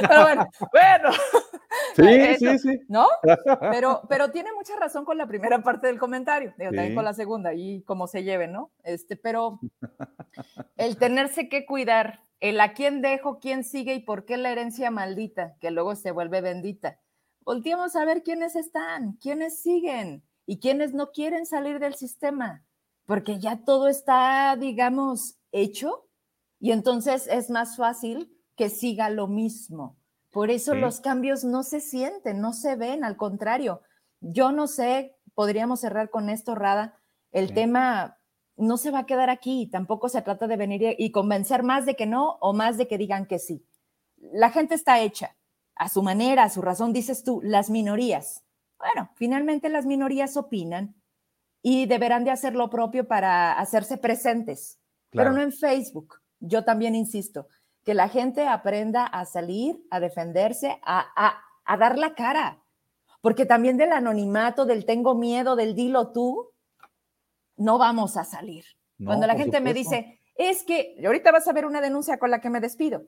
Pero 0.00 0.22
bueno, 0.22 0.48
bueno. 0.72 1.10
Sí, 1.94 2.36
sí, 2.38 2.58
sí. 2.58 2.80
¿No? 2.88 3.06
Pero, 3.60 4.00
pero 4.08 4.30
tiene 4.30 4.50
mucha 4.54 4.74
razón 4.76 5.04
con 5.04 5.18
la 5.18 5.26
primera 5.26 5.62
parte 5.62 5.88
del 5.88 5.98
comentario, 5.98 6.54
también 6.56 6.94
con 6.94 7.04
la 7.04 7.12
segunda 7.12 7.52
y 7.52 7.82
cómo 7.82 8.06
se 8.06 8.24
lleve, 8.24 8.48
¿no? 8.48 8.70
Este, 8.82 9.14
pero 9.14 9.60
el 10.78 10.96
tenerse 10.96 11.50
que 11.50 11.66
cuidar, 11.66 12.20
el 12.40 12.58
a 12.60 12.72
quién 12.72 13.02
dejo, 13.02 13.40
quién 13.40 13.62
sigue 13.62 13.92
y 13.92 14.00
por 14.00 14.24
qué 14.24 14.38
la 14.38 14.50
herencia 14.50 14.90
maldita, 14.90 15.56
que 15.60 15.70
luego 15.70 15.96
se 15.96 16.12
vuelve 16.12 16.40
bendita. 16.40 16.98
Volteamos 17.42 17.94
a 17.94 18.06
ver 18.06 18.22
quiénes 18.22 18.56
están, 18.56 19.18
quiénes 19.20 19.60
siguen 19.60 20.24
y 20.46 20.60
quiénes 20.60 20.94
no 20.94 21.10
quieren 21.10 21.44
salir 21.44 21.78
del 21.78 21.94
sistema, 21.94 22.64
porque 23.04 23.38
ya 23.38 23.62
todo 23.66 23.88
está, 23.88 24.56
digamos, 24.56 25.36
hecho 25.52 26.04
y 26.60 26.72
entonces 26.72 27.26
es 27.26 27.50
más 27.50 27.76
fácil 27.76 28.30
que 28.56 28.70
siga 28.70 29.10
lo 29.10 29.26
mismo. 29.26 29.96
Por 30.30 30.50
eso 30.50 30.74
los 30.74 31.00
cambios 31.00 31.44
no 31.44 31.62
se 31.62 31.80
sienten, 31.80 32.40
no 32.40 32.52
se 32.52 32.74
ven, 32.74 33.04
al 33.04 33.16
contrario. 33.16 33.82
Yo 34.20 34.50
no 34.50 34.66
sé, 34.66 35.16
podríamos 35.34 35.80
cerrar 35.80 36.10
con 36.10 36.28
esto, 36.28 36.54
Rada, 36.54 36.98
el 37.30 37.54
tema 37.54 38.18
no 38.56 38.76
se 38.76 38.90
va 38.90 39.00
a 39.00 39.06
quedar 39.06 39.30
aquí, 39.30 39.68
tampoco 39.70 40.08
se 40.08 40.22
trata 40.22 40.46
de 40.46 40.56
venir 40.56 40.96
y 40.98 41.10
convencer 41.10 41.62
más 41.62 41.86
de 41.86 41.96
que 41.96 42.06
no 42.06 42.38
o 42.40 42.52
más 42.52 42.78
de 42.78 42.88
que 42.88 42.98
digan 42.98 43.26
que 43.26 43.38
sí. 43.38 43.64
La 44.16 44.50
gente 44.50 44.74
está 44.74 45.00
hecha 45.00 45.36
a 45.76 45.88
su 45.88 46.02
manera, 46.02 46.44
a 46.44 46.50
su 46.50 46.62
razón, 46.62 46.92
dices 46.92 47.24
tú, 47.24 47.40
las 47.42 47.70
minorías. 47.70 48.44
Bueno, 48.78 49.10
finalmente 49.14 49.68
las 49.68 49.86
minorías 49.86 50.36
opinan 50.36 50.94
y 51.62 51.86
deberán 51.86 52.24
de 52.24 52.30
hacer 52.30 52.54
lo 52.54 52.70
propio 52.70 53.08
para 53.08 53.52
hacerse 53.52 53.96
presentes, 53.96 54.78
pero 55.10 55.32
no 55.32 55.40
en 55.40 55.52
Facebook, 55.52 56.20
yo 56.46 56.64
también 56.64 56.94
insisto, 56.94 57.48
que 57.84 57.94
la 57.94 58.08
gente 58.08 58.46
aprenda 58.46 59.04
a 59.04 59.24
salir, 59.26 59.84
a 59.90 60.00
defenderse, 60.00 60.80
a, 60.82 61.40
dar 61.78 61.98
la 61.98 62.14
cara, 62.14 62.62
porque 63.20 63.46
también 63.46 63.76
del 63.76 63.92
anonimato, 63.92 64.64
del 64.64 64.84
tengo 64.84 65.14
miedo, 65.14 65.56
del 65.56 65.74
dilo 65.74 66.12
tú, 66.12 66.50
no 67.56 67.78
vamos 67.78 68.16
a 68.16 68.24
salir. 68.24 68.64
Cuando 69.04 69.26
la 69.26 69.34
gente 69.34 69.60
me 69.60 69.74
dice, 69.74 70.20
es 70.34 70.62
que 70.62 70.96
ahorita 71.04 71.30
vas 71.32 71.46
a 71.46 71.52
ver 71.52 71.66
una 71.66 71.80
denuncia 71.80 72.18
con 72.18 72.30
la 72.30 72.40
que 72.40 72.50
me 72.50 72.60
despido, 72.60 73.04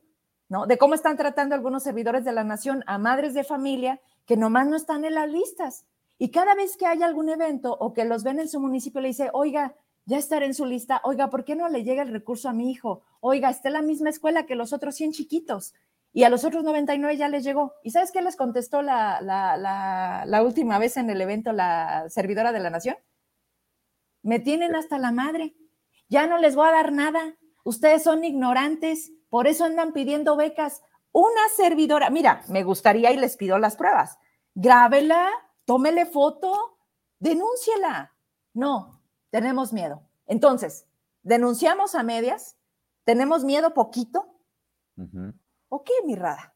¿no? 0.48 0.66
De 0.66 0.78
cómo 0.78 0.94
están 0.94 1.16
tratando 1.16 1.54
algunos 1.54 1.82
servidores 1.82 2.24
de 2.24 2.32
la 2.32 2.44
nación 2.44 2.84
a 2.86 2.98
madres 2.98 3.34
de 3.34 3.44
familia 3.44 4.00
que 4.26 4.36
nomás 4.36 4.66
no 4.66 4.76
están 4.76 5.04
en 5.04 5.14
las 5.14 5.30
listas. 5.30 5.86
Y 6.18 6.30
cada 6.30 6.54
vez 6.54 6.76
que 6.76 6.86
hay 6.86 7.02
algún 7.02 7.28
evento 7.28 7.76
o 7.78 7.92
que 7.92 8.04
los 8.04 8.24
ven 8.24 8.40
en 8.40 8.48
su 8.48 8.60
municipio, 8.60 9.00
le 9.00 9.08
dice, 9.08 9.30
oiga, 9.32 9.74
ya 10.06 10.18
estaré 10.18 10.46
en 10.46 10.54
su 10.54 10.64
lista. 10.64 11.00
Oiga, 11.04 11.28
¿por 11.28 11.44
qué 11.44 11.56
no 11.56 11.68
le 11.68 11.82
llega 11.82 12.02
el 12.02 12.12
recurso 12.12 12.48
a 12.48 12.52
mi 12.52 12.70
hijo? 12.70 13.02
Oiga, 13.20 13.50
está 13.50 13.68
en 13.68 13.74
la 13.74 13.82
misma 13.82 14.08
escuela 14.08 14.46
que 14.46 14.54
los 14.54 14.72
otros 14.72 14.94
100 14.94 15.12
chiquitos. 15.12 15.74
Y 16.12 16.22
a 16.22 16.30
los 16.30 16.44
otros 16.44 16.64
99 16.64 17.16
ya 17.16 17.28
les 17.28 17.44
llegó. 17.44 17.74
¿Y 17.82 17.90
sabes 17.90 18.12
qué 18.12 18.22
les 18.22 18.36
contestó 18.36 18.82
la, 18.82 19.20
la, 19.20 20.42
última 20.42 20.78
vez 20.78 20.96
en 20.96 21.10
el 21.10 21.20
evento 21.20 21.52
la 21.52 22.08
servidora 22.08 22.52
de 22.52 22.60
la 22.60 22.70
nación? 22.70 22.96
Me 24.22 24.38
tienen 24.38 24.76
hasta 24.76 24.96
la 24.96 25.10
madre. 25.10 25.56
Ya 26.08 26.26
no 26.26 26.38
les 26.38 26.54
voy 26.54 26.68
a 26.68 26.72
dar 26.72 26.92
nada. 26.92 27.36
Ustedes 27.64 28.04
son 28.04 28.24
ignorantes. 28.24 29.12
Por 29.28 29.48
eso 29.48 29.64
andan 29.64 29.92
pidiendo 29.92 30.36
becas. 30.36 30.82
Una 31.10 31.48
servidora, 31.54 32.10
mira, 32.10 32.42
me 32.48 32.62
gustaría 32.62 33.10
y 33.10 33.16
les 33.16 33.36
pido 33.36 33.58
las 33.58 33.76
pruebas. 33.76 34.18
Grábela, 34.54 35.28
tómele 35.64 36.06
foto, 36.06 36.78
denúnciela. 37.18 38.14
No, 38.54 38.95
tenemos 39.30 39.72
miedo. 39.72 40.02
Entonces, 40.26 40.86
denunciamos 41.22 41.94
a 41.94 42.02
medias, 42.02 42.56
tenemos 43.04 43.44
miedo 43.44 43.74
poquito. 43.74 44.26
¿O 45.68 45.84
qué, 45.84 45.92
mi 46.04 46.14
Rada? 46.14 46.54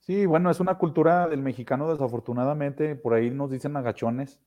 Sí, 0.00 0.26
bueno, 0.26 0.50
es 0.50 0.58
una 0.58 0.78
cultura 0.78 1.28
del 1.28 1.42
mexicano, 1.42 1.90
desafortunadamente, 1.90 2.96
por 2.96 3.14
ahí 3.14 3.30
nos 3.30 3.50
dicen 3.50 3.76
agachones. 3.76 4.40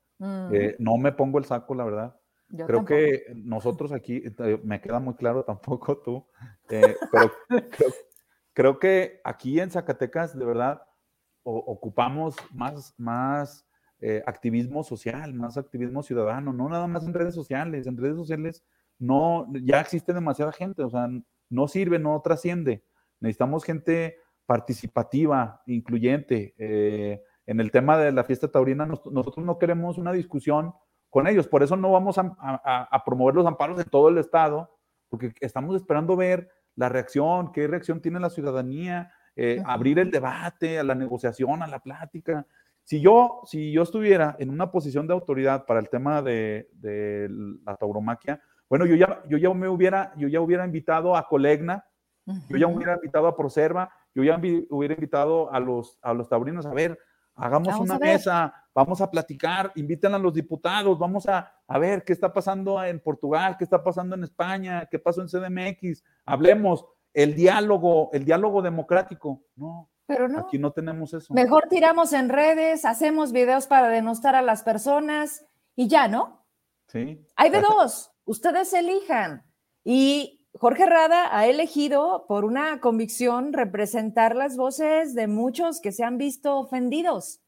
Eh, 0.52 0.76
no 0.80 0.98
me 0.98 1.12
pongo 1.12 1.40
el 1.40 1.46
saco, 1.46 1.76
la 1.76 1.86
verdad. 1.86 2.20
creo 2.66 2.84
que 2.84 3.24
nosotros 3.36 3.92
aquí, 3.92 4.24
eh, 4.26 4.60
me 4.64 4.82
queda 4.82 5.00
muy 5.00 5.16
claro, 5.16 5.44
tampoco 5.46 5.98
tú, 5.98 6.26
eh, 6.70 6.96
pero 7.12 7.32
creo, 8.54 8.80
que 8.80 9.22
aquí 9.24 9.60
en 9.60 9.72
Zacatecas, 9.72 10.38
de 10.38 10.46
verdad, 10.46 10.82
ocupamos 11.44 12.36
más, 12.52 12.94
más 12.98 13.65
eh, 14.08 14.22
activismo 14.28 14.84
social, 14.84 15.34
más 15.34 15.58
activismo 15.58 16.04
ciudadano, 16.04 16.54
no 16.54 16.70
nada 16.70 16.86
más 16.86 17.08
en 17.08 17.14
redes 17.16 17.34
sociales. 17.34 17.88
En 17.88 17.98
redes 17.98 18.16
sociales 18.16 18.64
no, 19.00 19.52
ya 19.64 19.82
existe 19.82 20.14
demasiada 20.14 20.52
gente, 20.52 20.84
o 20.84 20.92
sea, 20.92 21.10
no 21.50 21.68
sirve, 21.68 21.98
no 21.98 22.22
trasciende. 22.22 22.84
Necesitamos 23.20 23.64
gente 23.64 24.18
participativa, 24.46 25.64
incluyente. 25.66 26.54
Eh, 26.60 27.24
en 27.48 27.60
el 27.60 27.72
tema 27.72 27.98
de 27.98 28.12
la 28.12 28.24
fiesta 28.24 28.52
taurina, 28.52 28.86
nosotros 28.86 29.44
no 29.44 29.58
queremos 29.58 29.98
una 29.98 30.12
discusión 30.12 30.76
con 31.10 31.26
ellos, 31.26 31.48
por 31.48 31.64
eso 31.64 31.76
no 31.76 31.92
vamos 31.92 32.20
a, 32.20 33.04
promover 33.08 33.34
los 33.34 33.48
amparos 33.48 33.76
de 33.76 33.86
todo 33.86 34.10
el 34.10 34.20
Estado, 34.20 34.70
porque 35.10 35.34
estamos 35.42 35.76
esperando 35.76 36.16
ver 36.16 36.52
la 36.76 36.90
reacción, 36.90 37.52
qué 37.52 37.66
reacción 37.66 38.02
tiene 38.02 38.20
la 38.20 38.30
ciudadanía, 38.30 39.12
eh, 39.36 39.64
abrir 39.66 39.98
el 39.98 40.12
debate, 40.12 40.78
a 40.78 40.84
la 40.84 40.94
negociación, 40.94 41.64
a 41.64 41.68
la 41.68 41.80
plática. 41.80 42.46
Si 42.86 43.02
yo, 43.02 43.42
si 43.46 43.72
yo 43.72 43.82
estuviera 43.82 44.36
en 44.38 44.52
una 44.52 44.72
posición 44.72 45.08
de 45.08 45.14
autoridad 45.14 45.66
para 45.66 45.80
el 45.80 45.90
tema 45.90 46.22
de, 46.22 46.70
la 47.66 47.76
tauromaquia, 47.78 48.40
bueno, 48.70 48.86
yo 48.86 48.96
ya, 48.96 49.24
yo 49.28 49.40
ya 49.40 49.52
me 49.56 49.68
hubiera, 49.68 50.14
yo 50.18 50.28
ya 50.28 50.40
hubiera 50.40 50.64
invitado 50.64 51.18
a 51.18 51.28
Colegna, 51.28 51.84
yo 52.48 52.58
ya 52.58 52.68
hubiera 52.68 52.94
invitado 52.94 53.28
a 53.28 53.36
Proserva, 53.36 53.92
yo 54.14 54.24
ya 54.24 54.40
hubiera 54.70 54.94
invitado 54.94 55.52
a 55.52 55.60
los, 55.60 55.98
a 56.04 56.14
los 56.14 56.30
taurinos 56.30 56.68
a 56.68 56.74
ver, 56.76 57.00
hagamos 57.34 57.76
una 57.80 57.98
mesa, 57.98 58.54
vamos 58.74 59.02
a 59.02 59.10
platicar, 59.10 59.72
inviten 59.76 60.14
a 60.14 60.20
los 60.20 60.36
diputados, 60.36 61.00
vamos 61.00 61.28
a, 61.28 61.54
a, 61.68 61.80
ver 61.80 62.04
qué 62.04 62.14
está 62.14 62.32
pasando 62.32 62.84
en 62.84 63.00
Portugal, 63.00 63.56
qué 63.58 63.64
está 63.64 63.84
pasando 63.84 64.16
en 64.16 64.26
España, 64.26 64.88
qué 64.92 65.00
pasó 65.00 65.24
en 65.24 65.28
CDMX, 65.28 66.04
hablemos, 66.24 66.86
el 67.14 67.34
diálogo, 67.34 68.12
el 68.14 68.26
diálogo 68.26 68.62
democrático, 68.62 69.42
no, 69.56 69.90
pero 70.06 70.28
no. 70.28 70.40
Aquí 70.40 70.60
no 70.60 70.72
tenemos 70.72 71.14
eso. 71.14 71.34
Mejor 71.34 71.68
tiramos 71.70 72.14
en 72.14 72.30
redes, 72.30 72.86
hacemos 72.86 73.32
videos 73.32 73.68
para 73.68 73.90
denostar 73.90 74.36
a 74.36 74.42
las 74.42 74.64
personas 74.64 75.46
y 75.76 75.88
ya, 75.88 76.08
¿no? 76.08 76.46
Sí. 76.88 77.26
Hay 77.36 77.50
de 77.50 77.62
dos, 77.62 78.12
ustedes 78.26 78.74
elijan. 78.74 79.44
Y 79.84 80.46
Jorge 80.58 80.86
Rada 80.86 81.38
ha 81.38 81.48
elegido 81.48 82.26
por 82.28 82.46
una 82.46 82.80
convicción 82.80 83.52
representar 83.52 84.36
las 84.36 84.56
voces 84.56 85.14
de 85.14 85.28
muchos 85.28 85.82
que 85.82 85.92
se 85.92 86.04
han 86.04 86.18
visto 86.18 86.58
ofendidos. 86.58 87.42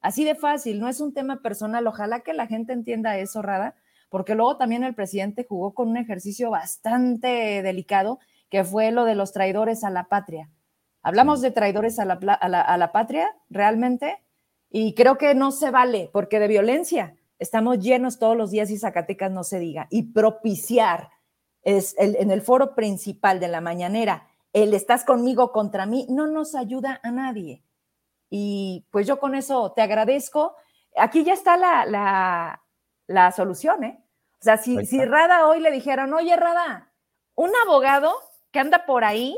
Así 0.00 0.24
de 0.24 0.34
fácil, 0.34 0.80
no 0.80 0.88
es 0.88 1.00
un 1.00 1.14
tema 1.14 1.40
personal. 1.42 1.86
Ojalá 1.86 2.20
que 2.20 2.34
la 2.34 2.46
gente 2.46 2.72
entienda 2.72 3.18
eso, 3.18 3.42
Rada, 3.42 3.76
porque 4.08 4.34
luego 4.34 4.56
también 4.56 4.82
el 4.82 4.94
presidente 4.94 5.46
jugó 5.48 5.72
con 5.72 5.88
un 5.88 5.96
ejercicio 5.96 6.50
bastante 6.50 7.62
delicado, 7.62 8.18
que 8.50 8.64
fue 8.64 8.90
lo 8.90 9.04
de 9.04 9.14
los 9.14 9.32
traidores 9.32 9.84
a 9.84 9.90
la 9.90 10.08
patria. 10.08 10.50
Hablamos 11.02 11.40
de 11.40 11.50
traidores 11.50 11.98
a 11.98 12.04
la, 12.04 12.14
a 12.14 12.76
la 12.78 12.92
patria, 12.92 13.34
realmente, 13.48 14.22
y 14.70 14.94
creo 14.94 15.18
que 15.18 15.34
no 15.34 15.50
se 15.50 15.70
vale, 15.70 16.10
porque 16.12 16.38
de 16.38 16.48
violencia 16.48 17.16
estamos 17.38 17.78
llenos 17.78 18.18
todos 18.18 18.36
los 18.36 18.50
días 18.50 18.70
y 18.70 18.78
Zacatecas 18.78 19.30
no 19.30 19.42
se 19.42 19.58
diga. 19.58 19.86
Y 19.90 20.12
propiciar 20.12 21.10
es 21.62 21.94
el, 21.98 22.16
en 22.16 22.30
el 22.30 22.42
foro 22.42 22.74
principal 22.74 23.40
de 23.40 23.48
la 23.48 23.60
mañanera, 23.60 24.28
el 24.52 24.74
estás 24.74 25.04
conmigo 25.04 25.52
contra 25.52 25.86
mí, 25.86 26.06
no 26.08 26.26
nos 26.26 26.54
ayuda 26.54 27.00
a 27.02 27.10
nadie. 27.10 27.62
Y 28.28 28.86
pues 28.90 29.06
yo 29.06 29.18
con 29.18 29.34
eso 29.34 29.72
te 29.72 29.82
agradezco. 29.82 30.54
Aquí 30.96 31.24
ya 31.24 31.32
está 31.32 31.56
la, 31.56 31.86
la, 31.86 32.62
la 33.06 33.32
solución, 33.32 33.84
¿eh? 33.84 34.04
O 34.40 34.42
sea, 34.42 34.56
si, 34.56 34.86
si 34.86 35.04
Rada 35.04 35.46
hoy 35.46 35.60
le 35.60 35.70
dijeron, 35.70 36.14
oye, 36.14 36.34
Rada, 36.34 36.92
un 37.34 37.50
abogado 37.62 38.12
que 38.50 38.58
anda 38.58 38.86
por 38.86 39.04
ahí 39.04 39.36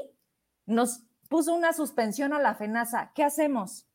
nos 0.64 1.02
puso 1.32 1.54
una 1.54 1.72
suspensión 1.72 2.34
a 2.34 2.38
la 2.38 2.54
FENASA, 2.54 3.12
¿qué 3.14 3.24
hacemos? 3.24 3.88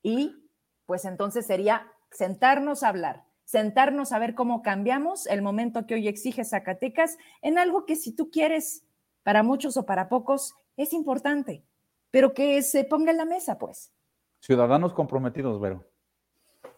Y 0.00 0.48
pues 0.86 1.04
entonces 1.04 1.44
sería 1.44 1.88
sentarnos 2.12 2.84
a 2.84 2.88
hablar, 2.88 3.24
sentarnos 3.44 4.12
a 4.12 4.20
ver 4.20 4.36
cómo 4.36 4.62
cambiamos 4.62 5.26
el 5.26 5.42
momento 5.42 5.88
que 5.88 5.94
hoy 5.94 6.06
exige 6.06 6.44
Zacatecas 6.44 7.18
en 7.42 7.58
algo 7.58 7.84
que 7.84 7.96
si 7.96 8.14
tú 8.14 8.30
quieres, 8.30 8.84
para 9.24 9.42
muchos 9.42 9.76
o 9.76 9.86
para 9.86 10.08
pocos, 10.08 10.54
es 10.76 10.92
importante, 10.92 11.64
pero 12.12 12.32
que 12.32 12.62
se 12.62 12.84
ponga 12.84 13.10
en 13.10 13.16
la 13.16 13.24
mesa, 13.24 13.58
pues. 13.58 13.92
Ciudadanos 14.38 14.94
comprometidos, 14.94 15.60
Vero. 15.60 15.84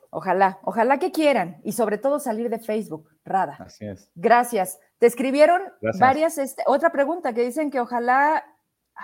Ojalá, 0.08 0.60
ojalá 0.64 0.98
que 0.98 1.12
quieran 1.12 1.60
y 1.62 1.72
sobre 1.72 1.98
todo 1.98 2.20
salir 2.20 2.48
de 2.48 2.58
Facebook, 2.58 3.10
Rada. 3.22 3.58
Así 3.60 3.84
es. 3.86 4.10
Gracias. 4.14 4.78
Te 4.98 5.06
escribieron 5.06 5.60
varias, 6.00 6.38
este, 6.38 6.62
otra 6.66 6.90
pregunta 6.90 7.34
que 7.34 7.44
dicen 7.44 7.70
que 7.70 7.80
ojalá, 7.80 8.44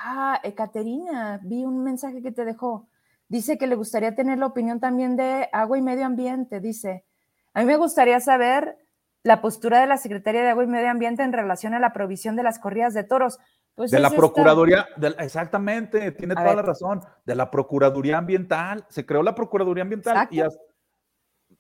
ah, 0.05 0.41
Ekaterina, 0.43 1.41
vi 1.43 1.65
un 1.65 1.83
mensaje 1.83 2.23
que 2.23 2.33
te 2.33 2.45
dejó. 2.45 2.89
Dice 3.29 3.59
que 3.59 3.67
le 3.67 3.75
gustaría 3.75 4.15
tener 4.15 4.39
la 4.39 4.47
opinión 4.47 4.81
también 4.81 5.17
de 5.17 5.49
agua 5.53 5.79
y 5.79 5.83
medio 5.83 6.07
ambiente. 6.07 6.61
Dice, 6.61 7.05
a 7.53 7.61
mí 7.61 7.67
me 7.67 7.77
gustaría 7.77 8.21
saber 8.21 8.79
la 9.23 9.41
postura 9.41 9.81
de 9.81 9.87
la 9.87 9.99
Secretaría 9.99 10.43
de 10.43 10.49
Agua 10.51 10.65
y 10.65 10.69
Medio 10.69 10.91
Ambiente 10.91 11.23
en 11.23 11.33
relación 11.33 11.75
a 11.75 11.81
la 11.81 11.93
provisión 11.93 12.37
de 12.37 12.43
las 12.43 12.59
corridas 12.59 12.95
de 12.95 13.05
toros. 13.05 13.39
Pues 13.75 13.91
de 13.91 14.01
la 14.01 14.11
Procuraduría, 14.11 14.89
exactamente, 15.19 16.11
tiene 16.13 16.35
toda 16.35 16.55
la 16.55 16.63
razón, 16.63 17.01
de 17.25 17.35
la 17.35 17.51
Procuraduría 17.51 18.19
Ambiental. 18.19 18.87
Se 18.89 19.05
creó 19.05 19.23
la 19.23 19.35
Procuraduría 19.35 19.83
Ambiental 19.83 20.29
y 20.31 20.41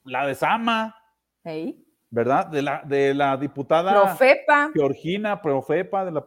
la 0.04 0.26
de 0.26 0.34
Sama, 0.34 0.96
¿verdad? 2.10 2.46
De 2.46 2.62
la, 2.62 2.82
de 2.84 3.14
la 3.14 3.36
diputada 3.36 3.92
Profepa. 4.02 4.70
Georgina, 4.74 5.40
Profepa, 5.42 6.04
de 6.04 6.12
la, 6.12 6.26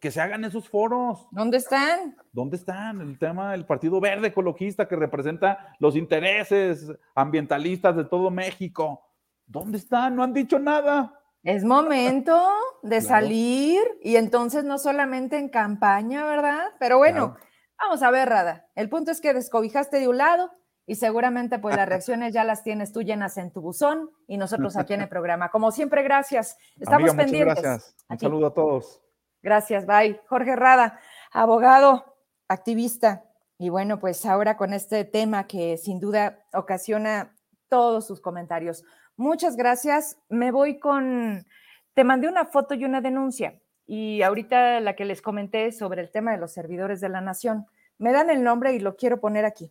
que 0.00 0.10
se 0.10 0.20
hagan 0.20 0.44
esos 0.44 0.68
foros. 0.68 1.28
¿Dónde 1.30 1.58
están? 1.58 2.16
¿Dónde 2.32 2.56
están? 2.56 3.00
El 3.00 3.18
tema 3.18 3.52
del 3.52 3.66
Partido 3.66 4.00
Verde 4.00 4.28
Ecologista 4.28 4.88
que 4.88 4.96
representa 4.96 5.74
los 5.78 5.94
intereses 5.94 6.90
ambientalistas 7.14 7.96
de 7.96 8.04
todo 8.04 8.30
México. 8.30 9.02
¿Dónde 9.46 9.78
están? 9.78 10.16
No 10.16 10.22
han 10.22 10.32
dicho 10.32 10.58
nada. 10.58 11.20
Es 11.42 11.64
momento 11.64 12.38
de 12.82 13.00
salir 13.00 13.80
y 14.02 14.16
entonces 14.16 14.64
no 14.64 14.78
solamente 14.78 15.38
en 15.38 15.48
campaña, 15.48 16.24
¿verdad? 16.24 16.68
Pero 16.78 16.98
bueno, 16.98 17.36
vamos 17.78 18.02
a 18.02 18.10
ver, 18.10 18.28
Rada. 18.28 18.68
El 18.74 18.88
punto 18.88 19.10
es 19.10 19.20
que 19.20 19.34
descobijaste 19.34 20.00
de 20.00 20.08
un 20.08 20.18
lado 20.18 20.50
y 20.86 20.96
seguramente 20.96 21.58
pues 21.58 21.76
las 21.76 21.88
reacciones 21.88 22.34
ya 22.34 22.44
las 22.44 22.62
tienes 22.62 22.92
tú 22.92 23.02
llenas 23.02 23.36
en 23.38 23.52
tu 23.52 23.60
buzón 23.60 24.10
y 24.26 24.36
nosotros 24.36 24.76
aquí 24.76 24.94
en 24.94 25.02
el 25.02 25.08
programa. 25.08 25.50
Como 25.50 25.72
siempre, 25.72 26.02
gracias. 26.02 26.58
Estamos 26.80 27.14
pendientes. 27.14 27.62
Gracias. 27.62 27.96
Un 28.08 28.18
saludo 28.18 28.46
a 28.46 28.54
todos. 28.54 29.02
Gracias, 29.42 29.86
bye. 29.86 30.20
Jorge 30.28 30.56
Rada, 30.56 31.00
abogado, 31.32 32.16
activista. 32.48 33.24
Y 33.58 33.68
bueno, 33.68 33.98
pues 33.98 34.24
ahora 34.26 34.56
con 34.56 34.72
este 34.72 35.04
tema 35.04 35.46
que 35.46 35.76
sin 35.76 36.00
duda 36.00 36.44
ocasiona 36.52 37.36
todos 37.68 38.06
sus 38.06 38.20
comentarios. 38.20 38.84
Muchas 39.16 39.56
gracias. 39.56 40.18
Me 40.28 40.50
voy 40.50 40.78
con, 40.78 41.46
te 41.94 42.04
mandé 42.04 42.28
una 42.28 42.46
foto 42.46 42.74
y 42.74 42.84
una 42.84 43.00
denuncia. 43.00 43.60
Y 43.86 44.22
ahorita 44.22 44.80
la 44.80 44.94
que 44.94 45.04
les 45.04 45.20
comenté 45.20 45.72
sobre 45.72 46.00
el 46.00 46.10
tema 46.10 46.32
de 46.32 46.38
los 46.38 46.52
servidores 46.52 47.00
de 47.00 47.08
la 47.08 47.20
nación. 47.20 47.66
Me 47.98 48.12
dan 48.12 48.30
el 48.30 48.42
nombre 48.42 48.72
y 48.72 48.80
lo 48.80 48.96
quiero 48.96 49.20
poner 49.20 49.44
aquí. 49.44 49.70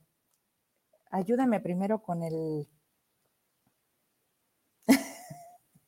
Ayúdame 1.09 1.59
primero 1.59 2.03
con 2.03 2.21
el 2.21 2.67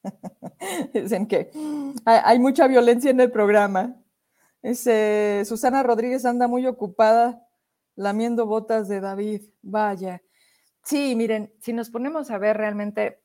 Dicen 0.93 1.27
que 1.27 1.51
hay, 2.05 2.39
mucha 2.39 2.67
violencia 2.67 3.11
en 3.11 3.19
el 3.19 3.31
programa. 3.31 3.95
Susana 4.63 5.83
Rodríguez 5.83 6.25
anda 6.25 6.47
muy 6.47 6.67
ocupada 6.67 7.47
lamiendo 7.95 8.45
botas 8.45 8.87
de 8.87 8.99
David. 8.99 9.43
Vaya. 9.61 10.21
Sí, 10.83 11.15
miren, 11.15 11.53
si 11.59 11.73
nos 11.73 11.89
ponemos 11.89 12.31
a 12.31 12.37
ver 12.37 12.57
realmente 12.57 13.21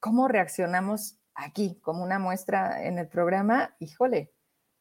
cómo 0.00 0.28
reaccionamos 0.28 1.18
aquí, 1.34 1.78
como 1.82 2.02
una 2.02 2.18
muestra 2.18 2.84
en 2.84 2.98
el 2.98 3.08
programa, 3.08 3.76
híjole, 3.78 4.32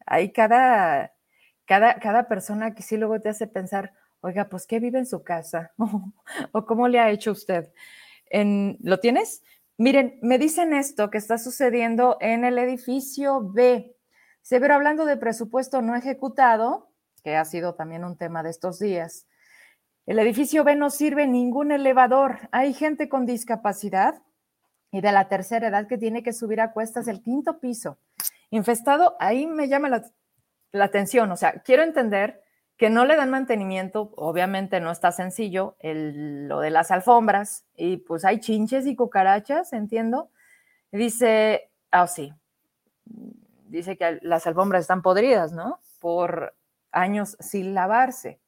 hay 0.06 0.32
cada, 0.32 1.14
cada, 1.66 2.00
cada 2.00 2.28
persona 2.28 2.74
que 2.74 2.84
sí 2.84 2.98
luego 2.98 3.20
te 3.22 3.30
hace 3.30 3.48
pensar, 3.48 3.94
oiga, 4.22 4.50
pues, 4.50 4.66
¿qué 4.66 4.80
vive 4.80 5.00
en 5.00 5.06
su 5.06 5.24
casa? 5.24 5.74
o 6.52 6.66
cómo 6.66 6.88
le 6.88 7.00
ha 7.00 7.12
hecho 7.12 7.32
usted. 7.32 7.72
En, 8.30 8.78
¿Lo 8.82 9.00
tienes? 9.00 9.44
Miren, 9.78 10.18
me 10.22 10.38
dicen 10.38 10.74
esto 10.74 11.10
que 11.10 11.18
está 11.18 11.38
sucediendo 11.38 12.16
en 12.22 12.46
el 12.46 12.58
edificio 12.58 13.42
B. 13.42 13.98
Severo, 14.42 14.76
hablando 14.76 15.06
de 15.06 15.18
presupuesto 15.18 15.82
no 15.82 15.98
ejecutado, 15.98 16.92
que 17.24 17.36
ha 17.36 17.44
sido 17.44 17.76
también 17.76 18.06
un 18.06 18.16
tema 18.16 18.42
de 18.42 18.52
estos 18.52 18.80
días. 18.80 19.28
El 20.06 20.20
edificio 20.20 20.64
B 20.64 20.78
no 20.78 20.90
sirve 20.90 21.28
ningún 21.28 21.74
elevador. 21.74 22.48
Hay 22.52 22.74
gente 22.74 23.10
con 23.10 23.26
discapacidad 23.26 24.22
y 24.92 25.02
de 25.02 25.12
la 25.12 25.28
tercera 25.28 25.68
edad 25.68 25.88
que 25.88 25.98
tiene 25.98 26.24
que 26.24 26.32
subir 26.32 26.62
a 26.62 26.72
cuestas 26.72 27.10
el 27.10 27.22
quinto 27.22 27.60
piso. 27.60 27.98
Infestado, 28.52 29.18
ahí 29.20 29.46
me 29.46 29.68
llama 29.68 29.90
la, 29.90 30.06
la 30.72 30.86
atención. 30.86 31.30
O 31.34 31.36
sea, 31.36 31.62
quiero 31.64 31.84
entender 31.84 32.45
que 32.78 32.90
no 32.90 33.06
le 33.06 33.16
dan 33.16 33.30
mantenimiento, 33.30 34.12
obviamente 34.18 34.82
no 34.82 34.92
está 34.92 35.12
sencillo, 35.12 35.78
lo 35.82 36.60
de 36.60 36.70
las 36.70 36.92
alfombras, 36.92 37.66
y 37.76 37.98
pues 37.98 38.26
hay 38.26 38.40
chinches 38.40 38.86
y 38.86 38.96
cucarachas, 38.96 39.72
entiendo. 39.72 40.30
Dice, 40.92 41.72
ah, 41.92 42.08
sí, 42.08 42.34
dice 43.68 43.98
que 43.98 44.20
las 44.22 44.46
alfombras 44.48 44.82
están 44.82 45.02
podridas, 45.02 45.54
¿no? 45.54 45.80
Por 46.00 46.56
años 46.92 47.38
sin 47.40 47.74
lavarse. 47.74 48.40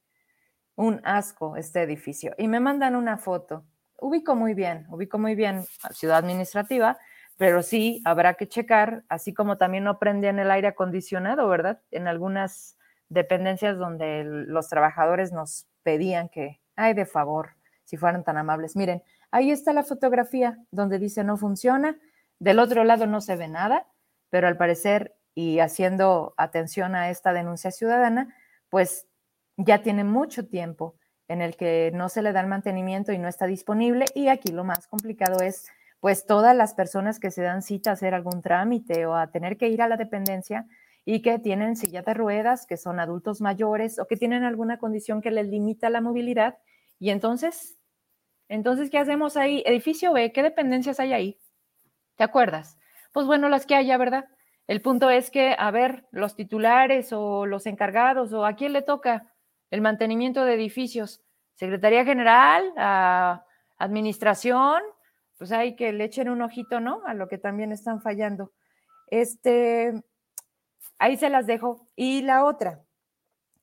Un 0.76 1.02
asco 1.04 1.56
este 1.56 1.82
edificio. 1.82 2.36
Y 2.38 2.48
me 2.48 2.60
mandan 2.60 2.96
una 2.96 3.18
foto. 3.18 3.66
Ubico 4.00 4.36
muy 4.36 4.54
bien, 4.54 4.86
ubico 4.90 5.18
muy 5.18 5.34
bien 5.34 5.66
ciudad 5.92 6.18
administrativa, 6.18 7.00
pero 7.38 7.64
sí 7.64 8.02
habrá 8.06 8.36
que 8.36 8.48
checar, 8.48 9.04
así 9.10 9.34
como 9.34 9.58
también 9.58 9.84
no 9.84 9.98
prendían 9.98 10.38
el 10.38 10.52
aire 10.52 10.68
acondicionado, 10.68 11.48
¿verdad? 11.48 11.82
En 11.92 12.08
algunas 12.08 12.78
dependencias 13.10 13.78
donde 13.78 14.24
los 14.24 14.68
trabajadores 14.70 15.32
nos 15.32 15.68
pedían 15.84 16.30
que, 16.30 16.60
ay, 16.76 16.94
de 16.94 17.06
favor, 17.06 17.52
si 17.84 17.98
fueran 17.98 18.24
tan 18.24 18.38
amables. 18.38 18.76
Miren, 18.76 19.04
ahí 19.32 19.52
está 19.52 19.74
la 19.74 19.84
fotografía 19.84 20.58
donde 20.72 21.00
dice 21.00 21.24
no 21.24 21.38
funciona. 21.38 21.98
Del 22.40 22.60
otro 22.60 22.84
lado 22.84 23.08
no 23.08 23.22
se 23.22 23.36
ve 23.36 23.48
nada, 23.48 23.88
pero 24.30 24.48
al 24.48 24.58
parecer, 24.58 25.16
y 25.34 25.60
haciendo 25.60 26.34
atención 26.38 26.96
a 26.96 27.10
esta 27.10 27.32
denuncia 27.32 27.72
ciudadana, 27.72 28.36
pues 28.70 29.08
ya 29.56 29.82
tiene 29.82 30.04
mucho 30.04 30.48
tiempo 30.48 30.96
en 31.28 31.42
el 31.42 31.56
que 31.56 31.92
no 31.94 32.10
se 32.10 32.22
le 32.22 32.34
da 32.34 32.42
el 32.42 32.48
mantenimiento 32.48 33.12
y 33.12 33.18
no 33.18 33.28
está 33.28 33.46
disponible. 33.46 34.06
Y 34.16 34.30
aquí 34.30 34.52
lo 34.52 34.64
más 34.64 34.88
complicado 34.88 35.42
es, 35.42 35.68
pues, 36.00 36.26
todas 36.26 36.56
las 36.56 36.74
personas 36.74 37.20
que 37.20 37.32
se 37.32 37.42
dan 37.42 37.62
cita 37.62 37.90
a 37.90 37.94
hacer 37.94 38.14
algún 38.14 38.42
trámite 38.42 39.06
o 39.06 39.16
a 39.16 39.28
tener 39.28 39.58
que 39.58 39.68
ir 39.68 39.82
a 39.82 39.88
la 39.88 39.98
dependencia, 39.98 40.66
y 41.10 41.22
que 41.22 41.40
tienen 41.40 41.78
silla 41.78 42.02
de 42.02 42.14
ruedas, 42.14 42.66
que 42.68 42.76
son 42.76 43.00
adultos 43.00 43.40
mayores 43.40 43.98
o 43.98 44.08
que 44.08 44.18
tienen 44.18 44.44
alguna 44.44 44.78
condición 44.78 45.22
que 45.22 45.32
les 45.32 45.48
limita 45.48 45.90
la 45.90 46.02
movilidad. 46.02 46.58
Y 47.00 47.12
entonces, 47.12 47.80
entonces, 48.50 48.90
¿qué 48.90 48.98
hacemos 48.98 49.38
ahí? 49.38 49.64
Edificio 49.66 50.12
B, 50.12 50.34
¿qué 50.34 50.44
dependencias 50.44 51.00
hay 51.00 51.14
ahí? 51.14 51.40
¿Te 52.18 52.26
acuerdas? 52.26 52.78
Pues 53.14 53.26
bueno, 53.26 53.48
las 53.48 53.66
que 53.66 53.76
haya, 53.76 53.98
¿verdad? 53.98 54.26
El 54.68 54.82
punto 54.82 55.10
es 55.10 55.32
que, 55.32 55.56
a 55.58 55.72
ver, 55.72 56.06
los 56.12 56.36
titulares 56.36 57.14
o 57.14 57.46
los 57.46 57.68
encargados 57.68 58.34
o 58.34 58.46
a 58.46 58.58
quién 58.58 58.74
le 58.74 58.82
toca 58.82 59.32
el 59.72 59.80
mantenimiento 59.80 60.44
de 60.44 60.56
edificios, 60.56 61.22
Secretaría 61.54 62.04
General, 62.04 62.74
Administración, 63.78 64.82
pues 65.38 65.54
hay 65.54 65.78
que 65.78 65.94
le 65.94 66.04
echen 66.04 66.28
un 66.28 66.42
ojito, 66.42 66.82
¿no? 66.82 67.02
A 67.06 67.14
lo 67.14 67.30
que 67.30 67.38
también 67.38 67.72
están 67.72 68.02
fallando. 68.02 68.52
Este, 69.10 70.04
Ahí 71.00 71.18
se 71.18 71.30
las 71.30 71.48
dejo. 71.48 71.88
Y 71.96 72.22
la 72.22 72.46
otra, 72.46 72.84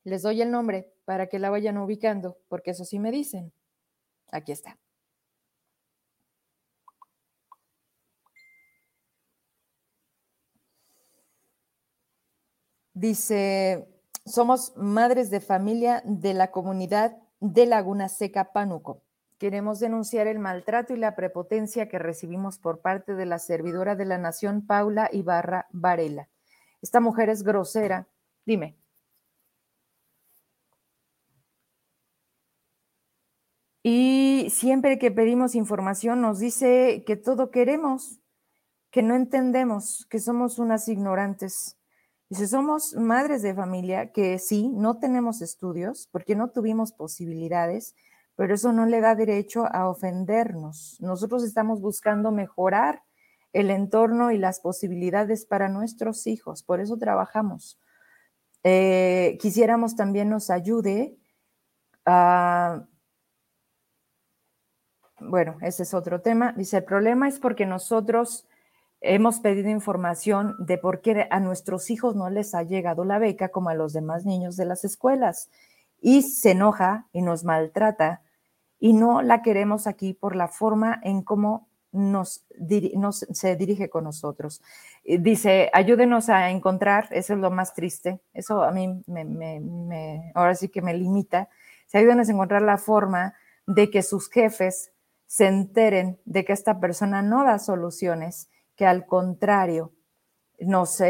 les 0.05 0.23
doy 0.23 0.43
el 0.43 0.51
nombre 0.51 0.93
para 1.05 1.29
que 1.29 1.39
la 1.39 1.51
vayan 1.51 1.79
ubicando, 1.79 2.39
porque 2.49 2.71
eso 2.73 2.85
sí 2.85 2.99
me 2.99 3.11
dicen. 3.11 3.53
Aquí 4.31 4.53
está. 4.53 4.79
Dice, 12.95 13.89
somos 14.25 14.73
madres 14.77 15.31
de 15.31 15.41
familia 15.41 16.01
de 16.05 16.33
la 16.33 16.51
comunidad 16.53 17.17
de 17.41 17.67
Laguna 17.67 18.09
Seca, 18.09 18.53
Pánuco. 18.53 19.03
Queremos 19.39 19.81
denunciar 19.81 20.29
el 20.29 20.39
maltrato 20.39 20.95
y 20.95 20.97
la 20.97 21.17
prepotencia 21.17 21.89
que 21.89 21.99
recibimos 21.99 22.59
por 22.59 22.81
parte 22.81 23.15
de 23.15 23.27
la 23.27 23.39
servidora 23.39 23.97
de 23.97 24.05
la 24.05 24.17
Nación, 24.17 24.65
Paula 24.65 25.11
Ibarra 25.13 25.67
Varela. 25.73 26.29
Esta 26.85 27.01
mujer 27.01 27.31
es 27.31 27.43
grosera. 27.43 28.07
Dime. 28.45 28.77
Y 33.83 34.49
siempre 34.51 34.99
que 34.99 35.11
pedimos 35.11 35.55
información 35.55 36.21
nos 36.21 36.41
dice 36.41 37.03
que 37.07 37.17
todo 37.17 37.51
queremos, 37.51 38.21
que 38.91 39.03
no 39.03 39.15
entendemos, 39.15 40.07
que 40.11 40.19
somos 40.19 40.59
unas 40.59 40.87
ignorantes. 40.89 41.79
Dice, 42.29 42.47
somos 42.49 42.95
madres 42.97 43.41
de 43.41 43.55
familia 43.55 44.13
que 44.13 44.39
sí, 44.39 44.69
no 44.69 44.99
tenemos 44.99 45.41
estudios 45.41 46.11
porque 46.13 46.37
no 46.37 46.51
tuvimos 46.51 46.93
posibilidades, 46.93 47.95
pero 48.37 48.53
eso 48.53 48.75
no 48.75 48.85
le 48.85 49.01
da 49.01 49.15
derecho 49.15 49.65
a 49.73 49.89
ofendernos. 49.89 50.99
Nosotros 51.01 51.45
estamos 51.45 51.81
buscando 51.81 52.31
mejorar 52.31 53.04
el 53.55 53.71
entorno 53.71 54.33
y 54.33 54.39
las 54.39 54.61
posibilidades 54.61 55.47
para 55.47 55.69
nuestros 55.69 56.27
hijos, 56.27 56.63
por 56.63 56.81
eso 56.81 56.99
trabajamos. 56.99 57.81
Eh, 58.65 59.39
quisiéramos 59.41 59.97
también 59.97 60.29
nos 60.29 60.51
ayude 60.51 61.17
a... 62.05 62.85
Bueno, 65.21 65.57
ese 65.63 65.85
es 65.85 65.95
otro 65.95 66.21
tema. 66.21 66.53
Dice, 66.53 66.79
el 66.79 66.85
problema 66.85 67.29
es 67.29 67.39
porque 67.39 67.65
nosotros 67.65 68.47
hemos 69.01 69.39
pedido 69.39 69.71
información 69.71 70.57
de 70.59 70.77
por 70.77 71.01
qué 71.01 71.29
a 71.31 71.39
nuestros 71.39 71.91
hijos 71.91 72.17
no 72.17 72.29
les 72.31 72.55
ha 72.55 72.65
llegado 72.65 73.05
la 73.05 73.19
beca 73.19 73.51
como 73.51 73.69
a 73.69 73.75
los 73.75 73.93
demás 73.93 74.27
niños 74.27 74.57
de 74.57 74.65
las 74.65 74.85
escuelas 74.85 75.51
y 76.01 76.23
se 76.23 76.51
enoja 76.51 77.07
y 77.13 77.23
nos 77.23 77.45
maltrata 77.45 78.23
y 78.81 78.95
no 78.95 79.23
la 79.23 79.43
queremos 79.43 79.87
aquí 79.87 80.15
por 80.15 80.35
la 80.35 80.49
forma 80.49 81.01
en 81.05 81.23
cómo 81.23 81.69
nos, 81.95 82.45
se 83.33 83.57
dirige 83.57 83.89
con 83.89 84.05
nosotros. 84.05 84.61
Dice, 85.05 85.71
ayúdenos 85.73 86.29
a 86.29 86.51
encontrar, 86.51 87.09
eso 87.11 87.33
es 87.35 87.39
lo 87.39 87.51
más 87.51 87.73
triste, 87.73 88.21
eso 88.35 88.63
a 88.63 88.73
mí 88.73 89.03
me, 89.07 90.33
ahora 90.35 90.55
sí 90.55 90.69
que 90.69 90.83
me 90.83 90.95
limita, 90.95 91.49
se 91.87 91.99
ayúdenos 91.99 92.29
a 92.29 92.33
encontrar 92.33 92.63
la 92.63 92.77
forma 92.77 93.35
de 93.67 93.91
que 93.91 94.03
sus 94.03 94.29
jefes 94.29 94.93
se 95.27 95.47
enteren 95.47 96.21
de 96.25 96.45
que 96.45 96.53
esta 96.53 96.81
persona 96.81 97.23
no 97.23 97.45
da 97.45 97.59
soluciones, 97.59 98.51
que 98.77 98.87
al 98.87 99.07
contrario, 99.07 99.93
nos, 100.59 101.03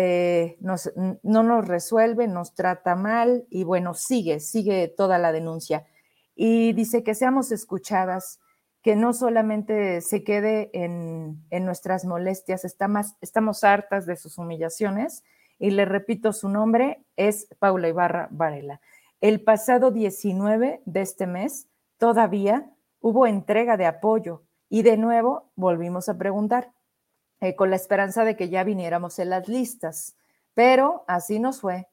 no 1.22 1.42
nos 1.42 1.68
resuelve, 1.68 2.28
nos 2.28 2.54
trata 2.54 2.96
mal 2.96 3.46
y 3.50 3.64
bueno, 3.64 3.94
sigue, 3.94 4.40
sigue 4.40 4.88
toda 4.88 5.18
la 5.18 5.32
denuncia 5.32 5.86
y 6.34 6.72
dice 6.72 7.02
que 7.04 7.14
seamos 7.14 7.52
escuchadas, 7.52 8.40
que 8.84 8.96
no 8.96 9.14
solamente 9.14 10.02
se 10.02 10.24
quede 10.24 10.68
en, 10.74 11.42
nuestras 11.64 12.04
molestias, 12.04 12.66
estamos, 12.66 13.14
estamos 13.22 13.64
hartas 13.64 14.04
de 14.04 14.14
sus 14.14 14.36
humillaciones 14.36 15.24
y 15.58 15.70
le 15.70 15.86
repito 15.86 16.34
su 16.34 16.50
nombre, 16.50 17.02
es 17.16 17.48
Paula 17.58 17.88
Ibarra 17.88 18.28
Varela. 18.30 18.82
El 19.22 19.40
pasado 19.40 19.90
19 19.90 20.82
de 20.84 21.00
este 21.00 21.26
mes 21.26 21.66
todavía 21.96 22.70
hubo 23.00 23.26
entrega 23.26 23.78
de 23.78 23.86
apoyo 23.86 24.42
y 24.68 24.82
de 24.82 24.98
nuevo 24.98 25.50
volvimos 25.56 26.10
a 26.10 26.18
preguntar 26.18 26.70
eh, 27.40 27.56
con 27.56 27.70
la 27.70 27.76
esperanza 27.76 28.22
de 28.24 28.36
que 28.36 28.50
ya 28.50 28.64
viniéramos 28.64 29.18
en 29.18 29.30
las 29.30 29.48
listas, 29.48 30.14
pero 30.52 31.04
así 31.08 31.38
nos 31.38 31.62
fue. 31.62 31.88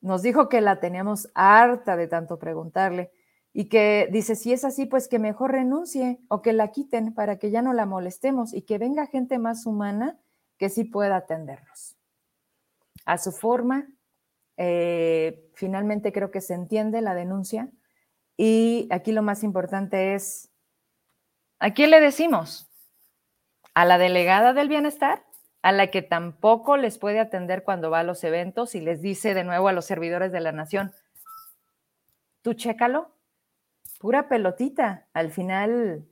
Nos 0.00 0.22
dijo 0.22 0.48
que 0.48 0.60
la 0.60 0.80
teníamos 0.80 1.30
harta 1.34 1.96
de 1.96 2.08
tanto 2.08 2.40
preguntarle 2.40 3.12
y 3.52 3.68
que 3.68 4.08
dice, 4.12 4.36
si 4.36 4.52
es 4.52 4.64
así, 4.64 4.86
pues 4.86 5.08
que 5.08 5.18
mejor 5.18 5.52
renuncie 5.52 6.20
o 6.28 6.40
que 6.42 6.52
la 6.52 6.68
quiten 6.68 7.14
para 7.14 7.38
que 7.38 7.50
ya 7.50 7.62
no 7.62 7.72
la 7.72 7.86
molestemos 7.86 8.54
y 8.54 8.62
que 8.62 8.78
venga 8.78 9.06
gente 9.06 9.38
más 9.38 9.66
humana 9.66 10.18
que 10.56 10.68
sí 10.68 10.84
pueda 10.84 11.16
atendernos. 11.16 11.96
A 13.06 13.18
su 13.18 13.32
forma, 13.32 13.88
eh, 14.56 15.50
finalmente 15.54 16.12
creo 16.12 16.30
que 16.30 16.40
se 16.40 16.54
entiende 16.54 17.00
la 17.00 17.14
denuncia 17.14 17.70
y 18.36 18.86
aquí 18.90 19.10
lo 19.12 19.22
más 19.22 19.42
importante 19.42 20.14
es, 20.14 20.50
¿a 21.58 21.72
quién 21.72 21.90
le 21.90 22.00
decimos? 22.00 22.70
¿A 23.74 23.84
la 23.84 23.98
delegada 23.98 24.52
del 24.52 24.68
bienestar? 24.68 25.24
a 25.62 25.72
la 25.72 25.88
que 25.88 26.02
tampoco 26.02 26.76
les 26.76 26.98
puede 26.98 27.20
atender 27.20 27.64
cuando 27.64 27.90
va 27.90 28.00
a 28.00 28.04
los 28.04 28.24
eventos 28.24 28.74
y 28.74 28.80
les 28.80 29.02
dice 29.02 29.34
de 29.34 29.44
nuevo 29.44 29.68
a 29.68 29.72
los 29.72 29.84
servidores 29.84 30.32
de 30.32 30.40
la 30.40 30.52
nación, 30.52 30.92
tú 32.42 32.54
chécalo, 32.54 33.10
pura 34.00 34.28
pelotita. 34.28 35.06
Al 35.12 35.30
final 35.30 36.06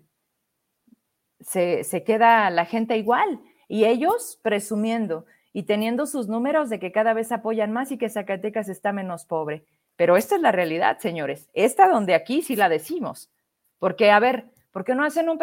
se, 1.40 2.04
queda 2.04 2.50
la 2.50 2.66
gente 2.66 2.96
igual 2.98 3.40
y 3.66 3.86
ellos 3.86 4.38
presumiendo 4.42 5.24
y 5.54 5.62
teniendo 5.62 6.06
sus 6.06 6.28
números 6.28 6.68
de 6.68 6.78
que 6.78 6.92
cada 6.92 7.14
vez 7.14 7.32
apoyan 7.32 7.72
más 7.72 7.90
y 7.90 7.98
que 7.98 8.10
Zacatecas 8.10 8.68
está 8.68 8.92
menos 8.92 9.24
pobre. 9.24 9.64
Pero 9.96 10.18
esta 10.18 10.36
es 10.36 10.42
la 10.42 10.52
realidad, 10.52 10.98
señores. 10.98 11.48
Esta 11.54 11.88
donde 11.88 12.14
aquí 12.14 12.42
sí 12.42 12.54
la 12.56 12.68
decimos. 12.68 13.32
Porque, 13.78 14.10
a 14.10 14.20
ver, 14.20 14.44
¿por 14.70 14.84
qué 14.84 14.94
no 14.94 15.02
hacen 15.02 15.28
un, 15.30 15.38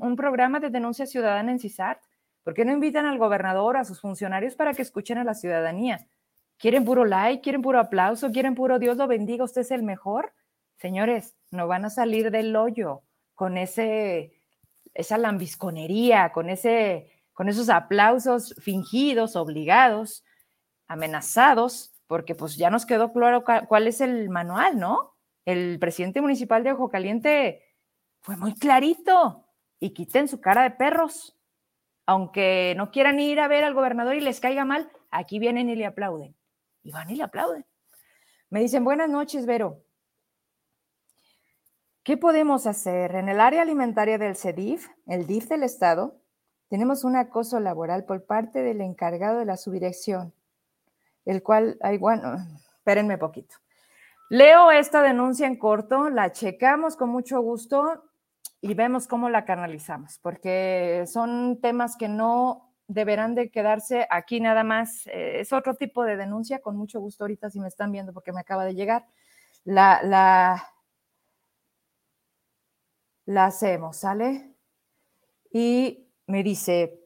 un, 0.00 0.16
programa 0.16 0.60
de 0.60 0.70
denuncia 0.70 1.06
ciudadana 1.06 1.50
en 1.50 1.58
CISART? 1.58 2.00
¿Por 2.44 2.52
qué 2.52 2.64
no 2.64 2.72
invitan 2.72 3.06
al 3.06 3.18
gobernador, 3.18 3.76
a 3.76 3.84
sus 3.84 4.00
funcionarios 4.00 4.54
para 4.54 4.74
que 4.74 4.82
escuchen 4.82 5.18
a 5.18 5.24
la 5.24 5.34
ciudadanía? 5.34 6.06
¿Quieren 6.58 6.84
puro 6.84 7.04
like? 7.04 7.42
¿Quieren 7.42 7.62
puro 7.62 7.80
aplauso? 7.80 8.30
¿Quieren 8.30 8.54
puro 8.54 8.78
Dios 8.78 8.98
lo 8.98 9.06
bendiga? 9.06 9.44
¿Usted 9.44 9.62
es 9.62 9.70
el 9.70 9.82
mejor? 9.82 10.32
Señores, 10.78 11.34
no 11.50 11.66
van 11.66 11.84
a 11.84 11.90
salir 11.90 12.30
del 12.30 12.54
hoyo 12.54 13.02
con 13.34 13.56
ese, 13.56 14.40
esa 14.94 15.18
lambisconería, 15.18 16.32
con, 16.32 16.50
ese, 16.50 17.10
con 17.32 17.48
esos 17.48 17.68
aplausos 17.68 18.54
fingidos, 18.58 19.36
obligados, 19.36 20.24
amenazados, 20.88 21.92
porque 22.06 22.34
pues 22.34 22.56
ya 22.56 22.70
nos 22.70 22.86
quedó 22.86 23.12
claro 23.12 23.44
cuál 23.68 23.86
es 23.86 24.00
el 24.00 24.28
manual, 24.28 24.78
¿no? 24.78 25.14
El 25.44 25.78
presidente 25.78 26.20
municipal 26.20 26.62
de 26.62 26.72
Ojo 26.72 26.88
Caliente 26.88 27.62
fue 28.20 28.36
muy 28.36 28.54
clarito 28.54 29.46
y 29.78 29.90
quiten 29.90 30.28
su 30.28 30.40
cara 30.40 30.62
de 30.62 30.72
perros. 30.72 31.36
Aunque 32.06 32.74
no 32.76 32.90
quieran 32.90 33.18
ir 33.18 33.40
a 33.40 33.48
ver 33.48 33.64
al 33.64 33.74
gobernador 33.74 34.14
y 34.14 34.20
les 34.20 34.40
caiga 34.40 34.64
mal, 34.64 34.90
aquí 35.10 35.38
vienen 35.38 35.68
y 35.68 35.74
le 35.74 35.86
aplauden. 35.86 36.36
Y 36.82 36.92
van 36.92 37.10
y 37.10 37.16
le 37.16 37.24
aplauden. 37.24 37.66
Me 38.48 38.60
dicen, 38.60 38.84
buenas 38.84 39.08
noches, 39.08 39.44
Vero. 39.44 39.85
¿Qué 42.06 42.16
podemos 42.16 42.68
hacer? 42.68 43.16
En 43.16 43.28
el 43.28 43.40
área 43.40 43.62
alimentaria 43.62 44.16
del 44.16 44.36
CEDIF, 44.36 44.86
el 45.08 45.26
DIF 45.26 45.48
del 45.48 45.64
Estado, 45.64 46.14
tenemos 46.68 47.02
un 47.02 47.16
acoso 47.16 47.58
laboral 47.58 48.04
por 48.04 48.24
parte 48.26 48.62
del 48.62 48.80
encargado 48.80 49.40
de 49.40 49.44
la 49.44 49.56
subdirección, 49.56 50.32
el 51.24 51.42
cual, 51.42 51.76
ay, 51.80 51.98
bueno, 51.98 52.36
espérenme 52.76 53.18
poquito. 53.18 53.56
Leo 54.30 54.70
esta 54.70 55.02
denuncia 55.02 55.48
en 55.48 55.56
corto, 55.56 56.08
la 56.08 56.30
checamos 56.30 56.94
con 56.94 57.08
mucho 57.08 57.40
gusto 57.40 58.04
y 58.60 58.74
vemos 58.74 59.08
cómo 59.08 59.28
la 59.28 59.44
canalizamos, 59.44 60.20
porque 60.22 61.02
son 61.08 61.58
temas 61.60 61.96
que 61.96 62.06
no 62.06 62.72
deberán 62.86 63.34
de 63.34 63.50
quedarse 63.50 64.06
aquí 64.10 64.38
nada 64.38 64.62
más. 64.62 65.08
Eh, 65.08 65.40
es 65.40 65.52
otro 65.52 65.74
tipo 65.74 66.04
de 66.04 66.16
denuncia, 66.16 66.60
con 66.60 66.76
mucho 66.76 67.00
gusto 67.00 67.24
ahorita 67.24 67.50
si 67.50 67.58
me 67.58 67.66
están 67.66 67.90
viendo 67.90 68.12
porque 68.12 68.32
me 68.32 68.42
acaba 68.42 68.64
de 68.64 68.76
llegar. 68.76 69.06
La, 69.64 70.00
la, 70.04 70.62
la 73.26 73.46
hacemos, 73.46 73.98
¿sale? 73.98 74.50
Y 75.52 76.08
me 76.26 76.42
dice, 76.42 77.00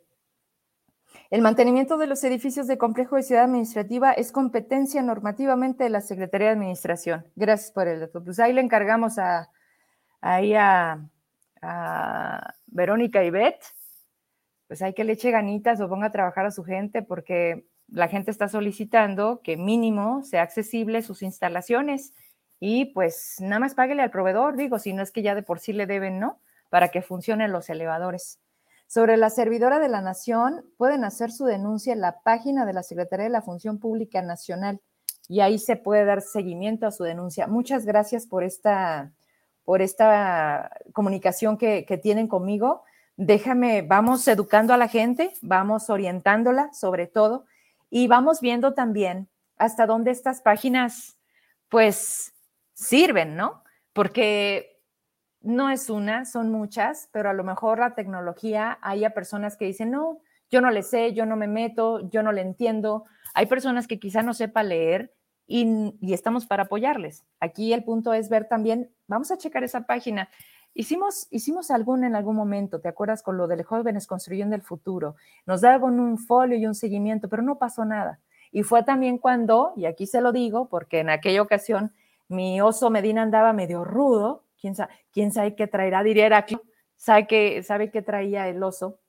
el 1.31 1.43
mantenimiento 1.43 1.97
de 1.97 2.07
los 2.07 2.23
edificios 2.25 2.67
de 2.67 2.79
complejo 2.79 3.17
de 3.17 3.23
ciudad 3.23 3.45
administrativa 3.45 4.13
es 4.13 4.33
competencia 4.33 5.03
normativamente 5.03 5.85
de 5.85 5.91
la 5.91 6.01
Secretaría 6.01 6.49
de 6.49 6.55
Administración. 6.55 7.27
Gracias 7.37 7.73
por 7.73 7.89
el 7.89 8.01
dato. 8.01 8.23
Pues 8.23 8.39
ahí 8.39 8.53
le 8.53 8.61
encargamos 8.61 9.19
a, 9.19 9.51
ahí 10.21 10.55
a, 10.55 11.07
Verónica 12.69 13.23
y 13.23 13.29
Beth, 13.29 13.63
pues 14.67 14.81
hay 14.81 14.95
que 14.95 15.05
le 15.05 15.13
eche 15.13 15.31
ganitas 15.31 15.79
o 15.81 15.91
ponga 15.91 16.07
a 16.07 16.11
trabajar 16.11 16.47
a 16.47 16.51
su 16.51 16.65
gente 16.65 17.03
porque 17.03 17.67
la 17.89 18.09
gente 18.09 18.31
está 18.31 18.49
solicitando 18.49 19.43
que 19.43 19.59
mínimo 19.59 20.23
sea 20.23 20.41
accesible 20.41 21.03
sus 21.03 21.23
instalaciones 21.23 22.15
y 22.61 22.85
pues 22.87 23.37
nada 23.41 23.59
más 23.59 23.75
páguele 23.75 24.03
al 24.03 24.11
proveedor, 24.11 24.57
digo, 24.57 24.79
si 24.79 24.93
no 24.93 25.03
es 25.03 25.11
que 25.11 25.23
ya 25.23 25.35
de 25.35 25.43
por 25.43 25.59
sí 25.59 25.73
le 25.73 25.87
deben, 25.87 26.21
¿no? 26.21 26.39
Para 26.69 26.91
que 26.91 27.01
funcionen 27.01 27.53
los 27.53 27.71
elevadores. 27.71 28.39
Sobre 28.87 29.17
la 29.17 29.31
servidora 29.31 29.79
de 29.79 29.89
la 29.89 30.03
Nación, 30.03 30.65
pueden 30.77 31.05
hacer 31.05 31.33
su 31.33 31.47
denuncia 31.47 31.93
en 31.95 32.01
la 32.01 32.21
página 32.21 32.67
de 32.67 32.75
la 32.75 32.83
Secretaría 32.83 33.25
de 33.25 33.31
la 33.31 33.41
Función 33.41 33.79
Pública 33.79 34.21
Nacional 34.21 34.81
y 35.27 35.41
ahí 35.41 35.59
se 35.59 35.77
puede 35.77 36.05
dar 36.05 36.21
seguimiento 36.21 36.87
a 36.87 36.91
su 36.91 37.05
denuncia. 37.05 37.47
Muchas 37.47 37.87
gracias 37.87 38.27
por 38.27 38.45
esta, 38.45 39.13
por 39.65 39.81
esta 39.81 40.71
comunicación 40.93 41.57
que, 41.57 41.87
que 41.87 41.97
tienen 41.97 42.29
conmigo. 42.29 42.83
Déjame, 43.17 43.83
vamos 43.83 44.27
educando 44.29 44.75
a 44.75 44.77
la 44.77 44.89
gente, 44.89 45.33
vamos 45.41 45.89
orientándola 45.89 46.73
sobre 46.75 47.07
todo 47.07 47.47
y 47.89 48.07
vamos 48.07 48.41
viendo 48.41 48.75
también 48.75 49.29
hasta 49.57 49.87
dónde 49.87 50.11
estas 50.11 50.41
páginas, 50.43 51.17
pues, 51.69 52.33
sirven, 52.81 53.37
¿no? 53.37 53.63
Porque 53.93 54.81
no 55.43 55.71
es 55.71 55.91
una, 55.91 56.25
son 56.25 56.51
muchas, 56.51 57.09
pero 57.13 57.31
a 57.31 57.35
lo 57.35 57.45
mejor 57.45 57.79
la 57.79 57.95
tecnología, 57.95 58.79
hay 58.83 59.09
personas 59.11 59.57
que 59.57 59.67
dicen, 59.67 59.91
no, 59.91 60.19
yo 60.51 60.61
no 60.61 60.71
le 60.71 60.83
sé, 60.83 61.13
yo 61.13 61.27
no 61.27 61.37
me 61.37 61.47
meto, 61.47 62.09
yo 62.11 62.23
no 62.23 62.33
le 62.33 62.41
entiendo. 62.41 63.05
Hay 63.35 63.47
personas 63.47 63.87
que 63.87 64.01
quizá 64.01 64.23
no 64.23 64.35
sepa 64.35 64.63
leer 64.63 65.15
y, 65.47 65.95
y 66.01 66.15
estamos 66.15 66.47
para 66.47 66.65
apoyarles. 66.65 67.25
Aquí 67.39 67.73
el 67.73 67.85
punto 67.85 68.15
es 68.15 68.29
ver 68.29 68.49
también, 68.49 68.91
vamos 69.07 69.31
a 69.31 69.39
checar 69.39 69.63
esa 69.63 69.87
página. 69.87 70.29
Hicimos, 70.73 71.27
hicimos 71.31 71.71
algún 71.71 72.05
en 72.05 72.17
algún 72.17 72.37
momento, 72.37 72.81
¿te 72.81 72.89
acuerdas 72.89 73.23
con 73.23 73.37
lo 73.37 73.47
de 73.47 73.63
jóvenes 73.63 74.07
construyendo 74.07 74.57
el 74.57 74.63
futuro? 74.63 75.17
Nos 75.45 75.61
daban 75.61 76.01
un 76.01 76.17
folio 76.17 76.57
y 76.57 76.67
un 76.67 76.75
seguimiento, 76.75 77.29
pero 77.29 77.43
no 77.43 77.59
pasó 77.59 77.85
nada. 77.85 78.21
Y 78.53 78.63
fue 78.63 78.83
también 78.83 79.19
cuando, 79.19 79.73
y 79.77 79.85
aquí 79.85 80.07
se 80.07 80.21
lo 80.21 80.33
digo, 80.33 80.69
porque 80.69 81.01
en 81.01 81.11
aquella 81.11 81.43
ocasión 81.43 81.93
mi 82.31 82.61
oso 82.61 82.91
Medina 82.91 83.23
andaba 83.23 83.53
medio 83.53 83.85
rudo, 83.85 84.47
quién 84.59 84.75
sabe, 84.75 84.95
quién 85.13 85.33
sabe 85.33 85.57
qué 85.57 85.67
traerá, 85.67 86.03
diría 86.03 86.27
Heraclio, 86.27 86.63
sabe 86.97 87.27
que 87.27 87.63
sabe 87.63 87.91
qué 87.91 88.03
traía 88.03 88.49
el 88.49 88.63
oso, 88.63 89.01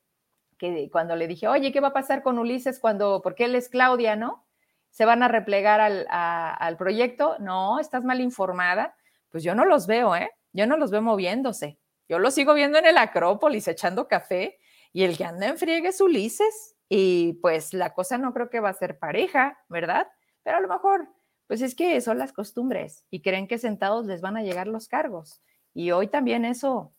que 0.58 0.90
cuando 0.90 1.16
le 1.16 1.28
dije, 1.28 1.48
oye, 1.48 1.72
¿qué 1.72 1.80
va 1.80 1.88
a 1.88 1.92
pasar 1.92 2.22
con 2.22 2.38
Ulises 2.38 2.80
cuando, 2.80 3.22
porque 3.22 3.44
él 3.44 3.54
es 3.54 3.68
Claudia, 3.68 4.16
¿no? 4.16 4.44
¿Se 4.90 5.04
van 5.04 5.22
a 5.22 5.28
replegar 5.28 5.80
al, 5.80 6.06
al 6.10 6.76
proyecto? 6.76 7.36
No, 7.38 7.78
estás 7.78 8.04
mal 8.04 8.20
informada. 8.20 8.94
Pues 9.30 9.42
yo 9.42 9.54
no 9.54 9.64
los 9.64 9.86
veo, 9.86 10.14
¿eh? 10.14 10.30
Yo 10.52 10.66
no 10.66 10.76
los 10.76 10.90
veo 10.90 11.00
moviéndose. 11.00 11.78
Yo 12.08 12.18
los 12.18 12.34
sigo 12.34 12.52
viendo 12.52 12.78
en 12.78 12.86
el 12.86 12.98
Acrópolis 12.98 13.66
echando 13.68 14.06
café 14.06 14.58
y 14.92 15.04
el 15.04 15.16
que 15.16 15.24
anda 15.24 15.46
en 15.46 15.56
friegue 15.56 15.88
es 15.88 16.00
Ulises. 16.00 16.76
Y 16.88 17.34
pues 17.40 17.72
la 17.72 17.94
cosa 17.94 18.18
no 18.18 18.34
creo 18.34 18.50
que 18.50 18.60
va 18.60 18.68
a 18.68 18.74
ser 18.74 18.98
pareja, 18.98 19.58
¿verdad? 19.68 20.08
Pero 20.42 20.58
a 20.58 20.60
lo 20.60 20.68
mejor, 20.68 21.08
pues 21.52 21.60
es 21.60 21.74
que 21.74 22.00
son 22.00 22.16
las 22.16 22.32
costumbres 22.32 23.04
y 23.10 23.20
creen 23.20 23.46
que 23.46 23.58
sentados 23.58 24.06
les 24.06 24.22
van 24.22 24.38
a 24.38 24.42
llegar 24.42 24.68
los 24.68 24.88
cargos. 24.88 25.42
Y 25.74 25.90
hoy 25.90 26.08
también 26.08 26.46
eso 26.46 26.94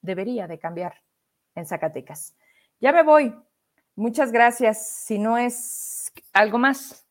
debería 0.00 0.46
de 0.46 0.58
cambiar 0.58 1.02
en 1.54 1.66
Zacatecas. 1.66 2.34
Ya 2.80 2.92
me 2.92 3.02
voy. 3.02 3.34
Muchas 3.94 4.32
gracias. 4.32 4.88
Si 4.88 5.18
no 5.18 5.36
es 5.36 6.10
algo 6.32 6.56
más, 6.56 7.06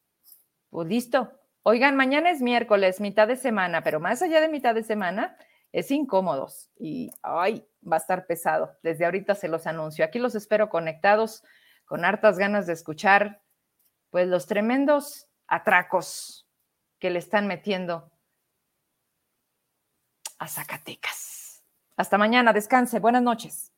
pues 0.72 0.88
listo. 0.88 1.32
Oigan, 1.62 1.96
mañana 1.96 2.32
es 2.32 2.42
miércoles, 2.42 3.00
mitad 3.00 3.28
de 3.28 3.36
semana, 3.36 3.84
pero 3.84 4.00
más 4.00 4.24
allá 4.24 4.42
de 4.42 4.50
mitad 4.50 4.74
de 4.74 4.82
semana, 4.82 5.38
es 5.72 5.92
incómodos 5.92 6.72
y 6.76 7.12
ay, 7.22 7.68
va 7.88 7.98
a 7.98 8.00
estar 8.00 8.26
pesado. 8.26 8.76
Desde 8.82 9.06
ahorita 9.06 9.36
se 9.36 9.48
los 9.48 9.68
anuncio. 9.68 10.04
Aquí 10.04 10.18
los 10.18 10.34
espero 10.34 10.70
conectados 10.70 11.44
con 11.86 12.04
hartas 12.04 12.40
ganas 12.40 12.66
de 12.66 12.74
escuchar 12.74 13.44
pues 14.10 14.28
los 14.28 14.48
tremendos 14.48 15.28
atracos 15.46 16.43
que 17.04 17.10
le 17.10 17.20
están 17.20 17.48
metiendo 17.48 18.10
a 20.40 20.48
Zacatecas. 20.48 21.62
Hasta 21.98 22.18
mañana, 22.18 22.54
descanse, 22.54 23.00
buenas 23.02 23.22
noches. 23.22 23.73